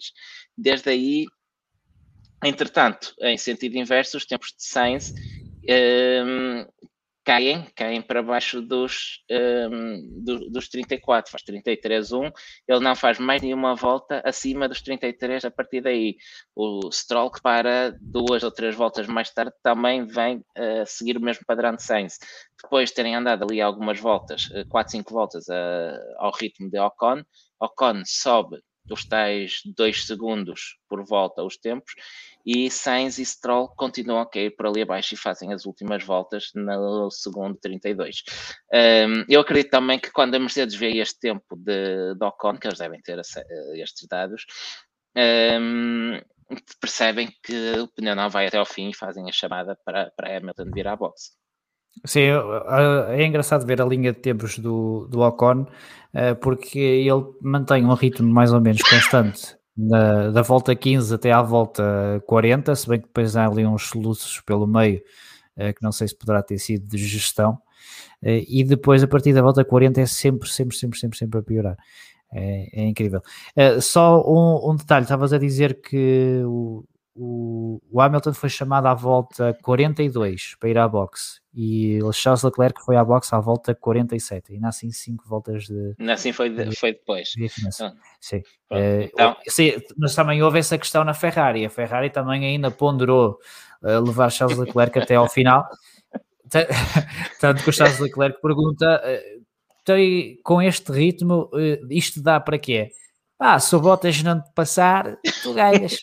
Desde 0.55 0.91
aí, 0.91 1.25
entretanto, 2.43 3.15
em 3.21 3.35
sentido 3.35 3.75
inverso, 3.75 4.17
os 4.17 4.25
tempos 4.27 4.49
de 4.49 4.63
Sainz 4.63 5.09
uh, 5.09 6.71
caem, 7.23 7.65
caem 7.75 8.01
para 8.01 8.21
baixo 8.21 8.61
dos, 8.61 9.23
um, 9.71 10.23
do, 10.23 10.49
dos 10.49 10.67
34, 10.67 11.31
faz 11.31 11.43
33-1, 11.43 12.31
ele 12.67 12.79
não 12.79 12.95
faz 12.95 13.17
mais 13.17 13.41
nenhuma 13.41 13.75
volta 13.75 14.21
acima 14.25 14.67
dos 14.67 14.81
33 14.81 15.45
a 15.45 15.51
partir 15.51 15.81
daí. 15.81 16.17
O 16.55 16.91
Stroll, 16.91 17.31
que 17.31 17.41
para 17.41 17.95
duas 18.01 18.43
ou 18.43 18.51
três 18.51 18.75
voltas 18.75 19.07
mais 19.07 19.29
tarde, 19.29 19.53
também 19.63 20.05
vem 20.05 20.37
uh, 20.37 20.85
seguir 20.85 21.17
o 21.17 21.21
mesmo 21.21 21.45
padrão 21.45 21.75
de 21.75 21.83
Sainz. 21.83 22.17
Depois 22.61 22.89
de 22.89 22.95
terem 22.95 23.15
andado 23.15 23.43
ali 23.43 23.61
algumas 23.61 23.99
voltas, 23.99 24.47
4, 24.69 24.89
uh, 24.89 24.91
5 24.91 25.13
voltas 25.13 25.47
uh, 25.47 26.15
ao 26.17 26.31
ritmo 26.31 26.69
de 26.69 26.79
Ocon, 26.79 27.23
Ocon 27.59 28.03
sobe 28.05 28.61
os 28.91 29.05
tais 29.05 29.61
2 29.77 30.05
segundos 30.05 30.77
por 30.89 31.03
volta 31.05 31.43
os 31.43 31.57
tempos 31.57 31.93
e 32.45 32.69
Sainz 32.69 33.17
e 33.17 33.25
Stroll 33.25 33.69
continuam 33.69 34.19
a 34.19 34.29
cair 34.29 34.51
por 34.51 34.67
ali 34.67 34.81
abaixo 34.81 35.13
e 35.13 35.17
fazem 35.17 35.53
as 35.53 35.65
últimas 35.65 36.03
voltas 36.03 36.51
no 36.53 37.09
segundo 37.09 37.57
32. 37.57 38.23
Um, 38.73 39.25
eu 39.29 39.41
acredito 39.41 39.71
também 39.71 39.99
que 39.99 40.11
quando 40.11 40.35
a 40.35 40.39
Mercedes 40.39 40.75
vê 40.75 40.97
este 40.97 41.19
tempo 41.19 41.55
de, 41.55 42.15
de 42.15 42.25
Ocon, 42.25 42.57
que 42.57 42.67
eles 42.67 42.79
devem 42.79 43.01
ter 43.01 43.19
estes 43.19 44.07
dados, 44.07 44.45
um, 45.15 46.19
percebem 46.81 47.29
que 47.43 47.79
o 47.79 47.87
pneu 47.87 48.15
não 48.15 48.29
vai 48.29 48.47
até 48.47 48.57
ao 48.57 48.65
fim 48.65 48.89
e 48.89 48.95
fazem 48.95 49.29
a 49.29 49.31
chamada 49.31 49.77
para, 49.85 50.11
para 50.15 50.37
Hamilton 50.37 50.71
vir 50.73 50.87
à 50.87 50.95
boxe. 50.95 51.31
Sim, 52.05 52.21
é 53.09 53.23
engraçado 53.23 53.67
ver 53.67 53.79
a 53.79 53.85
linha 53.85 54.11
de 54.11 54.19
tempos 54.19 54.57
do, 54.57 55.07
do 55.09 55.21
Ocon, 55.21 55.67
eh, 56.11 56.33
porque 56.33 56.79
ele 56.79 57.23
mantém 57.39 57.85
um 57.85 57.93
ritmo 57.93 58.27
mais 58.33 58.51
ou 58.51 58.59
menos 58.59 58.81
constante 58.81 59.55
da, 59.75 60.31
da 60.31 60.41
volta 60.41 60.75
15 60.75 61.15
até 61.15 61.31
à 61.31 61.41
volta 61.41 62.23
40, 62.27 62.75
se 62.75 62.87
bem 62.87 62.99
que 62.99 63.07
depois 63.07 63.35
há 63.35 63.45
ali 63.47 63.65
uns 63.65 63.89
soluços 63.89 64.39
pelo 64.41 64.67
meio, 64.67 65.01
uh, 65.57 65.73
que 65.73 65.81
não 65.81 65.91
sei 65.91 66.07
se 66.07 66.15
poderá 66.15 66.41
ter 66.43 66.57
sido 66.59 66.87
de 66.87 66.97
gestão, 66.97 67.53
uh, 68.21 68.43
e 68.47 68.63
depois 68.63 69.03
a 69.03 69.07
partir 69.07 69.33
da 69.33 69.41
volta 69.41 69.65
40 69.65 70.01
é 70.01 70.05
sempre, 70.05 70.49
sempre, 70.49 70.77
sempre, 70.77 70.99
sempre, 70.99 71.17
sempre 71.17 71.39
a 71.39 71.43
piorar. 71.43 71.77
É, 72.35 72.81
é 72.81 72.83
incrível. 72.85 73.21
Uh, 73.55 73.81
só 73.81 74.21
um, 74.27 74.71
um 74.71 74.75
detalhe, 74.75 75.03
estavas 75.03 75.33
a 75.33 75.37
dizer 75.37 75.81
que 75.81 76.41
o, 76.45 76.83
o, 77.15 77.79
o, 77.91 78.01
Hamilton 78.01 78.33
foi 78.33 78.49
chamado 78.49 78.87
à 78.87 78.93
volta 78.93 79.55
42 79.61 80.55
para 80.59 80.69
ir 80.69 80.77
à 80.77 80.87
boxe 80.87 81.39
e 81.53 82.01
o 82.01 82.11
Charles 82.11 82.41
Leclerc 82.41 82.83
foi 82.83 82.95
à 82.95 83.03
boxe 83.03 83.35
à 83.35 83.39
volta 83.39 83.75
47, 83.75 84.53
ainda 84.53 84.69
assim 84.69 84.91
5 84.91 85.23
voltas 85.27 85.65
de. 85.65 85.93
Ainda 85.99 86.13
assim 86.13 86.33
foi, 86.33 86.49
de, 86.49 86.75
foi 86.75 86.93
depois. 86.93 87.29
De 87.29 87.45
ah. 87.81 87.93
Sim. 88.19 88.37
Uh, 88.71 89.03
então... 89.03 89.37
sim. 89.47 89.73
Mas 89.95 90.15
também 90.15 90.41
houve 90.41 90.57
essa 90.57 90.77
questão 90.77 91.03
na 91.03 91.13
Ferrari. 91.13 91.65
A 91.65 91.69
Ferrari 91.69 92.09
também 92.09 92.43
ainda 92.45 92.71
ponderou 92.71 93.37
uh, 93.83 94.03
levar 94.03 94.31
Charles 94.31 94.57
Leclerc 94.57 94.97
até 94.97 95.15
ao 95.15 95.29
final. 95.29 95.67
Tanto 97.39 97.63
que 97.63 97.69
o 97.69 97.73
Charles 97.73 97.99
Leclerc 97.99 98.41
pergunta: 98.41 99.01
uh, 99.05 100.41
com 100.43 100.61
este 100.61 100.91
ritmo, 100.91 101.51
isto 101.89 102.21
dá 102.21 102.39
para 102.39 102.57
quê? 102.57 102.89
Ah, 103.37 103.59
se 103.59 103.75
o 103.75 103.79
Bottas 103.81 104.23
não 104.23 104.41
te 104.41 104.49
passar, 104.53 105.17
tu 105.41 105.53
ganhas. 105.53 105.97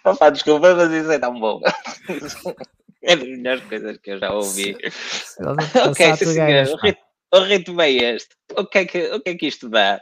Opa, 0.04 0.30
desculpa, 0.30 0.74
mas 0.74 0.90
isso 0.90 1.10
é 1.10 1.18
tão 1.18 1.38
bom. 1.38 1.60
é 3.02 3.16
das 3.16 3.28
melhores 3.28 3.64
coisas 3.64 3.96
que 3.98 4.10
eu 4.12 4.18
já 4.18 4.32
ouvi. 4.32 4.76
ok, 5.90 6.16
sim, 6.16 6.24
senhor. 6.26 6.68
O 6.68 6.76
ritmo, 6.76 7.04
o 7.34 7.40
ritmo 7.40 7.82
é 7.82 7.90
este. 7.90 8.34
O 8.56 8.66
que 8.66 8.78
é 8.78 8.84
que, 8.86 8.98
o 9.12 9.20
que, 9.20 9.30
é 9.30 9.34
que 9.36 9.46
isto 9.46 9.68
dá? 9.68 10.00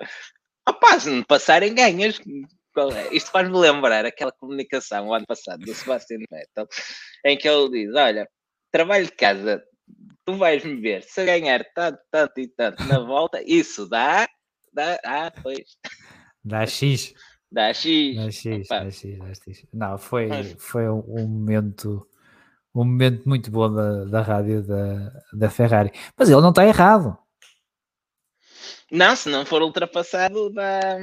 Opa, 0.68 1.00
se 1.00 1.10
não 1.10 1.22
passarem, 1.22 1.74
ganhas. 1.74 2.20
É? 2.20 3.14
Isto 3.14 3.32
faz-me 3.32 3.58
lembrar 3.58 4.06
aquela 4.06 4.30
comunicação 4.30 5.08
o 5.08 5.14
ano 5.14 5.26
passado 5.26 5.58
do 5.64 5.74
Sebastian 5.74 6.18
Vettel, 6.30 6.68
em 7.24 7.36
que 7.36 7.48
ele 7.48 7.70
diz: 7.70 7.94
Olha, 7.96 8.28
trabalho 8.70 9.06
de 9.06 9.12
casa, 9.12 9.60
tu 10.24 10.36
vais-me 10.36 10.80
ver, 10.80 11.02
se 11.02 11.24
ganhar 11.24 11.64
tanto, 11.74 11.98
tanto 12.08 12.38
e 12.38 12.46
tanto 12.46 12.84
na 12.84 13.00
volta, 13.00 13.42
isso 13.44 13.88
dá, 13.88 14.28
dá, 14.72 15.00
ah, 15.04 15.32
pois. 15.42 15.76
Dá 16.44 16.66
X. 16.66 17.14
Dá 17.50 17.72
X. 17.72 18.16
Dá 18.16 18.30
X, 18.30 18.68
dá 18.68 18.90
X, 18.90 19.18
dá 19.18 19.52
X. 19.52 19.66
Não, 19.72 19.98
foi, 19.98 20.28
foi 20.58 20.88
um 20.88 21.26
momento 21.26 22.06
um 22.74 22.84
momento 22.84 23.28
muito 23.28 23.50
bom 23.50 23.72
da, 23.72 24.04
da 24.04 24.22
rádio 24.22 24.62
da, 24.62 25.10
da 25.32 25.50
Ferrari. 25.50 25.90
Mas 26.16 26.28
ele 26.28 26.40
não 26.40 26.50
está 26.50 26.66
errado. 26.66 27.16
Não, 28.90 29.14
se 29.14 29.28
não 29.28 29.44
for 29.44 29.60
ultrapassado, 29.60 30.50
dá... 30.50 30.96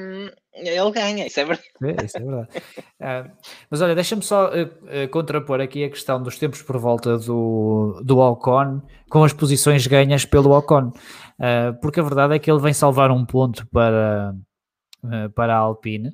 ele 0.53 0.91
ganha, 0.91 1.27
isso 1.27 1.39
é 1.39 1.45
verdade. 1.45 1.69
É, 1.83 2.05
isso 2.05 2.17
é 2.17 2.21
verdade. 2.21 2.49
uh, 2.57 3.31
mas 3.69 3.81
olha, 3.81 3.93
deixa-me 3.93 4.23
só 4.23 4.49
uh, 4.49 4.63
uh, 4.63 5.09
contrapor 5.11 5.61
aqui 5.61 5.83
a 5.83 5.89
questão 5.89 6.21
dos 6.21 6.39
tempos 6.39 6.63
por 6.63 6.79
volta 6.79 7.17
do, 7.19 8.01
do 8.03 8.17
Ocon 8.17 8.81
com 9.07 9.23
as 9.23 9.33
posições 9.33 9.85
ganhas 9.85 10.25
pelo 10.25 10.57
Ocon, 10.57 10.91
porque 11.79 11.99
a 11.99 12.03
verdade 12.03 12.35
é 12.35 12.39
que 12.39 12.49
ele 12.49 12.59
vem 12.59 12.73
salvar 12.73 13.11
um 13.11 13.23
ponto 13.23 13.67
para, 13.67 14.33
para 15.35 15.55
a 15.55 15.57
Alpine. 15.57 16.11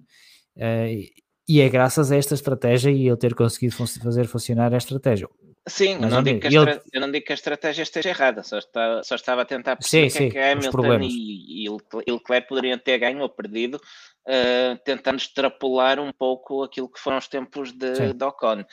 e 1.47 1.61
é 1.61 1.69
graças 1.69 2.11
a 2.11 2.15
esta 2.15 2.33
estratégia 2.33 2.91
e 2.91 3.07
ele 3.07 3.17
ter 3.17 3.33
conseguido 3.33 3.75
fun 3.75 3.87
fazer 3.87 4.27
funcionar 4.27 4.73
a 4.73 4.77
estratégia. 4.77 5.27
Sim, 5.67 5.99
não, 5.99 6.09
não 6.09 6.23
digo 6.23 6.39
que 6.39 6.47
ele... 6.47 6.81
eu 6.91 7.01
não 7.01 7.11
digo 7.11 7.23
que 7.23 7.33
a 7.33 7.35
estratégia 7.35 7.83
esteja 7.83 8.09
errada, 8.09 8.41
só, 8.41 8.57
está, 8.57 9.03
só 9.03 9.13
estava 9.13 9.43
a 9.43 9.45
tentar 9.45 9.75
perceber 9.75 10.09
sim, 10.09 10.17
que, 10.17 10.23
sim, 10.23 10.27
é 10.27 10.31
que 10.31 10.39
Hamilton 10.39 11.01
e, 11.03 11.65
e 11.65 12.11
Leclerc 12.11 12.47
poderiam 12.47 12.79
ter 12.79 12.97
ganho 12.97 13.19
ou 13.19 13.29
perdido, 13.29 13.75
uh, 13.75 14.75
tentando 14.83 15.17
extrapolar 15.17 15.99
um 15.99 16.11
pouco 16.11 16.63
aquilo 16.63 16.89
que 16.89 16.99
foram 16.99 17.19
os 17.19 17.27
tempos 17.27 17.71
de, 17.71 18.11
de 18.11 18.25
Ocon. 18.25 18.65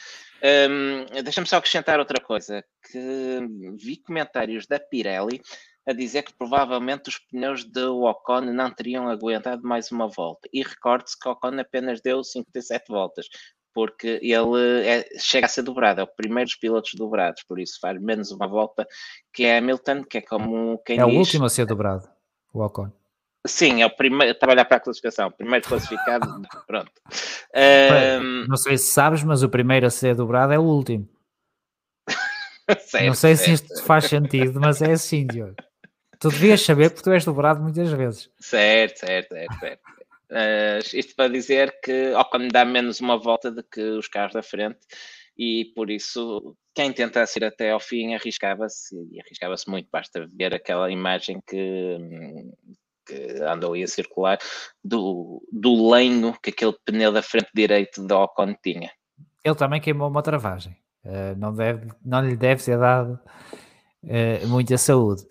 Um, 0.43 1.23
Deixa-me 1.23 1.47
só 1.47 1.59
acrescentar 1.59 1.99
outra 1.99 2.23
coisa, 2.23 2.65
que 2.91 3.41
vi 3.77 3.99
comentários 3.99 4.67
da 4.67 4.81
Pirelli 4.81 5.43
a 5.89 5.93
dizer 5.95 6.23
que 6.23 6.35
provavelmente 6.37 7.09
os 7.09 7.19
pneus 7.19 7.65
do 7.65 8.03
Ocon 8.03 8.43
não 8.43 8.71
teriam 8.71 9.09
aguentado 9.09 9.63
mais 9.67 9.91
uma 9.91 10.07
volta. 10.07 10.47
E 10.53 10.63
recorde-se 10.63 11.19
que 11.19 11.29
Ocon 11.29 11.59
apenas 11.59 12.03
deu 12.03 12.23
57 12.23 12.85
voltas 12.89 13.27
porque 13.73 14.19
ele 14.23 14.85
é, 14.85 15.09
chega 15.19 15.47
a 15.47 15.49
ser 15.49 15.63
dobrado, 15.63 16.01
é 16.01 16.05
o 16.05 16.07
primeiro 16.07 16.49
dos 16.49 16.57
pilotos 16.57 16.95
dobrados, 16.95 17.45
por 17.45 17.61
isso 17.61 17.79
faz 17.81 18.01
menos 18.01 18.33
uma 18.33 18.49
volta 18.49 18.85
que 19.33 19.45
é 19.45 19.59
Hamilton, 19.59 20.03
que 20.03 20.19
é 20.19 20.21
como 20.21 20.79
quem 20.79 20.99
É 20.99 21.05
diz, 21.05 21.15
o 21.15 21.17
último 21.17 21.45
a 21.45 21.49
ser 21.49 21.65
dobrado, 21.65 22.09
o 22.53 22.61
Ocon. 22.61 22.91
Sim, 23.47 23.81
é 23.81 23.87
o 23.87 23.91
primeiro, 23.91 24.33
estava 24.33 24.51
a 24.51 24.55
olhar 24.55 24.65
para 24.65 24.79
a 24.79 24.81
classificação, 24.81 25.31
primeiro 25.31 25.67
classificado, 25.67 26.27
pronto. 26.67 26.91
Um... 27.55 28.49
Não 28.49 28.57
sei 28.57 28.77
se 28.77 28.93
sabes, 28.93 29.23
mas 29.23 29.45
o 29.45 29.49
primeiro 29.49 29.87
a 29.87 29.91
ser 29.91 30.17
dobrado 30.17 30.53
é 30.53 30.59
o 30.59 30.63
último. 30.63 31.09
certo, 32.81 33.07
não 33.07 33.15
sei 33.15 33.37
certo. 33.37 33.61
se 33.61 33.65
isto 33.65 33.85
faz 33.85 34.07
sentido, 34.07 34.61
mas 34.61 34.83
é 34.83 34.91
assim, 34.91 35.25
Diogo. 35.25 35.55
Tu 36.19 36.29
devias 36.31 36.63
saber 36.63 36.91
porque 36.91 37.05
tu 37.05 37.13
és 37.13 37.25
dobrado 37.25 37.63
muitas 37.63 37.91
vezes. 37.93 38.31
Certo, 38.41 38.99
certo, 38.99 39.35
certo, 39.35 39.59
certo. 39.61 40.97
Isto 40.97 41.15
para 41.15 41.33
dizer 41.33 41.79
que 41.83 42.13
Ocon 42.15 42.49
dá 42.49 42.65
menos 42.65 43.01
uma 43.01 43.17
volta 43.19 43.51
do 43.51 43.63
que 43.63 43.81
os 43.81 44.09
carros 44.09 44.35
da 44.35 44.43
frente 44.43 44.79
e 45.37 45.67
por 45.75 45.91
isso 45.91 46.57
quem 46.75 46.93
tentasse 46.93 47.39
ir 47.39 47.45
até 47.45 47.71
ao 47.71 47.81
fim 47.81 48.15
arriscava-se 48.15 48.97
e 49.13 49.21
arriscava-se 49.21 49.71
muito. 49.71 49.89
Basta 49.91 50.29
ver 50.35 50.53
aquela 50.53 50.91
imagem 50.91 51.41
que, 51.47 51.97
que 53.07 53.43
andou 53.43 53.73
aí 53.75 53.85
a 53.85 53.89
circular 53.89 54.39
do, 54.85 55.41
do 55.53 55.91
lenho 55.91 56.37
que 56.43 56.51
aquele 56.51 56.77
pneu 56.85 57.13
da 57.13 57.23
frente 57.23 57.51
direito 57.55 58.05
do 58.05 58.17
Ocon 58.17 58.55
tinha. 58.63 58.91
Ele 59.45 59.55
também 59.55 59.81
queimou 59.81 60.09
uma 60.09 60.23
travagem. 60.23 60.77
Uh, 61.05 61.39
não, 61.39 61.55
deve, 61.55 61.89
não 62.05 62.21
lhe 62.21 62.37
deve 62.37 62.61
ser 62.61 62.77
dado 62.77 63.19
uh, 64.03 64.47
muita 64.49 64.77
saúde. 64.77 65.23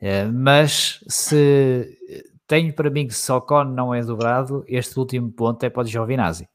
Uh, 0.00 0.30
mas 0.32 1.02
se 1.08 1.98
tenho 2.46 2.72
para 2.74 2.90
mim 2.90 3.06
que 3.06 3.14
se 3.14 3.30
Ocon 3.32 3.64
não 3.64 3.94
é 3.94 4.02
dobrado, 4.02 4.64
este 4.68 4.98
último 4.98 5.30
ponto 5.32 5.62
é 5.64 5.70
para 5.70 5.82
o 5.82 5.86
Giovinazzi. 5.86 6.48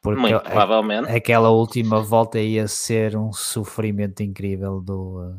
Porque 0.00 0.20
Muito 0.20 0.40
provavelmente. 0.40 1.10
aquela 1.10 1.50
última 1.50 2.00
volta 2.00 2.38
ia 2.38 2.68
ser 2.68 3.16
um 3.16 3.32
sofrimento 3.32 4.22
incrível 4.22 4.80
do, 4.80 5.34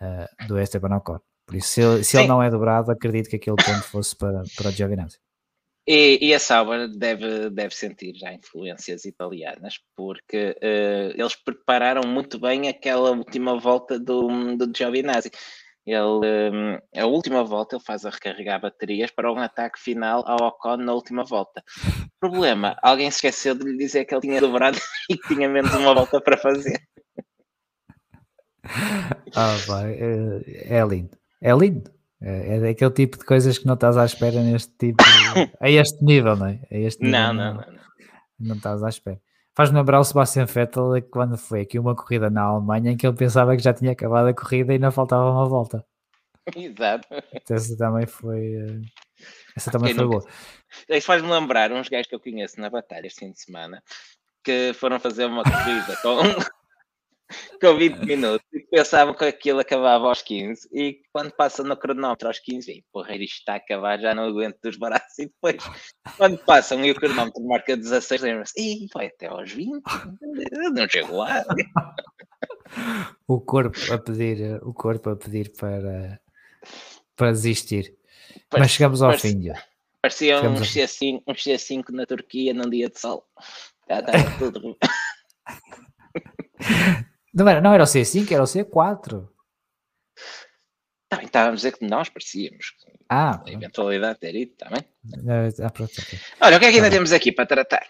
uh, 0.00 0.46
do 0.46 0.58
Esteban 0.58 0.96
Ocon. 0.96 1.18
Por 1.44 1.56
isso, 1.56 1.68
se, 1.68 1.80
ele, 1.80 2.04
se 2.04 2.16
ele 2.16 2.28
não 2.28 2.42
é 2.42 2.48
dobrado, 2.48 2.90
acredito 2.90 3.28
que 3.28 3.36
aquele 3.36 3.56
ponto 3.56 3.82
fosse 3.82 4.16
para, 4.16 4.42
para 4.56 4.68
o 4.68 4.70
Giovinazzi. 4.70 5.18
E, 5.92 6.24
e, 6.24 6.32
a 6.32 6.38
Sauber 6.38 6.86
deve, 6.86 7.50
deve 7.50 7.74
sentir 7.74 8.14
já 8.14 8.32
influências 8.32 9.04
italianas, 9.04 9.74
porque 9.96 10.56
uh, 10.62 11.20
eles 11.20 11.34
prepararam 11.34 12.08
muito 12.08 12.38
bem 12.38 12.68
aquela 12.68 13.10
última 13.10 13.58
volta 13.58 13.98
do, 13.98 14.56
do 14.56 14.70
Giovinazzi. 14.72 15.32
Ele, 15.84 16.52
hum, 16.52 16.78
a 16.96 17.06
última 17.06 17.42
volta, 17.42 17.74
ele 17.74 17.82
faz 17.84 18.06
a 18.06 18.10
recarregar 18.10 18.60
baterias 18.60 19.10
para 19.10 19.32
um 19.32 19.38
ataque 19.38 19.80
final 19.80 20.22
ao 20.28 20.46
Ocon 20.46 20.76
na 20.76 20.94
última 20.94 21.24
volta. 21.24 21.60
Problema, 22.20 22.76
alguém 22.84 23.10
se 23.10 23.16
esqueceu 23.16 23.56
de 23.56 23.64
lhe 23.64 23.76
dizer 23.76 24.04
que 24.04 24.14
ele 24.14 24.20
tinha 24.20 24.40
dobrado 24.40 24.78
e 25.10 25.18
que 25.18 25.34
tinha 25.34 25.48
menos 25.48 25.74
uma 25.74 25.92
volta 25.92 26.20
para 26.20 26.38
fazer. 26.38 26.80
Ah, 29.34 29.56
vai, 29.66 29.94
é, 29.94 30.78
é 30.78 30.86
lindo. 30.86 31.18
É 31.40 31.52
lindo. 31.52 31.90
É, 32.22 32.56
é 32.56 32.60
daquele 32.60 32.90
tipo 32.90 33.18
de 33.18 33.24
coisas 33.24 33.56
que 33.58 33.66
não 33.66 33.74
estás 33.74 33.96
à 33.96 34.04
espera 34.04 34.42
neste 34.42 34.72
tipo, 34.76 35.02
a 35.60 35.70
este 35.70 36.04
nível, 36.04 36.36
não 36.36 36.46
é? 36.46 36.60
A 36.70 36.76
este 36.76 37.02
nível, 37.02 37.18
não, 37.18 37.32
não, 37.32 37.54
não, 37.54 37.72
não. 37.72 37.80
Não 38.38 38.56
estás 38.56 38.82
à 38.82 38.88
espera. 38.88 39.20
Faz-me 39.54 39.78
lembrar 39.78 40.00
o 40.00 40.04
Sebastian 40.04 40.46
Vettel 40.46 41.02
quando 41.10 41.36
foi 41.36 41.62
aqui 41.62 41.78
uma 41.78 41.94
corrida 41.94 42.30
na 42.30 42.42
Alemanha 42.42 42.92
em 42.92 42.96
que 42.96 43.06
ele 43.06 43.16
pensava 43.16 43.56
que 43.56 43.62
já 43.62 43.74
tinha 43.74 43.92
acabado 43.92 44.28
a 44.28 44.34
corrida 44.34 44.72
e 44.72 44.76
ainda 44.76 44.90
faltava 44.90 45.30
uma 45.30 45.46
volta. 45.46 45.84
Exato. 46.56 47.08
Então, 47.34 47.56
essa 47.56 47.76
também 47.76 48.06
foi. 48.06 48.54
Eh, 48.54 48.80
essa 49.56 49.70
também 49.70 49.94
foi 49.94 50.06
boa. 50.06 50.24
Isso 50.88 51.06
faz-me 51.06 51.30
lembrar 51.30 51.72
uns 51.72 51.88
gajos 51.88 52.06
que 52.06 52.14
eu 52.14 52.20
conheço 52.20 52.60
na 52.60 52.70
batalha 52.70 53.06
este 53.06 53.20
fim 53.20 53.32
de 53.32 53.40
semana 53.40 53.82
que 54.42 54.72
foram 54.74 54.98
fazer 54.98 55.26
uma 55.26 55.42
corrida 55.42 55.96
com 55.96 56.18
com 57.60 57.76
20 57.76 57.98
minutos 57.98 58.46
pensavam 58.70 59.14
que 59.14 59.24
aquilo 59.24 59.60
acabava 59.60 60.06
aos 60.06 60.22
15 60.22 60.68
e 60.72 61.02
quando 61.12 61.32
passa 61.32 61.62
no 61.62 61.76
cronómetro 61.76 62.28
aos 62.28 62.38
15, 62.38 62.70
e, 62.70 62.84
porra, 62.92 63.16
isto 63.16 63.38
está 63.38 63.54
a 63.54 63.56
acabar, 63.56 63.98
já 63.98 64.14
não 64.14 64.24
aguento 64.24 64.58
dos 64.62 64.76
braços 64.76 65.18
e 65.18 65.26
depois 65.26 65.56
quando 66.16 66.38
passam 66.38 66.84
e 66.84 66.90
o 66.90 66.94
cronómetro 66.94 67.42
marca 67.42 67.76
16, 67.76 68.22
lembram-se, 68.22 68.60
e 68.60 68.88
vai 68.94 69.06
até 69.06 69.26
aos 69.26 69.52
20, 69.52 69.82
não 70.72 70.88
chego 70.88 71.16
lá. 71.16 71.44
o 73.26 73.40
corpo 73.40 73.78
a 73.92 73.98
pedir, 73.98 74.60
o 74.62 74.72
corpo 74.72 75.10
a 75.10 75.16
pedir 75.16 75.52
para, 75.52 76.20
para 77.16 77.32
desistir. 77.32 77.96
Mas 78.52 78.70
chegamos 78.70 79.02
ao 79.02 79.18
fim 79.18 79.42
já. 79.42 79.62
Parecia 80.00 80.40
um 80.40 80.54
C5, 80.54 81.22
um 81.26 81.32
C5 81.32 81.90
na 81.90 82.06
Turquia 82.06 82.54
num 82.54 82.70
dia 82.70 82.88
de 82.88 82.98
sol. 82.98 83.26
Já 83.88 84.00
estava 84.00 84.38
tudo. 84.38 84.78
Não 87.32 87.48
era, 87.48 87.60
não 87.60 87.72
era 87.72 87.84
o 87.84 87.86
C5, 87.86 88.30
era 88.32 88.42
o 88.42 88.46
C4. 88.46 89.28
Também 91.08 91.26
estávamos 91.26 91.54
a 91.64 91.68
dizer 91.68 91.78
que 91.78 91.86
nós 91.86 92.08
parecíamos. 92.08 92.72
Ah, 93.08 93.42
a 93.44 93.50
eventualidade 93.50 94.14
de 94.14 94.20
ter 94.20 94.34
ido 94.36 94.52
também. 94.56 94.84
Ah, 95.64 95.70
pronto, 95.70 95.92
Olha, 96.40 96.56
o 96.56 96.60
que 96.60 96.66
é 96.66 96.70
que 96.70 96.76
ainda 96.76 96.88
tá 96.88 96.94
temos 96.94 97.12
aqui 97.12 97.32
para 97.32 97.46
tratar? 97.46 97.86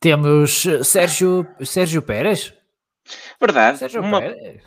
Temos 0.00 0.66
eh, 0.66 0.82
Sérgio, 0.82 1.46
Sérgio 1.64 2.02
Pérez. 2.02 2.52
Verdade. 3.40 3.78
Sérgio 3.78 4.02
uma... 4.02 4.20
Pérez. 4.20 4.62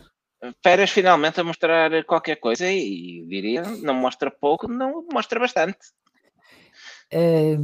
Pérez 0.61 0.91
finalmente 0.91 1.41
a 1.41 1.43
mostrar 1.43 2.03
qualquer 2.05 2.37
coisa 2.37 2.71
e, 2.71 3.25
diria, 3.27 3.63
não 3.81 3.93
mostra 3.93 4.31
pouco, 4.31 4.67
não 4.67 5.05
mostra 5.11 5.39
bastante. 5.39 5.79
É, 7.11 7.57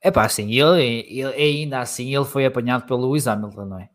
é 0.00 0.10
pá, 0.10 0.24
assim, 0.24 0.50
ele, 0.52 1.04
ele, 1.08 1.34
ainda 1.34 1.80
assim 1.80 2.14
ele 2.14 2.24
foi 2.24 2.46
apanhado 2.46 2.86
pelo 2.86 3.06
Lewis 3.06 3.26
Hamilton, 3.26 3.64
não 3.64 3.80
é? 3.80 3.88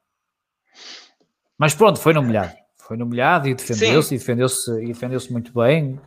Mas 1.57 1.73
pronto, 1.73 1.99
foi 1.99 2.13
no 2.13 2.21
molhado. 2.21 2.53
Foi 2.77 2.95
no 2.95 3.05
molhado 3.05 3.47
e 3.47 3.55
defendeu-se 3.55 4.15
e 4.15 4.17
defendeu-se 4.17 4.83
e 4.83 4.87
defendeu-se 4.87 5.31
muito 5.31 5.51
bem. 5.53 5.99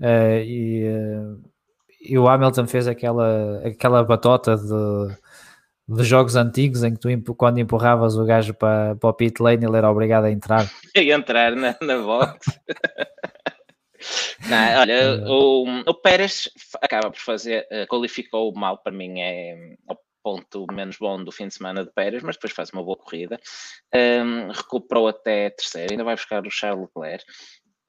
Uh, 0.00 0.42
e, 0.44 0.84
uh, 0.88 1.40
e, 2.00 2.18
o 2.18 2.28
Hamilton 2.28 2.66
fez 2.66 2.86
aquela, 2.86 3.62
aquela 3.66 4.04
batota 4.04 4.56
de, 4.56 5.96
de 5.96 6.04
jogos 6.04 6.36
antigos 6.36 6.82
em 6.82 6.94
que 6.94 7.00
tu 7.00 7.34
quando 7.34 7.58
empurravas 7.58 8.16
o 8.16 8.24
gajo 8.24 8.54
para, 8.54 8.94
para 8.96 9.10
o 9.10 9.12
pit 9.12 9.42
lane 9.42 9.64
ele 9.64 9.76
era 9.76 9.90
obrigado 9.90 10.24
a 10.24 10.30
entrar. 10.30 10.70
A 10.96 11.00
entrar 11.00 11.54
na, 11.54 11.76
na 11.80 11.98
box. 11.98 12.60
Não, 14.48 14.80
olha, 14.80 15.24
o, 15.26 15.64
o 15.86 15.94
Pérez 15.94 16.48
acaba 16.80 17.10
por 17.10 17.18
fazer, 17.18 17.66
uh, 17.70 17.86
qualificou 17.88 18.52
mal, 18.54 18.78
para 18.78 18.92
mim 18.92 19.20
é 19.20 19.76
ponto 20.28 20.66
menos 20.70 20.98
bom 20.98 21.24
do 21.24 21.32
fim 21.32 21.48
de 21.48 21.54
semana 21.54 21.84
de 21.84 21.90
Pérez, 21.92 22.22
mas 22.22 22.36
depois 22.36 22.52
faz 22.52 22.70
uma 22.70 22.84
boa 22.84 22.98
corrida. 22.98 23.40
Um, 23.94 24.50
recuperou 24.50 25.08
até 25.08 25.48
terceiro, 25.48 25.92
ainda 25.92 26.04
vai 26.04 26.14
buscar 26.14 26.46
o 26.46 26.50
Charles 26.50 26.86
Leclerc. 26.86 27.24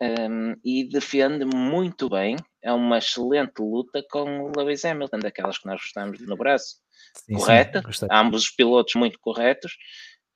Um, 0.02 0.56
e 0.64 0.88
defende 0.88 1.44
muito 1.44 2.10
bem. 2.10 2.38
É 2.64 2.72
uma 2.72 3.00
excelente 3.00 3.60
luta 3.60 4.02
com 4.10 4.44
o 4.44 4.52
Lewis 4.56 4.86
Hamilton, 4.86 5.20
daquelas 5.20 5.58
que 5.58 5.66
nós 5.68 5.82
gostamos 5.82 6.22
no 6.22 6.38
braço. 6.38 6.78
Sim, 7.14 7.34
Correta, 7.34 7.84
sim, 7.92 8.08
ambos 8.10 8.44
os 8.44 8.50
pilotos 8.52 8.96
muito 8.96 9.20
corretos. 9.20 9.74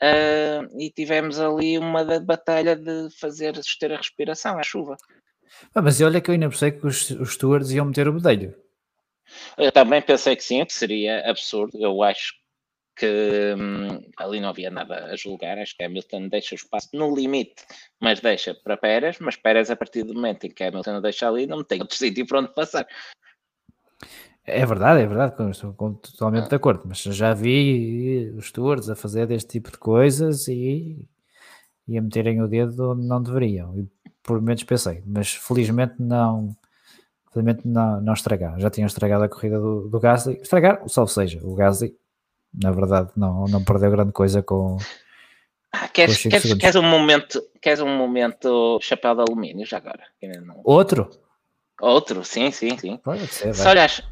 Uh, 0.01 0.67
e 0.77 0.91
tivemos 0.91 1.39
ali 1.39 1.77
uma 1.77 2.03
batalha 2.19 2.75
de 2.75 3.07
fazer 3.17 3.55
suster 3.55 3.93
a 3.93 3.97
respiração 3.97 4.59
à 4.59 4.63
chuva. 4.63 4.97
Ah, 5.73 5.81
mas 5.81 6.01
olha 6.01 6.19
que 6.19 6.29
eu 6.29 6.33
ainda 6.33 6.49
pensei 6.49 6.71
que 6.71 6.85
os, 6.85 7.11
os 7.11 7.33
stewards 7.33 7.71
iam 7.71 7.85
meter 7.85 8.09
o 8.09 8.13
bedelho. 8.13 8.53
Eu 9.57 9.71
também 9.71 10.01
pensei 10.01 10.35
que 10.35 10.43
sim, 10.43 10.63
que 10.65 10.73
seria 10.73 11.29
absurdo. 11.29 11.77
Eu 11.79 12.01
acho 12.03 12.33
que 12.95 13.55
hum, 13.57 14.01
ali 14.17 14.39
não 14.39 14.49
havia 14.49 14.69
nada 14.69 15.05
a 15.05 15.15
julgar. 15.15 15.57
Acho 15.57 15.75
que 15.75 15.83
Hamilton 15.83 16.27
deixa 16.27 16.55
o 16.55 16.57
espaço 16.57 16.89
no 16.93 17.13
limite, 17.15 17.63
mas 17.99 18.19
deixa 18.19 18.53
para 18.53 18.77
Pérez. 18.77 19.19
Mas 19.19 19.35
Pérez, 19.35 19.69
a 19.69 19.75
partir 19.75 20.03
do 20.03 20.13
momento 20.13 20.45
em 20.45 20.51
que 20.51 20.63
Hamilton 20.63 21.01
deixa 21.01 21.27
ali, 21.27 21.47
não 21.47 21.63
tem 21.63 21.81
outro 21.81 21.95
sítio 21.97 22.25
para 22.27 22.39
onde 22.39 22.53
passar. 22.53 22.87
É 24.45 24.65
verdade, 24.65 25.01
é 25.01 25.07
verdade, 25.07 25.51
estou 25.51 25.73
totalmente 25.73 26.45
ah. 26.45 26.49
de 26.49 26.55
acordo, 26.55 26.83
mas 26.85 27.01
já 27.01 27.33
vi 27.33 28.29
os 28.35 28.47
stewards 28.47 28.89
a 28.89 28.95
fazer 28.95 29.25
deste 29.25 29.51
tipo 29.51 29.71
de 29.71 29.77
coisas 29.77 30.49
e, 30.49 31.07
e 31.87 31.97
a 31.97 32.01
meterem 32.01 32.41
o 32.41 32.47
dedo 32.47 32.91
onde 32.91 33.07
não 33.07 33.23
deveriam. 33.23 33.79
E 33.79 33.87
por 34.21 34.41
menos 34.41 34.63
pensei, 34.63 35.01
mas 35.05 35.33
felizmente 35.33 35.95
não, 35.97 36.53
felizmente 37.33 37.67
não, 37.67 37.99
não 37.99 38.13
estragaram. 38.13 38.59
Já 38.59 38.69
tinham 38.69 38.87
estragado 38.87 39.23
a 39.23 39.29
corrida 39.29 39.59
do, 39.59 39.89
do 39.89 39.99
Gasly. 39.99 40.39
Estragar, 40.41 40.87
salvo 40.87 41.11
seja, 41.11 41.39
o 41.43 41.55
Gasly, 41.55 41.95
na 42.53 42.71
verdade, 42.71 43.09
não, 43.17 43.45
não 43.45 43.63
perdeu 43.63 43.91
grande 43.91 44.11
coisa 44.11 44.41
com. 44.41 44.77
Ah, 45.71 45.87
queres, 45.87 46.21
com 46.21 46.29
queres, 46.29 46.53
queres, 46.53 46.75
um 46.75 46.83
momento, 46.83 47.41
queres 47.59 47.79
um 47.79 47.97
momento 47.97 48.77
chapéu 48.81 49.15
de 49.15 49.21
alumínio 49.21 49.65
já 49.65 49.77
agora? 49.77 50.03
Outro? 50.63 51.09
Outro, 51.81 52.23
sim, 52.23 52.51
sim, 52.51 52.77
sim. 52.77 52.97
Pode 52.97 53.25
ser, 53.27 53.55
Se 53.55 53.67
olhas, 53.67 54.03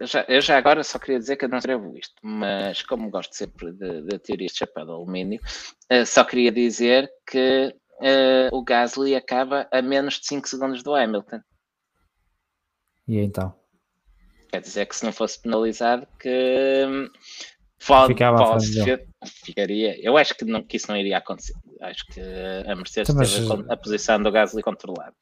eu 0.00 0.06
já, 0.06 0.24
eu 0.28 0.40
já, 0.40 0.58
agora 0.58 0.82
só 0.82 0.98
queria 0.98 1.18
dizer 1.18 1.36
que 1.36 1.44
eu 1.44 1.48
não 1.48 1.58
escrevo 1.58 1.96
isto, 1.96 2.14
mas 2.22 2.82
como 2.82 3.10
gosto 3.10 3.34
sempre 3.34 3.72
de, 3.72 4.02
de 4.02 4.18
ter 4.18 4.40
este 4.42 4.58
chapéu 4.58 4.84
de 4.84 4.90
alumínio, 4.90 5.40
uh, 5.92 6.04
só 6.04 6.24
queria 6.24 6.50
dizer 6.50 7.08
que 7.26 7.74
uh, 8.00 8.56
o 8.56 8.62
Gasly 8.62 9.14
acaba 9.14 9.68
a 9.72 9.82
menos 9.82 10.20
de 10.20 10.26
5 10.26 10.48
segundos 10.48 10.82
do 10.82 10.94
Hamilton. 10.94 11.40
E 13.08 13.18
então? 13.18 13.54
Quer 14.50 14.60
dizer 14.60 14.86
que 14.86 14.96
se 14.96 15.04
não 15.04 15.12
fosse 15.12 15.40
penalizado, 15.40 16.06
que 16.18 16.86
hum, 16.86 17.08
pode, 17.86 18.14
pode 18.14 19.06
ficaria. 19.44 19.98
Eu 20.02 20.16
acho 20.16 20.34
que, 20.34 20.44
não, 20.44 20.62
que 20.62 20.76
isso 20.76 20.88
não 20.88 20.96
iria 20.96 21.18
acontecer. 21.18 21.54
Acho 21.80 22.06
que 22.06 22.20
a 22.20 22.74
Mercedes 22.74 23.10
então, 23.10 23.16
mas... 23.16 23.34
teve 23.34 23.70
a, 23.70 23.74
a, 23.74 23.76
posição 23.76 24.22
do 24.22 24.30
Gasly 24.30 24.62
controlada. 24.62 25.14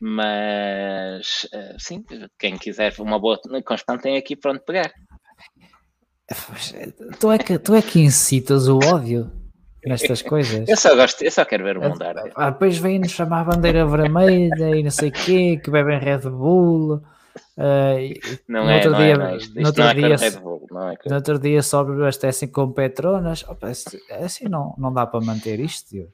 Mas 0.00 1.46
uh, 1.52 1.78
sim, 1.78 2.04
quem 2.38 2.56
quiser 2.56 2.94
uma 2.98 3.18
boa 3.18 3.38
constante 3.64 4.02
tem 4.02 4.16
aqui 4.16 4.36
para 4.36 4.52
onde 4.52 4.64
pegar. 4.64 4.92
Tu 7.18 7.32
é 7.32 7.38
que, 7.38 7.58
tu 7.58 7.74
é 7.74 7.82
que 7.82 8.00
incitas 8.00 8.68
o 8.68 8.78
ódio 8.78 9.30
nestas 9.84 10.22
coisas. 10.22 10.68
Eu 10.68 10.76
só 10.76 10.94
gosto, 10.94 11.22
eu 11.22 11.30
só 11.30 11.44
quero 11.44 11.64
ver 11.64 11.78
o 11.78 11.82
mundo 11.82 11.98
ah, 12.34 12.50
Depois 12.50 12.76
vêm-nos 12.78 13.12
chamar 13.12 13.40
a 13.40 13.44
bandeira 13.44 13.86
vermelha 13.86 14.76
e 14.76 14.82
não 14.82 14.90
sei 14.90 15.08
o 15.08 15.12
quê, 15.12 15.60
que 15.62 15.70
bebem 15.70 15.98
Red 15.98 16.28
Bull. 16.30 17.02
Uh, 17.56 18.40
não, 18.48 18.68
é, 18.68 18.76
outro 18.76 18.90
não 18.92 18.98
dia, 18.98 19.14
é, 19.14 19.36
isto, 19.36 19.66
outro 19.66 19.82
não 19.82 19.90
é 19.90 19.94
dia, 19.94 20.16
Red 20.16 20.30
Bull, 20.40 20.66
não 20.70 20.88
é 20.90 20.98
no 21.06 21.14
outro 21.14 21.38
dia 21.38 21.62
só 21.62 21.80
abastecem 21.80 22.48
com 22.48 22.72
Petronas. 22.72 23.44
Opa, 23.48 23.68
assim 23.68 24.48
não, 24.48 24.74
não 24.78 24.92
dá 24.92 25.06
para 25.06 25.20
manter 25.20 25.60
isto, 25.60 25.88
tio. 25.88 26.12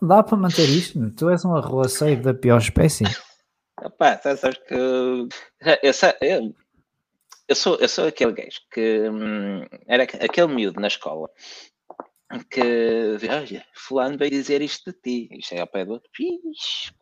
Não 0.00 0.08
dá 0.08 0.22
para 0.22 0.36
manter 0.36 0.68
isto. 0.68 1.10
Tu 1.10 1.28
és 1.28 1.44
um 1.44 1.54
arroaceiro 1.54 2.22
da 2.22 2.32
pior 2.32 2.58
espécie. 2.58 3.04
Opa, 3.82 4.18
sabes 4.22 4.58
que 4.66 4.74
eu, 4.74 5.28
eu, 5.82 6.54
eu, 7.48 7.54
sou, 7.54 7.76
eu 7.76 7.88
sou 7.88 8.06
aquele 8.06 8.32
gajo 8.32 8.60
que 8.72 9.08
hum, 9.10 9.66
era 9.86 10.04
aquele 10.04 10.54
miúdo 10.54 10.80
na 10.80 10.88
escola 10.88 11.28
que 12.48 13.18
olha, 13.28 13.66
fulano 13.74 14.16
veio 14.16 14.30
dizer 14.30 14.62
isto 14.62 14.92
de 14.92 14.98
ti. 15.00 15.28
E 15.32 15.42
chega 15.42 15.62
ao 15.62 15.66
pé 15.66 15.84
do 15.84 15.92
outro, 15.92 16.10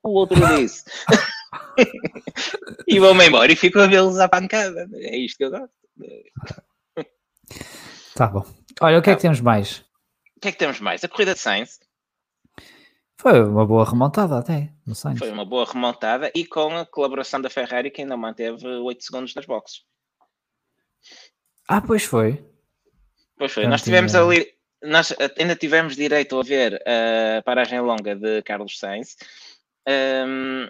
o 0.03 0.11
outro 0.11 0.37
disse. 0.57 0.85
e 2.89 2.99
vou-me 2.99 3.27
embora 3.27 3.53
e 3.53 3.57
fico 3.57 3.79
a 3.79 3.87
vê-los 3.87 4.19
à 4.19 4.29
pancada. 4.29 4.89
É 4.95 5.17
isto 5.19 5.37
que 5.37 5.45
eu 5.45 5.51
gosto. 5.51 5.71
Tá 8.15 8.27
bom. 8.27 8.45
Olha, 8.81 8.99
o 8.99 9.03
que 9.03 9.11
é 9.11 9.17
que 9.17 9.23
temos 9.23 9.41
mais? 9.41 9.85
O 10.37 10.41
que 10.41 10.49
é 10.49 10.53
que 10.53 10.59
temos 10.59 10.81
mais? 10.81 11.05
A 11.05 11.09
corrida 11.09 11.35
de 11.35 11.41
Sainz. 11.41 11.79
Foi 13.21 13.43
uma 13.43 13.67
boa 13.67 13.85
remontada 13.85 14.39
até, 14.39 14.73
no 14.87 14.95
Sainz. 14.95 15.19
Foi 15.19 15.31
uma 15.31 15.45
boa 15.45 15.65
remontada 15.65 16.31
e 16.35 16.47
com 16.47 16.77
a 16.77 16.87
colaboração 16.87 17.41
da 17.41 17.51
Ferrari 17.51 17.91
que 17.91 18.01
ainda 18.01 18.17
manteve 18.17 18.67
8 18.67 19.05
segundos 19.05 19.35
nas 19.35 19.45
boxes. 19.45 19.83
Ah, 21.69 21.81
pois 21.81 22.05
foi. 22.05 22.45
Pois 23.37 23.53
foi. 23.53 23.67
Nós 23.67 23.83
tivemos 23.83 24.15
ali 24.15 24.58
nós 24.83 25.15
ainda 25.39 25.57
tivemos 25.57 25.97
direito 25.97 26.39
a 26.39 26.43
ver 26.43 26.83
a 26.87 27.43
paragem 27.43 27.81
longa 27.81 28.15
de 28.15 28.43
Carlos 28.43 28.79
Sainz, 28.79 29.17
um, 29.89 30.69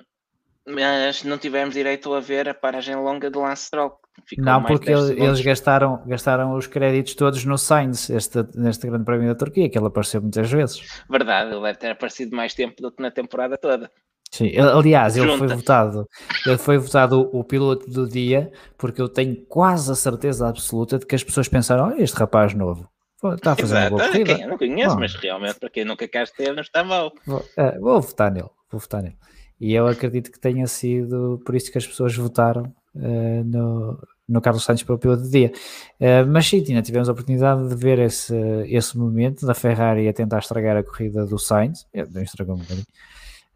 mas 0.66 1.24
não 1.24 1.38
tivemos 1.38 1.74
direito 1.74 2.12
a 2.12 2.20
ver 2.20 2.48
a 2.48 2.54
paragem 2.54 2.94
longa 2.94 3.30
de 3.30 3.38
Lance 3.38 3.66
Stroll. 3.66 3.98
Não, 4.36 4.62
porque 4.62 4.90
eles 4.90 5.40
gastaram, 5.40 6.02
gastaram 6.06 6.54
os 6.54 6.66
créditos 6.66 7.14
todos 7.14 7.44
no 7.44 7.56
Sainz, 7.56 8.10
este, 8.10 8.44
neste 8.54 8.86
grande 8.86 9.04
prémio 9.04 9.28
da 9.28 9.34
Turquia, 9.34 9.68
que 9.70 9.78
ele 9.78 9.86
apareceu 9.86 10.20
muitas 10.20 10.50
vezes. 10.50 11.02
Verdade, 11.08 11.52
ele 11.52 11.62
deve 11.62 11.78
ter 11.78 11.90
aparecido 11.90 12.36
mais 12.36 12.52
tempo 12.52 12.82
do 12.82 12.90
que 12.90 13.02
na 13.02 13.10
temporada 13.10 13.56
toda. 13.56 13.90
Sim, 14.30 14.52
aliás, 14.58 15.16
ele 15.16 15.38
foi 15.38 15.46
votado, 15.46 16.06
ele 16.44 16.58
foi 16.58 16.76
votado 16.76 17.30
o, 17.32 17.40
o, 17.40 17.44
piloto 17.44 17.88
do 17.88 18.06
dia, 18.06 18.52
porque 18.76 19.00
eu 19.00 19.08
tenho 19.08 19.34
quase 19.46 19.90
a 19.90 19.94
certeza 19.94 20.46
absoluta 20.46 20.98
de 20.98 21.06
que 21.06 21.14
as 21.14 21.24
pessoas 21.24 21.48
pensaram, 21.48 21.88
oh, 21.88 22.02
este 22.02 22.18
rapaz 22.18 22.52
novo, 22.52 22.86
Está 23.34 23.52
a 23.52 23.56
fazer 23.56 23.74
Exato. 23.74 23.94
uma 23.94 23.98
boa 23.98 24.10
corrida. 24.10 24.32
Eu 24.32 24.48
não 24.48 24.58
conheço, 24.58 24.94
Bom. 24.94 25.00
mas 25.00 25.14
realmente 25.14 25.58
para 25.58 25.70
quem 25.70 25.84
nunca 25.84 26.06
cá 26.06 26.22
esteve 26.22 26.52
não 26.52 26.62
está 26.62 26.84
mal. 26.84 27.12
Vou, 27.26 27.44
é, 27.56 27.78
vou 27.78 28.00
votar 28.00 28.30
nele, 28.30 28.48
vou 28.70 28.80
votar 28.80 29.02
nele. 29.02 29.16
E 29.60 29.74
eu 29.74 29.88
acredito 29.88 30.30
que 30.30 30.38
tenha 30.38 30.66
sido 30.68 31.42
por 31.44 31.56
isso 31.56 31.72
que 31.72 31.78
as 31.78 31.86
pessoas 31.86 32.14
votaram 32.14 32.72
uh, 32.94 33.44
no, 33.44 34.00
no 34.28 34.40
Carlos 34.40 34.62
Santos 34.62 34.84
para 34.84 34.94
o 34.94 34.98
piloto 34.98 35.22
do 35.22 35.30
dia. 35.30 35.52
Uh, 35.98 36.24
mas 36.28 36.46
sim, 36.46 36.62
Tina, 36.62 36.80
tivemos 36.80 37.08
a 37.08 37.12
oportunidade 37.12 37.68
de 37.68 37.74
ver 37.74 37.98
esse, 37.98 38.36
esse 38.68 38.96
momento 38.96 39.44
da 39.44 39.54
Ferrari 39.54 40.06
a 40.06 40.12
tentar 40.12 40.38
estragar 40.38 40.76
a 40.76 40.84
corrida 40.84 41.26
do 41.26 41.40
Sainz. 41.40 41.86
Não 41.92 42.22
estragou 42.22 42.54
um 42.54 42.58
bocadinho. 42.58 42.86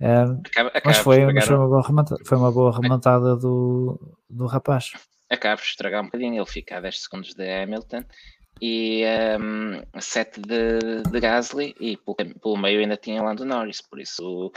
Uh, 0.00 0.40
acaba, 0.44 0.68
acaba 0.70 0.82
mas, 0.86 0.98
foi, 0.98 1.32
mas 1.32 1.44
foi, 1.44 1.56
uma 1.56 1.68
boa 1.68 1.86
remontada, 1.86 2.22
foi 2.26 2.38
uma 2.38 2.50
boa 2.50 2.80
remontada 2.80 3.36
do, 3.36 4.16
do 4.28 4.46
rapaz. 4.46 4.92
Acaba 5.30 5.62
de 5.62 5.68
estragar 5.68 6.02
um 6.02 6.06
bocadinho, 6.06 6.34
ele 6.34 6.50
fica 6.50 6.78
a 6.78 6.80
10 6.80 7.02
segundos 7.02 7.34
de 7.34 7.48
Hamilton 7.48 8.02
e 8.64 9.02
um, 9.40 9.82
7 10.00 10.40
de, 10.40 11.02
de 11.10 11.20
Gasly 11.20 11.74
e 11.80 11.96
pelo, 11.96 12.14
pelo, 12.14 12.56
meio 12.56 12.78
ainda 12.78 12.96
tinha 12.96 13.20
Lando 13.20 13.44
Norris, 13.44 13.82
por 13.82 13.98
isso 13.98 14.52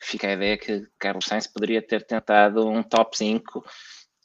fica 0.00 0.28
a 0.28 0.32
ideia 0.32 0.56
que 0.56 0.86
Carlos 0.98 1.26
Sainz 1.26 1.46
poderia 1.46 1.86
ter 1.86 2.06
tentado 2.06 2.66
um 2.66 2.82
top 2.82 3.14
5 3.14 3.58
uh, 3.58 3.62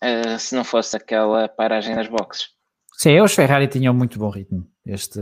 eh, 0.02 0.38
se 0.38 0.56
não 0.56 0.64
fosse 0.64 0.96
aquela 0.96 1.50
paragem 1.50 1.94
nas 1.94 2.08
boxes. 2.08 2.48
Sim, 2.94 3.20
os 3.20 3.36
Ferrari 3.36 3.68
tinham 3.68 3.94
muito 3.94 4.18
bom 4.18 4.30
ritmo 4.30 4.66
este, 4.88 5.20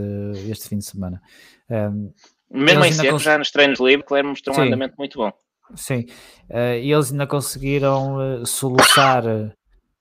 este 0.48 0.68
fim 0.68 0.78
de 0.78 0.84
semana. 0.84 1.20
Um, 1.68 2.12
Mesmo 2.48 2.84
em 2.84 2.92
seco, 2.92 3.10
cons... 3.10 3.22
já 3.22 3.36
nos 3.36 3.50
treinos 3.50 3.80
livres, 3.80 4.06
Claire 4.06 4.28
mostrou 4.28 4.54
um 4.54 4.60
Sim. 4.60 4.66
andamento 4.68 4.94
muito 4.96 5.18
bom. 5.18 5.32
Sim, 5.74 6.06
uh, 6.50 6.78
e 6.80 6.92
eles 6.92 7.10
ainda 7.10 7.26
conseguiram 7.26 8.42
uh, 8.42 8.46
soluçar 8.46 9.24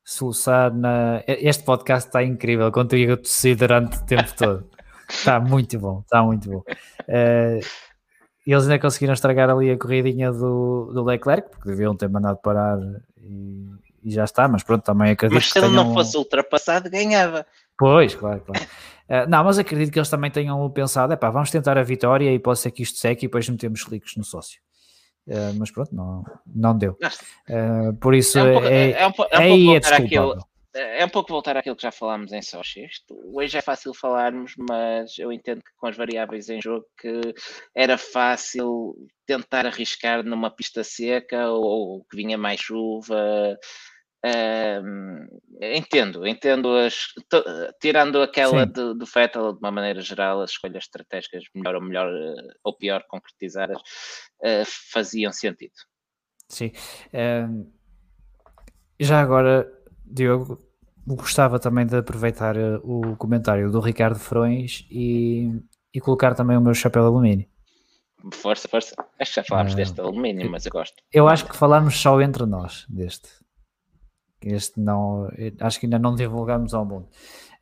soluçar 0.04 0.74
na. 0.74 1.24
Este 1.28 1.64
podcast 1.64 2.10
está 2.10 2.24
incrível, 2.24 2.72
contigo 2.72 3.12
eu 3.12 3.18
tossi 3.18 3.56
durante 3.56 3.98
o 3.98 4.06
tempo 4.06 4.30
todo. 4.38 4.70
Está 5.10 5.40
muito 5.40 5.80
bom, 5.80 6.02
está 6.02 6.24
muito 6.24 6.50
bom. 6.50 6.64
Uh, 7.08 7.60
eles 8.46 8.64
ainda 8.64 8.80
conseguiram 8.80 9.14
estragar 9.14 9.50
ali 9.50 9.72
a 9.72 9.78
corridinha 9.78 10.32
do, 10.32 10.92
do 10.94 11.04
Leclerc, 11.04 11.50
porque 11.50 11.70
deviam 11.70 11.96
ter 11.96 12.10
mandado 12.10 12.38
parar 12.38 12.78
e, 13.18 13.70
e 14.04 14.12
já 14.12 14.26
está, 14.26 14.48
mas 14.48 14.64
pronto, 14.64 14.84
também 14.84 15.12
acredito 15.12 15.36
Mas 15.36 15.50
se 15.50 15.60
ele 15.60 15.70
não 15.70 15.94
fosse 15.94 16.18
ultrapassado, 16.18 16.90
ganhava. 16.90 17.46
Pois, 17.78 18.16
claro, 18.16 18.42
claro. 18.42 18.66
Uh, 19.10 19.30
não, 19.30 19.44
mas 19.44 19.60
acredito 19.60 19.92
que 19.92 20.00
eles 20.00 20.10
também 20.10 20.30
tenham 20.30 20.70
pensado, 20.72 21.14
é 21.14 21.16
pá, 21.16 21.30
vamos 21.30 21.52
tentar 21.52 21.78
a 21.78 21.84
vitória 21.84 22.34
e 22.34 22.40
pode 22.40 22.60
ser 22.60 22.72
que 22.72 22.84
isto 22.84 22.98
seque 22.98 23.26
e 23.26 23.28
depois 23.28 23.48
metemos 23.48 23.84
cliques 23.84 24.16
no 24.18 24.24
sócio. 24.24 24.60
Uh, 25.28 25.56
mas 25.58 25.72
pronto, 25.72 25.96
não, 25.96 26.24
não 26.46 26.78
deu. 26.78 26.98
Uh, 27.50 27.94
por 28.00 28.14
isso 28.14 28.38
é, 28.38 28.44
um 28.44 28.54
pouco, 28.54 28.68
é, 28.68 28.92
é, 28.92 29.08
um, 29.08 29.10
é, 29.10 29.38
um 29.38 29.42
é 29.42 29.44
aí 29.44 29.76
é 29.76 29.80
desculpável. 29.80 30.38
é 30.74 31.06
um 31.06 31.10
pouco 31.10 31.30
voltar 31.32 31.56
àquilo 31.56 31.76
que 31.76 31.84
já 31.84 31.92
falámos 31.92 32.34
em 32.34 32.42
Sochi. 32.42 32.88
Hoje 33.34 33.58
é 33.58 33.62
fácil 33.62 33.94
falarmos, 33.94 34.54
mas 34.58 35.18
eu 35.18 35.32
entendo 35.32 35.64
que 35.64 35.72
com 35.78 35.88
as 35.88 35.96
variáveis 35.96 36.50
em 36.50 36.62
jogo 36.62 36.86
que 37.00 37.34
era 37.74 37.98
fácil 37.98 38.96
tentar 39.26 39.66
arriscar 39.66 40.24
numa 40.24 40.52
pista 40.52 40.84
seca 40.84 41.50
ou 41.50 42.04
que 42.04 42.18
vinha 42.18 42.38
mais 42.38 42.60
chuva. 42.60 43.58
Uh, 44.26 45.28
entendo, 45.62 46.26
entendo 46.26 46.74
as, 46.78 47.08
tirando 47.82 48.22
aquela 48.22 48.66
do, 48.66 48.94
do 48.94 49.06
Fettel 49.06 49.52
de 49.52 49.60
uma 49.60 49.72
maneira 49.72 50.00
geral, 50.00 50.42
as 50.42 50.52
escolhas 50.52 50.86
estratégicas 50.86 51.44
melhor 51.54 51.76
ou 51.76 51.82
melhor 51.82 52.08
uh, 52.08 52.54
ou 52.64 52.78
pior 52.78 53.04
concretizadas 53.10 53.78
uh, 53.78 54.66
faziam 54.92 55.32
sentido. 55.34 55.74
Sim. 56.48 56.72
já 59.00 59.20
agora 59.20 59.68
Diogo, 60.06 60.60
gostava 61.08 61.60
também 61.60 61.86
de 61.86 61.98
aproveitar 61.98 62.56
eh, 62.56 62.80
o 62.84 63.16
comentário 63.18 63.72
do 63.72 63.80
Ricardo 63.80 64.20
Frões 64.20 64.86
e, 64.90 65.52
e 65.94 66.00
colocar 66.00 66.36
também 66.36 66.58
o 66.58 66.62
meu 66.62 66.74
chapéu 66.74 67.02
de 67.02 67.08
alumínio. 67.08 67.48
Força, 68.32 68.68
força. 68.68 68.96
Acho 69.20 69.32
que 69.32 69.36
já 69.36 69.44
falámos 69.44 69.74
uh, 69.74 69.76
deste 69.76 70.00
alumínio, 70.00 70.50
mas 70.50 70.66
eu 70.66 70.72
gosto. 70.72 70.96
Eu 71.12 71.28
acho 71.28 71.46
que 71.46 71.58
falámos 71.58 72.00
só 72.00 72.22
entre 72.22 72.46
nós 72.46 72.86
deste. 72.88 73.43
Este 74.44 74.80
não, 74.80 75.30
acho 75.60 75.80
que 75.80 75.86
ainda 75.86 76.00
não 76.00 76.16
divulgamos 76.16 76.74
ao 76.74 76.86
mundo. 76.86 77.08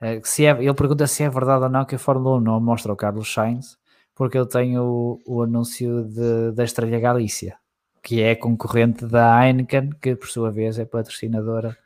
Uh, 0.01 0.19
se 0.23 0.45
é, 0.45 0.51
ele 0.51 0.73
pergunta 0.73 1.05
se 1.05 1.23
é 1.23 1.29
verdade 1.29 1.63
ou 1.63 1.69
não 1.69 1.85
que 1.85 1.95
a 1.95 1.99
Fórmula 1.99 2.37
1 2.37 2.39
não 2.39 2.59
mostra 2.59 2.91
o 2.91 2.95
Carlos 2.95 3.31
Sainz, 3.31 3.77
porque 4.15 4.37
eu 4.37 4.45
tenho 4.45 4.83
o, 4.83 5.19
o 5.25 5.43
anúncio 5.43 6.03
de, 6.05 6.51
da 6.53 6.63
Estrela 6.63 6.99
Galícia, 6.99 7.57
que 8.01 8.21
é 8.21 8.35
concorrente 8.35 9.05
da 9.05 9.45
Heineken, 9.45 9.91
que 10.01 10.15
por 10.15 10.27
sua 10.27 10.51
vez 10.51 10.79
é 10.79 10.85
patrocinadora 10.85 11.77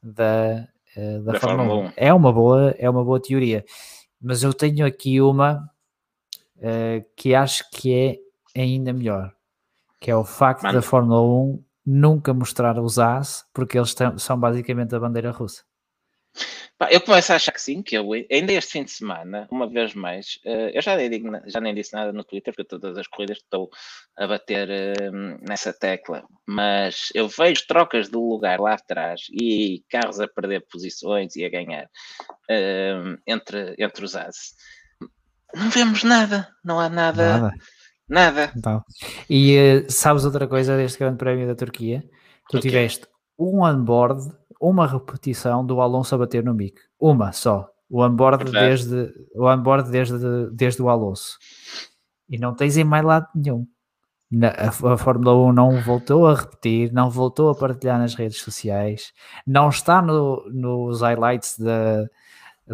da, 0.00 0.68
uh, 0.96 1.22
da, 1.22 1.32
da 1.32 1.40
Fórmula, 1.40 1.68
Fórmula 1.68 1.86
1. 1.86 1.86
1. 1.88 1.92
É 1.96 2.14
uma 2.14 2.32
boa, 2.32 2.74
é 2.78 2.88
uma 2.88 3.04
boa 3.04 3.20
teoria, 3.20 3.64
mas 4.20 4.42
eu 4.44 4.54
tenho 4.54 4.86
aqui 4.86 5.20
uma 5.20 5.68
uh, 6.58 7.04
que 7.16 7.34
acho 7.34 7.68
que 7.70 8.20
é 8.54 8.60
ainda 8.60 8.92
melhor, 8.92 9.32
que 9.98 10.10
é 10.10 10.16
o 10.16 10.24
facto 10.24 10.62
Mano. 10.62 10.74
da 10.74 10.82
Fórmula 10.82 11.20
1 11.20 11.64
nunca 11.84 12.34
mostrar 12.34 12.78
os 12.78 12.98
AS, 12.98 13.44
porque 13.52 13.78
eles 13.78 13.94
são 14.18 14.38
basicamente 14.38 14.94
a 14.94 15.00
bandeira 15.00 15.30
russa. 15.30 15.62
Eu 16.90 17.00
começo 17.02 17.30
a 17.30 17.36
achar 17.36 17.52
que 17.52 17.60
sim, 17.60 17.82
que 17.82 17.94
eu 17.94 18.10
ainda 18.30 18.52
este 18.54 18.72
fim 18.72 18.84
de 18.84 18.90
semana, 18.90 19.46
uma 19.50 19.68
vez 19.68 19.92
mais, 19.92 20.38
uh, 20.46 20.70
eu 20.72 20.80
já 20.80 20.96
nem, 20.96 21.10
digo, 21.10 21.28
já 21.46 21.60
nem 21.60 21.74
disse 21.74 21.92
nada 21.92 22.10
no 22.10 22.24
Twitter, 22.24 22.54
porque 22.54 22.66
todas 22.68 22.96
as 22.96 23.06
corridas 23.06 23.36
estou 23.36 23.68
a 24.16 24.26
bater 24.26 24.66
uh, 24.68 25.44
nessa 25.46 25.74
tecla, 25.74 26.24
mas 26.48 27.10
eu 27.14 27.28
vejo 27.28 27.66
trocas 27.66 28.08
de 28.08 28.16
lugar 28.16 28.58
lá 28.58 28.74
atrás 28.74 29.26
e 29.30 29.84
carros 29.90 30.20
a 30.20 30.28
perder 30.28 30.64
posições 30.70 31.36
e 31.36 31.44
a 31.44 31.50
ganhar 31.50 31.84
uh, 31.84 33.18
entre, 33.26 33.74
entre 33.78 34.04
os 34.04 34.16
ases. 34.16 34.54
Não 35.54 35.68
vemos 35.68 36.02
nada, 36.02 36.48
não 36.64 36.80
há 36.80 36.88
nada. 36.88 37.40
Nada. 37.40 37.54
Nada. 38.10 38.52
Então, 38.56 38.82
e 39.28 39.86
sabes 39.88 40.24
outra 40.24 40.46
coisa 40.46 40.76
deste 40.76 40.98
Grande 40.98 41.16
Prémio 41.16 41.46
da 41.46 41.54
Turquia? 41.54 42.02
Tu 42.50 42.58
okay. 42.58 42.70
tiveste 42.70 43.06
um 43.38 43.62
onboard 43.62 44.30
uma 44.60 44.86
repetição 44.86 45.64
do 45.64 45.80
Alonso 45.80 46.14
a 46.14 46.18
bater 46.18 46.44
no 46.44 46.52
Mick. 46.52 46.78
Uma 47.00 47.32
só. 47.32 47.66
O 47.88 48.04
onboard, 48.04 48.52
desde, 48.52 49.12
o 49.34 49.46
onboard 49.46 49.90
desde, 49.90 50.16
desde 50.52 50.82
o 50.82 50.90
Alonso. 50.90 51.38
E 52.28 52.38
não 52.38 52.54
tens 52.54 52.76
em 52.76 52.84
mais 52.84 53.04
lado 53.04 53.26
nenhum. 53.34 53.66
Na, 54.30 54.50
a, 54.50 54.68
a, 54.68 54.96
Fórmula 54.96 55.34
1 55.48 55.52
não 55.52 55.80
voltou 55.80 56.28
a 56.28 56.34
repetir, 56.34 56.92
não 56.92 57.10
voltou 57.10 57.50
a 57.50 57.54
partilhar 57.54 57.98
nas 57.98 58.14
redes 58.14 58.40
sociais, 58.40 59.12
não 59.44 59.70
está 59.70 60.00
no, 60.00 60.48
nos 60.52 61.00
highlights 61.00 61.58
da, 61.58 62.06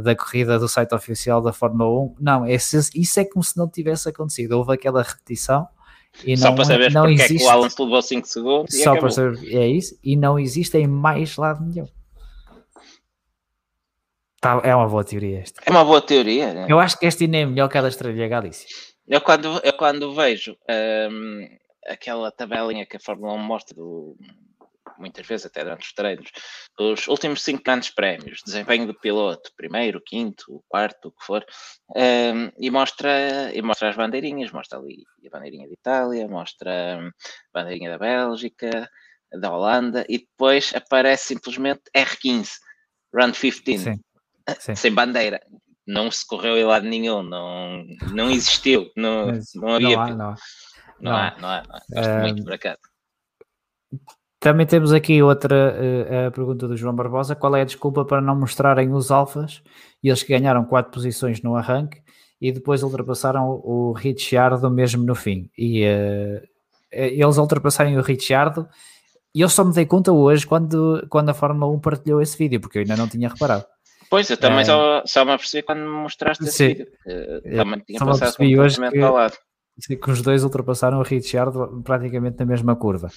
da 0.03 0.15
corrida 0.15 0.59
do 0.59 0.69
site 0.69 0.95
oficial 0.95 1.41
da 1.41 1.53
Fórmula 1.53 2.05
1. 2.05 2.17
Não, 2.21 2.47
esse, 2.47 2.79
isso 2.95 3.21
é 3.21 3.25
como 3.25 3.43
se 3.43 3.57
não 3.57 3.69
tivesse 3.69 4.09
acontecido. 4.09 4.53
Houve 4.53 4.75
aquela 4.75 5.03
repetição 5.03 5.67
e 6.25 6.37
só 6.37 6.49
não, 6.49 6.55
para 6.55 6.65
saber 6.65 6.93
não 6.93 7.03
porque 7.03 7.23
existe, 7.23 7.47
é 7.47 7.69
que 7.69 7.83
o 7.83 7.85
levou 7.85 8.03
5 8.03 8.27
segundos. 8.27 8.83
Só 8.83 8.97
para 8.97 9.11
saber, 9.11 9.55
é 9.55 9.67
isso, 9.67 9.99
e 10.03 10.17
não 10.17 10.39
existe 10.39 10.79
em 10.79 10.87
mais 10.87 11.37
lado 11.37 11.65
nenhum. 11.65 11.87
Tá, 14.41 14.61
é 14.65 14.75
uma 14.75 14.89
boa 14.89 15.05
teoria 15.05 15.41
esta. 15.41 15.61
É 15.65 15.71
uma 15.71 15.85
boa 15.85 16.01
teoria. 16.01 16.55
Né? 16.55 16.67
Eu 16.69 16.79
acho 16.79 16.99
que 16.99 17.07
esta 17.07 17.25
ainda 17.25 17.39
é 17.39 17.47
melhor 17.47 17.69
que 17.69 17.79
a 17.79 17.83
da 17.83 17.89
Estrela 17.89 18.29
Galícia. 18.29 18.69
Eu 19.07 19.21
quando, 19.21 19.61
eu 19.63 19.73
quando 19.73 20.15
vejo 20.15 20.57
um, 21.11 21.49
aquela 21.87 22.31
tabelinha 22.31 22.87
que 22.87 22.97
a 22.97 23.01
Fórmula 23.01 23.33
1 23.35 23.39
mostra 23.39 23.75
do, 23.75 24.17
muitas 24.99 25.27
vezes 25.27 25.47
até 25.47 25.63
durante 25.63 25.87
os 25.87 25.93
treinos, 25.93 26.31
os 26.79 27.07
últimos 27.09 27.43
cinco 27.43 27.63
grandes 27.63 27.91
prémios, 27.91 28.41
desempenho 28.45 28.87
do 28.87 28.95
piloto, 28.95 29.51
primeiro, 29.57 30.01
quinto, 30.05 30.63
quarto, 30.69 31.09
o 31.09 31.13
que 31.13 31.25
for, 31.25 31.45
um, 31.95 32.51
e, 32.59 32.71
mostra, 32.71 33.53
e 33.55 33.61
mostra 33.63 33.89
as 33.89 33.97
bandeirinhas, 33.97 34.53
mostra 34.53 34.79
ali 34.79 35.05
a 35.27 35.31
bandeirinha 35.31 35.67
de 35.67 35.75
Itália, 35.75 36.29
mostra 36.29 36.99
a 36.99 37.11
bandeirinha 37.53 37.91
da 37.91 37.99
Bélgica, 37.99 38.89
da 39.33 39.53
Holanda, 39.53 40.05
e 40.09 40.19
depois 40.19 40.73
aparece 40.75 41.29
simplesmente 41.29 41.83
R15, 41.97 42.51
Round 43.15 43.39
15, 43.39 43.63
sim, 43.63 44.01
sim. 44.59 44.75
sem 44.75 44.93
bandeira. 44.93 45.41
Não 45.87 46.11
se 46.11 46.27
correu 46.27 46.57
em 46.57 46.65
lado 46.65 46.85
nenhum, 46.85 47.23
não, 47.23 47.85
não 48.13 48.31
existiu, 48.31 48.91
não, 48.97 49.29
não 49.55 49.75
havia. 49.75 49.97
Não 49.97 50.03
há, 50.03 50.11
não 50.11 50.31
há. 50.31 50.37
Não, 50.99 51.13
há, 51.13 51.37
não 51.39 51.49
há, 51.49 51.63
não 51.63 51.77
há. 51.77 51.83
Gosto 51.91 52.11
um, 52.11 52.21
muito 52.21 52.45
por 52.45 52.53
acaso. 52.55 52.81
Também 54.47 54.65
temos 54.65 54.93
aqui 54.93 55.21
outra 55.25 55.75
uh, 55.75 56.29
a 56.29 56.31
pergunta 56.31 56.69
do 56.69 56.77
João 56.77 56.95
Barbosa: 56.95 57.35
qual 57.35 57.57
é 57.57 57.63
a 57.63 57.65
desculpa 57.65 58.05
para 58.05 58.21
não 58.21 58.39
mostrarem 58.39 58.93
os 58.93 59.11
alfas 59.11 59.61
e 60.01 60.09
eles 60.09 60.23
que 60.23 60.39
ganharam 60.39 60.65
quatro 60.65 60.93
posições 60.93 61.43
no 61.43 61.57
arranque 61.57 62.01
e 62.41 62.53
depois 62.53 62.85
ultrapassaram 62.85 63.61
o 63.65 63.91
Ricciardo 63.91 64.71
mesmo 64.71 65.03
no 65.05 65.17
fim? 65.17 65.51
E 65.59 65.85
uh, 65.85 66.41
eles 66.93 67.39
ultrapassarem 67.39 67.99
o 67.99 68.03
Ricciardo, 68.03 68.69
e 69.35 69.41
eu 69.41 69.49
só 69.49 69.65
me 69.65 69.75
dei 69.75 69.85
conta 69.85 70.13
hoje 70.13 70.47
quando, 70.47 71.05
quando 71.11 71.31
a 71.31 71.35
Fórmula 71.35 71.69
1 71.73 71.81
partilhou 71.81 72.23
esse 72.23 72.39
vídeo, 72.39 72.61
porque 72.61 72.79
eu 72.79 72.83
ainda 72.83 72.97
não 72.97 73.09
tinha 73.09 73.29
reparado. 73.29 73.65
Pois, 74.09 74.31
eu 74.31 74.37
também 74.37 74.61
é, 74.61 74.65
só, 74.65 75.03
só 75.05 75.25
me 75.25 75.33
apercebi 75.33 75.65
quando 75.65 75.81
me 75.81 75.89
mostraste 75.89 76.45
esse 76.45 76.53
sim, 76.53 76.69
vídeo. 76.69 76.87
também 77.57 77.81
tinha 77.81 77.99
passado 77.99 78.37
completamente 78.37 78.93
que, 78.93 79.01
ao 79.01 79.13
lado. 79.15 79.35
Que 79.85 80.11
os 80.11 80.23
dois 80.23 80.45
ultrapassaram 80.45 81.01
o 81.01 81.03
Ricciardo 81.03 81.83
praticamente 81.85 82.39
na 82.39 82.47
mesma 82.47 82.77
curva. 82.77 83.11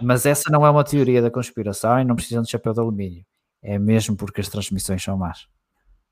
Mas 0.00 0.26
essa 0.26 0.50
não 0.50 0.64
é 0.66 0.70
uma 0.70 0.84
teoria 0.84 1.22
da 1.22 1.30
conspiração 1.30 2.00
e 2.00 2.04
não 2.04 2.16
precisam 2.16 2.42
de 2.42 2.50
chapéu 2.50 2.72
de 2.72 2.80
alumínio. 2.80 3.24
É 3.62 3.78
mesmo 3.78 4.16
porque 4.16 4.40
as 4.40 4.48
transmissões 4.48 5.02
são 5.02 5.16
más. 5.16 5.46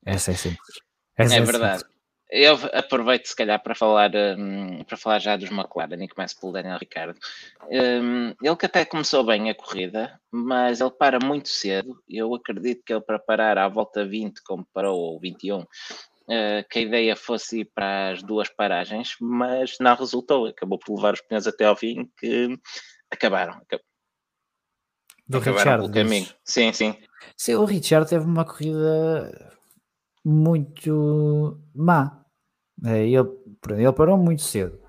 Essa 0.05 0.33
é 0.33 0.35
simples. 0.35 0.81
Essa 1.17 1.35
é, 1.35 1.39
é 1.39 1.43
verdade. 1.43 1.81
Simples. 1.81 2.01
Eu 2.33 2.55
aproveito 2.73 3.27
se 3.27 3.35
calhar 3.35 3.61
para 3.61 3.75
falar, 3.75 4.13
um, 4.39 4.85
para 4.85 4.97
falar 4.97 5.19
já 5.19 5.37
dos 5.37 5.51
McLaren 5.51 6.05
e 6.05 6.09
começo 6.09 6.39
pelo 6.39 6.53
Daniel 6.53 6.79
Ricardo. 6.79 7.19
Um, 7.69 8.33
ele 8.41 8.57
que 8.57 8.67
até 8.67 8.85
começou 8.85 9.25
bem 9.25 9.51
a 9.51 9.55
corrida, 9.55 10.19
mas 10.31 10.81
ele 10.81 10.93
para 10.93 11.19
muito 11.19 11.49
cedo. 11.49 12.01
Eu 12.09 12.33
acredito 12.33 12.85
que 12.85 12.93
ele 12.93 13.01
para 13.01 13.19
parar 13.19 13.59
à 13.59 13.67
volta 13.67 14.07
20, 14.07 14.45
como 14.45 14.65
parou, 14.73 14.97
ou 14.97 15.19
21, 15.19 15.59
uh, 15.59 15.67
que 16.71 16.79
a 16.79 16.83
ideia 16.83 17.17
fosse 17.17 17.63
ir 17.63 17.71
para 17.75 18.11
as 18.11 18.23
duas 18.23 18.49
paragens, 18.49 19.17
mas 19.21 19.77
não 19.81 19.97
resultou. 19.97 20.47
Acabou 20.47 20.79
por 20.79 20.95
levar 20.95 21.15
os 21.15 21.21
pneus 21.21 21.49
até 21.49 21.65
ao 21.65 21.75
fim, 21.75 22.09
que 22.17 22.57
acabaram. 23.11 23.61
Do 25.29 25.39
acabaram 25.39 25.87
Richard, 25.87 25.93
caminho. 25.93 26.29
Sim, 26.45 26.73
sim. 26.73 26.97
Sim, 27.37 27.55
o 27.55 27.65
Richard 27.65 28.09
teve 28.09 28.25
uma 28.25 28.45
corrida 28.45 29.53
muito 30.25 31.59
má. 31.75 32.25
É, 32.85 33.07
ele, 33.07 33.29
ele 33.71 33.93
parou 33.93 34.17
muito 34.17 34.43
cedo, 34.43 34.81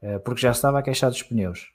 é, 0.00 0.18
porque 0.18 0.40
já 0.40 0.50
estava 0.50 0.78
a 0.78 0.82
queixar 0.82 1.10
dos 1.10 1.22
pneus. 1.22 1.68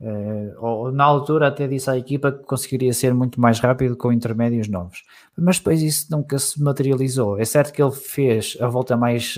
É, 0.00 0.54
na 0.92 1.04
altura 1.04 1.46
até 1.48 1.68
disse 1.68 1.88
à 1.88 1.96
equipa 1.96 2.32
que 2.32 2.44
conseguiria 2.44 2.92
ser 2.92 3.14
muito 3.14 3.40
mais 3.40 3.60
rápido 3.60 3.96
com 3.96 4.12
intermédios 4.12 4.66
novos, 4.66 5.04
mas 5.36 5.58
depois 5.58 5.80
isso 5.80 6.08
nunca 6.10 6.38
se 6.38 6.60
materializou. 6.60 7.38
É 7.38 7.44
certo 7.44 7.72
que 7.72 7.80
ele 7.82 7.92
fez 7.92 8.56
a 8.60 8.66
volta 8.66 8.96
mais 8.96 9.36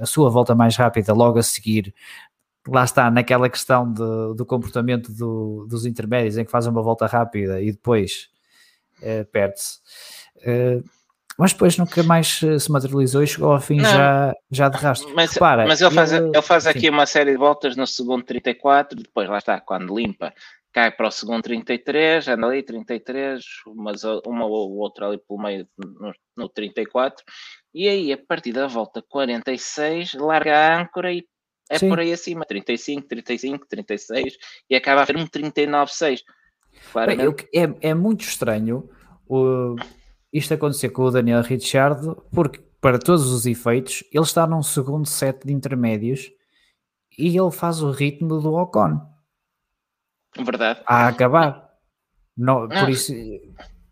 a 0.00 0.06
sua 0.06 0.30
volta 0.30 0.54
mais 0.54 0.76
rápida 0.76 1.12
logo 1.12 1.38
a 1.38 1.42
seguir 1.42 1.94
lá 2.68 2.84
está, 2.84 3.10
naquela 3.10 3.48
questão 3.48 3.90
de, 3.92 4.34
do 4.36 4.44
comportamento 4.46 5.12
do, 5.12 5.66
dos 5.68 5.86
intermédios, 5.86 6.36
em 6.36 6.44
que 6.44 6.50
fazem 6.50 6.70
uma 6.70 6.82
volta 6.82 7.06
rápida 7.06 7.60
e 7.60 7.72
depois 7.72 8.28
uh, 9.00 9.24
perde-se. 9.32 9.78
Uh, 10.38 10.84
mas 11.38 11.52
depois 11.52 11.78
nunca 11.78 12.02
mais 12.02 12.40
se 12.58 12.72
materializou 12.72 13.22
e 13.22 13.26
chegou 13.26 13.52
ao 13.52 13.60
fim 13.60 13.76
não, 13.76 13.88
já, 13.88 14.34
já 14.50 14.68
de 14.68 14.76
rastro. 14.76 15.14
Mas, 15.14 15.32
Repara, 15.32 15.66
mas 15.68 15.80
ele 15.80 15.94
faz, 15.94 16.12
ele, 16.12 16.26
ele 16.26 16.42
faz 16.42 16.66
aqui 16.66 16.90
uma 16.90 17.06
série 17.06 17.30
de 17.30 17.36
voltas 17.36 17.76
no 17.76 17.86
segundo 17.86 18.24
34, 18.24 19.00
depois 19.00 19.28
lá 19.28 19.38
está, 19.38 19.60
quando 19.60 19.96
limpa, 19.96 20.34
cai 20.72 20.90
para 20.90 21.06
o 21.06 21.10
segundo 21.12 21.42
33, 21.42 22.26
anda 22.26 22.44
ali 22.44 22.64
33, 22.64 23.40
mas 23.76 24.02
uma 24.26 24.46
ou 24.46 24.78
outra 24.78 25.06
ali 25.06 25.18
pelo 25.18 25.40
meio 25.40 25.68
no, 25.78 26.12
no 26.36 26.48
34, 26.48 27.24
e 27.72 27.88
aí 27.88 28.12
a 28.12 28.18
partir 28.18 28.52
da 28.52 28.66
volta 28.66 29.00
46 29.00 30.14
larga 30.14 30.58
a 30.58 30.80
âncora 30.80 31.12
e 31.12 31.24
é 31.70 31.78
Sim. 31.78 31.88
por 31.88 32.00
aí 32.00 32.12
acima, 32.12 32.44
35, 32.44 33.06
35, 33.08 33.66
36 33.66 34.36
e 34.70 34.74
acaba 34.74 35.02
a 35.02 35.06
ser 35.06 35.16
um 35.16 35.26
39,6. 35.26 36.22
É, 37.52 37.88
é 37.90 37.94
muito 37.94 38.22
estranho 38.22 38.88
o, 39.26 39.76
isto 40.32 40.54
acontecer 40.54 40.90
com 40.90 41.02
o 41.02 41.10
Daniel 41.10 41.42
Ricciardo, 41.42 42.24
porque 42.32 42.60
para 42.80 42.98
todos 42.98 43.30
os 43.32 43.46
efeitos, 43.46 44.04
ele 44.12 44.24
está 44.24 44.46
num 44.46 44.62
segundo 44.62 45.06
set 45.06 45.46
de 45.46 45.52
intermédios 45.52 46.30
e 47.18 47.36
ele 47.36 47.50
faz 47.50 47.82
o 47.82 47.90
ritmo 47.90 48.40
do 48.40 48.54
Ocon. 48.54 49.00
Verdade. 50.36 50.80
A 50.86 51.08
acabar. 51.08 51.68
Não, 52.36 52.68
por 52.68 52.88
isso, 52.88 53.12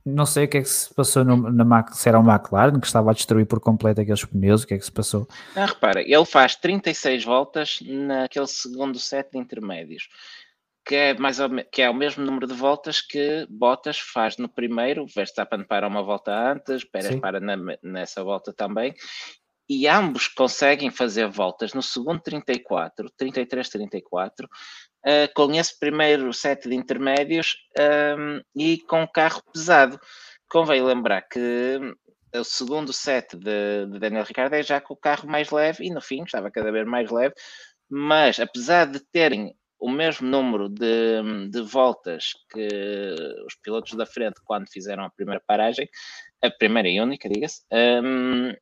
não 0.06 0.24
sei 0.24 0.44
o 0.44 0.48
que 0.48 0.58
é 0.58 0.62
que 0.62 0.68
se 0.68 0.94
passou 0.94 1.24
no, 1.24 1.50
na 1.50 1.86
se 1.92 2.08
era 2.08 2.20
o 2.20 2.22
McLaren 2.22 2.78
que 2.78 2.86
estava 2.86 3.10
a 3.10 3.14
destruir 3.14 3.44
por 3.44 3.58
completo 3.58 4.00
aqueles 4.00 4.24
pneus, 4.24 4.62
o 4.62 4.66
que 4.66 4.74
é 4.74 4.78
que 4.78 4.84
se 4.84 4.92
passou? 4.92 5.26
Ah, 5.56 5.66
repara, 5.66 6.00
ele 6.00 6.24
faz 6.24 6.54
36 6.54 7.24
voltas 7.24 7.80
naquele 7.82 8.46
segundo 8.46 9.00
set 9.00 9.32
de 9.32 9.38
intermédios, 9.38 10.08
que 10.86 10.94
é, 10.94 11.18
mais 11.18 11.40
ou, 11.40 11.48
que 11.72 11.82
é 11.82 11.90
o 11.90 11.94
mesmo 11.94 12.24
número 12.24 12.46
de 12.46 12.54
voltas 12.54 13.00
que 13.00 13.46
Bottas 13.50 13.98
faz 13.98 14.36
no 14.36 14.48
primeiro, 14.48 15.06
Verstappen 15.12 15.64
para 15.64 15.88
uma 15.88 16.04
volta 16.04 16.32
antes, 16.52 16.84
Pérez 16.84 17.14
Sim. 17.14 17.20
para 17.20 17.40
na, 17.40 17.56
nessa 17.82 18.22
volta 18.22 18.52
também, 18.52 18.94
e 19.68 19.88
ambos 19.88 20.28
conseguem 20.28 20.90
fazer 20.90 21.26
voltas 21.26 21.74
no 21.74 21.82
segundo 21.82 22.20
34, 22.20 23.10
33, 23.16 23.68
34, 23.68 24.48
uh, 25.06 25.32
com 25.34 25.52
esse 25.54 25.78
primeiro 25.78 26.32
set 26.32 26.68
de 26.68 26.74
intermédios 26.74 27.56
um, 28.18 28.40
e 28.54 28.78
com 28.78 29.06
carro 29.06 29.42
pesado. 29.52 29.98
Convém 30.48 30.82
lembrar 30.82 31.22
que 31.22 31.80
o 32.34 32.44
segundo 32.44 32.92
set 32.92 33.36
de, 33.36 33.86
de 33.90 33.98
Daniel 33.98 34.24
Ricciardo 34.24 34.54
é 34.54 34.62
já 34.62 34.80
com 34.80 34.94
o 34.94 34.98
carro 34.98 35.28
mais 35.28 35.50
leve 35.50 35.84
e 35.84 35.90
no 35.90 36.00
fim 36.00 36.22
estava 36.22 36.50
cada 36.50 36.70
vez 36.70 36.86
mais 36.86 37.10
leve, 37.10 37.34
mas 37.88 38.38
apesar 38.40 38.86
de 38.86 39.00
terem 39.00 39.54
o 39.78 39.90
mesmo 39.90 40.26
número 40.26 40.68
de, 40.68 41.48
de, 41.50 41.60
voltas 41.62 42.30
que 42.50 42.66
os 43.46 43.54
pilotos 43.62 43.92
da 43.92 44.06
frente 44.06 44.40
quando 44.44 44.70
fizeram 44.70 45.04
a 45.04 45.10
primeira 45.10 45.42
paragem, 45.46 45.88
a 46.42 46.50
primeira 46.50 46.88
e 46.88 47.00
única, 47.00 47.28
diga-se, 47.28 47.62
um, 48.02 48.54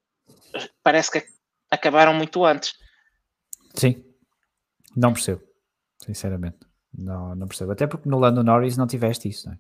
parece 0.83 1.13
que 1.13 1.25
acabaram 1.71 2.13
muito 2.15 2.45
antes. 2.45 2.75
Sim, 3.75 4.05
não 4.97 5.13
percebo, 5.13 5.43
sinceramente. 6.05 6.59
Não, 6.97 7.35
não 7.35 7.49
percebo. 7.49 7.73
Até 7.73 7.87
porque 7.87 8.09
no 8.09 8.19
Lando 8.19 8.45
Norris 8.45 8.77
não 8.77 8.87
tiveste 8.87 9.29
isso, 9.29 9.49
não 9.49 9.55
é? 9.55 9.59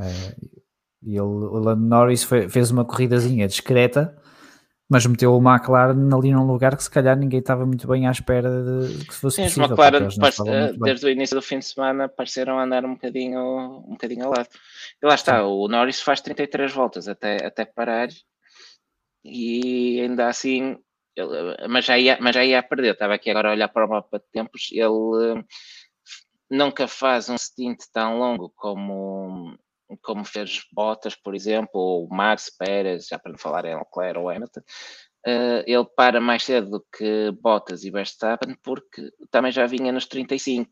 Uh, 0.00 0.58
e 1.02 1.10
ele, 1.10 1.20
o 1.20 1.58
Lando 1.58 1.86
Norris 1.86 2.22
foi, 2.22 2.48
fez 2.48 2.70
uma 2.70 2.84
corridazinha 2.84 3.46
discreta, 3.46 4.16
mas 4.88 5.04
meteu 5.04 5.34
o 5.34 5.42
McLaren 5.42 6.08
ali 6.16 6.32
num 6.32 6.46
lugar 6.46 6.76
que 6.76 6.82
se 6.82 6.90
calhar 6.90 7.16
ninguém 7.16 7.40
estava 7.40 7.66
muito 7.66 7.86
bem 7.86 8.06
à 8.06 8.10
espera 8.10 8.48
de 8.50 9.04
que 9.04 9.14
fosse 9.14 9.36
Sim, 9.36 9.42
possível. 9.44 10.06
Os 10.06 10.16
McLaren, 10.16 10.78
desde 10.78 11.06
o 11.06 11.10
início 11.10 11.36
do 11.36 11.42
fim 11.42 11.58
de 11.58 11.66
semana, 11.66 12.08
pareceram 12.08 12.58
andar 12.58 12.84
um 12.84 12.94
bocadinho, 12.94 13.84
um 13.86 13.92
bocadinho 13.92 14.24
ao 14.24 14.30
lado. 14.30 14.48
E 15.02 15.06
lá 15.06 15.14
está, 15.14 15.38
Sim. 15.38 15.44
o 15.44 15.68
Norris 15.68 16.00
faz 16.00 16.20
33 16.20 16.72
voltas 16.72 17.06
até, 17.06 17.44
até 17.44 17.64
parar 17.64 18.08
e 19.24 20.00
ainda 20.00 20.28
assim, 20.28 20.78
ele, 21.18 21.68
mas, 21.68 21.84
já 21.84 21.98
ia, 21.98 22.18
mas 22.20 22.34
já 22.34 22.44
ia 22.44 22.58
a 22.58 22.62
perder. 22.62 22.92
Estava 22.92 23.14
aqui 23.14 23.30
agora 23.30 23.48
a 23.48 23.52
olhar 23.52 23.68
para 23.68 23.86
o 23.86 23.88
mapa 23.88 24.18
de 24.18 24.24
tempos. 24.32 24.68
Ele 24.72 25.44
nunca 26.50 26.86
faz 26.86 27.28
um 27.28 27.36
stint 27.36 27.78
tão 27.92 28.18
longo 28.18 28.52
como, 28.56 29.56
como 30.02 30.24
fez 30.24 30.62
Bottas, 30.72 31.14
por 31.14 31.34
exemplo, 31.34 31.70
ou 31.74 32.08
Max 32.08 32.50
Pérez, 32.56 33.06
já 33.06 33.18
para 33.18 33.32
não 33.32 33.38
falar 33.38 33.64
em 33.64 33.76
Leclerc 33.76 34.18
ou 34.18 34.30
Hamilton. 34.30 34.60
Uh, 35.26 35.62
ele 35.66 35.84
para 35.96 36.20
mais 36.20 36.44
cedo 36.44 36.70
do 36.70 36.86
que 36.96 37.32
Bottas 37.40 37.84
e 37.84 37.90
Verstappen, 37.90 38.56
porque 38.62 39.10
também 39.30 39.52
já 39.52 39.66
vinha 39.66 39.92
nos 39.92 40.06
35. 40.06 40.70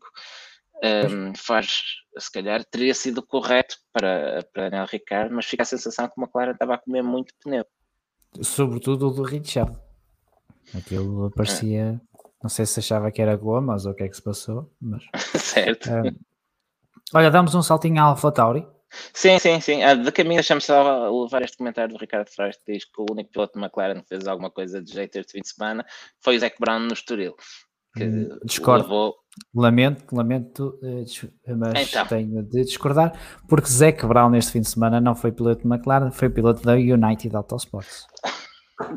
Um, 0.83 1.33
faz, 1.35 1.81
se 2.17 2.31
calhar, 2.31 2.63
teria 2.63 2.93
sido 2.93 3.25
correto 3.25 3.77
para, 3.91 4.43
para 4.53 4.69
Daniel 4.69 4.85
Ricciardo, 4.85 5.35
mas 5.35 5.45
fica 5.45 5.63
a 5.63 5.65
sensação 5.65 6.07
que 6.07 6.13
o 6.17 6.23
McLaren 6.23 6.51
estava 6.51 6.75
a 6.75 6.77
comer 6.77 7.01
muito 7.01 7.33
pneu 7.43 7.65
sobretudo 8.43 9.07
o 9.07 9.11
do 9.11 9.23
Richard. 9.23 9.77
Aquilo 10.75 11.31
parecia, 11.31 11.99
não 12.41 12.49
sei 12.49 12.65
se 12.65 12.79
achava 12.79 13.11
que 13.11 13.21
era 13.21 13.35
gomas 13.35 13.85
ou 13.85 13.91
o 13.91 13.95
que 13.95 14.03
é 14.03 14.09
que 14.09 14.15
se 14.15 14.21
passou, 14.21 14.71
mas. 14.81 15.03
certo. 15.41 15.89
Uh, 15.89 16.15
olha, 17.13 17.31
damos 17.31 17.55
um 17.55 17.61
saltinho 17.61 18.01
à 18.01 18.05
Alpha 18.05 18.31
Tauri. 18.31 18.67
Sim, 19.13 19.37
sim, 19.39 19.59
sim. 19.59 19.83
Ah, 19.83 19.95
de 19.95 20.11
caminho, 20.11 20.35
deixa-me 20.35 20.61
só 20.61 21.09
levar 21.23 21.41
este 21.41 21.57
comentário 21.57 21.93
do 21.93 21.99
Ricardo 21.99 22.29
Freire 22.29 22.57
que 22.65 22.73
diz 22.73 22.85
que 22.85 23.01
o 23.01 23.05
único 23.11 23.31
piloto 23.31 23.59
de 23.59 23.65
McLaren 23.65 24.01
que 24.01 24.07
fez 24.07 24.27
alguma 24.27 24.49
coisa 24.49 24.81
de 24.81 24.91
jeito 24.91 25.17
este 25.17 25.33
fim 25.33 25.41
de 25.41 25.49
semana 25.49 25.85
foi 26.21 26.37
o 26.37 26.39
Zac 26.39 26.55
Brown 26.59 26.79
no 26.79 26.93
Estoril. 26.93 27.35
Hum, 27.97 28.39
Discordo. 28.43 28.83
Levou... 28.83 29.15
Lamento, 29.53 30.15
lamento, 30.15 30.79
eh, 30.81 31.05
mas 31.55 31.89
então. 31.89 32.07
tenho 32.07 32.41
de 32.41 32.63
discordar, 32.63 33.13
porque 33.47 33.69
Zac 33.69 34.03
Brown 34.05 34.31
neste 34.31 34.51
fim 34.51 34.61
de 34.61 34.69
semana 34.69 34.99
não 34.99 35.13
foi 35.13 35.31
piloto 35.31 35.61
de 35.61 35.67
McLaren, 35.67 36.11
foi 36.11 36.27
piloto 36.29 36.63
da 36.63 36.73
United 36.73 37.35
Autosports. 37.35 38.07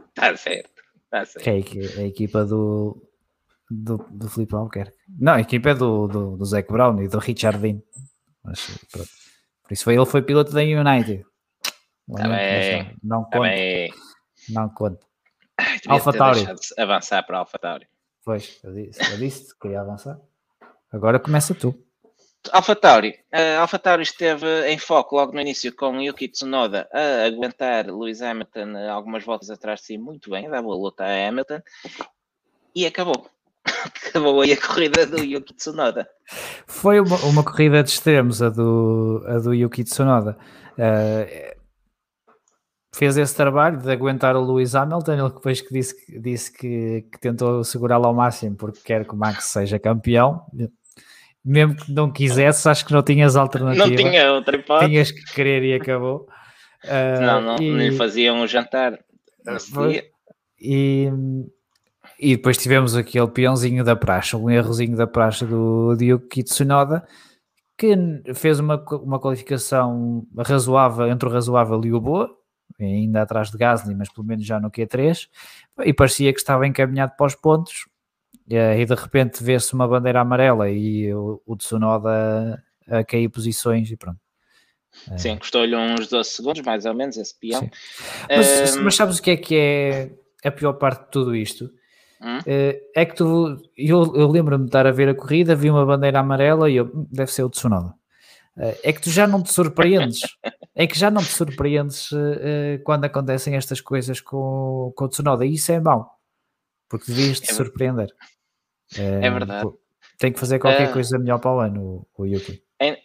Está 0.09 0.35
certo, 0.37 0.80
certo. 1.27 1.43
Que 1.43 1.81
é 1.81 2.03
a 2.03 2.07
equipa 2.07 2.45
do, 2.45 3.03
do, 3.71 3.99
do 4.11 4.29
Felipe 4.29 4.55
Albuquerque. 4.55 4.97
Não, 5.09 5.35
a 5.35 5.41
equipa 5.41 5.71
é 5.71 5.75
do, 5.75 6.07
do, 6.07 6.37
do 6.37 6.45
Zac 6.45 6.71
Brown 6.71 7.01
e 7.03 7.09
do 7.09 7.19
Richard 7.19 7.59
Dean. 7.59 7.81
Mas, 8.45 8.67
pronto. 8.91 9.09
Por 9.63 9.73
isso 9.75 9.85
foi, 9.85 9.95
ele 9.95 10.07
foi 10.07 10.23
piloto 10.23 10.53
da 10.53 10.61
United. 10.61 11.25
Também, 12.13 12.99
não, 13.03 13.21
não 13.21 13.25
conta. 13.25 13.49
Não 14.49 14.69
conta. 14.69 15.07
Alfa 15.87 16.13
Tauri. 16.13 16.47
Avançar 16.79 17.23
para 17.23 17.39
Alfa 17.39 17.59
Tauri. 17.59 17.87
Pois, 18.25 18.59
eu 18.65 18.75
disse, 18.75 19.13
eu 19.13 19.19
disse 19.19 19.55
que 19.55 19.61
queria 19.61 19.81
avançar. 19.81 20.19
Agora 20.93 21.19
começa 21.21 21.55
tu. 21.55 21.75
Alpha 22.53 22.75
Tauri. 22.75 23.19
Uh, 23.33 23.61
Alpha 23.61 23.79
Tauri 23.79 24.03
esteve 24.03 24.69
em 24.69 24.79
foco 24.79 25.17
logo 25.17 25.33
no 25.33 25.41
início 25.41 25.75
com 25.75 26.01
Yuki 26.01 26.29
Tsunoda 26.29 26.89
a 26.93 27.27
aguentar 27.27 27.87
Lewis 27.87 28.23
Hamilton 28.23 28.77
algumas 28.91 29.25
voltas 29.25 29.51
atrás 29.51 29.81
de 29.81 29.87
si 29.87 29.99
muito 29.99 30.31
bem, 30.31 30.49
dava 30.49 30.67
a 30.69 30.75
luta 30.75 31.05
a 31.05 31.29
Hamilton 31.29 31.61
e 32.75 32.87
acabou. 32.87 33.29
acabou 34.09 34.41
aí 34.41 34.53
a 34.53 34.61
corrida 34.61 35.07
do 35.07 35.19
Yuki 35.19 35.55
Tsunoda. 35.55 36.09
Foi 36.67 37.01
uma, 37.01 37.17
uma 37.25 37.45
corrida 37.45 37.83
de 37.83 37.91
extremos 37.91 38.43
a 38.43 38.49
do, 38.49 39.23
a 39.27 39.39
do 39.39 39.53
Yuki 39.53 39.85
Tsunoda. 39.85 40.39
Uh, 40.73 41.61
fez 42.95 43.17
esse 43.17 43.35
trabalho 43.35 43.79
de 43.79 43.91
aguentar 43.91 44.35
o 44.37 44.45
Lewis 44.45 44.75
Hamilton, 44.75 45.13
ele 45.13 45.29
depois 45.31 45.61
que 45.61 45.73
disse, 45.73 46.21
disse 46.21 46.53
que, 46.53 47.03
que 47.13 47.21
tentou 47.21 47.63
segurá-lo 47.65 48.07
ao 48.07 48.15
máximo 48.15 48.57
porque 48.57 48.81
quer 48.83 49.07
que 49.07 49.15
o 49.15 49.17
Max 49.17 49.45
seja 49.45 49.79
campeão. 49.79 50.45
Mesmo 51.45 51.75
que 51.75 51.93
não 51.93 52.13
quisesse, 52.13 52.69
acho 52.69 52.85
que 52.85 52.93
não 52.93 53.03
tinhas 53.03 53.35
alternativa. 53.35 53.87
Não 53.87 53.97
tinha 53.97 54.33
outra 54.33 54.57
hipótese. 54.57 54.91
Tinhas 54.91 55.11
que 55.11 55.25
querer 55.35 55.63
e 55.65 55.75
acabou. 55.75 56.27
Uh, 56.85 57.21
não, 57.21 57.41
não, 57.41 57.57
e, 57.57 57.71
nem 57.71 57.93
faziam 57.93 58.41
um 58.41 58.47
jantar. 58.47 58.99
E, 60.61 61.11
e 62.19 62.37
depois 62.37 62.59
tivemos 62.59 62.95
aquele 62.95 63.29
peãozinho 63.29 63.83
da 63.83 63.97
praxe, 63.97 64.37
um 64.37 64.51
errozinho 64.51 64.97
da 64.97 65.07
praxe 65.07 65.47
do 65.47 65.97
Yuki 65.99 66.43
Tsunoda, 66.43 67.07
que 67.79 67.97
fez 68.35 68.61
uma, 68.61 68.77
uma 69.03 69.19
qualificação 69.19 70.27
razoável, 70.39 71.09
entre 71.09 71.27
o 71.27 71.33
razoável 71.33 71.81
e 71.83 71.93
o 71.95 72.01
boa, 72.01 72.31
ainda 72.79 73.23
atrás 73.23 73.51
de 73.51 73.57
Gasly, 73.57 73.95
mas 73.95 74.13
pelo 74.13 74.27
menos 74.27 74.45
já 74.45 74.61
no 74.61 74.71
Q3, 74.71 75.29
e 75.85 75.93
parecia 75.95 76.31
que 76.33 76.39
estava 76.39 76.67
encaminhado 76.67 77.15
para 77.17 77.27
os 77.27 77.35
pontos, 77.35 77.87
e 78.57 78.85
de 78.85 78.95
repente 78.95 79.43
vê-se 79.43 79.73
uma 79.75 79.87
bandeira 79.87 80.21
amarela 80.21 80.69
e 80.71 81.13
o, 81.15 81.41
o 81.47 81.57
Tsunoda 81.57 82.63
a, 82.89 82.99
a 82.99 83.05
cair 83.05 83.29
posições 83.29 83.91
e 83.91 83.97
pronto. 83.97 84.19
Sim, 85.17 85.37
custou-lhe 85.39 85.77
uns 85.77 86.09
12 86.09 86.31
segundos, 86.31 86.63
mais 86.63 86.85
ou 86.85 86.95
menos, 86.95 87.17
esse 87.17 87.39
peão. 87.39 87.71
Mas, 88.29 88.77
um... 88.77 88.83
mas, 88.83 88.97
sabes 88.97 89.19
o 89.19 89.23
que 89.23 89.31
é 89.31 89.37
que 89.37 89.57
é 89.57 90.11
a 90.49 90.51
pior 90.51 90.73
parte 90.75 91.05
de 91.05 91.11
tudo 91.11 91.35
isto? 91.35 91.71
Hum? 92.21 92.39
Eh, 92.47 92.83
é 92.95 93.07
que 93.07 93.15
tu, 93.15 93.57
eu, 93.77 94.15
eu 94.15 94.29
lembro-me 94.29 94.65
de 94.65 94.69
estar 94.69 94.87
a 94.87 94.91
ver 94.91 95.09
a 95.09 95.15
corrida, 95.15 95.55
vi 95.55 95.71
uma 95.71 95.87
bandeira 95.87 96.21
amarela 96.21 96.69
e 96.69 96.77
eu, 96.77 96.87
hum, 96.87 97.07
deve 97.11 97.33
ser 97.33 97.43
o 97.43 97.51
Tsunoda. 97.51 97.95
Eh, 98.59 98.81
é 98.85 98.93
que 98.93 99.01
tu 99.01 99.11
já 99.11 99.27
não 99.27 99.43
te 99.43 99.53
surpreendes. 99.53 100.21
é 100.75 100.87
que 100.87 100.99
já 100.99 101.11
não 101.11 101.23
te 101.23 101.31
surpreendes 101.31 102.11
quando 102.85 103.05
acontecem 103.05 103.55
estas 103.57 103.81
coisas 103.81 104.21
com, 104.21 104.93
com 104.95 105.05
o 105.05 105.09
Tsunoda. 105.09 105.47
E 105.47 105.55
isso 105.55 105.73
é 105.73 105.81
mau. 105.81 106.19
Porque 106.89 107.11
devias 107.11 107.41
te 107.41 107.51
é 107.51 107.55
surpreender. 107.55 108.13
Uh, 108.99 109.23
é 109.23 109.31
verdade. 109.31 109.71
Tem 110.19 110.33
que 110.33 110.41
fazer 110.41 110.59
qualquer 110.59 110.91
uh, 110.91 110.93
coisa 110.93 111.19
melhor 111.19 111.39
para 111.39 111.53
o 111.53 111.61
ano, 111.61 112.07
o, 112.17 112.23
o 112.23 112.27
Yuki. 112.27 112.63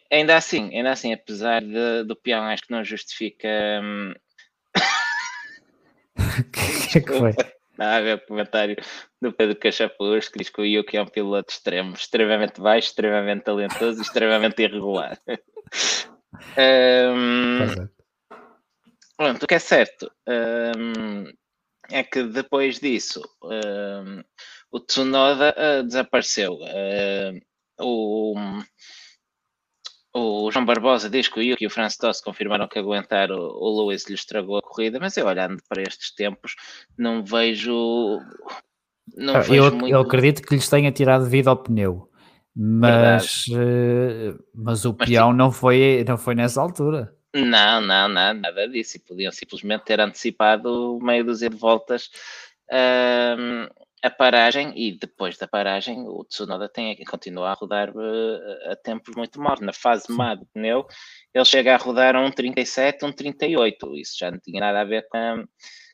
Ainda 0.10 0.38
assim, 0.38 0.76
ainda 0.76 0.92
assim, 0.92 1.14
apesar 1.14 1.62
de, 1.62 2.04
do 2.06 2.16
peão, 2.16 2.44
acho 2.44 2.64
que 2.64 2.72
não 2.72 2.84
justifica. 2.84 3.48
Hum... 3.84 4.14
que 6.96 7.00
é 7.00 7.02
que 7.02 7.20
foi? 7.20 7.36
Há 7.78 7.98
a 7.98 8.02
ver 8.02 8.16
o 8.16 8.26
comentário 8.26 8.78
do 9.22 9.34
Pedro 9.34 9.58
Cachapuz 9.58 10.30
que 10.30 10.40
diz 10.40 10.50
que 10.50 10.62
o 10.62 10.66
Yuki 10.66 10.96
é 10.96 11.02
um 11.02 11.08
piloto 11.08 11.52
extremo, 11.52 11.94
extremamente 11.94 12.62
baixo, 12.62 12.88
extremamente 12.88 13.44
talentoso 13.44 14.00
e 14.00 14.02
extremamente 14.02 14.62
irregular. 14.62 15.20
um, 16.58 17.90
pronto, 19.18 19.44
o 19.44 19.48
que 19.48 19.56
é 19.56 19.60
certo 19.60 20.10
um, 20.26 21.26
é 21.92 22.04
que 22.04 22.24
depois 22.24 22.80
disso 22.80 23.22
um, 23.44 24.24
o 24.76 24.80
Tsunoda 24.80 25.56
uh, 25.58 25.84
desapareceu. 25.84 26.56
Uh, 26.56 27.40
o, 27.80 28.36
O 30.14 30.52
João 30.52 30.66
Barbosa 30.66 31.10
diz 31.10 31.28
que 31.28 31.40
o 31.40 31.44
Yuki 31.44 31.64
e 31.64 31.68
o 31.68 31.70
Franz 31.70 31.98
confirmaram 32.24 32.68
que 32.68 32.80
aguentar 32.80 33.32
o, 33.32 33.38
o 33.38 33.86
Lewis 33.86 34.06
lhe 34.08 34.16
estragou 34.16 34.58
a 34.58 34.62
corrida, 34.62 35.00
mas 35.00 35.16
eu 35.18 35.28
olhando 35.28 35.62
para 35.70 35.82
estes 35.82 36.14
tempos 36.14 36.56
não 36.98 37.24
vejo. 37.24 38.20
Não 39.16 39.36
ah, 39.36 39.40
vejo 39.40 39.64
eu, 39.66 39.76
muito... 39.76 39.94
eu 39.94 40.00
acredito 40.02 40.42
que 40.42 40.56
lhes 40.56 40.70
tenha 40.70 40.92
tirado 40.92 41.26
vida 41.26 41.50
ao 41.50 41.58
pneu, 41.58 42.10
mas, 42.56 43.46
uh, 43.48 44.38
mas 44.54 44.84
o 44.84 44.96
mas, 44.98 45.08
peão 45.08 45.28
tipo... 45.28 45.38
não, 45.38 45.52
foi, 45.52 46.04
não 46.08 46.18
foi 46.18 46.36
nessa 46.36 46.62
altura. 46.62 47.14
Não, 47.34 47.82
não, 47.82 48.08
não, 48.08 48.34
nada 48.34 48.68
disso. 48.68 48.98
E 48.98 49.00
podiam 49.00 49.32
simplesmente 49.32 49.86
ter 49.86 50.00
antecipado 50.00 50.98
meio 51.02 51.26
dúzia 51.26 51.50
de 51.50 51.58
voltas. 51.58 52.10
Uh, 52.72 53.85
a 54.06 54.10
paragem 54.12 54.72
e 54.76 54.98
depois 54.98 55.38
da 55.38 55.48
paragem 55.48 56.08
o 56.08 56.24
Tsunoda 56.24 56.70
tem 56.70 56.96
que 56.96 57.04
continuar 57.04 57.52
a 57.52 57.56
rodar 57.56 57.90
uh, 57.90 58.72
a 58.72 58.76
tempos 58.76 59.16
muito 59.16 59.42
maus. 59.42 59.60
Na 59.60 59.74
fase 59.74 60.12
má 60.12 60.36
do 60.36 60.46
pneu, 60.46 60.86
ele 61.34 61.46
chega 61.46 61.74
a 61.74 61.78
rodar 61.78 62.16
um 62.16 62.30
37, 62.30 63.04
um 63.04 63.12
38. 63.12 63.96
Isso 63.98 64.16
já 64.18 64.30
não 64.30 64.40
tinha 64.40 64.60
nada 64.60 64.82
a 64.82 64.84
ver 64.84 65.08
com 65.10 65.18
a, 65.18 65.44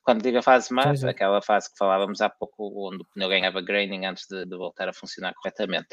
quando 0.04 0.24
digo 0.24 0.40
a 0.40 0.42
fase 0.42 0.74
má, 0.74 0.96
sim, 0.96 1.08
aquela 1.08 1.42
fase 1.42 1.70
que 1.70 1.78
falávamos 1.78 2.22
há 2.22 2.30
pouco, 2.30 2.90
onde 2.90 3.04
o 3.04 3.06
pneu 3.14 3.30
ganhava 3.30 3.62
graining 3.62 4.06
antes 4.06 4.26
de, 4.28 4.46
de 4.46 4.58
voltar 4.58 4.90
a 4.90 4.94
funcionar 4.94 5.34
corretamente. 5.36 5.88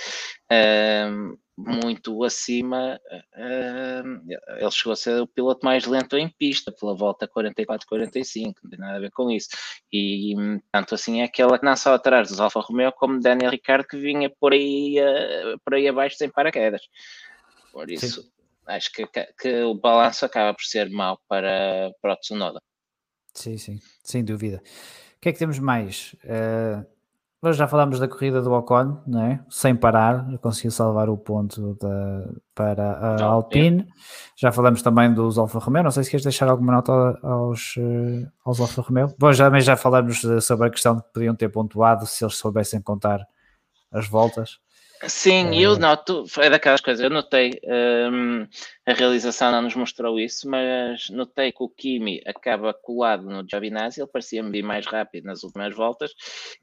Uh, 0.51 1.39
muito 1.57 2.25
acima, 2.25 2.99
uh, 3.37 4.59
ele 4.59 4.71
chegou 4.71 4.93
a 4.93 4.97
ser 4.97 5.21
o 5.21 5.27
piloto 5.27 5.65
mais 5.65 5.85
lento 5.87 6.17
em 6.17 6.29
pista, 6.29 6.73
pela 6.73 6.95
volta 6.95 7.29
44-45, 7.29 8.55
não 8.63 8.71
tem 8.71 8.79
nada 8.79 8.97
a 8.97 9.01
ver 9.01 9.11
com 9.11 9.31
isso. 9.31 9.49
E 9.93 10.35
tanto 10.73 10.95
assim 10.95 11.21
é 11.21 11.25
aquela 11.25 11.59
que 11.59 11.65
não 11.65 11.77
só 11.77 11.95
atrás 11.95 12.29
dos 12.29 12.41
Alfa 12.41 12.61
Romeo, 12.61 12.93
como 12.93 13.21
Daniel 13.21 13.51
Ricciardo, 13.51 13.87
que 13.87 13.99
vinha 13.99 14.31
por 14.41 14.53
aí, 14.53 14.97
uh, 15.01 15.59
por 15.65 15.75
aí 15.75 15.87
abaixo 15.89 16.17
sem 16.17 16.31
paraquedas. 16.31 16.83
Por 17.73 17.91
isso, 17.91 18.23
sim. 18.23 18.31
acho 18.67 18.91
que, 18.93 19.07
que 19.39 19.63
o 19.63 19.75
balanço 19.75 20.25
acaba 20.25 20.55
por 20.55 20.65
ser 20.65 20.89
mau 20.89 21.21
para, 21.29 21.93
para 22.01 22.15
o 22.15 22.17
Tsunoda. 22.17 22.61
Sim, 23.35 23.57
sim, 23.57 23.81
sem 24.03 24.25
dúvida. 24.25 24.63
O 25.17 25.21
que 25.21 25.29
é 25.29 25.33
que 25.33 25.39
temos 25.39 25.59
mais? 25.59 26.15
Uh, 26.25 26.85
nós 27.41 27.57
já 27.57 27.69
falámos 27.69 28.01
da 28.01 28.09
corrida 28.09 28.43
do 28.43 28.53
Ocon, 28.53 29.01
não 29.07 29.23
é? 29.23 29.45
Sem 29.49 29.75
parar, 29.75 30.27
conseguiu 30.39 30.73
salvar 30.73 31.09
o 31.09 31.17
ponto 31.17 31.77
da, 31.81 32.29
para 32.53 32.93
a 32.93 33.25
Alpine. 33.25 33.87
Já 34.37 34.51
falamos 34.51 34.83
também 34.83 35.15
dos 35.15 35.39
Alfa 35.39 35.61
Romeo. 35.61 35.85
Não 35.85 35.91
sei 35.93 36.03
se 36.03 36.11
queres 36.11 36.25
deixar 36.25 36.49
alguma 36.49 36.73
nota 36.73 36.93
aos, 37.23 37.77
uh, 37.77 38.29
aos 38.45 38.61
Alfa 38.61 38.83
Romeo. 38.83 39.15
Bom, 39.17 39.33
já, 39.33 39.45
também 39.45 39.61
já 39.61 39.77
falamos 39.77 40.21
sobre 40.43 40.67
a 40.67 40.71
questão 40.71 40.97
de 40.97 41.03
que 41.03 41.13
podiam 41.13 41.35
ter 41.35 41.49
pontuado 41.49 42.07
se 42.07 42.25
eles 42.25 42.37
soubessem 42.37 42.83
contar 42.83 43.25
as 43.93 44.09
voltas. 44.09 44.59
Sim, 45.07 45.55
é... 45.55 45.61
eu 45.61 45.79
noto, 45.79 46.25
é 46.39 46.51
daquelas 46.51 46.81
coisas, 46.81 47.03
eu 47.03 47.11
notei, 47.11 47.61
um, 48.13 48.47
a 48.85 48.93
realização 48.93 49.53
não 49.53 49.63
nos 49.63 49.77
mostrou 49.77 50.19
isso, 50.19 50.49
mas 50.51 51.09
notei 51.11 51.53
que 51.53 51.63
o 51.63 51.69
Kimi 51.69 52.21
acaba 52.27 52.75
colado 52.75 53.25
no 53.25 53.47
Giovinazzi, 53.49 54.01
ele 54.01 54.11
parecia-me 54.11 54.51
vir 54.51 54.63
mais 54.63 54.87
rápido 54.87 55.27
nas 55.27 55.45
últimas 55.45 55.75
voltas, 55.75 56.11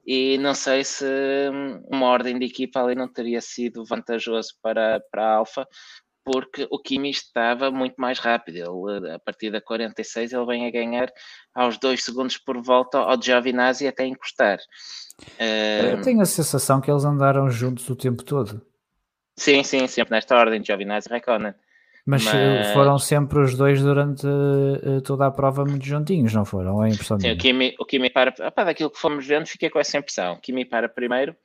e 0.06 0.38
não 0.40 0.54
sei 0.54 0.84
se 0.84 1.06
hum, 1.06 1.82
uma 1.90 2.08
ordem 2.08 2.38
de 2.38 2.46
equipa 2.46 2.82
ali 2.82 2.96
não 2.96 3.08
teria 3.08 3.40
sido 3.40 3.86
vantajoso 3.86 4.50
para, 4.62 5.02
para 5.10 5.24
a 5.24 5.36
Alfa, 5.36 5.66
porque 6.26 6.68
o 6.72 6.80
Kimi 6.80 7.12
estava 7.12 7.70
muito 7.70 7.96
mais 7.98 8.18
rápido. 8.18 8.58
Ele, 8.58 9.12
a 9.12 9.20
partir 9.20 9.52
da 9.52 9.62
46, 9.62 10.34
ele 10.34 10.46
vem 10.46 10.66
a 10.66 10.72
ganhar 10.72 11.08
aos 11.54 11.78
2 11.78 12.04
segundos 12.04 12.38
por 12.38 12.62
volta 12.62 12.98
ao 12.98 13.22
Giovinazzi 13.22 13.88
até 13.88 14.06
encostar. 14.06 14.58
Eu 15.40 16.02
tenho 16.02 16.22
a 16.22 16.26
sensação 16.26 16.82
que 16.82 16.90
eles 16.90 17.06
andaram 17.06 17.50
juntos 17.50 17.88
o 17.88 17.96
tempo 17.96 18.24
todo. 18.24 18.62
Sim, 19.38 19.64
sim, 19.64 19.86
sempre 19.88 20.16
nesta 20.16 20.36
ordem, 20.36 20.64
Giovinazzi 20.64 21.08
e 21.08 21.12
Raikkonen. 21.12 21.54
Mas, 22.08 22.24
Mas, 22.24 22.72
foram 22.74 23.00
sempre 23.00 23.40
os 23.40 23.58
dois 23.58 23.82
durante 23.82 24.28
uh, 24.28 25.02
toda 25.02 25.26
a 25.26 25.32
prova 25.32 25.66
muito 25.66 25.84
juntinhos, 25.84 26.32
não 26.34 26.46
foram? 26.46 26.84
É 26.84 26.86
a 26.86 26.90
impressão 26.90 27.20
Sim, 27.20 27.32
o 27.32 27.38
Kimi, 27.38 27.76
o 27.80 27.86
Kimi 27.86 28.12
para, 28.12 28.32
opa, 28.48 28.64
daquilo 28.64 28.92
que 28.92 29.00
fomos 29.00 29.26
vendo, 29.26 29.48
fiquei 29.48 29.72
com 29.72 29.80
essa 29.80 29.98
impressão. 29.98 30.34
O 30.34 30.40
Kimi 30.40 30.66
para 30.66 30.88
primeiro, 30.88 31.36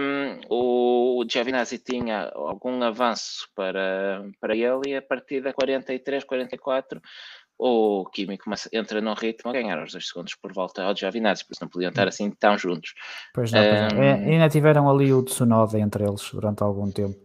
um, 0.00 0.40
o 0.50 1.24
Giovinazzi 1.28 1.78
tinha 1.78 2.30
algum 2.34 2.82
avanço 2.82 3.48
para, 3.54 4.24
para 4.40 4.56
ele 4.56 4.90
e 4.90 4.96
a 4.96 5.02
partir 5.02 5.42
da 5.42 5.52
43, 5.52 6.24
44 6.24 7.00
o 7.58 8.04
Kimi 8.12 8.36
começa, 8.36 8.68
entra 8.72 9.00
num 9.00 9.14
ritmo 9.14 9.50
a 9.50 9.54
ganhar 9.54 9.82
os 9.82 9.92
dois 9.92 10.08
segundos 10.08 10.34
por 10.34 10.52
volta 10.52 10.82
ao 10.82 10.94
Giovinazzi, 10.94 11.44
por 11.44 11.54
isso 11.54 11.64
não 11.64 11.70
podiam 11.70 11.88
estar 11.88 12.06
assim 12.06 12.30
tão 12.30 12.58
juntos. 12.58 12.92
Pois 13.34 13.50
não, 13.50 13.62
pois 13.62 13.92
não. 13.92 13.98
Um, 13.98 14.02
é, 14.02 14.12
ainda 14.12 14.48
tiveram 14.48 14.90
ali 14.90 15.12
o 15.12 15.22
Tsunoda 15.22 15.78
entre 15.78 16.04
eles 16.04 16.30
durante 16.30 16.62
algum 16.62 16.90
tempo. 16.90 17.18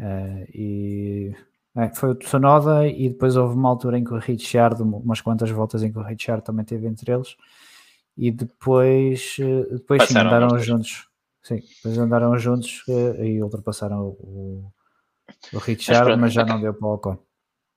Uh, 0.00 0.44
e 0.52 1.32
é, 1.76 1.88
foi 1.94 2.10
o 2.10 2.14
Tsunoda 2.16 2.88
e 2.88 3.08
depois 3.08 3.36
houve 3.36 3.54
uma 3.54 3.68
altura 3.68 3.96
em 3.98 4.02
que 4.02 4.12
o 4.12 4.18
Richard, 4.18 4.82
umas 4.82 5.20
quantas 5.20 5.50
voltas 5.50 5.84
em 5.84 5.92
que 5.92 5.98
o 5.98 6.02
Richard 6.02 6.44
também 6.44 6.64
teve 6.64 6.88
entre 6.88 7.12
eles 7.12 7.36
e 8.16 8.30
depois, 8.30 9.36
eh, 9.40 9.74
depois 9.76 10.02
sim, 10.02 10.18
andaram 10.18 10.58
juntos. 10.58 11.08
Sim, 11.42 11.60
depois 11.76 11.98
andaram 11.98 12.36
juntos 12.38 12.82
uh, 12.88 13.22
e 13.22 13.42
ultrapassaram 13.42 14.00
o, 14.02 14.72
o 15.52 15.58
Richard, 15.58 16.10
mas, 16.10 16.20
mas 16.20 16.32
já 16.32 16.44
não 16.44 16.60
deu 16.60 16.74
para 16.74 16.86
o 16.86 16.94
Ocon. 16.94 17.18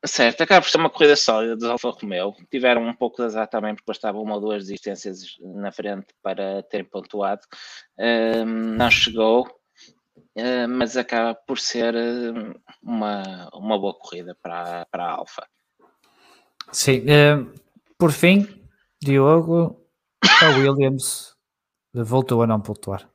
Certo, 0.05 0.41
acaba 0.41 0.61
por 0.61 0.69
ser 0.69 0.79
uma 0.79 0.89
corrida 0.89 1.15
sólida 1.15 1.55
dos 1.55 1.69
Alfa 1.69 1.89
Romeo. 1.89 2.35
Tiveram 2.51 2.85
um 2.85 2.93
pouco 2.93 3.17
de 3.17 3.23
azar 3.23 3.47
também, 3.47 3.73
porque 3.73 3.87
bastava 3.87 4.19
uma 4.19 4.35
ou 4.35 4.41
duas 4.41 4.63
desistências 4.63 5.37
na 5.39 5.71
frente 5.71 6.07
para 6.21 6.61
terem 6.63 6.85
pontuado. 6.85 7.41
Um, 7.97 8.75
não 8.75 8.91
chegou, 8.91 9.47
mas 10.67 10.97
acaba 10.97 11.33
por 11.33 11.57
ser 11.57 11.95
uma, 12.81 13.49
uma 13.53 13.79
boa 13.79 13.97
corrida 13.97 14.37
para, 14.41 14.85
para 14.87 15.05
a 15.05 15.11
Alfa. 15.11 15.47
Sim, 16.69 17.03
uh, 17.03 17.53
por 17.97 18.11
fim, 18.11 18.45
Diogo, 19.01 19.87
a 20.41 20.49
Williams 20.57 21.33
voltou 21.93 22.41
a 22.41 22.47
não 22.47 22.59
pontuar. 22.59 23.09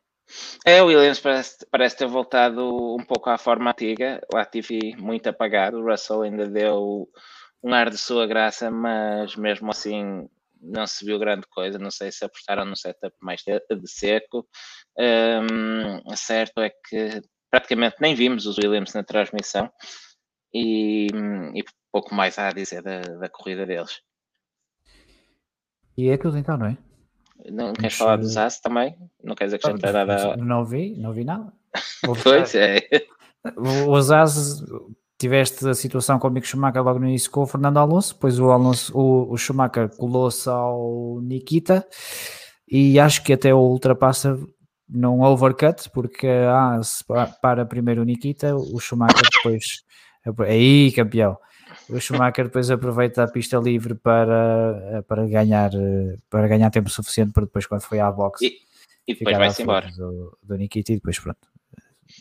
É, 0.64 0.82
o 0.82 0.86
Williams 0.86 1.20
parece, 1.20 1.66
parece 1.70 1.96
ter 1.96 2.06
voltado 2.06 2.94
um 2.94 3.04
pouco 3.04 3.30
à 3.30 3.38
forma 3.38 3.70
antiga. 3.70 4.20
O 4.32 4.36
Latifi 4.36 4.96
muito 4.96 5.28
apagado. 5.28 5.78
O 5.78 5.90
Russell 5.90 6.22
ainda 6.22 6.46
deu 6.46 7.08
um 7.62 7.74
ar 7.74 7.90
de 7.90 7.98
sua 7.98 8.26
graça, 8.26 8.70
mas 8.70 9.36
mesmo 9.36 9.70
assim 9.70 10.28
não 10.60 10.86
se 10.86 11.04
viu 11.04 11.18
grande 11.18 11.46
coisa. 11.48 11.78
Não 11.78 11.90
sei 11.90 12.12
se 12.12 12.24
apostaram 12.24 12.64
no 12.64 12.76
setup 12.76 13.14
mais 13.20 13.42
de, 13.42 13.58
de 13.76 13.90
seco. 13.90 14.46
Um, 14.98 16.16
certo 16.16 16.60
é 16.60 16.70
que 16.70 17.22
praticamente 17.50 17.96
nem 18.00 18.14
vimos 18.14 18.46
os 18.46 18.58
Williams 18.58 18.92
na 18.92 19.02
transmissão 19.02 19.70
e, 20.52 21.06
e 21.54 21.64
pouco 21.90 22.14
mais 22.14 22.38
há 22.38 22.48
a 22.48 22.52
dizer 22.52 22.82
da, 22.82 23.00
da 23.00 23.28
corrida 23.28 23.64
deles. 23.64 24.00
E 25.96 26.10
é 26.10 26.16
tudo 26.16 26.38
então, 26.38 26.56
não 26.56 26.66
é? 26.66 26.87
Não 27.50 27.72
queres 27.72 27.94
falar 27.94 28.16
dos 28.16 28.36
As 28.36 28.60
também? 28.60 28.96
Não 29.22 29.34
queres 29.34 29.54
acrescentar 29.54 30.06
nada? 30.06 30.36
Não 30.36 30.64
vi, 30.64 30.96
não 30.96 31.12
vi 31.12 31.24
nada. 31.24 31.52
pois 32.22 32.54
é. 32.54 32.80
Os 33.86 34.10
As 34.10 34.62
tiveste 35.18 35.68
a 35.68 35.74
situação 35.74 36.18
com 36.18 36.28
o 36.28 36.30
Mick 36.30 36.46
Schumacher 36.46 36.82
logo 36.82 36.98
no 36.98 37.08
início 37.08 37.30
com 37.30 37.42
o 37.42 37.46
Fernando 37.46 37.78
Alonso, 37.78 38.14
depois 38.14 38.38
o, 38.38 38.50
Alonso, 38.50 38.96
o, 38.96 39.32
o 39.32 39.36
Schumacher 39.36 39.88
colou-se 39.96 40.48
ao 40.48 41.20
Nikita 41.20 41.84
e 42.70 43.00
acho 43.00 43.24
que 43.24 43.32
até 43.32 43.52
o 43.52 43.58
ultrapassa 43.58 44.38
num 44.88 45.22
overcut, 45.22 45.90
porque 45.90 46.28
ah, 46.28 46.80
para 47.42 47.66
primeiro 47.66 48.02
o 48.02 48.04
Nikita, 48.04 48.54
o 48.54 48.78
Schumacher 48.78 49.22
depois 49.32 49.82
aí 50.46 50.92
campeão 50.92 51.36
o 51.88 52.00
Schumacher 52.00 52.44
depois 52.46 52.70
aproveita 52.70 53.22
a 53.22 53.28
pista 53.28 53.56
livre 53.58 53.94
para, 53.94 55.02
para, 55.08 55.26
ganhar, 55.26 55.70
para 56.28 56.48
ganhar 56.48 56.70
tempo 56.70 56.90
suficiente 56.90 57.32
para 57.32 57.44
depois, 57.44 57.66
quando 57.66 57.82
foi 57.82 58.00
à 58.00 58.10
boxe, 58.10 58.46
e, 58.46 59.12
e 59.12 59.14
depois 59.14 59.36
vai-se 59.36 59.62
embora. 59.62 59.88
Do, 59.96 60.36
do 60.42 60.56
Nikita 60.56 60.92
e 60.92 60.96
depois 60.96 61.18
pronto. 61.18 61.48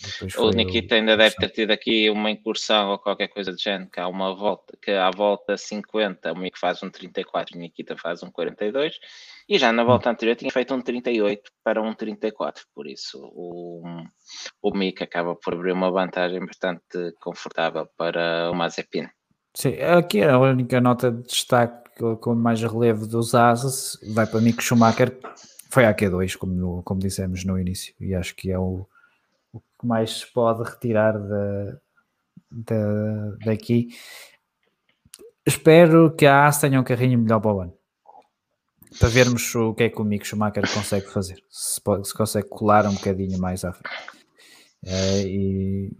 Depois 0.04 0.36
o 0.36 0.50
Nikita 0.52 0.96
o, 0.96 0.98
ainda 0.98 1.16
deve 1.16 1.36
ter 1.36 1.50
tido 1.50 1.72
aqui 1.72 2.10
uma 2.10 2.30
incursão 2.30 2.92
ou 2.92 3.00
qualquer 3.00 3.30
coisa 3.30 3.54
de 3.54 3.62
género, 3.62 3.90
que 3.90 4.00
há 4.00 4.08
uma 4.08 4.36
volta, 4.36 4.78
que 4.82 4.92
à 4.92 5.10
volta 5.10 5.58
50, 5.58 6.34
o 6.34 6.36
Mick 6.36 6.60
faz 6.60 6.84
um 6.84 6.90
34, 6.90 7.56
o 7.56 7.60
Nikita 7.60 7.98
faz 7.98 8.22
um 8.22 8.30
42, 8.30 8.96
e 9.48 9.58
já 9.58 9.72
na 9.72 9.84
volta 9.84 10.10
anterior 10.10 10.36
tinha 10.36 10.52
feito 10.52 10.74
um 10.74 10.82
38 10.82 11.50
para 11.64 11.82
um 11.82 11.94
34, 11.94 12.66
por 12.76 12.86
isso 12.86 13.18
o, 13.34 13.82
o 14.62 14.78
Mick 14.78 15.02
acaba 15.02 15.36
por 15.36 15.54
abrir 15.54 15.72
uma 15.72 15.90
vantagem 15.90 16.46
bastante 16.46 17.14
confortável 17.22 17.88
para 17.98 18.52
o 18.52 18.54
Mazepin. 18.54 19.08
Sim, 19.58 19.74
aqui 19.82 20.22
a 20.22 20.38
única 20.38 20.80
nota 20.80 21.12
de 21.12 21.24
destaque 21.24 21.90
com 22.22 22.36
mais 22.36 22.62
relevo 22.62 23.08
dos 23.08 23.34
asas 23.34 23.98
vai 24.14 24.28
para 24.28 24.40
Mick 24.40 24.62
Schumacher, 24.62 25.18
foi 25.72 25.84
a 25.84 25.96
Q2, 25.96 26.38
como, 26.38 26.84
como 26.84 27.00
dissemos 27.00 27.44
no 27.44 27.60
início, 27.60 27.92
e 28.00 28.14
acho 28.14 28.36
que 28.36 28.52
é 28.52 28.60
o, 28.60 28.88
o 29.52 29.60
que 29.60 29.88
mais 29.88 30.20
se 30.20 30.32
pode 30.32 30.62
retirar 30.62 31.14
da, 31.14 31.80
da, 32.52 33.32
daqui. 33.46 33.88
Espero 35.44 36.16
que 36.16 36.28
a 36.28 36.46
AS 36.46 36.60
tenha 36.60 36.80
um 36.80 36.84
carrinho 36.84 37.18
melhor 37.18 37.40
para 37.40 37.52
o 37.52 37.62
ano, 37.62 37.74
para 39.00 39.10
vermos 39.10 39.56
o 39.56 39.74
que 39.74 39.86
é 39.86 39.90
que 39.90 40.00
o 40.00 40.06
Mick 40.06 40.28
Schumacher 40.28 40.72
consegue 40.72 41.08
fazer, 41.08 41.44
se, 41.50 41.82
pode, 41.82 42.08
se 42.08 42.14
consegue 42.14 42.48
colar 42.48 42.86
um 42.86 42.94
bocadinho 42.94 43.40
mais 43.40 43.66
à 43.66 43.74
frente. 43.74 43.98
Uh, 44.84 45.26
e 45.26 45.98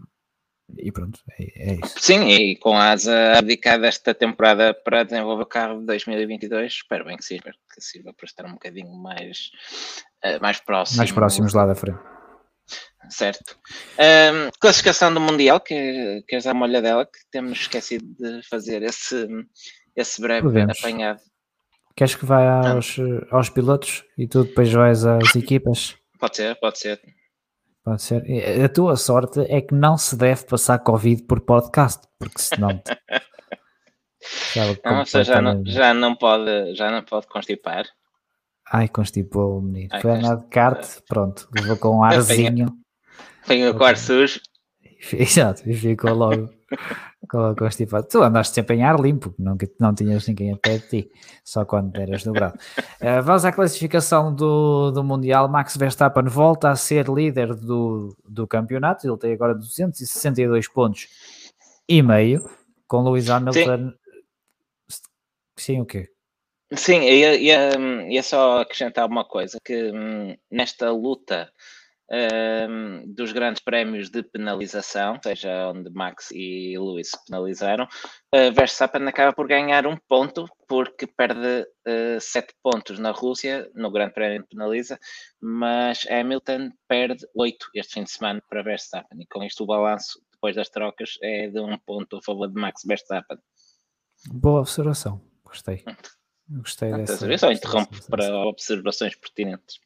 E 0.76 0.92
pronto, 0.92 1.18
é, 1.38 1.70
é, 1.70 1.74
isso. 1.82 1.94
Sim, 1.98 2.28
e 2.28 2.56
com 2.56 2.76
a 2.76 2.90
asa 2.90 3.38
abdicada 3.38 3.86
esta 3.86 4.14
temporada 4.14 4.74
para 4.74 5.02
desenvolver 5.02 5.42
o 5.42 5.46
carro 5.46 5.80
de 5.80 5.86
2022, 5.86 6.72
espero 6.72 7.06
bem 7.06 7.16
que 7.16 7.24
sirva, 7.24 7.52
que 7.74 7.80
sirva 7.80 8.12
para 8.12 8.26
estar 8.26 8.44
um 8.44 8.52
bocadinho 8.52 8.92
mais, 8.92 9.50
uh, 10.24 10.40
mais 10.42 10.60
próximo. 10.60 10.98
Mais 10.98 11.10
próximos 11.10 11.54
lá 11.54 11.64
da 11.64 11.74
frente. 11.74 11.98
Certo. 13.08 13.58
Um, 13.98 14.50
classificação 14.60 15.12
do 15.12 15.20
Mundial, 15.20 15.60
que 15.60 16.22
queres 16.28 16.44
dar 16.44 16.52
uma 16.52 16.66
olhadela, 16.66 17.06
que 17.06 17.18
temos 17.30 17.60
esquecido 17.60 18.04
de 18.18 18.46
fazer 18.48 18.82
esse, 18.82 19.26
esse 19.96 20.20
breve 20.20 20.42
Podemos. 20.42 20.78
apanhado. 20.78 21.20
Queres 21.96 22.14
que 22.14 22.26
vá 22.26 22.68
aos, 22.68 22.96
aos 23.30 23.48
pilotos 23.48 24.04
e 24.16 24.28
tu 24.28 24.44
depois 24.44 24.70
vais 24.70 25.06
às 25.06 25.34
equipas? 25.34 25.96
Pode 26.18 26.36
ser, 26.36 26.54
pode 26.60 26.78
ser. 26.78 27.00
Ser. 27.96 28.22
A 28.64 28.68
tua 28.68 28.96
sorte 28.96 29.40
é 29.48 29.60
que 29.60 29.74
não 29.74 29.96
se 29.96 30.16
deve 30.16 30.44
passar 30.44 30.78
Covid 30.80 31.22
por 31.22 31.40
podcast, 31.40 32.06
porque 32.18 32.40
senão. 32.40 32.82
não, 34.84 35.04
já, 35.24 35.40
não, 35.40 35.64
já, 35.64 35.94
não 35.94 36.16
pode, 36.16 36.74
já 36.74 36.90
não 36.90 37.02
pode 37.02 37.26
constipar. 37.28 37.86
Ai, 38.70 38.88
constipou 38.88 39.58
o 39.58 39.62
menino. 39.62 39.88
Ai, 39.92 40.02
Foi 40.02 40.10
andar 40.10 40.36
de 40.36 40.46
kart, 40.48 40.86
pronto, 41.08 41.48
levou 41.54 41.76
com 41.76 41.98
um 41.98 42.02
arzinho. 42.04 42.76
Tem 43.46 43.66
o 43.66 43.74
quarto 43.74 44.00
sujo. 44.00 44.40
Exato, 45.12 45.68
e 45.68 45.74
ficou 45.74 46.12
logo 46.12 46.50
constipado. 47.28 48.06
Tu 48.08 48.22
andaste 48.22 48.54
sempre 48.54 48.76
em 48.76 48.84
ar 48.84 48.98
limpo, 48.98 49.34
não, 49.38 49.56
não 49.78 49.94
tinhas 49.94 50.26
ninguém 50.26 50.52
a 50.52 50.56
pé 50.56 50.78
de 50.78 50.88
ti, 50.88 51.10
só 51.44 51.64
quando 51.64 51.96
eras 51.98 52.24
dobrado. 52.24 52.58
Uh, 53.00 53.22
vamos 53.22 53.44
à 53.44 53.52
classificação 53.52 54.34
do, 54.34 54.90
do 54.90 55.04
Mundial. 55.04 55.48
Max 55.48 55.76
Verstappen 55.76 56.24
volta 56.24 56.70
a 56.70 56.76
ser 56.76 57.08
líder 57.08 57.54
do, 57.54 58.16
do 58.26 58.46
campeonato, 58.46 59.06
ele 59.06 59.18
tem 59.18 59.32
agora 59.32 59.54
262 59.54 60.68
pontos 60.68 61.08
e 61.88 62.02
meio, 62.02 62.48
com 62.86 63.02
Lewis 63.02 63.28
Hamilton. 63.28 63.92
Sim, 64.88 65.02
Sim 65.56 65.80
o 65.80 65.86
quê? 65.86 66.08
Sim, 66.74 67.00
ia, 67.00 67.34
ia, 67.36 67.78
ia 68.10 68.22
só 68.22 68.60
acrescentar 68.60 69.06
uma 69.06 69.24
coisa, 69.24 69.58
que 69.64 69.90
hum, 69.90 70.36
nesta 70.50 70.90
luta 70.90 71.50
um, 72.10 73.12
dos 73.12 73.32
grandes 73.32 73.62
prémios 73.62 74.10
de 74.10 74.22
penalização, 74.22 75.18
seja 75.22 75.68
onde 75.68 75.90
Max 75.90 76.30
e 76.32 76.78
Lewis 76.78 77.10
penalizaram, 77.26 77.84
uh, 77.84 78.52
Verstappen 78.54 79.06
acaba 79.06 79.32
por 79.32 79.46
ganhar 79.46 79.86
um 79.86 79.96
ponto, 80.08 80.46
porque 80.66 81.06
perde 81.06 81.62
uh, 81.86 82.20
sete 82.20 82.54
pontos 82.62 82.98
na 82.98 83.10
Rússia, 83.10 83.70
no 83.74 83.90
Grande 83.90 84.14
Prémio 84.14 84.42
de 84.42 84.48
Penaliza, 84.48 84.98
mas 85.40 86.06
Hamilton 86.08 86.70
perde 86.88 87.26
oito 87.34 87.68
este 87.74 87.94
fim 87.94 88.04
de 88.04 88.10
semana 88.10 88.42
para 88.48 88.62
Verstappen, 88.62 89.20
e 89.20 89.26
com 89.26 89.44
isto 89.44 89.64
o 89.64 89.66
balanço, 89.66 90.20
depois 90.32 90.56
das 90.56 90.68
trocas, 90.68 91.18
é 91.22 91.48
de 91.48 91.60
um 91.60 91.76
ponto 91.78 92.16
a 92.16 92.22
favor 92.22 92.48
de 92.48 92.60
Max 92.60 92.82
Verstappen. 92.86 93.38
Boa 94.32 94.60
observação, 94.60 95.20
gostei. 95.44 95.84
Gostei 96.50 96.90
dessa. 96.92 97.30
Eu 97.30 97.38
só 97.38 97.52
interrompo 97.52 97.94
para 98.08 98.34
observações 98.46 99.14
pertinentes. 99.14 99.78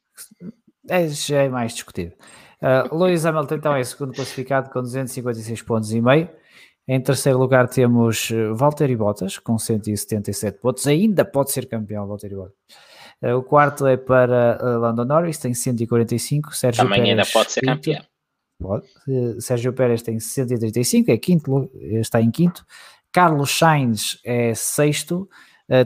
É, 0.89 1.07
já 1.07 1.43
é 1.43 1.49
mais 1.49 1.73
discutido. 1.73 2.13
Uh, 2.61 2.95
Lewis 2.95 3.25
Hamilton 3.25 3.55
então 3.55 3.75
é 3.75 3.83
segundo 3.83 4.13
classificado 4.13 4.69
com 4.69 4.81
256 4.81 5.61
pontos 5.61 5.93
e 5.93 6.01
meio. 6.01 6.29
Em 6.87 6.99
terceiro 6.99 7.37
lugar 7.37 7.67
temos 7.69 8.29
uh, 8.29 8.53
Valtteri 8.55 8.95
Bottas 8.95 9.37
com 9.37 9.57
177 9.57 10.59
pontos. 10.59 10.85
Ainda 10.85 11.23
pode 11.23 11.51
ser 11.51 11.65
campeão 11.65 12.05
Valtteri 12.07 12.35
Bottas. 12.35 12.55
Uh, 13.21 13.37
o 13.37 13.43
quarto 13.43 13.87
é 13.87 13.95
para 13.95 14.59
uh, 14.61 14.79
Lando 14.79 15.05
Norris, 15.05 15.37
tem 15.37 15.53
145. 15.53 16.53
Sérgio 16.53 16.83
Também 16.83 17.01
Pérez, 17.01 17.09
ainda 17.11 17.31
pode 17.31 17.51
ser 17.53 17.61
campeão. 17.61 18.03
Pode. 18.59 18.85
Uh, 19.07 19.41
Sérgio 19.41 19.71
Pérez 19.71 20.01
tem 20.01 20.19
135, 20.19 21.09
é 21.09 21.17
quinto, 21.17 21.71
está 21.81 22.21
em 22.21 22.29
quinto. 22.29 22.65
Carlos 23.13 23.57
Sainz 23.57 24.19
é 24.25 24.55
sexto, 24.55 25.29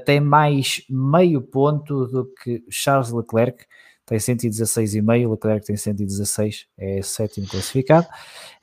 tem 0.06 0.22
mais 0.22 0.82
meio 0.90 1.42
ponto 1.42 2.08
do 2.08 2.26
que 2.42 2.64
Charles 2.70 3.12
Leclerc 3.12 3.66
tem 4.08 4.18
116,5, 4.18 5.30
Leclerc 5.30 5.68
tem 5.68 5.76
116, 5.76 6.66
é 6.78 7.02
sétimo 7.02 7.46
classificado. 7.46 8.08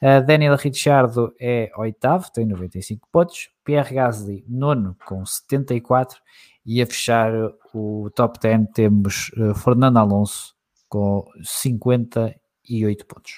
Uh, 0.01 0.25
Daniel 0.27 0.57
Ricciardo 0.57 1.35
é 1.39 1.71
oitavo, 1.77 2.33
tem 2.33 2.47
95 2.47 3.07
pontos. 3.13 3.51
Pierre 3.63 3.95
Gasly, 3.95 4.43
nono, 4.49 4.97
com 5.05 5.25
74. 5.25 6.19
E 6.65 6.81
a 6.81 6.87
fechar 6.87 7.31
o 7.75 8.11
top 8.15 8.41
10 8.41 8.69
temos 8.75 9.31
uh, 9.37 9.55
Fernando 9.55 9.99
Alonso, 9.99 10.55
com 10.89 11.27
58 11.43 13.05
pontos. 13.05 13.35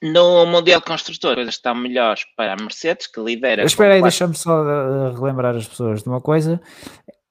No 0.00 0.46
Mundial 0.46 0.78
de 0.78 0.86
Construtores, 0.86 1.48
estão 1.48 1.74
melhores 1.74 2.24
para 2.36 2.52
a 2.52 2.56
Mercedes, 2.56 3.08
que 3.08 3.20
lidera. 3.20 3.64
Espera 3.64 3.94
aí, 3.94 4.02
deixa-me 4.02 4.36
só 4.36 4.62
uh, 4.62 5.12
relembrar 5.12 5.56
as 5.56 5.66
pessoas 5.66 6.04
de 6.04 6.08
uma 6.08 6.20
coisa. 6.20 6.60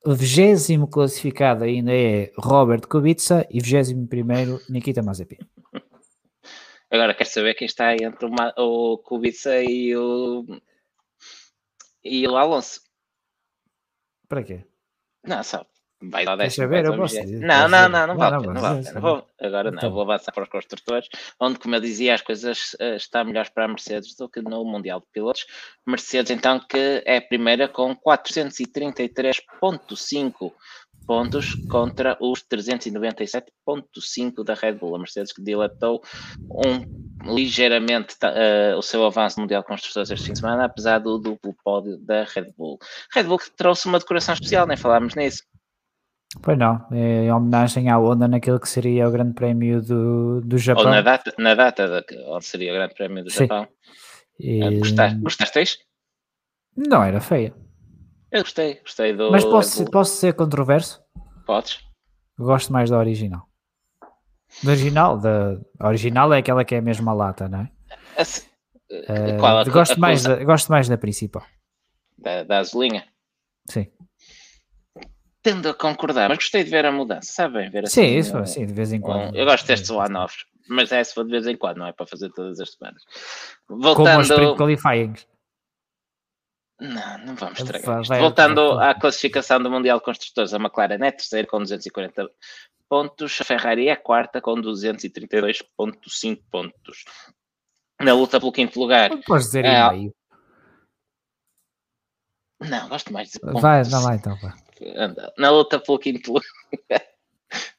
O 0.06 0.14
vigésimo 0.14 0.88
classificado 0.88 1.64
ainda 1.64 1.94
é 1.94 2.32
Robert 2.38 2.88
Kubica 2.88 3.48
e 3.50 3.62
vigésimo 3.62 4.06
primeiro 4.06 4.60
Nikita 4.70 5.02
Mazepin. 5.02 5.38
Agora 6.92 7.16
quero 7.16 7.30
saber 7.30 7.54
quem 7.54 7.66
está 7.66 7.94
entre 7.94 8.28
o, 8.58 8.98
Kubica 8.98 9.64
e 9.64 9.96
o, 9.96 10.46
e 12.04 12.28
o 12.28 12.36
Alonso. 12.36 12.82
Para 14.28 14.44
quê? 14.44 14.66
Não, 15.26 15.42
só 15.42 15.66
vai 16.10 16.26
dar 16.26 16.36
10 16.36 16.56
ver, 16.56 16.86
eu 16.86 16.96
posso 16.96 17.22
dizer, 17.22 17.40
não, 17.40 17.68
não, 17.68 17.90
não, 17.90 18.08
não, 18.08 18.16
vale, 18.16 18.48
não, 18.48 18.62
vale, 18.62 18.92
não 18.92 19.02
vou, 19.02 19.28
agora 19.40 19.72
não, 19.72 19.78
então. 19.78 19.92
vou 19.92 20.04
avançar 20.04 20.32
para 20.32 20.44
os 20.44 20.50
construtores, 20.50 21.10
onde, 21.40 21.58
como 21.60 21.76
eu 21.76 21.80
dizia, 21.80 22.14
as 22.14 22.22
coisas 22.22 22.74
uh, 22.74 22.96
estão 22.96 23.26
melhores 23.26 23.50
para 23.50 23.66
a 23.66 23.68
Mercedes 23.68 24.16
do 24.16 24.30
que 24.30 24.42
no 24.42 24.64
Mundial 24.64 25.00
de 25.00 25.08
Pilotos. 25.12 25.46
Mercedes, 25.86 26.32
então, 26.32 26.60
que 26.60 27.04
é 27.06 27.18
a 27.18 27.22
primeira 27.22 27.68
com 27.68 27.96
433,5 27.96 30.54
pontos 31.06 31.54
contra 31.70 32.18
os 32.20 32.44
397,5 32.44 34.44
da 34.44 34.54
Red 34.54 34.74
Bull. 34.74 34.96
A 34.96 35.00
Mercedes 35.00 35.34
que 35.34 35.42
dilatou 35.42 36.04
um, 36.50 37.34
ligeiramente 37.34 38.16
uh, 38.24 38.78
o 38.78 38.82
seu 38.82 39.06
avanço 39.06 39.38
no 39.38 39.44
Mundial 39.44 39.62
de 39.62 39.68
Construtores 39.68 40.12
este 40.12 40.26
fim 40.26 40.34
de 40.34 40.40
semana, 40.40 40.66
apesar 40.66 41.00
do 41.00 41.18
duplo 41.18 41.56
pódio 41.64 41.98
da 41.98 42.24
Red 42.24 42.52
Bull. 42.58 42.78
Red 43.14 43.24
Bull 43.24 43.40
que 43.40 43.52
trouxe 43.52 43.88
uma 43.88 44.00
decoração 44.00 44.34
especial, 44.34 44.68
nem 44.68 44.78
falámos 44.78 45.16
nisso. 45.16 45.44
Pois 46.42 46.58
não, 46.58 46.86
é 46.92 47.26
em 47.26 47.32
homenagem 47.32 47.90
à 47.90 47.98
Honda 47.98 48.28
naquele 48.28 48.60
que 48.60 48.68
seria 48.68 49.08
o 49.08 49.12
Grande 49.12 49.34
Prémio 49.34 49.82
do, 49.82 50.42
do 50.42 50.58
Japão. 50.58 50.86
Ou 50.86 50.90
na 50.90 51.02
data, 51.02 51.34
na 51.38 51.54
data 51.54 51.88
de, 51.88 52.18
onde 52.28 52.46
seria 52.46 52.72
o 52.72 52.76
Grande 52.76 52.96
Prémio 52.96 53.24
do 53.24 53.30
Sim. 53.30 53.46
Japão. 53.46 53.68
E... 54.40 54.64
Ah, 54.64 54.72
gostaste, 54.72 55.20
gostaste? 55.20 55.80
Não, 56.76 57.04
era 57.04 57.22
feia. 57.22 57.54
Eu 58.32 58.42
gostei, 58.42 58.76
gostei 58.80 59.14
do. 59.14 59.30
Mas 59.32 59.46
posso, 59.46 59.86
posso 59.86 60.16
ser 60.16 60.34
controverso? 60.34 61.04
Podes. 61.46 61.80
Gosto 62.38 62.74
mais 62.74 62.90
da 62.90 62.98
original. 62.98 63.48
Da 64.64 64.72
original, 64.72 65.20
da 65.20 65.60
original 65.82 66.34
é 66.34 66.40
aquela 66.40 66.66
que 66.66 66.74
é 66.74 66.80
a 66.80 66.82
mesma 66.82 67.14
lata, 67.14 67.48
não 67.48 67.60
é? 67.60 67.70
uh, 68.20 69.40
qual 69.40 69.60
a, 69.60 69.64
gosto, 69.66 69.94
a, 69.94 69.98
mais 69.98 70.24
da, 70.24 70.44
gosto 70.44 70.72
mais 70.72 70.90
da 70.90 70.98
principal. 70.98 71.44
Da, 72.18 72.44
da 72.44 72.58
azulinha? 72.58 73.06
Sim 73.70 73.88
tendo 75.44 75.70
a 75.70 75.74
concordar, 75.74 76.30
mas 76.30 76.38
gostei 76.38 76.64
de 76.64 76.70
ver 76.70 76.86
a 76.86 76.92
mudança, 76.92 77.32
sabem? 77.32 77.70
Ver 77.70 77.84
assim, 77.84 78.02
sim, 78.02 78.18
isso, 78.18 78.38
um, 78.38 78.46
sim, 78.46 78.66
de 78.66 78.74
vez 78.74 78.94
em 78.94 79.02
quando. 79.02 79.34
Um, 79.34 79.36
eu 79.36 79.46
gosto 79.46 79.68
destes 79.68 79.90
one-offs, 79.90 80.46
mas 80.70 80.92
é 80.92 81.04
se 81.04 81.14
for 81.14 81.26
de 81.26 81.32
vez 81.32 81.46
em 81.46 81.58
quando, 81.58 81.78
não 81.78 81.88
é 81.88 81.92
para 81.92 82.08
fazer 82.08 82.32
todas 82.32 82.60
as 82.60 82.72
semanas. 82.72 83.04
Voltando... 83.68 84.56
Como 84.56 84.74
os. 84.74 85.28
Não, 86.80 87.18
não 87.20 87.36
vamos 87.36 87.60
estragar 87.60 88.02
isto. 88.02 88.16
Voltando 88.16 88.80
à 88.80 88.96
classificação 88.96 89.62
do 89.62 89.70
Mundial 89.70 90.00
de 90.00 90.06
Construtores, 90.06 90.54
a 90.54 90.58
McLaren 90.58 91.06
é 91.06 91.12
terceira 91.12 91.48
com 91.48 91.60
240 91.60 92.30
pontos, 92.90 93.40
a 93.40 93.44
Ferrari 93.44 93.90
é 93.90 93.96
quarta 93.96 94.42
com 94.42 94.56
232,5 94.56 96.42
pontos. 96.50 97.06
Na 98.02 98.14
luta 98.14 98.40
pelo 98.40 98.52
quinto 98.52 98.80
lugar. 98.80 99.10
Não 99.10 99.22
podes 99.22 99.48
dizer 99.48 99.66
é, 99.66 99.70
em 99.70 99.92
meio. 99.92 100.16
Não, 102.62 102.90
gosto 102.90 103.14
mais 103.14 103.30
de 103.30 103.40
pontos. 103.40 103.62
Vai, 103.62 103.84
não 103.84 104.02
vai 104.02 104.16
então, 104.16 104.38
vai 104.84 105.32
na 105.38 105.50
luta 105.50 105.80
pelo 105.80 106.00
quinto 106.00 106.34
lugar. 106.34 106.50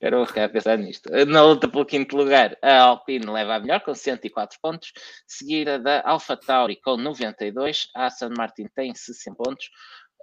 Era 0.01 0.17
vou 0.17 0.27
ficar 0.27 0.45
a 0.45 0.49
pensar 0.49 0.79
nisto. 0.79 1.11
Na 1.27 1.43
luta 1.43 1.69
pelo 1.69 1.85
quinto 1.85 2.17
lugar, 2.17 2.57
a 2.63 2.83
Alpine 2.83 3.27
leva 3.27 3.57
a 3.57 3.61
melhor 3.61 3.81
com 3.81 3.95
104 3.95 4.59
pontos, 4.61 4.93
seguida 5.27 5.79
da 5.79 6.03
Alpha 6.05 6.37
Tauri 6.37 6.77
com 6.77 6.97
92, 6.97 7.89
a 7.95 8.07
Aston 8.07 8.31
Martin 8.37 8.69
tem 8.75 8.95
60 8.95 9.37
pontos 9.37 9.71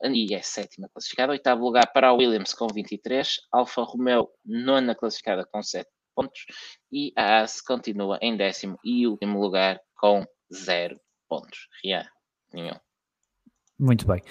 e 0.03 0.33
é 0.33 0.41
sétima 0.41 0.89
classificada. 0.89 1.31
Oitavo 1.31 1.63
lugar 1.63 1.91
para 1.91 2.09
a 2.09 2.13
Williams 2.13 2.53
com 2.53 2.67
23, 2.67 3.41
Alfa 3.51 3.83
Romeo 3.83 4.29
nona 4.45 4.95
classificada 4.95 5.45
com 5.45 5.61
7 5.61 5.87
pontos 6.15 6.45
e 6.91 7.13
a 7.15 7.41
AS 7.41 7.61
continua 7.61 8.17
em 8.21 8.35
décimo 8.35 8.77
e 8.83 9.07
último 9.07 9.39
lugar 9.39 9.79
com 9.95 10.25
0 10.53 10.99
pontos. 11.27 11.67
Rian, 11.83 12.05
nenhum. 12.53 12.75
Muito 13.79 14.05
bem. 14.05 14.21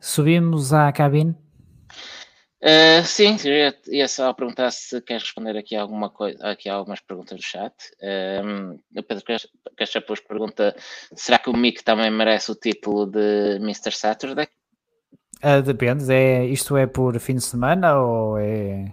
Subimos 0.00 0.72
à 0.72 0.92
cabine 0.92 1.43
Uh, 2.64 3.04
sim, 3.04 3.36
ia, 3.44 3.76
ia 3.88 4.08
só 4.08 4.32
perguntar 4.32 4.70
se 4.70 4.98
queres 5.02 5.24
responder 5.24 5.54
aqui 5.54 5.76
alguma 5.76 6.08
coisa, 6.08 6.38
aqui 6.48 6.66
algumas 6.66 6.98
perguntas 6.98 7.38
do 7.38 7.44
chat. 7.44 7.74
Um, 8.42 8.78
o 8.96 9.02
Pedro 9.02 9.22
Cachapuz 9.76 10.20
pergunta: 10.20 10.74
será 11.14 11.38
que 11.38 11.50
o 11.50 11.52
Mick 11.54 11.84
também 11.84 12.10
merece 12.10 12.50
o 12.50 12.54
título 12.54 13.04
de 13.04 13.56
Mr. 13.56 13.92
Saturday? 13.92 14.48
Uh, 15.44 15.60
depende, 15.60 16.10
é, 16.10 16.46
isto 16.46 16.74
é 16.74 16.86
por 16.86 17.20
fim 17.20 17.34
de 17.34 17.42
semana 17.42 18.00
ou 18.00 18.38
é. 18.38 18.90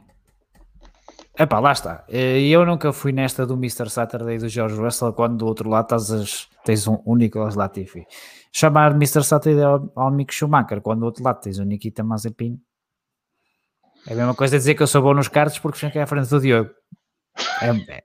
Epá, 1.40 1.60
lá 1.60 1.72
está. 1.72 2.04
Eu 2.10 2.66
nunca 2.66 2.92
fui 2.92 3.14
nesta 3.14 3.46
do 3.46 3.54
Mr. 3.54 3.90
Saturday 3.90 4.38
do 4.38 4.50
George 4.50 4.76
Russell 4.76 5.14
quando 5.14 5.38
do 5.38 5.46
outro 5.46 5.70
lado 5.70 5.88
tens, 5.88 6.50
tens 6.66 6.88
um, 6.90 7.02
um 7.06 7.16
Nicolas 7.16 7.56
Latifi. 7.56 8.06
Chamar 8.52 8.92
Mr. 8.92 9.24
Saturday 9.24 9.64
ao, 9.64 9.90
ao 9.96 10.12
Mick 10.12 10.34
Schumacher 10.34 10.82
quando 10.82 11.00
do 11.00 11.06
outro 11.06 11.24
lado 11.24 11.40
tens 11.40 11.58
o 11.58 11.64
Nikita 11.64 12.04
Mazepin 12.04 12.60
é 14.08 14.14
a 14.14 14.16
mesma 14.16 14.36
coisa 14.36 14.58
dizer 14.58 14.76
que 14.76 14.84
eu 14.84 14.88
sou 14.88 15.02
bom 15.02 15.14
nos 15.14 15.28
cards 15.28 15.60
porque 15.60 15.80
fiquei 15.80 16.02
à 16.02 16.08
frente 16.08 16.30
do 16.30 16.40
Diogo. 16.40 16.72
É, 17.62 18.04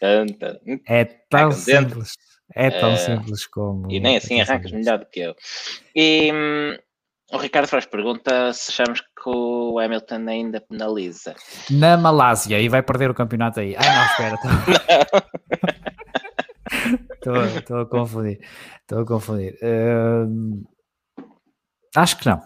é, 0.02 1.00
é 1.00 1.04
tão 1.28 1.52
simples. 1.52 2.12
É 2.54 2.70
tão 2.70 2.94
uh, 2.94 2.96
simples 2.96 3.46
como. 3.46 3.90
E 3.90 4.00
nem 4.00 4.16
assim 4.16 4.40
arrancas 4.40 4.72
melhor 4.72 4.98
do 4.98 5.06
que 5.06 5.20
eu. 5.20 5.36
E 5.94 6.32
hum, 6.32 6.76
o 7.32 7.36
Ricardo 7.38 7.68
faz 7.68 7.86
pergunta 7.86 8.52
se 8.52 8.72
achamos 8.72 9.00
que 9.00 9.28
o 9.28 9.78
Hamilton 9.78 10.28
ainda 10.28 10.60
penaliza. 10.60 11.34
Na 11.70 11.96
Malásia 11.96 12.60
e 12.60 12.68
vai 12.68 12.82
perder 12.82 13.10
o 13.10 13.14
campeonato 13.14 13.60
aí. 13.60 13.76
Ai 13.76 13.88
não, 13.94 14.06
espera. 14.06 14.36
Estou 17.54 17.78
a 17.82 17.86
confundir. 17.86 18.40
Estou 18.80 19.02
a 19.02 19.06
confundir. 19.06 19.56
Uh, 19.62 20.66
acho 21.94 22.18
que 22.18 22.26
não. 22.26 22.42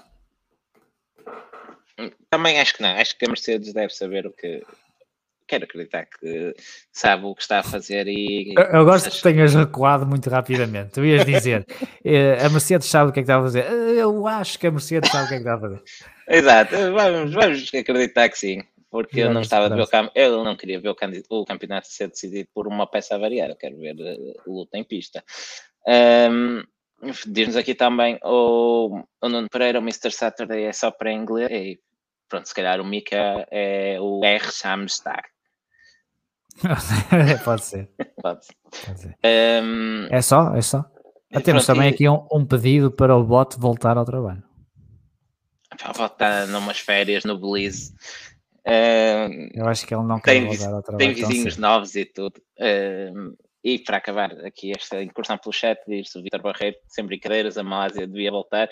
Também 2.30 2.60
acho 2.60 2.74
que 2.74 2.82
não. 2.82 2.90
Acho 2.90 3.16
que 3.16 3.24
a 3.24 3.28
Mercedes 3.28 3.72
deve 3.72 3.92
saber 3.92 4.26
o 4.26 4.32
que. 4.32 4.62
Quero 5.46 5.64
acreditar 5.64 6.06
que 6.06 6.54
sabe 6.90 7.26
o 7.26 7.34
que 7.34 7.42
está 7.42 7.58
a 7.58 7.62
fazer 7.62 8.08
e. 8.08 8.54
Eu, 8.56 8.64
eu 8.64 8.84
gosto 8.84 9.10
que 9.10 9.22
tenhas 9.22 9.54
recuado 9.54 10.06
muito 10.06 10.30
rapidamente. 10.30 10.92
Tu 10.92 11.04
ias 11.04 11.26
dizer, 11.26 11.66
eh, 12.04 12.38
a 12.42 12.48
Mercedes 12.48 12.88
sabe 12.88 13.10
o 13.10 13.12
que 13.12 13.20
é 13.20 13.22
que 13.22 13.24
está 13.24 13.38
a 13.38 13.42
fazer. 13.42 13.64
Eh, 13.64 14.00
eu 14.02 14.26
acho 14.26 14.58
que 14.58 14.66
a 14.66 14.70
Mercedes 14.70 15.10
sabe 15.10 15.26
o 15.26 15.28
que 15.28 15.34
é 15.34 15.36
que 15.36 15.42
está 15.42 15.54
a 15.54 15.60
fazer. 15.60 15.82
Exato, 16.28 16.74
vamos, 16.92 17.34
vamos 17.34 17.74
acreditar 17.74 18.28
que 18.30 18.38
sim. 18.38 18.62
Porque 18.90 19.20
eu 19.20 19.34
não 19.34 19.40
estava 19.40 19.66
a 19.66 19.68
ver 19.68 19.82
o 19.82 20.10
eu 20.14 20.44
não 20.44 20.56
queria 20.56 20.78
ver 20.80 20.88
o, 20.88 21.40
o 21.40 21.44
campeonato 21.44 21.88
ser 21.88 22.08
decidido 22.08 22.48
por 22.54 22.68
uma 22.68 22.86
peça 22.86 23.18
variada, 23.18 23.52
eu 23.52 23.56
quero 23.56 23.76
ver 23.76 23.96
uh, 23.96 24.34
luta 24.46 24.78
em 24.78 24.84
pista. 24.84 25.22
Um, 25.84 26.62
Diz-nos 27.26 27.56
aqui 27.56 27.74
também 27.74 28.18
o, 28.22 29.02
o 29.20 29.28
Nuno 29.28 29.48
Pereira, 29.48 29.78
o 29.78 29.82
Mr. 29.82 30.10
Saturday 30.10 30.64
é 30.64 30.72
só 30.72 30.90
para 30.90 31.12
inglês. 31.12 31.50
E 31.50 31.80
pronto, 32.28 32.46
se 32.46 32.54
calhar 32.54 32.80
o 32.80 32.84
Mika 32.84 33.46
é 33.50 33.98
o 34.00 34.24
R 34.24 34.50
Samstag. 34.50 35.22
Pode 37.44 37.64
ser. 37.64 37.90
Pode, 38.22 38.46
Pode 38.86 39.00
ser. 39.00 39.16
Um, 39.62 40.06
é 40.10 40.22
só? 40.22 40.54
É 40.54 40.62
só? 40.62 40.84
Ah, 41.32 41.40
temos 41.40 41.64
pronto, 41.64 41.76
também 41.76 41.92
aqui 41.92 42.08
um, 42.08 42.26
um, 42.32 42.46
pedido 42.46 42.90
para 42.90 43.16
o 43.16 43.24
bot 43.24 43.58
voltar 43.58 43.96
ao 43.96 44.04
trabalho. 44.04 44.42
Voltar 45.96 46.46
numas 46.46 46.78
férias 46.78 47.24
no 47.24 47.36
Belize. 47.36 47.92
Um, 48.66 49.50
Eu 49.52 49.68
acho 49.68 49.84
que 49.86 49.94
ele 49.94 50.04
não 50.04 50.20
quer 50.20 50.40
voltar 50.44 50.72
ao 50.72 50.82
trabalho. 50.82 50.98
Tem 50.98 51.12
vizinhos 51.12 51.56
novos 51.56 51.96
e 51.96 52.04
tudo. 52.04 52.40
Um, 52.58 53.34
e 53.64 53.78
para 53.78 53.96
acabar 53.96 54.30
aqui 54.44 54.72
esta 54.76 55.02
incursão 55.02 55.38
pelo 55.38 55.52
chat, 55.52 55.80
diz 55.88 56.14
o 56.14 56.22
Vitor 56.22 56.42
Barreiro, 56.42 56.76
sem 56.86 57.06
brincadeiras, 57.06 57.56
a 57.56 57.62
Malásia 57.62 58.06
devia 58.06 58.30
voltar. 58.30 58.68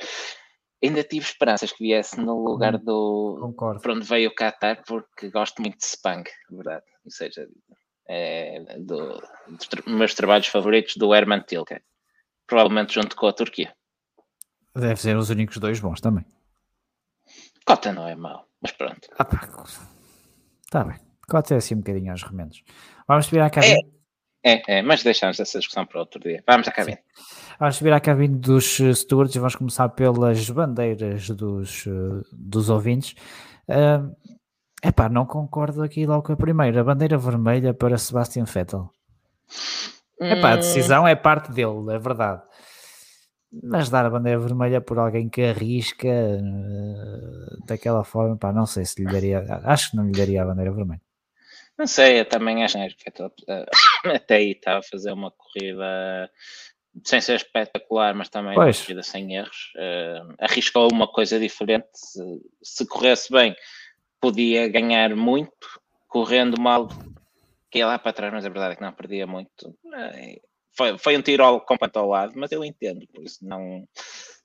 Ainda 0.84 1.02
tive 1.02 1.24
esperanças 1.24 1.72
que 1.72 1.82
viesse 1.82 2.20
no 2.20 2.44
lugar 2.44 2.76
do. 2.76 3.38
Concordo. 3.40 3.80
Para 3.80 3.94
onde 3.94 4.06
veio 4.06 4.28
o 4.28 4.34
Qatar, 4.34 4.82
porque 4.86 5.30
gosto 5.30 5.62
muito 5.62 5.78
de 5.78 5.86
Spang, 5.86 6.28
verdade. 6.50 6.84
Ou 7.04 7.10
seja, 7.10 7.48
é 8.06 8.78
do, 8.80 9.22
dos 9.48 9.68
meus 9.86 10.12
trabalhos 10.14 10.48
favoritos 10.48 10.96
do 10.96 11.14
Herman 11.14 11.40
Tilke. 11.40 11.80
Provavelmente 12.46 12.92
junto 12.92 13.16
com 13.16 13.26
a 13.28 13.32
Turquia. 13.32 13.74
Deve 14.74 15.00
ser 15.00 15.16
os 15.16 15.30
únicos 15.30 15.56
dois 15.56 15.80
bons 15.80 16.00
também. 16.00 16.26
Cota 17.64 17.92
não 17.92 18.06
é 18.06 18.14
mau, 18.14 18.46
mas 18.60 18.72
pronto. 18.72 19.08
Ah, 19.18 19.26
Está 20.64 20.84
bem. 20.84 20.98
Cota 21.28 21.54
é 21.54 21.56
assim 21.58 21.76
um 21.76 21.78
bocadinho 21.78 22.10
aos 22.10 22.22
remendos. 22.22 22.62
Vamos 23.06 23.26
subir 23.26 23.40
à 23.40 23.48
cabine. 23.48 23.74
É. 23.74 24.01
É, 24.44 24.78
é, 24.78 24.82
mas 24.82 25.02
deixamos 25.02 25.38
essa 25.38 25.58
discussão 25.58 25.86
para 25.86 26.00
outro 26.00 26.20
dia. 26.20 26.42
Vamos 26.46 26.66
à 26.66 26.72
cabine. 26.72 26.98
Vamos 27.60 27.76
subir 27.76 27.92
à 27.92 28.00
cabine 28.00 28.36
dos 28.36 28.80
eh, 28.80 28.92
stewards 28.92 29.34
e 29.36 29.38
vamos 29.38 29.54
começar 29.54 29.88
pelas 29.90 30.50
bandeiras 30.50 31.30
dos, 31.30 31.86
eh, 31.86 32.26
dos 32.32 32.68
ouvintes. 32.68 33.14
Uh, 33.68 34.12
epá, 34.84 35.08
não 35.08 35.24
concordo 35.24 35.82
aqui 35.84 36.04
logo 36.04 36.24
com 36.24 36.32
a 36.32 36.36
primeira. 36.36 36.82
Bandeira 36.82 37.16
vermelha 37.16 37.72
para 37.72 37.96
Sebastian 37.96 38.44
Vettel. 38.44 38.90
Epá, 40.20 40.50
a 40.50 40.54
hum. 40.54 40.56
decisão 40.56 41.06
é 41.06 41.14
parte 41.14 41.52
dele, 41.52 41.94
é 41.94 41.98
verdade. 41.98 42.42
Mas 43.62 43.88
dar 43.88 44.06
a 44.06 44.10
bandeira 44.10 44.40
vermelha 44.40 44.80
por 44.80 44.98
alguém 44.98 45.28
que 45.28 45.42
arrisca 45.42 46.08
uh, 46.08 47.64
daquela 47.64 48.02
forma, 48.02 48.36
pá, 48.36 48.52
não 48.52 48.66
sei 48.66 48.84
se 48.84 49.04
lhe 49.04 49.12
daria. 49.12 49.44
Acho 49.64 49.90
que 49.90 49.96
não 49.96 50.04
lhe 50.04 50.12
daria 50.12 50.42
a 50.42 50.46
bandeira 50.46 50.72
vermelha. 50.72 51.02
Não 51.78 51.86
sei, 51.86 52.20
eu 52.20 52.24
também 52.24 52.64
acho 52.64 52.76
que 52.96 53.08
é 53.08 53.64
até 54.16 54.36
aí 54.36 54.52
estava 54.52 54.78
a 54.78 54.82
fazer 54.82 55.12
uma 55.12 55.30
corrida 55.30 56.30
sem 57.04 57.20
ser 57.20 57.36
espetacular, 57.36 58.14
mas 58.14 58.28
também 58.28 58.54
pois. 58.54 58.78
uma 58.78 58.84
corrida 58.84 59.02
sem 59.02 59.34
erros. 59.34 59.72
Uh, 59.76 60.34
arriscou 60.38 60.88
uma 60.92 61.08
coisa 61.08 61.38
diferente. 61.38 61.88
Se, 61.94 62.20
se, 62.62 62.86
corresse 62.86 63.32
bem, 63.32 63.56
podia 64.20 64.68
ganhar 64.68 65.14
muito. 65.16 65.80
Correndo 66.06 66.60
mal, 66.60 66.88
que 67.70 67.78
ia 67.78 67.86
lá 67.86 67.98
para 67.98 68.12
trás, 68.12 68.32
mas 68.32 68.44
a 68.44 68.50
verdade 68.50 68.74
é 68.74 68.76
que 68.76 68.82
não 68.82 68.92
perdia 68.92 69.26
muito. 69.26 69.70
Uh, 69.84 70.40
foi, 70.76 70.98
foi 70.98 71.16
um 71.16 71.22
tiro 71.22 71.60
completo 71.60 71.98
ao 71.98 72.08
lado, 72.08 72.32
mas 72.36 72.52
eu 72.52 72.64
entendo, 72.64 73.06
por 73.08 73.24
isso 73.24 73.38
não, 73.42 73.86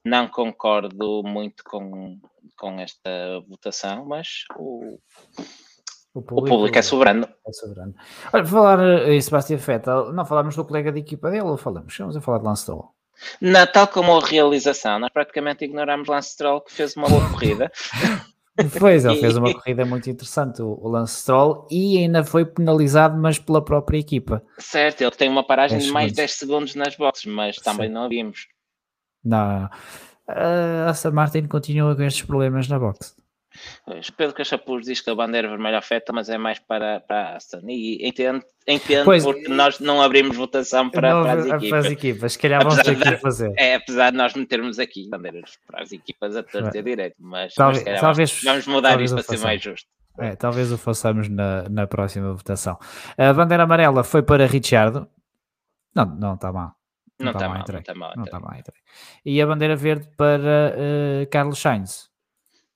não 0.04 0.28
concordo 0.28 1.24
muito 1.24 1.64
com, 1.64 2.20
com 2.58 2.80
esta 2.80 3.42
votação, 3.48 4.06
mas 4.06 4.44
o 4.58 5.00
o 6.18 6.22
público, 6.22 6.48
o 6.48 6.58
público 6.58 6.78
é 6.80 6.82
soberano. 6.82 7.28
É 7.48 7.54
soberano. 7.54 7.94
Olha, 8.34 8.46
falar 8.46 8.80
eh, 8.80 9.14
em 9.14 9.22
Sebastião 9.22 9.60
Vettel, 9.60 10.12
não 10.14 10.26
falamos 10.26 10.56
do 10.56 10.66
colega 10.66 10.92
de 10.92 11.00
equipa 11.00 11.30
dele 11.30 11.44
ou 11.44 11.58
falamos? 11.58 11.96
Vamos 11.96 12.18
a 12.18 12.22
falar 12.22 12.40
de 12.40 12.46
Lance 12.46 12.64
Stroll. 12.64 12.90
Na, 13.40 13.68
tal 13.68 13.88
como 13.88 14.18
a 14.18 14.26
realização, 14.26 14.98
nós 15.00 15.12
praticamente 15.12 15.64
ignoramos 15.66 16.08
Lance 16.08 16.32
Stroll 16.32 16.62
que 16.62 16.74
fez 16.74 16.96
uma 16.96 17.08
boa 17.08 17.22
corrida. 17.30 17.72
Pois, 18.80 19.06
ele 19.06 19.20
fez 19.20 19.38
uma 19.38 19.54
corrida 19.54 19.86
muito 19.86 20.10
interessante, 20.10 20.62
o 20.64 20.88
Lance 20.88 21.22
Stroll, 21.22 21.68
e 21.70 22.00
ainda 22.00 22.24
foi 22.24 22.46
penalizado, 22.46 23.16
mas 23.16 23.38
pela 23.38 23.64
própria 23.64 24.00
equipa. 24.00 24.44
Certo, 24.58 25.02
ele 25.02 25.12
tem 25.12 25.30
uma 25.30 25.46
paragem 25.46 25.78
de 25.78 25.92
mais 25.92 26.12
10 26.14 26.32
segundos 26.32 26.74
nas 26.74 26.96
boxes, 26.96 27.32
mas 27.32 27.58
também 27.58 27.88
Sim. 27.88 27.94
não 27.94 28.06
a 28.06 28.08
vimos. 28.08 28.48
Não, 29.24 29.70
a 30.28 30.90
Aston 30.90 31.12
Martin 31.12 31.46
continua 31.48 31.96
com 31.96 32.02
estes 32.02 32.26
problemas 32.26 32.68
na 32.68 32.80
boxe. 32.80 33.14
Pedro 34.16 34.36
Cachapuz 34.36 34.86
diz 34.86 35.02
que 35.02 35.10
a 35.10 35.16
bandeira 35.16 35.48
vermelha 35.48 35.78
afeta, 35.78 36.12
mas 36.14 36.30
é 36.30 36.38
mais 36.38 36.60
para, 36.60 37.00
para 37.02 37.30
a 37.30 37.36
Aston. 37.36 37.62
E 37.68 38.08
entendo, 38.08 38.44
entendo 38.68 39.06
pois, 39.06 39.24
porque 39.24 39.48
nós 39.48 39.80
não 39.80 40.02
abrimos 40.02 40.36
votação 40.36 40.90
para, 40.90 41.14
não, 41.14 41.24
para 41.24 41.34
as 41.34 41.46
equipas. 41.46 41.70
Para 41.70 41.80
as 41.80 41.86
equipas, 41.86 42.34
se 42.34 42.40
calhar 42.40 42.64
vamos 42.64 42.84
ter 42.84 42.98
que 42.98 43.18
fazer. 43.18 43.54
É, 43.58 43.76
apesar 43.76 44.12
de 44.12 44.18
nós 44.18 44.34
metermos 44.34 44.80
aqui 44.80 45.10
bandeiras 45.10 45.58
para 45.66 45.84
as 45.84 45.92
equipas 45.92 46.36
a 46.36 46.44
torta 46.44 46.82
direito, 46.82 47.16
mas, 47.20 47.54
talvez, 47.54 47.84
mas 47.84 48.02
talvez, 48.02 48.42
vamos 48.44 48.68
mudar 48.68 49.02
isto 49.02 49.16
para 49.16 49.24
ser 49.24 49.40
mais 49.40 49.62
justo. 49.62 49.88
É, 50.20 50.36
talvez 50.36 50.72
o 50.72 50.78
façamos 50.78 51.30
na, 51.30 51.70
na 51.70 51.86
próxima 51.86 52.34
votação. 52.34 52.78
A 53.18 53.32
bandeira 53.34 53.64
amarela 53.64 54.04
foi 54.04 54.24
para 54.24 54.48
Richardo. 54.48 55.08
Não, 55.96 56.06
não 56.06 56.34
está 56.34 56.52
mal. 56.52 56.78
Não 57.20 57.32
está 57.32 57.50
mal, 57.50 57.64
não 57.68 57.80
está 57.80 57.96
mal. 57.96 58.14
Não 58.16 58.24
está 58.24 58.40
mal. 58.40 58.54
E 59.26 59.42
a 59.42 59.48
bandeira 59.48 59.76
verde 59.76 60.08
para 60.16 60.76
uh, 60.76 61.28
Carlos 61.32 61.60
Sainz. 61.60 62.10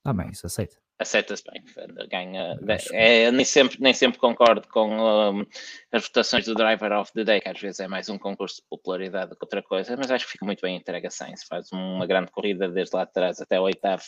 Também, 0.03 0.29
isso 0.31 0.47
aceita. 0.47 0.77
Aceita-se 1.01 1.43
bem, 1.51 1.63
ganha. 2.09 2.59
É, 2.91 3.31
nem, 3.31 3.43
sempre, 3.43 3.77
nem 3.79 3.91
sempre 3.91 4.19
concordo 4.19 4.67
com 4.67 4.87
um, 4.87 5.45
as 5.91 6.03
votações 6.03 6.45
do 6.45 6.53
Driver 6.53 6.91
of 6.91 7.11
the 7.13 7.23
Day, 7.23 7.41
que 7.41 7.49
às 7.49 7.59
vezes 7.59 7.79
é 7.79 7.87
mais 7.87 8.07
um 8.07 8.19
concurso 8.19 8.57
de 8.57 8.67
popularidade 8.69 9.31
do 9.31 9.35
que 9.35 9.43
outra 9.43 9.63
coisa, 9.63 9.97
mas 9.97 10.11
acho 10.11 10.25
que 10.25 10.33
fica 10.33 10.45
muito 10.45 10.61
bem 10.61 10.77
entregue 10.77 11.07
a 11.07 11.09
Sainz. 11.09 11.43
Faz 11.43 11.71
uma 11.71 12.05
grande 12.05 12.29
corrida 12.31 12.69
desde 12.69 12.95
lá 12.95 13.01
atrás 13.01 13.41
até 13.41 13.59
o 13.59 13.63
oitavo. 13.63 14.03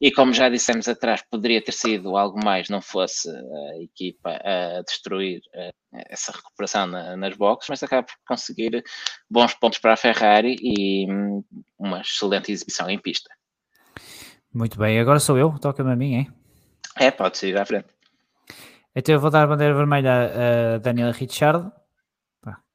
E 0.00 0.10
como 0.10 0.32
já 0.32 0.48
dissemos 0.48 0.88
atrás, 0.88 1.22
poderia 1.30 1.62
ter 1.62 1.72
sido 1.72 2.16
algo 2.16 2.44
mais, 2.44 2.68
não 2.68 2.82
fosse 2.82 3.30
a 3.30 3.78
equipa 3.80 4.30
a 4.30 4.82
destruir 4.82 5.40
uh, 5.54 6.02
essa 6.08 6.32
recuperação 6.32 6.88
na, 6.88 7.16
nas 7.16 7.36
boxes, 7.36 7.68
mas 7.70 7.82
acaba 7.84 8.02
por 8.02 8.16
conseguir 8.26 8.82
bons 9.30 9.54
pontos 9.54 9.78
para 9.78 9.92
a 9.92 9.96
Ferrari 9.96 10.56
e 10.60 11.06
um, 11.08 11.44
uma 11.78 12.00
excelente 12.00 12.50
exibição 12.50 12.90
em 12.90 12.98
pista. 12.98 13.30
Muito 14.56 14.78
bem, 14.78 14.98
agora 14.98 15.20
sou 15.20 15.36
eu, 15.36 15.52
toca-me 15.58 15.92
a 15.92 15.96
mim, 15.96 16.14
hein? 16.14 16.32
É, 16.96 17.10
pode 17.10 17.36
seguir 17.36 17.58
à 17.58 17.66
frente. 17.66 17.88
Então 18.94 19.14
eu 19.14 19.20
vou 19.20 19.30
dar 19.30 19.42
a 19.42 19.46
bandeira 19.46 19.74
vermelha 19.74 20.32
a 20.74 20.78
Daniel 20.78 21.12
Richard. 21.12 21.70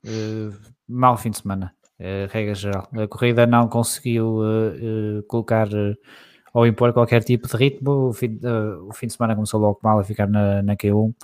Uh, 0.05 0.55
mau 0.87 1.17
fim 1.17 1.31
de 1.31 1.39
semana, 1.39 1.73
uh, 1.99 2.29
regra 2.29 2.53
geral. 2.53 2.87
A 2.93 3.07
corrida 3.07 3.47
não 3.47 3.67
conseguiu 3.67 4.41
uh, 4.41 5.23
colocar 5.23 5.69
ou 6.53 6.67
impor 6.67 6.93
qualquer 6.93 7.23
tipo 7.23 7.47
de 7.47 7.57
ritmo. 7.57 8.09
O 8.09 8.13
fim, 8.13 8.39
o 8.87 8.93
fim 8.93 9.07
de 9.07 9.13
semana 9.13 9.33
começou 9.33 9.59
logo 9.59 9.79
mal 9.81 9.97
a 9.97 10.03
ficar 10.03 10.27
na, 10.27 10.61
na 10.61 10.75
Q1. 10.75 11.15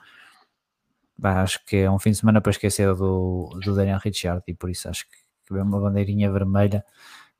Bah, 1.16 1.44
acho 1.44 1.64
que 1.66 1.78
é 1.78 1.92
um 1.92 2.00
fim 2.00 2.10
de 2.10 2.18
semana 2.18 2.42
para 2.42 2.50
esquecer 2.50 2.96
do, 2.96 3.52
do 3.64 3.76
Daniel 3.76 4.00
Richard 4.00 4.42
e 4.48 4.56
por 4.56 4.72
isso 4.72 4.90
acho 4.90 5.06
que 5.06 5.54
ver 5.54 5.62
uma 5.62 5.80
bandeirinha 5.80 6.32
vermelha 6.32 6.84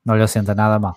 não 0.04 0.16
lhe 0.16 0.22
assenta 0.22 0.54
nada 0.54 0.78
mal. 0.78 0.96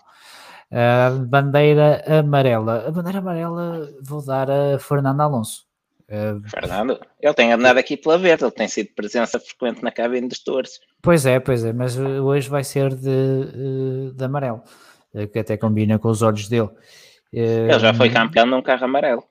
Uh, 0.72 1.26
bandeira 1.26 2.02
amarela. 2.08 2.88
A 2.88 2.92
bandeira 2.92 3.20
amarela 3.20 3.90
vou 4.02 4.26
dar 4.26 4.50
a 4.50 4.80
Fernando 4.80 5.20
Alonso. 5.20 5.66
Uh, 6.08 6.42
Fernando, 6.48 7.00
ele 7.20 7.34
tem 7.34 7.52
andado 7.52 7.78
aqui 7.78 7.98
pela 7.98 8.18
verde, 8.18 8.46
ele 8.46 8.52
tem 8.52 8.68
sido 8.70 8.90
presença 8.96 9.38
frequente 9.38 9.84
na 9.84 9.92
cabine 9.92 10.30
dos 10.30 10.40
torres. 10.40 10.80
Pois 11.02 11.26
é, 11.26 11.40
pois 11.42 11.66
é, 11.66 11.74
mas 11.74 11.98
hoje 11.98 12.50
vai 12.50 12.64
ser 12.64 12.94
de, 12.96 14.12
de 14.14 14.24
amarelo, 14.24 14.62
que 15.32 15.40
até 15.40 15.58
combina 15.58 16.00
com 16.00 16.10
os 16.10 16.22
olhos 16.22 16.48
dele. 16.48 16.70
Ele 17.32 17.80
já 17.80 17.94
foi 17.94 18.10
campeão 18.10 18.46
num 18.46 18.62
carro 18.62 18.86
amarelo. 18.86 19.24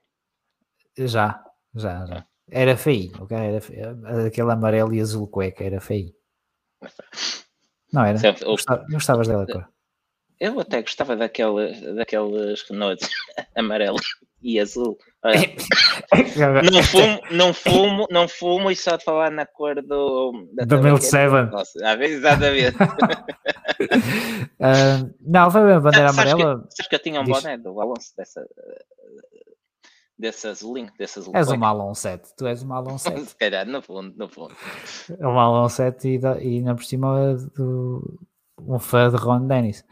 Já, 0.98 1.42
já, 1.74 2.04
já. 2.06 2.24
Era 2.50 2.76
feio, 2.76 3.12
ok? 3.20 3.36
Era 3.36 3.60
feio. 3.60 4.26
Aquele 4.26 4.50
amarelo 4.50 4.92
e 4.92 5.00
azul 5.00 5.28
cueca 5.28 5.64
era 5.64 5.80
feio. 5.80 6.12
Não 7.92 8.04
era? 8.04 8.18
Gostava, 8.44 8.86
gostavas 8.90 9.28
dela, 9.28 9.46
cor? 9.46 9.68
Eu 10.40 10.58
até 10.58 10.80
gostava 10.80 11.14
daquele, 11.16 11.94
daqueles 11.94 12.62
Renaults 12.62 13.08
amarelo 13.54 13.98
e 14.42 14.58
azul. 14.58 14.96
não 16.72 16.82
fumo, 16.82 17.20
não 17.30 17.52
fumo, 17.52 18.06
não 18.10 18.26
fumo 18.26 18.70
e 18.70 18.76
só 18.76 18.96
de 18.96 19.04
falar 19.04 19.30
na 19.30 19.44
cor 19.44 19.82
do 19.82 20.32
do 20.66 20.82
Milk 20.82 21.04
Seven. 21.04 21.50
Nossa, 21.50 21.78
exatamente. 22.02 22.74
uh, 22.74 22.80
não, 25.20 25.50
foi 25.50 25.74
a 25.74 25.80
bandeira 25.80 26.10
sabes 26.10 26.32
amarela. 26.32 26.62
Que, 26.62 26.70
sabes 26.74 26.88
que 26.88 26.94
eu 26.94 27.02
tinha 27.02 27.20
um 27.20 27.24
Diz. 27.24 27.36
boné 27.36 27.58
do 27.58 27.78
Alonso 27.78 28.16
dessa 28.16 28.42
desse 30.20 30.48
azulinho, 30.48 30.92
desse 30.98 31.18
azul. 31.18 31.34
És 31.34 31.50
um 31.50 31.64
Alon 31.64 31.94
7, 31.94 32.36
tu 32.36 32.46
és 32.46 32.62
um 32.62 32.72
Alon 32.72 32.98
7. 32.98 33.24
Se 33.24 33.36
calhar, 33.36 33.66
no 33.66 33.80
fundo, 33.80 34.14
no 34.16 34.28
fundo. 34.28 34.54
É 35.18 35.26
um 35.26 35.38
Alon 35.38 35.68
7 35.68 36.08
e, 36.08 36.18
e 36.18 36.58
ainda 36.58 36.74
por 36.74 36.84
cima 36.84 37.34
do, 37.56 38.20
um 38.66 38.78
fã 38.78 39.10
de 39.10 39.16
Ron 39.16 39.46
Dennis. 39.46 39.84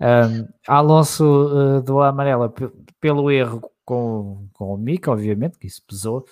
Um, 0.00 0.48
Alonso 0.66 1.24
uh, 1.24 1.82
do 1.82 2.00
Amarela, 2.00 2.52
pelo 3.00 3.30
erro 3.30 3.70
com, 3.84 4.48
com 4.52 4.74
o 4.74 4.76
Mick, 4.76 5.08
obviamente, 5.08 5.58
que 5.58 5.66
isso 5.66 5.82
pesou. 5.86 6.26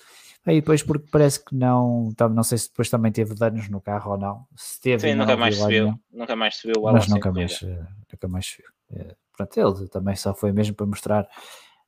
Aí 0.45 0.61
depois 0.61 0.83
porque 0.83 1.07
parece 1.11 1.43
que 1.43 1.55
não, 1.55 2.13
não 2.31 2.43
sei 2.43 2.57
se 2.59 2.69
depois 2.69 2.89
também 2.89 3.11
teve 3.11 3.33
danos 3.33 3.67
no 3.67 3.81
carro 3.81 4.11
ou 4.11 4.17
não. 4.17 4.45
Se 4.55 4.79
teve, 4.79 5.09
Sim, 5.09 5.15
nunca 5.15 5.35
mais 5.35 5.57
subiu, 5.57 5.99
nunca 6.13 6.35
mais 6.35 6.55
subiu. 6.55 6.81
Mas 6.83 7.07
nunca 7.07 7.31
mais, 7.31 7.61
nunca 8.11 8.27
mais 8.27 8.45
subiu. 8.45 8.69
Uh, 8.91 9.15
pronto, 9.35 9.59
ele 9.81 9.89
também 9.89 10.15
só 10.15 10.35
foi 10.35 10.51
mesmo 10.51 10.75
para 10.75 10.85
mostrar 10.85 11.27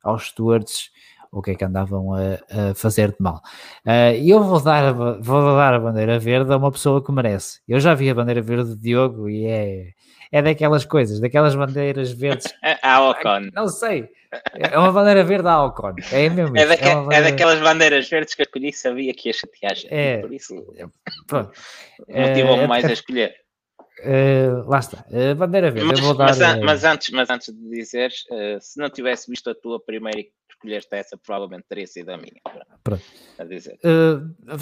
aos 0.02 0.28
stewards 0.28 0.90
o 1.30 1.42
que 1.42 1.52
é 1.52 1.54
que 1.54 1.64
andavam 1.64 2.14
a, 2.14 2.70
a 2.70 2.74
fazer 2.74 3.10
de 3.10 3.16
mal. 3.20 3.40
Uh, 3.86 4.14
e 4.20 4.30
eu 4.30 4.42
vou 4.42 4.60
dar, 4.62 4.84
a, 4.84 4.92
vou 4.92 5.56
dar 5.56 5.74
a 5.74 5.80
bandeira 5.80 6.18
verde 6.18 6.52
a 6.52 6.56
uma 6.56 6.72
pessoa 6.72 7.04
que 7.04 7.12
merece. 7.12 7.60
Eu 7.68 7.80
já 7.80 7.94
vi 7.94 8.10
a 8.10 8.14
bandeira 8.14 8.42
verde 8.42 8.74
de 8.74 8.80
Diogo 8.80 9.28
e 9.28 9.46
é, 9.46 9.92
é 10.30 10.42
daquelas 10.42 10.84
coisas, 10.84 11.20
daquelas 11.20 11.54
bandeiras 11.54 12.12
verdes. 12.12 12.52
A 12.82 13.10
Ocon. 13.10 13.48
Não 13.52 13.68
sei. 13.68 14.08
É 14.54 14.78
uma 14.78 14.92
bandeira 14.92 15.24
verde 15.24 15.48
à 15.48 15.64
Ocon. 15.64 15.94
É 16.12 16.28
mesmo. 16.28 16.56
É, 16.56 16.66
daque, 16.66 16.84
é, 16.84 16.94
bandeira... 16.94 17.28
é, 17.28 17.30
daquelas 17.30 17.60
bandeiras 17.60 18.08
verdes 18.08 18.34
que 18.34 18.42
eu 18.42 18.44
escolhi 18.44 18.72
sabia 18.72 19.14
que 19.14 19.28
ia 19.28 19.32
chatear. 19.32 19.76
É, 19.88 20.18
por 20.18 20.32
isso 20.32 20.54
motivou-me 22.08 22.64
é, 22.64 22.66
mais 22.66 22.84
a 22.84 22.92
escolher. 22.92 23.34
Uh, 24.00 24.68
lá 24.68 24.78
está, 24.78 25.04
uh, 25.10 25.34
bandeira 25.34 25.70
verde. 25.72 25.88
Mas, 25.88 26.16
dar, 26.16 26.26
mas, 26.26 26.38
uh... 26.38 26.64
mas, 26.64 26.84
antes, 26.84 27.10
mas 27.10 27.30
antes 27.30 27.52
de 27.52 27.68
dizeres, 27.68 28.24
se 28.60 28.78
não 28.78 28.88
tivesse 28.88 29.28
visto 29.30 29.50
a 29.50 29.54
tua 29.54 29.80
primeira 29.80 30.20
escolheste 30.58 30.94
essa, 30.94 31.16
provavelmente 31.16 31.66
teria 31.68 31.86
sido 31.86 32.10
a 32.10 32.16
minha. 32.16 32.40
Pronto. 32.82 33.02
A 33.38 33.44
dizer. 33.44 33.78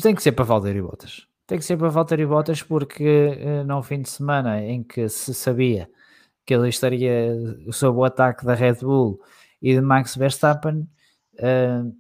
tem 0.03 0.15
que 0.15 0.23
ser 0.23 0.33
para 0.33 0.45
Valdeir 0.45 0.77
e 0.77 0.83
Botas. 0.83 1.27
Tem 1.47 1.59
que 1.59 1.65
ser 1.65 1.77
para 1.77 1.89
Valtteri 1.89 2.27
Bottas 2.27 2.61
porque 2.61 3.39
uh, 3.41 3.65
num 3.65 3.83
fim 3.83 4.03
de 4.03 4.09
semana 4.09 4.61
em 4.61 4.83
que 4.83 5.09
se 5.09 5.33
sabia 5.33 5.89
que 6.45 6.53
ele 6.53 6.69
estaria 6.69 7.33
sob 7.71 7.99
o 7.99 8.05
ataque 8.05 8.45
da 8.45 8.55
Red 8.55 8.79
Bull 8.81 9.21
e 9.63 9.73
de 9.75 9.81
Max 9.81 10.17
Verstappen, 10.17 10.89
uh, 11.35 11.97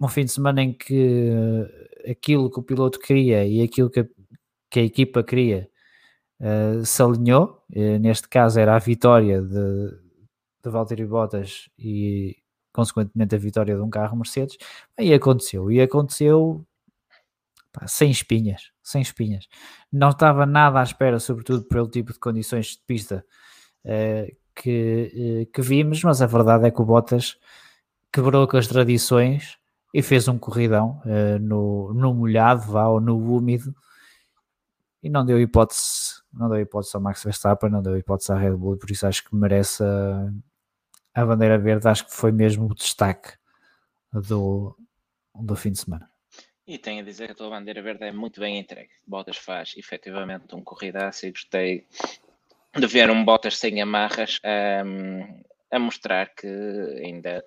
um 0.00 0.08
fim 0.08 0.24
de 0.24 0.32
semana 0.32 0.62
em 0.62 0.72
que 0.72 1.28
uh, 1.30 2.10
aquilo 2.10 2.50
que 2.50 2.58
o 2.58 2.62
piloto 2.62 2.98
queria 2.98 3.44
e 3.44 3.62
aquilo 3.62 3.90
que 3.90 4.00
a, 4.00 4.06
que 4.70 4.80
a 4.80 4.84
equipa 4.84 5.22
queria 5.22 5.68
uh, 6.40 6.84
se 6.84 7.02
alinhou, 7.02 7.62
neste 8.00 8.28
caso 8.28 8.58
era 8.58 8.76
a 8.76 8.78
vitória 8.78 9.42
de, 9.42 9.90
de 10.64 10.70
Valtteri 10.70 11.04
Bottas 11.04 11.68
e 11.78 12.34
consequentemente 12.76 13.34
a 13.34 13.38
vitória 13.38 13.74
de 13.74 13.80
um 13.80 13.88
carro 13.88 14.16
Mercedes, 14.16 14.58
e 14.98 15.14
aconteceu, 15.14 15.72
e 15.72 15.80
aconteceu 15.80 16.64
pá, 17.72 17.86
sem 17.86 18.10
espinhas, 18.10 18.70
sem 18.82 19.00
espinhas. 19.00 19.48
Não 19.90 20.10
estava 20.10 20.44
nada 20.44 20.78
à 20.78 20.82
espera, 20.82 21.18
sobretudo 21.18 21.64
pelo 21.64 21.88
tipo 21.88 22.12
de 22.12 22.18
condições 22.18 22.66
de 22.72 22.82
pista 22.86 23.24
uh, 23.84 24.36
que, 24.54 25.46
uh, 25.48 25.52
que 25.52 25.62
vimos, 25.62 26.04
mas 26.04 26.20
a 26.20 26.26
verdade 26.26 26.66
é 26.66 26.70
que 26.70 26.82
o 26.82 26.84
Bottas 26.84 27.38
quebrou 28.12 28.46
com 28.46 28.58
as 28.58 28.66
tradições 28.66 29.58
e 29.94 30.02
fez 30.02 30.28
um 30.28 30.38
corridão 30.38 31.00
uh, 31.06 31.38
no, 31.40 31.94
no 31.94 32.12
molhado, 32.14 32.70
vá, 32.70 32.86
ou 32.88 33.00
no 33.00 33.16
úmido, 33.16 33.74
e 35.02 35.08
não 35.08 35.24
deu 35.24 35.40
hipótese, 35.40 36.20
não 36.32 36.50
deu 36.50 36.60
hipótese 36.60 36.94
ao 36.94 37.00
Max 37.00 37.22
Verstappen, 37.24 37.70
não 37.70 37.82
deu 37.82 37.96
hipótese 37.96 38.32
à 38.32 38.36
Red 38.36 38.56
Bull, 38.56 38.76
por 38.76 38.90
isso 38.90 39.06
acho 39.06 39.24
que 39.24 39.34
merece 39.34 39.82
a, 39.82 40.30
a 41.22 41.26
bandeira 41.26 41.58
verde, 41.58 41.88
acho 41.88 42.04
que 42.04 42.14
foi 42.14 42.30
mesmo 42.30 42.66
o 42.66 42.74
destaque 42.74 43.32
do, 44.12 44.76
do 45.34 45.56
fim 45.56 45.72
de 45.72 45.78
semana. 45.78 46.08
E 46.66 46.78
tenho 46.78 47.00
a 47.00 47.04
dizer 47.04 47.26
que 47.26 47.32
a 47.32 47.34
tua 47.34 47.50
bandeira 47.50 47.80
verde 47.80 48.04
é 48.04 48.12
muito 48.12 48.40
bem 48.40 48.58
entregue. 48.58 48.90
Bottas 49.06 49.36
faz 49.36 49.74
efetivamente 49.76 50.54
um 50.54 50.62
corridaço 50.62 51.26
e 51.26 51.30
gostei 51.30 51.86
de 52.76 52.86
ver 52.86 53.10
um 53.10 53.24
Bottas 53.24 53.56
sem 53.56 53.80
amarras 53.80 54.40
um, 54.84 55.42
a 55.70 55.78
mostrar 55.78 56.34
que 56.34 56.46
ainda. 57.02 57.42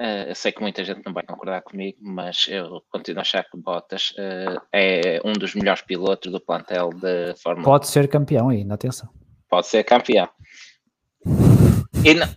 Uh, 0.00 0.32
sei 0.32 0.52
que 0.52 0.60
muita 0.60 0.84
gente 0.84 1.04
não 1.04 1.12
vai 1.12 1.24
concordar 1.24 1.60
comigo, 1.60 1.98
mas 2.00 2.46
eu 2.48 2.84
continuo 2.88 3.18
a 3.18 3.22
achar 3.22 3.42
que 3.42 3.56
Bottas 3.56 4.12
uh, 4.12 4.60
é 4.72 5.20
um 5.24 5.32
dos 5.32 5.56
melhores 5.56 5.82
pilotos 5.82 6.30
do 6.30 6.40
plantel 6.40 6.90
de 6.90 7.34
Fórmula 7.42 7.64
Pode 7.64 7.88
ser 7.88 8.08
campeão 8.08 8.48
ainda, 8.48 8.74
atenção. 8.74 9.08
Pode 9.48 9.66
ser 9.66 9.82
campeão. 9.82 10.28
E, 12.04 12.14
não, 12.14 12.28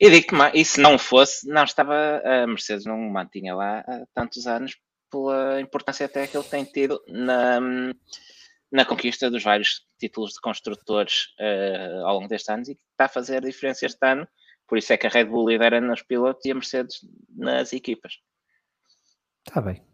e 0.00 0.32
mais, 0.32 0.54
e 0.54 0.64
se 0.64 0.80
não 0.80 0.98
fosse, 0.98 1.48
não 1.48 1.64
estava, 1.64 2.22
a 2.24 2.46
Mercedes 2.46 2.86
não 2.86 2.96
mantinha 2.98 3.54
lá 3.54 3.80
há 3.80 4.04
tantos 4.14 4.46
anos 4.46 4.76
pela 5.10 5.60
importância 5.60 6.06
até 6.06 6.26
que 6.26 6.36
ele 6.36 6.48
tem 6.48 6.64
tido 6.64 7.00
na, 7.08 7.60
na 8.70 8.84
conquista 8.84 9.30
dos 9.30 9.42
vários 9.42 9.86
títulos 9.98 10.32
de 10.32 10.40
construtores 10.40 11.26
uh, 11.40 12.06
ao 12.06 12.14
longo 12.14 12.28
destes 12.28 12.48
anos 12.48 12.68
e 12.68 12.74
que 12.74 12.82
está 12.90 13.04
a 13.04 13.08
fazer 13.08 13.36
a 13.36 13.46
diferença 13.46 13.86
este 13.86 14.04
ano. 14.04 14.26
Por 14.66 14.78
isso 14.78 14.92
é 14.92 14.96
que 14.96 15.06
a 15.06 15.10
Red 15.10 15.26
Bull 15.26 15.48
lidera 15.48 15.80
nos 15.80 16.02
pilotos 16.02 16.44
e 16.44 16.50
a 16.50 16.54
Mercedes 16.54 17.00
nas 17.28 17.72
equipas. 17.72 18.14
Está 19.46 19.60
bem. 19.60 19.84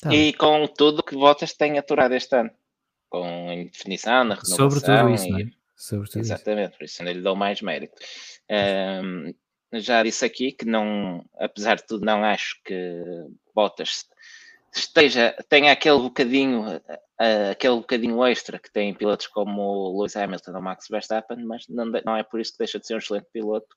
Tá 0.00 0.12
e 0.12 0.16
bem. 0.16 0.32
com 0.32 0.66
tudo 0.66 1.02
que 1.02 1.14
Bottas 1.14 1.52
tem 1.52 1.78
aturado 1.78 2.14
este 2.14 2.34
ano. 2.34 2.50
Com 3.08 3.52
indefinição, 3.52 4.24
na 4.24 4.34
renovação. 4.34 4.56
Sobre 4.56 4.80
tudo 4.80 5.10
isso, 5.10 5.26
e... 5.26 5.30
não 5.30 5.38
é? 5.38 5.61
Sobre 5.82 6.08
tudo 6.08 6.20
Exatamente, 6.20 6.68
isso. 6.68 6.78
por 6.78 6.84
isso 6.84 7.02
ainda 7.02 7.12
lhe 7.12 7.20
dou 7.20 7.34
mais 7.34 7.60
mérito. 7.60 8.00
Um, 8.48 9.34
já 9.80 10.00
disse 10.00 10.24
aqui 10.24 10.52
que 10.52 10.64
não, 10.64 11.24
apesar 11.36 11.74
de 11.74 11.84
tudo, 11.84 12.06
não 12.06 12.22
acho 12.22 12.62
que 12.64 13.02
Bottas 13.52 14.04
esteja, 14.72 15.34
tenha 15.48 15.72
aquele 15.72 15.98
bocadinho, 15.98 16.76
uh, 16.76 17.50
aquele 17.50 17.74
bocadinho 17.74 18.24
extra 18.24 18.60
que 18.60 18.70
tem 18.70 18.94
pilotos 18.94 19.26
como 19.26 19.60
o 19.60 19.98
Lewis 19.98 20.14
Hamilton 20.14 20.52
ou 20.54 20.62
Max 20.62 20.86
Verstappen, 20.88 21.44
mas 21.44 21.66
não, 21.68 21.86
não, 21.86 22.16
é 22.16 22.22
por 22.22 22.40
isso 22.40 22.52
que 22.52 22.58
deixa 22.58 22.78
de 22.78 22.86
ser 22.86 22.94
um 22.94 22.98
excelente 22.98 23.26
piloto 23.32 23.74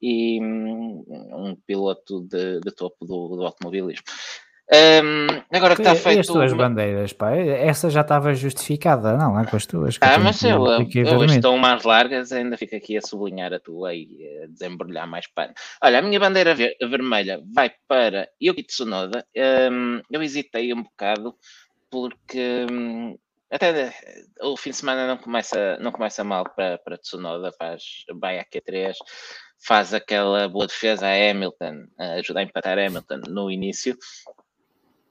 e 0.00 0.40
um, 0.40 1.04
um 1.08 1.56
piloto 1.66 2.20
de, 2.28 2.60
de 2.60 2.70
topo 2.70 3.04
do, 3.04 3.36
do 3.36 3.44
automobilismo. 3.44 4.04
Um, 4.72 5.26
agora 5.52 5.74
que 5.74 5.82
está 5.82 5.96
feito. 5.96 6.20
As 6.20 6.26
tuas 6.28 6.52
bandeiras, 6.52 7.12
pá, 7.12 7.34
essa 7.34 7.90
já 7.90 8.02
estava 8.02 8.32
justificada, 8.34 9.16
não 9.16 9.38
é 9.38 9.44
com 9.44 9.56
as 9.56 9.66
tuas. 9.66 9.98
Ah, 10.00 10.16
mas 10.16 10.42
eu, 10.44 10.64
eu 10.64 11.24
estão 11.24 11.58
mais 11.58 11.82
largas, 11.82 12.30
ainda 12.30 12.56
fico 12.56 12.76
aqui 12.76 12.96
a 12.96 13.02
sublinhar 13.02 13.52
a 13.52 13.58
tua 13.58 13.92
e 13.94 14.06
a 14.44 14.46
desembrulhar 14.46 15.08
mais 15.08 15.26
pano. 15.26 15.52
Olha, 15.82 15.98
a 15.98 16.02
minha 16.02 16.20
bandeira 16.20 16.54
ver 16.54 16.76
vermelha 16.80 17.42
vai 17.52 17.72
para 17.88 18.28
Yuki 18.40 18.62
Tsunoda. 18.62 19.26
Um, 19.72 20.02
eu 20.08 20.22
hesitei 20.22 20.72
um 20.72 20.84
bocado 20.84 21.34
porque 21.90 22.66
um, 22.70 23.18
até 23.50 23.92
o 24.40 24.56
fim 24.56 24.70
de 24.70 24.76
semana 24.76 25.08
não 25.08 25.16
começa, 25.16 25.76
não 25.80 25.90
começa 25.90 26.22
mal 26.22 26.44
para, 26.54 26.78
para 26.78 26.96
Tsunoda, 26.96 27.50
faz, 27.58 28.04
vai 28.20 28.38
a 28.38 28.44
Q3, 28.44 28.94
faz 29.66 29.92
aquela 29.92 30.48
boa 30.48 30.68
defesa 30.68 31.08
a 31.08 31.30
Hamilton, 31.30 31.86
ajuda 32.18 32.38
a 32.38 32.42
empatar 32.44 32.78
a 32.78 32.86
Hamilton 32.86 33.22
no 33.28 33.50
início 33.50 33.98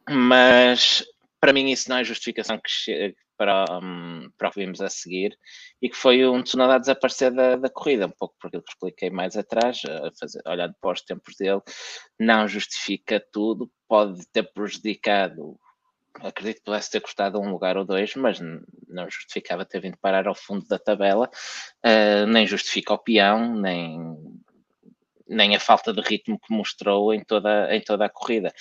mas 0.10 1.04
para 1.40 1.54
mim 1.54 1.70
isso 1.70 1.90
não 1.90 1.98
é 1.98 2.04
justificação 2.04 2.60
que, 2.60 3.16
para, 3.38 3.66
um, 3.82 4.30
para 4.38 4.50
o 4.50 4.52
que 4.52 4.60
vimos 4.60 4.82
a 4.82 4.90
seguir 4.90 5.38
e 5.82 5.90
que 5.90 5.96
foi 5.96 6.28
um 6.28 6.44
Tsunoda 6.44 6.76
a 6.76 6.80
desaparecer 6.80 7.34
da, 7.34 7.56
da 7.56 7.70
corrida, 7.70 8.08
um 8.08 8.12
pouco 8.12 8.36
por 8.40 8.48
aquilo 8.48 8.64
que 8.64 8.72
expliquei 8.72 9.10
mais 9.10 9.38
atrás, 9.38 9.82
fazer, 10.20 10.42
olhando 10.46 10.76
para 10.82 10.92
os 10.92 11.02
tempos 11.02 11.36
dele, 11.38 11.62
não 12.20 12.48
justifica 12.48 13.24
tudo, 13.32 13.72
pode 13.88 14.26
ter 14.34 14.44
prejudicado 14.52 15.58
acredito 16.22 16.58
que 16.58 16.64
pudesse 16.66 16.92
ter 16.92 17.00
custado 17.00 17.40
um 17.40 17.50
lugar 17.50 17.78
ou 17.78 17.86
dois, 17.86 18.14
mas 18.16 18.40
não 18.40 19.10
justificava 19.10 19.66
ter 19.66 19.80
vindo 19.80 19.98
parar 19.98 20.28
ao 20.28 20.36
fundo 20.36 20.68
da 20.68 20.80
tabela, 20.80 21.30
uh, 21.86 22.26
nem 22.28 22.46
justifica 22.46 22.94
o 22.94 22.98
peão, 22.98 23.56
nem, 23.56 23.98
nem 25.30 25.56
a 25.56 25.60
falta 25.60 25.94
de 25.94 26.02
ritmo 26.02 26.40
que 26.40 26.54
mostrou 26.54 27.14
em 27.14 27.24
toda, 27.24 27.74
em 27.76 27.82
toda 27.82 28.06
a 28.06 28.10
corrida. 28.10 28.52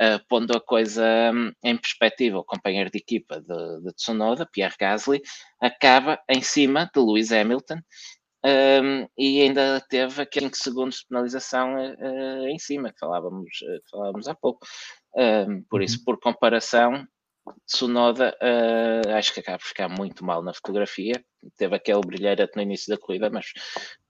Uh, 0.00 0.20
pondo 0.28 0.56
a 0.56 0.60
coisa 0.60 1.04
um, 1.32 1.52
em 1.64 1.76
perspectiva, 1.76 2.38
o 2.38 2.44
companheiro 2.44 2.90
de 2.90 2.98
equipa 2.98 3.40
de, 3.40 3.82
de 3.82 3.92
Tsunoda, 3.94 4.46
Pierre 4.46 4.74
Gasly, 4.78 5.22
acaba 5.60 6.18
em 6.28 6.42
cima 6.42 6.90
de 6.94 7.00
Lewis 7.00 7.32
Hamilton 7.32 7.80
um, 8.46 9.08
e 9.18 9.42
ainda 9.42 9.80
teve 9.88 10.22
aqueles 10.22 10.50
5 10.50 10.56
segundos 10.56 10.98
de 10.98 11.06
penalização 11.08 11.74
uh, 11.74 12.46
em 12.46 12.58
cima, 12.60 12.92
que 12.92 12.98
falávamos, 13.00 13.48
uh, 13.62 13.80
falávamos 13.90 14.28
há 14.28 14.34
pouco. 14.36 14.64
Um, 15.16 15.62
por 15.62 15.82
isso, 15.82 15.98
uhum. 15.98 16.04
por 16.04 16.20
comparação, 16.20 17.04
Tsunoda 17.66 18.36
uh, 18.40 19.10
acho 19.16 19.34
que 19.34 19.40
acaba 19.40 19.58
por 19.58 19.66
ficar 19.66 19.88
muito 19.88 20.24
mal 20.24 20.42
na 20.42 20.54
fotografia. 20.54 21.24
Teve 21.56 21.74
aquele 21.74 22.00
brilheiro 22.00 22.48
no 22.54 22.62
início 22.62 22.88
da 22.88 23.00
corrida, 23.00 23.28
mas 23.30 23.46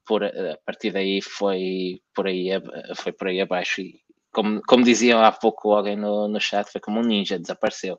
por, 0.06 0.24
a 0.24 0.58
partir 0.64 0.92
daí 0.92 1.20
foi 1.20 2.00
por 2.14 2.26
aí, 2.26 2.50
foi 2.94 3.12
por 3.12 3.28
aí 3.28 3.40
abaixo. 3.40 3.80
E 3.80 4.00
como, 4.32 4.62
como 4.62 4.84
diziam 4.84 5.22
há 5.22 5.32
pouco 5.32 5.72
alguém 5.72 5.96
no, 5.96 6.28
no 6.28 6.40
chat, 6.40 6.70
foi 6.70 6.80
como 6.80 7.00
um 7.00 7.02
ninja, 7.02 7.38
desapareceu. 7.38 7.98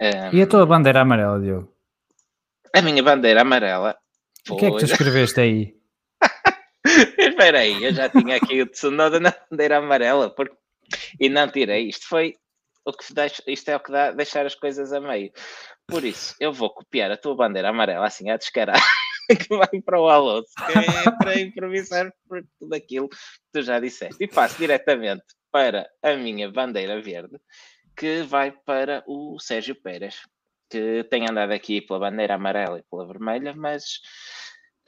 Um, 0.00 0.36
e 0.36 0.42
a 0.42 0.46
tua 0.46 0.64
bandeira 0.64 1.00
amarela, 1.00 1.40
Diogo? 1.40 1.72
A 2.74 2.80
minha 2.80 3.02
bandeira 3.02 3.42
amarela. 3.42 3.96
O 4.48 4.56
que 4.56 4.66
é 4.66 4.70
que 4.70 4.78
tu 4.78 4.84
escreveste 4.84 5.40
aí? 5.40 5.74
Espera 7.18 7.60
aí, 7.60 7.82
eu 7.82 7.92
já 7.92 8.08
tinha 8.08 8.36
aqui 8.36 8.62
o 8.62 8.66
Tsunoda 8.66 9.18
na 9.18 9.34
bandeira 9.50 9.78
amarela 9.78 10.30
porque... 10.30 10.56
e 11.20 11.28
não 11.28 11.48
tirei. 11.48 11.88
Isto 11.88 12.06
foi 12.08 12.36
o 12.84 12.92
que 12.92 13.12
deixa, 13.12 13.42
isto 13.46 13.68
é 13.70 13.76
o 13.76 13.80
que 13.80 13.90
dá 13.90 14.12
deixar 14.12 14.46
as 14.46 14.54
coisas 14.54 14.92
a 14.92 15.00
meio. 15.00 15.32
Por 15.86 16.04
isso, 16.04 16.34
eu 16.38 16.52
vou 16.52 16.70
copiar 16.70 17.10
a 17.10 17.16
tua 17.16 17.34
bandeira 17.34 17.70
amarela 17.70 18.06
assim 18.06 18.30
a 18.30 18.36
descarar 18.36 18.80
que 19.48 19.56
vai 19.56 19.80
para 19.84 20.00
o 20.00 20.08
Alonso, 20.08 20.52
que 20.66 20.78
é 20.78 21.10
para 21.18 21.40
improvisar 21.40 22.12
por 22.26 22.42
tudo 22.58 22.74
aquilo 22.74 23.08
que 23.08 23.16
tu 23.52 23.62
já 23.62 23.78
disseste. 23.78 24.22
E 24.22 24.26
passo 24.26 24.56
diretamente 24.58 25.24
para 25.50 25.88
a 26.02 26.14
minha 26.14 26.50
bandeira 26.50 27.00
verde, 27.00 27.38
que 27.96 28.22
vai 28.22 28.52
para 28.52 29.04
o 29.06 29.38
Sérgio 29.38 29.74
Pérez, 29.74 30.16
que 30.70 31.04
tem 31.04 31.28
andado 31.28 31.52
aqui 31.52 31.80
pela 31.80 32.00
bandeira 32.00 32.34
amarela 32.34 32.78
e 32.78 32.84
pela 32.90 33.06
vermelha, 33.06 33.54
mas 33.54 34.00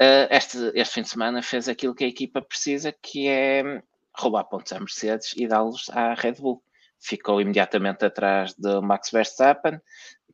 uh, 0.01 0.29
este, 0.31 0.59
este 0.75 0.95
fim 0.95 1.03
de 1.03 1.09
semana 1.09 1.43
fez 1.43 1.69
aquilo 1.69 1.95
que 1.95 2.05
a 2.05 2.09
equipa 2.09 2.43
precisa, 2.43 2.93
que 2.93 3.29
é 3.29 3.83
roubar 4.17 4.45
pontos 4.45 4.73
à 4.73 4.79
Mercedes 4.79 5.33
e 5.37 5.47
dá-los 5.47 5.89
à 5.91 6.15
Red 6.15 6.35
Bull. 6.35 6.63
Ficou 7.03 7.41
imediatamente 7.41 8.05
atrás 8.05 8.55
de 8.55 8.81
Max 8.81 9.11
Verstappen, 9.11 9.81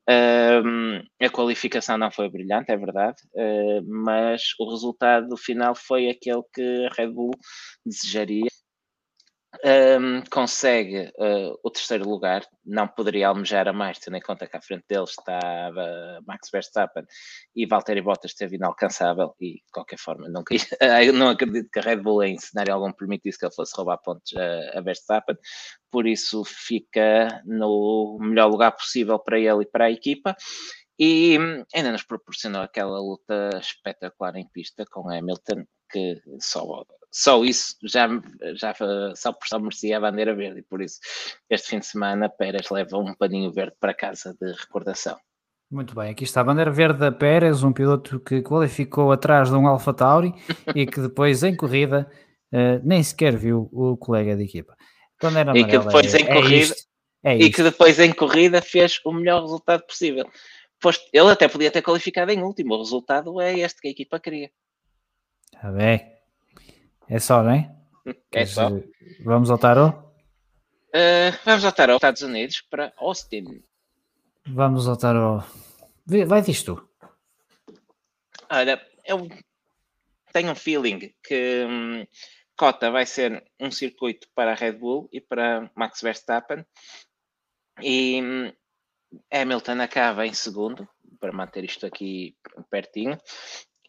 a 0.09 1.31
qualificação 1.31 1.99
não 1.99 2.11
foi 2.11 2.29
brilhante, 2.29 2.71
é 2.71 2.77
verdade, 2.77 3.17
uh, 3.35 3.85
mas 3.87 4.43
o 4.59 4.71
resultado 4.71 5.37
final 5.37 5.75
foi 5.75 6.09
aquele 6.09 6.43
que 6.55 6.87
a 6.87 6.95
Red 6.95 7.11
Bull 7.11 7.33
desejaria 7.85 8.47
um, 9.65 10.23
consegue 10.31 11.13
uh, 11.19 11.59
o 11.63 11.71
terceiro 11.71 12.09
lugar, 12.09 12.47
não 12.65 12.87
poderia 12.89 13.29
almejar 13.29 13.69
a 13.69 13.73
mais, 13.73 13.99
tendo 13.99 14.17
em 14.17 14.21
conta 14.21 14.47
que 14.47 14.57
à 14.57 14.61
frente 14.61 14.85
deles 14.89 15.11
estava 15.11 16.21
Max 16.27 16.51
Verstappen 16.51 17.05
e 17.55 17.67
Valtteri 17.67 18.01
Bottas 18.01 18.33
esteve 18.33 18.57
inalcançável 18.57 19.35
e 19.41 19.55
de 19.55 19.73
qualquer 19.73 19.99
forma 19.99 20.29
nunca, 20.29 20.55
eu 21.05 21.13
não 21.13 21.29
acredito 21.29 21.69
que 21.71 21.79
a 21.79 21.83
Red 21.83 21.97
Bull 21.97 22.25
em 22.25 22.39
cenário 22.39 22.75
algum 22.75 22.93
permitisse 22.93 23.39
que 23.39 23.47
ele 23.47 23.55
fosse 23.55 23.75
roubar 23.77 23.99
pontos 23.99 24.33
a, 24.37 24.79
a 24.79 24.81
Verstappen, 24.81 25.37
por 25.91 26.07
isso 26.07 26.45
fica 26.45 27.43
no 27.45 28.19
melhor 28.21 28.49
lugar 28.49 28.73
possível 28.73 29.19
para 29.19 29.39
ele 29.39 29.63
e 29.63 29.67
para 29.67 29.87
a 29.87 29.91
equipa. 29.91 30.37
E 30.99 31.37
ainda 31.75 31.93
nos 31.93 32.03
proporcionou 32.03 32.63
aquela 32.63 32.99
luta 32.99 33.51
espetacular 33.61 34.35
em 34.37 34.49
pista 34.49 34.85
com 34.91 35.11
Hamilton 35.11 35.67
que 35.91 36.21
só 36.41 36.85
só 37.11 37.43
isso 37.45 37.77
já, 37.83 38.09
já 38.55 38.75
só 39.15 39.33
por 39.33 39.49
só 39.49 39.59
merecia 39.59 39.97
a 39.97 40.01
bandeira 40.01 40.35
verde, 40.35 40.61
e 40.61 40.63
por 40.63 40.83
isso 40.83 41.01
este 41.49 41.69
fim 41.69 41.79
de 41.79 41.87
semana 41.87 42.29
Pérez 42.29 42.69
leva 42.71 42.99
um 42.99 43.15
paninho 43.15 43.51
verde 43.51 43.75
para 43.81 43.95
casa 43.95 44.37
de 44.39 44.53
recordação. 44.53 45.17
Muito 45.71 45.95
bem, 45.95 46.11
aqui 46.11 46.25
está 46.25 46.43
a 46.43 46.45
bandeira 46.45 46.71
verde 46.71 47.01
da 47.01 47.11
Pérez, 47.11 47.63
um 47.63 47.73
piloto 47.73 48.21
que 48.21 48.43
qualificou 48.43 49.11
atrás 49.11 49.49
de 49.49 49.57
um 49.57 49.67
Alfa 49.67 49.95
Tauri 49.95 50.33
e 50.75 50.87
que 50.87 51.01
depois 51.01 51.43
em 51.43 51.57
corrida 51.57 52.09
uh, 52.53 52.81
nem 52.85 53.03
sequer 53.03 53.37
viu 53.37 53.69
o 53.73 53.97
colega 53.97 54.37
de 54.37 54.45
equipa. 54.45 54.77
Bandeira 55.21 55.59
e 55.59 55.65
que 55.65 55.79
depois 55.79 56.15
é, 56.15 56.19
em 56.19 56.25
é 56.25 56.35
corrida 56.35 56.75
é 57.25 57.37
e 57.39 57.51
que 57.51 57.63
depois 57.63 57.99
em 57.99 58.13
corrida 58.13 58.61
fez 58.61 59.01
o 59.05 59.13
melhor 59.13 59.41
resultado 59.41 59.85
possível. 59.87 60.31
Ele 61.13 61.31
até 61.31 61.49
podia 61.49 61.71
ter 61.71 61.83
qualificado 61.83 62.31
em 62.31 62.43
último, 62.43 62.75
o 62.75 62.79
resultado 62.79 63.41
é 63.41 63.59
este 63.59 63.81
que 63.81 63.89
a 63.89 63.91
equipa 63.91 64.21
queria. 64.21 64.51
Está 65.55 65.71
bem. 65.71 66.13
É 67.09 67.19
só, 67.19 67.43
não 67.43 67.51
é? 67.53 67.73
É 68.33 68.47
só. 68.47 68.71
Vamos 69.25 69.51
ao 69.51 69.59
tarot? 69.59 69.97
Uh, 70.95 71.33
vamos 71.45 71.65
ao 71.65 71.73
tarot, 71.73 71.97
Estados 71.97 72.23
Unidos, 72.23 72.61
para 72.61 72.93
Austin. 72.99 73.63
Vamos 74.47 74.87
ao 74.87 74.97
tarot. 74.97 75.45
Vai 76.07 76.43
disto. 76.43 76.89
Olha, 78.49 78.81
eu 79.05 79.29
tenho 80.33 80.53
um 80.53 80.55
feeling 80.55 81.13
que 81.23 81.65
hum, 81.69 82.07
Cota 82.57 82.91
vai 82.91 83.07
ser 83.07 83.45
um 83.59 83.71
circuito 83.71 84.29
para 84.35 84.53
a 84.53 84.55
Red 84.55 84.73
Bull 84.73 85.09
e 85.13 85.21
para 85.21 85.71
Max 85.75 86.01
Verstappen 86.01 86.65
e 87.83 88.23
hum, 88.23 88.53
Hamilton 89.33 89.81
acaba 89.81 90.27
em 90.27 90.33
segundo 90.33 90.89
para 91.19 91.33
manter 91.33 91.65
isto 91.65 91.87
aqui 91.87 92.37
pertinho 92.71 93.19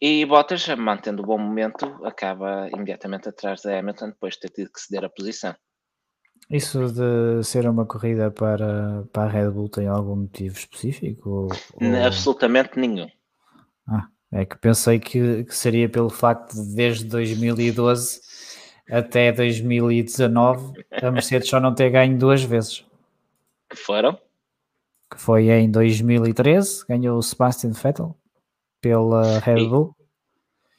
e 0.00 0.24
Bottas, 0.24 0.66
mantendo 0.76 1.22
o 1.22 1.26
bom 1.26 1.38
momento, 1.38 1.86
acaba 2.04 2.68
imediatamente 2.68 3.28
atrás 3.28 3.62
da 3.62 3.78
Hamilton 3.78 4.10
depois 4.10 4.34
de 4.34 4.40
ter 4.40 4.50
tido 4.50 4.72
que 4.72 4.80
ceder 4.80 5.04
a 5.04 5.08
posição. 5.08 5.54
Isso 6.50 6.92
de 6.92 7.44
ser 7.44 7.68
uma 7.68 7.84
corrida 7.84 8.30
para, 8.30 9.04
para 9.12 9.24
a 9.24 9.28
Red 9.28 9.50
Bull 9.50 9.68
tem 9.68 9.86
algum 9.86 10.16
motivo 10.16 10.56
específico? 10.56 11.28
Ou... 11.28 11.48
Absolutamente 12.06 12.78
nenhum. 12.78 13.08
Ah, 13.86 14.06
é 14.32 14.46
que 14.46 14.56
pensei 14.56 14.98
que, 14.98 15.44
que, 15.44 15.54
seria 15.54 15.88
pelo 15.88 16.08
facto 16.08 16.54
de 16.54 16.74
desde 16.74 17.04
2012 17.04 18.20
até 18.90 19.30
2019 19.32 20.84
a 20.90 21.10
Mercedes 21.10 21.48
só 21.48 21.60
não 21.60 21.74
ter 21.74 21.90
ganho 21.90 22.16
duas 22.16 22.42
vezes. 22.42 22.84
Que 23.68 23.76
foram? 23.76 24.18
Que 25.10 25.20
foi 25.20 25.50
em 25.50 25.70
2013, 25.70 26.86
ganhou 26.86 27.18
o 27.18 27.22
Sebastian 27.22 27.72
Vettel 27.72 28.17
pela 28.80 29.38
Red 29.40 29.66
Bull. 29.66 29.94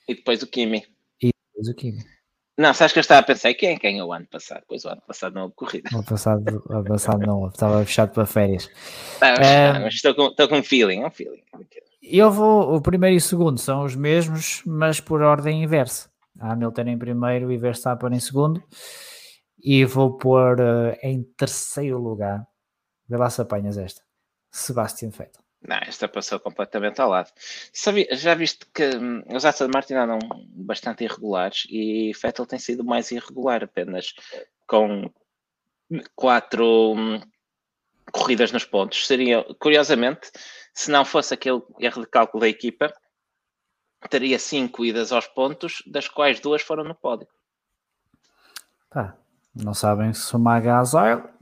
E, 0.07 0.13
e 0.13 0.15
depois 0.15 0.41
o 0.41 0.47
Kimi. 0.47 0.85
E 1.21 1.29
depois 1.53 1.69
o 1.69 1.75
Kimi. 1.75 2.03
Não, 2.59 2.73
sabes 2.73 2.91
que 2.91 2.99
eu 2.99 3.01
estava 3.01 3.21
a 3.21 3.23
pensar 3.23 3.53
quem 3.53 3.69
é 3.69 3.79
ganhou 3.79 4.09
o 4.09 4.13
ano 4.13 4.27
passado? 4.27 4.63
Pois 4.67 4.83
o 4.83 4.89
ano 4.89 5.01
passado 5.07 5.33
não 5.33 5.43
houve 5.43 5.55
corrida. 5.55 5.89
O 5.93 5.95
ano 5.95 6.05
passado, 6.05 6.63
ano 6.69 6.83
passado 6.83 7.25
não, 7.25 7.47
estava 7.47 7.85
fechado 7.85 8.11
para 8.11 8.25
férias. 8.25 8.69
Tá, 9.17 9.79
mas 9.79 9.93
estou 9.93 10.13
com, 10.13 10.27
estou 10.27 10.49
com 10.49 10.57
um 10.57 10.63
feeling, 10.63 11.05
um 11.05 11.09
feeling. 11.09 11.41
Eu 12.03 12.29
vou, 12.29 12.75
o 12.75 12.81
primeiro 12.81 13.13
e 13.13 13.17
o 13.17 13.21
segundo 13.21 13.57
são 13.57 13.85
os 13.85 13.95
mesmos, 13.95 14.61
mas 14.65 14.99
por 14.99 15.21
ordem 15.21 15.63
inversa. 15.63 16.09
Hamilton 16.37 16.81
em 16.81 16.97
primeiro 16.97 17.49
e 17.49 17.57
Verstappen 17.57 18.13
em 18.13 18.19
segundo. 18.19 18.61
E 19.63 19.85
vou 19.85 20.17
pôr 20.17 20.59
uh, 20.59 20.97
em 21.01 21.23
terceiro 21.37 21.97
lugar. 21.97 22.45
Vê 23.07 23.15
lá 23.15 23.29
se 23.29 23.41
apanhas 23.41 23.77
esta. 23.77 24.01
Sebastian 24.51 25.11
Vettel. 25.11 25.41
Não, 25.61 25.77
esta 25.77 26.07
passou 26.07 26.39
completamente 26.39 27.01
ao 27.01 27.09
lado. 27.09 27.31
Já 28.11 28.33
viste 28.33 28.65
que 28.73 28.95
hum, 28.95 29.23
os 29.33 29.43
Aston 29.43 29.69
Martin 29.73 29.95
andam 29.95 30.19
bastante 30.55 31.03
irregulares 31.03 31.67
e 31.69 32.11
Vettel 32.21 32.45
tem 32.45 32.57
sido 32.57 32.83
mais 32.83 33.11
irregular, 33.11 33.63
apenas 33.63 34.13
com 34.65 35.11
quatro 36.15 36.93
hum, 36.95 37.19
corridas 38.11 38.51
nos 38.51 38.63
pontos. 38.63 39.05
Seria, 39.05 39.43
curiosamente, 39.59 40.31
se 40.73 40.89
não 40.89 41.03
fosse 41.03 41.33
aquele 41.33 41.61
erro 41.79 42.01
de 42.01 42.07
cálculo 42.07 42.41
da 42.41 42.47
equipa, 42.47 42.93
teria 44.09 44.39
cinco 44.39 44.85
idas 44.85 45.11
aos 45.11 45.27
pontos, 45.27 45.83
das 45.85 46.07
quais 46.07 46.39
duas 46.39 46.61
foram 46.61 46.85
no 46.85 46.95
pódio. 46.95 47.27
Pá, 48.89 49.17
não 49.53 49.73
sabem 49.73 50.13
se 50.13 50.21
somar 50.21 50.61
gasóleo 50.61 51.38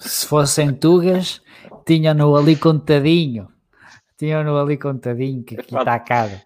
se 0.00 0.26
fossem 0.26 0.74
tugas, 0.74 1.42
tinham-no 1.86 2.34
ali 2.34 2.56
contadinho. 2.56 3.48
Tinham-no 4.18 4.58
ali 4.58 4.76
contadinho, 4.76 5.44
que 5.44 5.54
aqui 5.58 5.76
está 5.76 5.98
caro. 5.98 6.40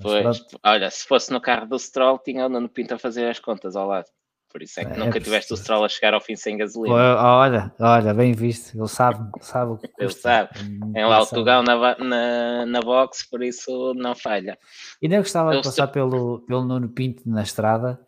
Pois, 0.00 0.44
olha, 0.64 0.90
se 0.90 1.06
fosse 1.06 1.30
no 1.30 1.40
carro 1.40 1.66
do 1.66 1.78
Stroll, 1.78 2.18
tinha 2.18 2.46
o 2.46 2.48
Nuno 2.48 2.68
Pinto 2.68 2.94
a 2.94 2.98
fazer 2.98 3.28
as 3.28 3.38
contas 3.38 3.76
ao 3.76 3.86
lado. 3.86 4.06
Por 4.50 4.62
isso 4.62 4.80
é 4.80 4.84
que 4.84 4.92
é, 4.92 4.96
nunca 4.96 5.20
tiveste 5.20 5.52
o 5.52 5.56
Stroll 5.56 5.84
a 5.84 5.88
chegar 5.88 6.14
ao 6.14 6.20
fim 6.22 6.34
sem 6.34 6.56
gasolina. 6.56 6.94
Olha, 6.94 7.72
olha, 7.78 8.14
bem 8.14 8.32
visto. 8.32 8.78
Ele 8.78 8.88
sabe, 8.88 9.30
sabe 9.42 9.72
o 9.72 9.76
que 9.76 9.90
Ele 9.98 10.10
sabe. 10.10 10.50
Tem 10.94 11.04
lá 11.04 11.20
o 11.20 11.26
Tugão 11.26 11.62
na, 11.62 11.98
na, 11.98 12.66
na 12.66 12.80
box, 12.80 13.28
por 13.28 13.42
isso 13.42 13.92
não 13.94 14.14
falha. 14.14 14.56
E 15.02 15.08
nem 15.08 15.18
gostava 15.18 15.54
de 15.54 15.62
passar 15.62 15.88
pelo, 15.88 16.40
pelo 16.46 16.64
Nuno 16.64 16.88
Pinto 16.88 17.22
na 17.26 17.42
estrada, 17.42 18.00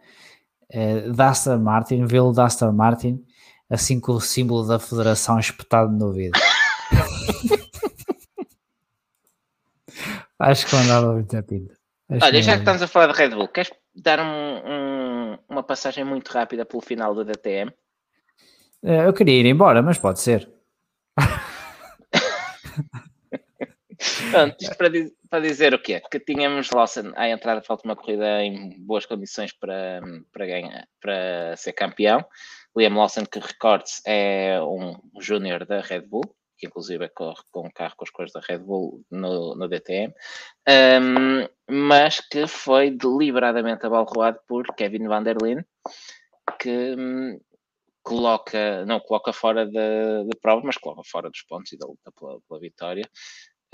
eh, 0.71 1.11
da 1.11 1.29
Aston 1.29 1.59
Martin, 1.59 2.07
vê-lo 2.07 2.33
da 2.33 2.47
Aston 2.47 2.73
Martin, 2.73 3.23
assim 3.71 4.01
com 4.01 4.13
o 4.13 4.21
símbolo 4.21 4.67
da 4.67 4.81
federação 4.81 5.39
espetado 5.39 5.93
no 5.93 6.07
ouvido. 6.07 6.39
Acho 10.39 10.67
que 10.67 10.75
andava 10.75 11.13
muito 11.13 11.37
a 11.37 11.43
pinta. 11.43 11.79
Olha, 12.11 12.43
já 12.43 12.55
que 12.55 12.61
estamos 12.61 12.83
a 12.83 12.89
falar 12.89 13.13
de 13.13 13.19
Red 13.19 13.29
Bull, 13.31 13.47
queres 13.47 13.71
dar 13.95 14.19
um, 14.19 14.25
um, 14.25 15.39
uma 15.49 15.63
passagem 15.63 16.03
muito 16.03 16.29
rápida 16.31 16.65
pelo 16.65 16.83
final 16.83 17.15
do 17.15 17.25
DTM? 17.25 17.71
Eh, 18.83 19.07
eu 19.07 19.13
queria 19.13 19.39
ir 19.39 19.47
embora, 19.47 19.81
mas 19.81 19.99
pode 19.99 20.19
ser. 20.19 20.51
Pronto, 24.31 24.57
isto 24.61 24.77
para, 24.77 24.89
para, 25.29 25.41
dizer 25.41 25.75
o 25.75 25.79
quê? 25.79 26.01
Que 26.11 26.19
tínhamos 26.19 26.71
Lawson 26.71 27.13
à 27.15 27.29
entrada, 27.29 27.63
falta 27.63 27.87
uma 27.87 27.95
corrida 27.95 28.43
em 28.43 28.81
boas 28.81 29.05
condições 29.05 29.53
para, 29.53 30.01
para 30.33 30.47
ganhar, 30.47 30.89
para 31.01 31.55
ser 31.57 31.75
campeão. 31.75 32.25
Liam 32.77 32.97
Lawson, 32.97 33.27
que 33.27 33.41
recordes, 33.41 34.01
é 34.07 34.61
um 34.63 34.97
júnior 35.21 35.67
da 35.67 35.81
Red 35.81 36.03
Bull, 36.03 36.35
que 36.57 36.67
inclusive 36.67 37.09
corre 37.09 37.43
com 37.51 37.67
um 37.67 37.71
carro 37.71 37.95
com 37.97 38.05
as 38.05 38.11
cores 38.11 38.33
da 38.33 38.41
Red 38.41 38.59
Bull 38.59 39.03
no, 39.11 39.55
no 39.57 39.69
DTM, 39.69 40.15
um, 40.69 41.49
mas 41.69 42.21
que 42.21 42.47
foi 42.47 42.91
deliberadamente 42.91 43.85
abalroado 43.87 44.39
por 44.47 44.67
Kevin 44.77 45.09
Van 45.09 45.23
der 45.23 45.37
Linde, 45.43 45.65
que 46.61 46.95
um, 46.97 47.41
coloca, 48.03 48.85
não 48.87 49.01
coloca 49.01 49.33
fora 49.33 49.67
da 49.67 50.37
prova, 50.41 50.63
mas 50.65 50.77
coloca 50.77 51.03
fora 51.05 51.31
dos 51.31 51.43
pontos 51.43 51.73
e 51.73 51.79
da 51.79 51.87
luta 51.87 52.13
pela, 52.13 52.39
pela 52.47 52.61
vitória, 52.61 53.09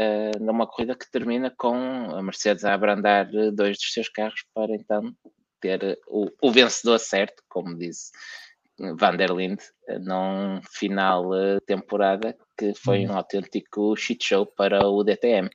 uh, 0.00 0.42
numa 0.42 0.66
corrida 0.66 0.96
que 0.96 1.10
termina 1.10 1.52
com 1.58 1.74
a 1.74 2.22
Mercedes 2.22 2.64
a 2.64 2.72
abrandar 2.72 3.28
dois 3.52 3.76
dos 3.76 3.92
seus 3.92 4.08
carros 4.08 4.44
para 4.54 4.74
então 4.74 5.12
ter 5.60 5.98
o, 6.06 6.30
o 6.40 6.52
vencedor 6.52 6.98
certo, 6.98 7.42
como 7.48 7.76
disse 7.76 8.12
Van 8.78 9.16
der 9.16 9.30
Linde, 9.30 9.62
num 10.00 10.60
final 10.62 11.30
temporada 11.66 12.36
que 12.56 12.74
foi 12.74 13.06
hum. 13.06 13.12
um 13.12 13.16
autêntico 13.16 13.96
shit 13.96 14.24
show 14.24 14.46
para 14.46 14.86
o 14.86 15.02
DTM. 15.02 15.50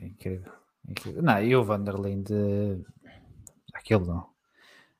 Incrível, 0.00 0.52
incrível. 0.88 1.22
Não, 1.22 1.42
e 1.42 1.54
o 1.54 1.64
Vanderlinde, 1.64 2.84
aquilo 3.74 4.06
não. 4.06 4.30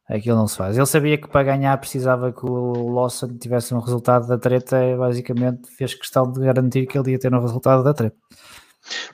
Aquilo 0.09 0.37
não 0.37 0.49
se 0.49 0.57
faz. 0.57 0.77
Ele 0.77 0.87
sabia 0.87 1.17
que 1.17 1.29
para 1.29 1.45
ganhar 1.45 1.79
precisava 1.79 2.33
que 2.33 2.45
o 2.45 2.89
Lawson 2.89 3.39
tivesse 3.39 3.73
um 3.73 3.79
resultado 3.79 4.27
da 4.27 4.37
treta 4.37 4.85
e 4.85 4.97
basicamente 4.97 5.71
fez 5.71 5.95
questão 5.95 6.31
de 6.33 6.41
garantir 6.41 6.87
que 6.87 6.99
ele 6.99 7.13
ia 7.13 7.19
ter 7.19 7.33
um 7.33 7.41
resultado 7.41 7.85
da 7.85 7.95
treta. 7.95 8.17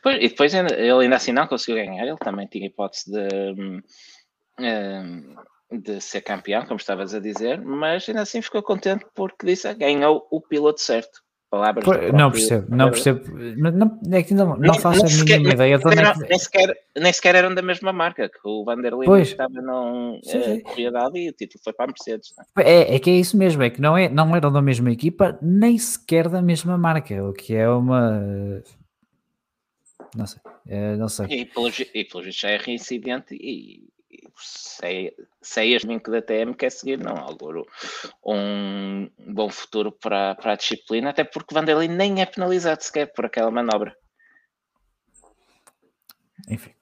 Pois, 0.03 0.17
e 0.17 0.29
depois 0.29 0.55
ele 0.55 0.91
ainda 0.91 1.17
assim 1.17 1.33
não 1.33 1.47
conseguiu 1.47 1.85
ganhar, 1.85 2.07
ele 2.07 2.17
também 2.17 2.47
tinha 2.47 2.67
hipótese 2.67 3.13
de, 3.13 3.53
hum, 3.61 3.83
de 5.71 6.01
ser 6.01 6.21
campeão, 6.21 6.65
como 6.65 6.77
estavas 6.77 7.15
a 7.15 7.21
dizer, 7.21 7.61
mas 7.61 8.09
ainda 8.09 8.23
assim 8.23 8.41
ficou 8.41 8.63
contente 8.63 9.05
porque 9.15 9.47
disse 9.47 9.73
ganhou 9.75 10.27
o 10.31 10.41
piloto 10.41 10.81
certo 10.81 11.27
palavras. 11.51 11.85
Pois, 11.85 12.13
não 12.13 12.31
percebo, 12.31 12.77
não 12.77 12.91
percebo. 12.91 13.23
Não, 13.57 13.99
é 14.13 14.23
que 14.23 14.35
não, 14.35 14.57
não 14.57 14.75
faço 14.75 15.05
nem, 15.05 15.13
a 15.13 15.25
mínima 15.25 15.39
sequer, 15.39 15.55
ideia 15.55 15.79
de 15.79 15.87
onde 15.87 15.99
é 15.99 16.13
que... 16.13 16.29
nem, 16.29 16.39
sequer, 16.39 16.77
nem 16.97 17.13
sequer 17.13 17.35
eram 17.35 17.55
da 17.55 17.63
mesma 17.63 17.93
marca, 17.93 18.29
que 18.29 18.39
o 18.45 18.65
Vanderlei 18.65 19.23
estava 19.23 19.55
num 19.55 20.21
eh, 20.27 20.61
corrida 20.61 21.11
e 21.15 21.29
o 21.29 21.33
título 21.33 21.61
foi 21.63 21.73
para 21.73 21.85
a 21.85 21.89
Mercedes. 21.89 22.33
É? 22.59 22.63
é? 22.63 22.97
É, 22.97 22.99
que 22.99 23.11
é 23.11 23.15
isso 23.15 23.37
mesmo, 23.37 23.63
é 23.63 23.71
que 23.71 23.81
não, 23.81 23.97
é, 23.97 24.09
não 24.09 24.35
eram 24.35 24.53
da 24.53 24.63
mesma 24.63 24.91
equipa, 24.91 25.39
nem 25.41 25.79
sequer 25.79 26.29
da 26.29 26.43
mesma 26.43 26.77
marca, 26.77 27.23
o 27.25 27.33
que 27.33 27.55
é 27.55 27.69
uma. 27.69 28.63
Não 30.15 30.27
sei, 30.27 30.41
é, 30.69 30.97
não 30.97 31.09
sei. 31.09 31.27
E 31.27 31.45
pelo, 31.45 31.69
e 31.69 32.05
pelo 32.05 32.31
já 32.31 32.51
é 32.51 32.57
reincidente 32.57 33.35
e 33.35 33.89
sei, 34.37 35.15
sei 35.41 35.75
as 35.77 35.83
que 35.83 36.11
da 36.11 36.23
TM 36.23 36.55
quer 36.55 36.71
seguir, 36.71 36.99
não, 36.99 37.17
algo 37.17 37.67
um 38.25 39.11
bom 39.19 39.49
futuro 39.49 39.93
para, 39.93 40.35
para 40.35 40.53
a 40.53 40.57
disciplina, 40.57 41.11
até 41.11 41.25
porque 41.25 41.55
Vanderlei 41.55 41.89
nem 41.89 42.21
é 42.21 42.27
penalizado 42.27 42.83
sequer 42.83 43.13
por 43.13 43.27
aquela 43.27 43.51
manobra. 43.51 43.97
Enfim. 46.49 46.73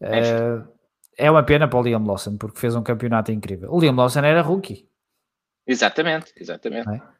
É, 0.00 1.26
é 1.26 1.30
uma 1.30 1.42
pena 1.42 1.68
para 1.68 1.78
o 1.78 1.82
Liam 1.82 2.04
Lawson, 2.04 2.36
porque 2.36 2.58
fez 2.58 2.74
um 2.74 2.82
campeonato 2.82 3.32
incrível. 3.32 3.72
O 3.72 3.80
Liam 3.80 3.94
Lawson 3.94 4.20
era 4.20 4.42
rookie. 4.42 4.88
Exatamente, 5.66 6.32
exatamente. 6.36 6.88
É? 6.88 7.15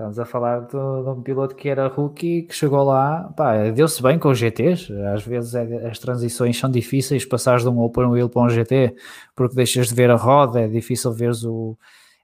Estamos 0.00 0.18
a 0.18 0.24
falar 0.24 0.60
de, 0.60 0.74
um 0.76 1.20
piloto 1.20 1.54
que 1.54 1.68
era 1.68 1.86
rookie, 1.86 2.44
que 2.44 2.54
chegou 2.54 2.82
lá, 2.84 3.30
deu-se 3.74 4.02
bem 4.02 4.18
com 4.18 4.30
os 4.30 4.38
GTs. 4.38 4.90
Às 5.14 5.22
vezes 5.26 5.54
é, 5.54 5.88
as 5.88 5.98
transições 5.98 6.56
são 6.56 6.70
difíceis, 6.70 7.26
passares 7.26 7.64
de 7.64 7.68
um 7.68 7.78
open 7.80 8.06
wheel 8.06 8.30
para 8.30 8.40
um 8.40 8.48
GT, 8.48 8.96
porque 9.36 9.54
deixas 9.54 9.88
de 9.88 9.94
ver 9.94 10.10
a 10.10 10.16
roda, 10.16 10.62
é 10.62 10.68
difícil 10.68 11.12
ver 11.12 11.32
o. 11.44 11.76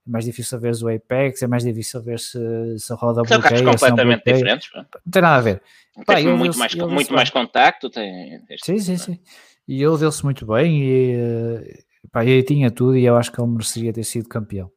É 0.07 0.11
mais 0.11 0.25
difícil 0.25 0.59
ver 0.59 0.73
o 0.83 0.89
Apex, 0.89 1.43
é 1.43 1.47
mais 1.47 1.65
difícil 1.65 2.03
ver 2.03 2.19
se, 2.19 2.39
se 2.79 2.91
a 2.95 2.97
roda 2.97 3.23
São 3.29 3.41
bloqueia. 3.41 3.63
São 3.63 3.73
completamente 3.73 4.25
bloqueia. 4.25 4.37
diferentes. 4.37 4.71
Pá. 4.71 4.87
Não 5.05 5.13
tem 5.13 5.23
nada 5.23 5.37
a 5.37 5.41
ver. 5.43 5.63
Pá, 6.07 6.15
tem 6.15 6.35
muito, 6.35 6.59
mais, 6.59 6.75
muito 6.75 7.13
mais 7.13 7.29
contacto. 7.29 7.91
Tem, 7.91 8.41
sim, 8.65 8.79
sim, 8.79 8.97
sim. 8.97 9.21
E 9.69 9.83
ele 9.83 9.99
deu-se 9.99 10.25
muito 10.25 10.47
bem 10.47 10.83
e, 10.83 11.15
eh, 11.15 11.79
pá, 12.11 12.25
ele 12.25 12.43
tinha 12.43 12.71
tudo 12.71 12.97
e 12.97 13.05
eu 13.05 13.19
acho 13.19 13.31
que 13.31 13.39
ele 13.39 13.51
mereceria 13.51 13.93
ter 13.93 14.05
sido 14.05 14.31
campeão. 14.31 14.71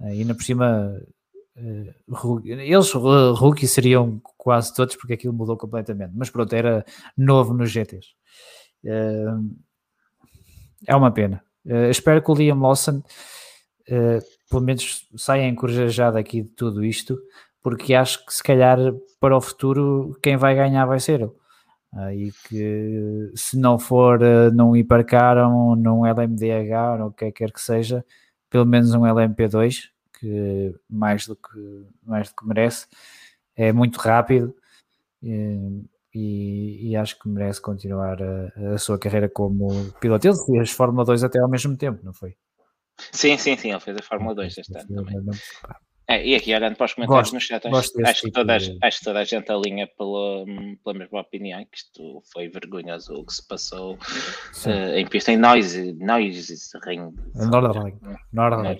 E 0.00 0.22
ainda 0.22 0.34
por 0.34 0.42
cima 0.42 0.98
eles 1.56 2.94
uh, 2.94 3.32
rookie 3.34 3.66
seriam 3.66 4.20
quase 4.38 4.74
todos 4.74 4.96
porque 4.96 5.14
aquilo 5.14 5.34
mudou 5.34 5.56
completamente, 5.56 6.12
mas 6.14 6.30
pronto, 6.30 6.52
era 6.54 6.84
novo 7.16 7.52
nos 7.52 7.70
GTs. 7.70 8.14
Uh, 8.84 9.54
é 10.86 10.96
uma 10.96 11.10
pena. 11.12 11.42
Espero 11.90 12.20
que 12.20 12.30
o 12.30 12.34
Liam 12.34 12.58
Lawson 12.58 13.02
pelo 14.50 14.62
menos 14.62 15.08
saia 15.16 15.46
encorajado 15.46 16.18
aqui 16.18 16.42
de 16.42 16.48
tudo 16.48 16.84
isto, 16.84 17.16
porque 17.62 17.94
acho 17.94 18.24
que 18.26 18.34
se 18.34 18.42
calhar 18.42 18.78
para 19.20 19.36
o 19.36 19.40
futuro 19.40 20.18
quem 20.20 20.36
vai 20.36 20.56
ganhar 20.56 20.84
vai 20.86 20.98
ser 20.98 21.20
ele. 21.20 21.30
e 22.16 22.32
que 22.48 23.30
se 23.36 23.56
não 23.56 23.78
for 23.78 24.18
num 24.52 24.74
hipercar 24.74 25.38
ou 25.38 25.76
num 25.76 26.04
LMDH 26.04 27.00
ou 27.00 27.06
o 27.08 27.12
que 27.12 27.30
quer 27.30 27.52
que 27.52 27.60
seja, 27.60 28.04
pelo 28.50 28.66
menos 28.66 28.92
um 28.92 29.02
LMP2 29.02 29.92
que 30.22 30.74
mais 30.88 31.26
do 31.26 31.34
que, 31.34 31.86
mais 32.04 32.28
do 32.28 32.36
que 32.36 32.46
merece, 32.46 32.86
é 33.56 33.72
muito 33.72 33.98
rápido 33.98 34.54
e, 36.14 36.90
e, 36.90 36.96
acho 36.96 37.18
que 37.18 37.28
merece 37.28 37.60
continuar 37.60 38.18
a, 38.22 38.74
a, 38.74 38.78
sua 38.78 38.98
carreira 38.98 39.28
como 39.28 39.92
piloto. 40.00 40.26
Ele 40.26 40.36
fez 40.46 40.70
Fórmula 40.70 41.04
2 41.04 41.24
até 41.24 41.40
ao 41.40 41.48
mesmo 41.48 41.76
tempo, 41.76 42.04
não 42.04 42.12
foi? 42.12 42.36
Sim, 43.10 43.36
sim, 43.36 43.56
sim, 43.56 43.70
ele 43.70 43.80
fez 43.80 43.96
a 43.96 44.02
Fórmula 44.02 44.34
2 44.34 44.58
este 44.58 44.78
ano 44.78 45.04
também. 45.04 45.16
É, 46.12 46.26
e 46.26 46.34
aqui 46.34 46.54
olhando 46.54 46.76
para 46.76 46.84
os 46.84 46.92
comentários 46.92 47.30
gosto, 47.30 47.34
no 47.34 47.40
chat, 47.40 47.66
acho, 47.66 47.76
acho, 47.76 47.92
que 47.92 48.26
tipo 48.26 48.32
toda, 48.32 48.58
de... 48.58 48.78
acho 48.82 48.98
que 48.98 49.04
toda 49.04 49.20
a 49.20 49.24
gente 49.24 49.50
alinha 49.50 49.88
pela, 49.96 50.44
pela 50.84 50.98
mesma 50.98 51.20
opinião, 51.20 51.64
que 51.64 51.78
isto 51.78 52.22
foi 52.30 52.48
vergonhoso 52.48 53.14
o 53.14 53.24
que 53.24 53.32
se 53.32 53.48
passou 53.48 53.94
uh, 53.94 54.94
em 54.94 55.06
pista 55.06 55.32
em 55.32 55.38
Noise, 55.38 55.94
Noise 55.94 56.54
Ring. 56.84 57.14
Nordring. 57.34 57.98
Nordring. 58.30 58.76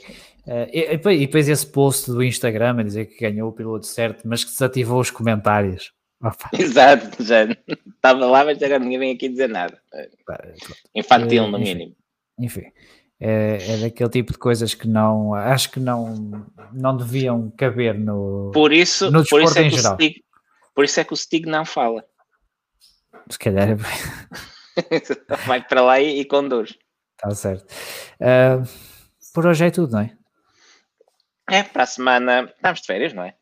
Uh, 0.46 0.68
e, 0.70 0.92
e 0.92 1.26
depois 1.26 1.48
esse 1.48 1.66
post 1.66 2.10
do 2.10 2.22
Instagram 2.22 2.80
a 2.80 2.82
dizer 2.82 3.06
que 3.06 3.18
ganhou 3.18 3.48
o 3.48 3.52
piloto 3.52 3.86
certo, 3.86 4.28
mas 4.28 4.44
que 4.44 4.50
desativou 4.50 5.00
os 5.00 5.10
comentários. 5.10 5.90
Opa. 6.22 6.50
Exato, 6.52 7.24
já 7.24 7.44
estava 7.44 8.26
lá, 8.26 8.44
mas 8.44 8.62
agora 8.62 8.78
ninguém 8.78 8.98
vem 8.98 9.14
aqui 9.14 9.30
dizer 9.30 9.48
nada. 9.48 9.80
Infantil, 10.94 11.48
no 11.48 11.58
mínimo. 11.58 11.96
Enfim 12.38 12.64
é, 13.24 13.74
é 13.74 13.76
daquele 13.76 14.10
tipo 14.10 14.32
de 14.32 14.38
coisas 14.38 14.74
que 14.74 14.88
não 14.88 15.32
acho 15.32 15.70
que 15.70 15.78
não, 15.78 16.44
não 16.72 16.96
deviam 16.96 17.52
caber 17.52 17.96
no, 17.96 18.50
por 18.52 18.72
isso, 18.72 19.12
no 19.12 19.24
por 19.24 19.40
isso 19.40 19.56
é 19.56 19.62
em 19.62 19.70
geral. 19.70 19.94
Stig, 19.94 20.24
por 20.74 20.84
isso 20.84 20.98
é 20.98 21.04
que 21.04 21.12
o 21.12 21.16
Stig 21.16 21.46
não 21.46 21.64
fala. 21.64 22.04
Se 23.30 23.38
calhar 23.38 23.68
é 23.70 23.76
vai 25.46 25.62
para 25.62 25.82
lá 25.82 26.00
e, 26.00 26.18
e 26.18 26.24
conduz. 26.24 26.76
Está 27.14 27.32
certo. 27.32 27.72
Uh, 28.20 28.66
por 29.32 29.46
hoje 29.46 29.66
é 29.66 29.70
tudo, 29.70 29.92
não 29.92 30.00
é? 30.00 30.16
É, 31.48 31.62
para 31.62 31.84
a 31.84 31.86
semana 31.86 32.52
estamos 32.56 32.80
de 32.80 32.86
férias, 32.86 33.12
não 33.12 33.22
é? 33.22 33.36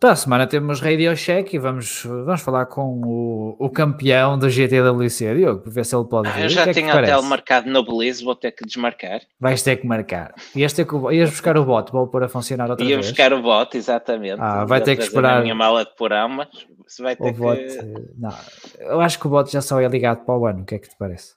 Para 0.00 0.12
a 0.12 0.16
semana 0.16 0.46
temos 0.46 0.80
Radio 0.80 1.12
Check 1.16 1.54
e 1.54 1.58
vamos, 1.58 2.04
vamos 2.04 2.40
falar 2.40 2.66
com 2.66 3.00
o, 3.04 3.56
o 3.58 3.68
campeão 3.68 4.38
do 4.38 4.48
GTWC, 4.48 5.34
Diogo, 5.34 5.62
para 5.62 5.72
ver 5.72 5.84
se 5.84 5.96
ele 5.96 6.04
pode 6.04 6.30
vir. 6.30 6.44
Eu 6.44 6.48
já 6.48 6.72
tenho 6.72 6.88
é 6.90 6.94
hotel 6.94 7.20
marcado 7.22 7.68
no 7.68 7.84
Belize, 7.84 8.22
vou 8.22 8.36
ter 8.36 8.52
que 8.52 8.64
desmarcar. 8.64 9.22
Vais 9.40 9.60
ter 9.60 9.76
que 9.76 9.86
marcar. 9.88 10.32
Ias, 10.54 10.72
ter 10.72 10.86
que, 10.86 10.94
ias 11.12 11.30
buscar 11.30 11.56
o 11.56 11.64
bot, 11.64 11.90
vou 11.90 12.06
pôr 12.06 12.22
a 12.22 12.28
funcionar 12.28 12.70
outra 12.70 12.86
Ia 12.86 12.94
vez. 12.94 13.06
Ia 13.06 13.10
buscar 13.10 13.32
o 13.32 13.42
bot, 13.42 13.76
exatamente. 13.76 14.40
Ah, 14.40 14.64
vai 14.64 14.80
ter 14.80 14.94
que 14.94 15.02
esperar. 15.02 15.38
A 15.38 15.42
minha 15.42 15.54
mala 15.56 15.84
de 15.84 15.92
porão, 15.96 16.28
mas 16.28 16.48
se 16.86 17.02
vai 17.02 17.16
ter 17.16 17.30
o 17.30 17.32
bot, 17.32 17.58
que... 17.60 17.82
Não, 18.16 18.38
eu 18.78 19.00
acho 19.00 19.18
que 19.18 19.26
o 19.26 19.30
bot 19.30 19.50
já 19.50 19.60
só 19.60 19.80
é 19.80 19.88
ligado 19.88 20.24
para 20.24 20.38
o 20.38 20.46
ano, 20.46 20.62
o 20.62 20.64
que 20.64 20.76
é 20.76 20.78
que 20.78 20.88
te 20.88 20.96
parece? 20.96 21.34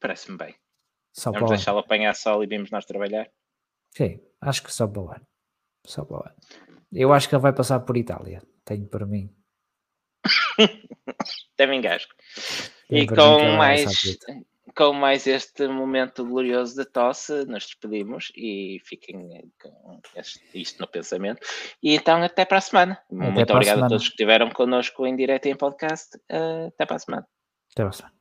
Parece-me 0.00 0.36
bem. 0.36 0.56
Só 1.12 1.30
Vamos 1.30 1.50
deixá-lo 1.50 1.78
apanhar 1.78 2.16
sol 2.16 2.42
e 2.42 2.48
vimos 2.48 2.68
nós 2.72 2.84
trabalhar. 2.84 3.28
Sim, 3.96 4.18
acho 4.40 4.64
que 4.64 4.74
só 4.74 4.88
para 4.88 5.02
o 5.02 5.08
ano. 5.08 5.26
Só 5.86 6.04
para 6.04 6.16
o 6.16 6.20
ano. 6.20 6.34
Eu 6.96 7.12
acho 7.12 7.28
que 7.28 7.34
ele 7.34 7.42
vai 7.42 7.52
passar 7.52 7.80
por 7.80 7.94
Itália. 7.96 8.42
Tenho 8.64 8.86
para 8.86 9.04
mim. 9.04 9.30
Também 11.56 11.78
engasgo. 11.78 12.10
E 12.90 13.06
com 13.06 13.56
mais, 13.56 14.18
com 14.74 14.92
mais 14.94 15.26
este 15.26 15.68
momento 15.68 16.24
glorioso 16.24 16.74
de 16.74 16.86
tosse, 16.90 17.44
nos 17.44 17.66
despedimos 17.66 18.32
e 18.34 18.80
fiquem 18.82 19.52
com 19.60 20.00
este, 20.16 20.40
isto 20.54 20.80
no 20.80 20.88
pensamento. 20.88 21.46
E 21.82 21.94
então, 21.94 22.22
até 22.22 22.46
para 22.46 22.58
a 22.58 22.62
semana. 22.62 22.92
Até 22.92 23.14
Muito 23.14 23.52
obrigado 23.52 23.60
a, 23.60 23.64
semana. 23.64 23.86
a 23.86 23.88
todos 23.90 24.04
que 24.04 24.14
estiveram 24.14 24.50
connosco 24.50 25.06
em 25.06 25.14
direto 25.14 25.46
e 25.46 25.50
em 25.50 25.56
podcast. 25.56 26.16
Uh, 26.32 26.68
até 26.68 26.86
para 26.86 26.96
a 26.96 26.98
semana. 26.98 27.28
Até 27.72 27.82
para 27.82 27.90
a 27.90 27.92
semana. 27.92 28.16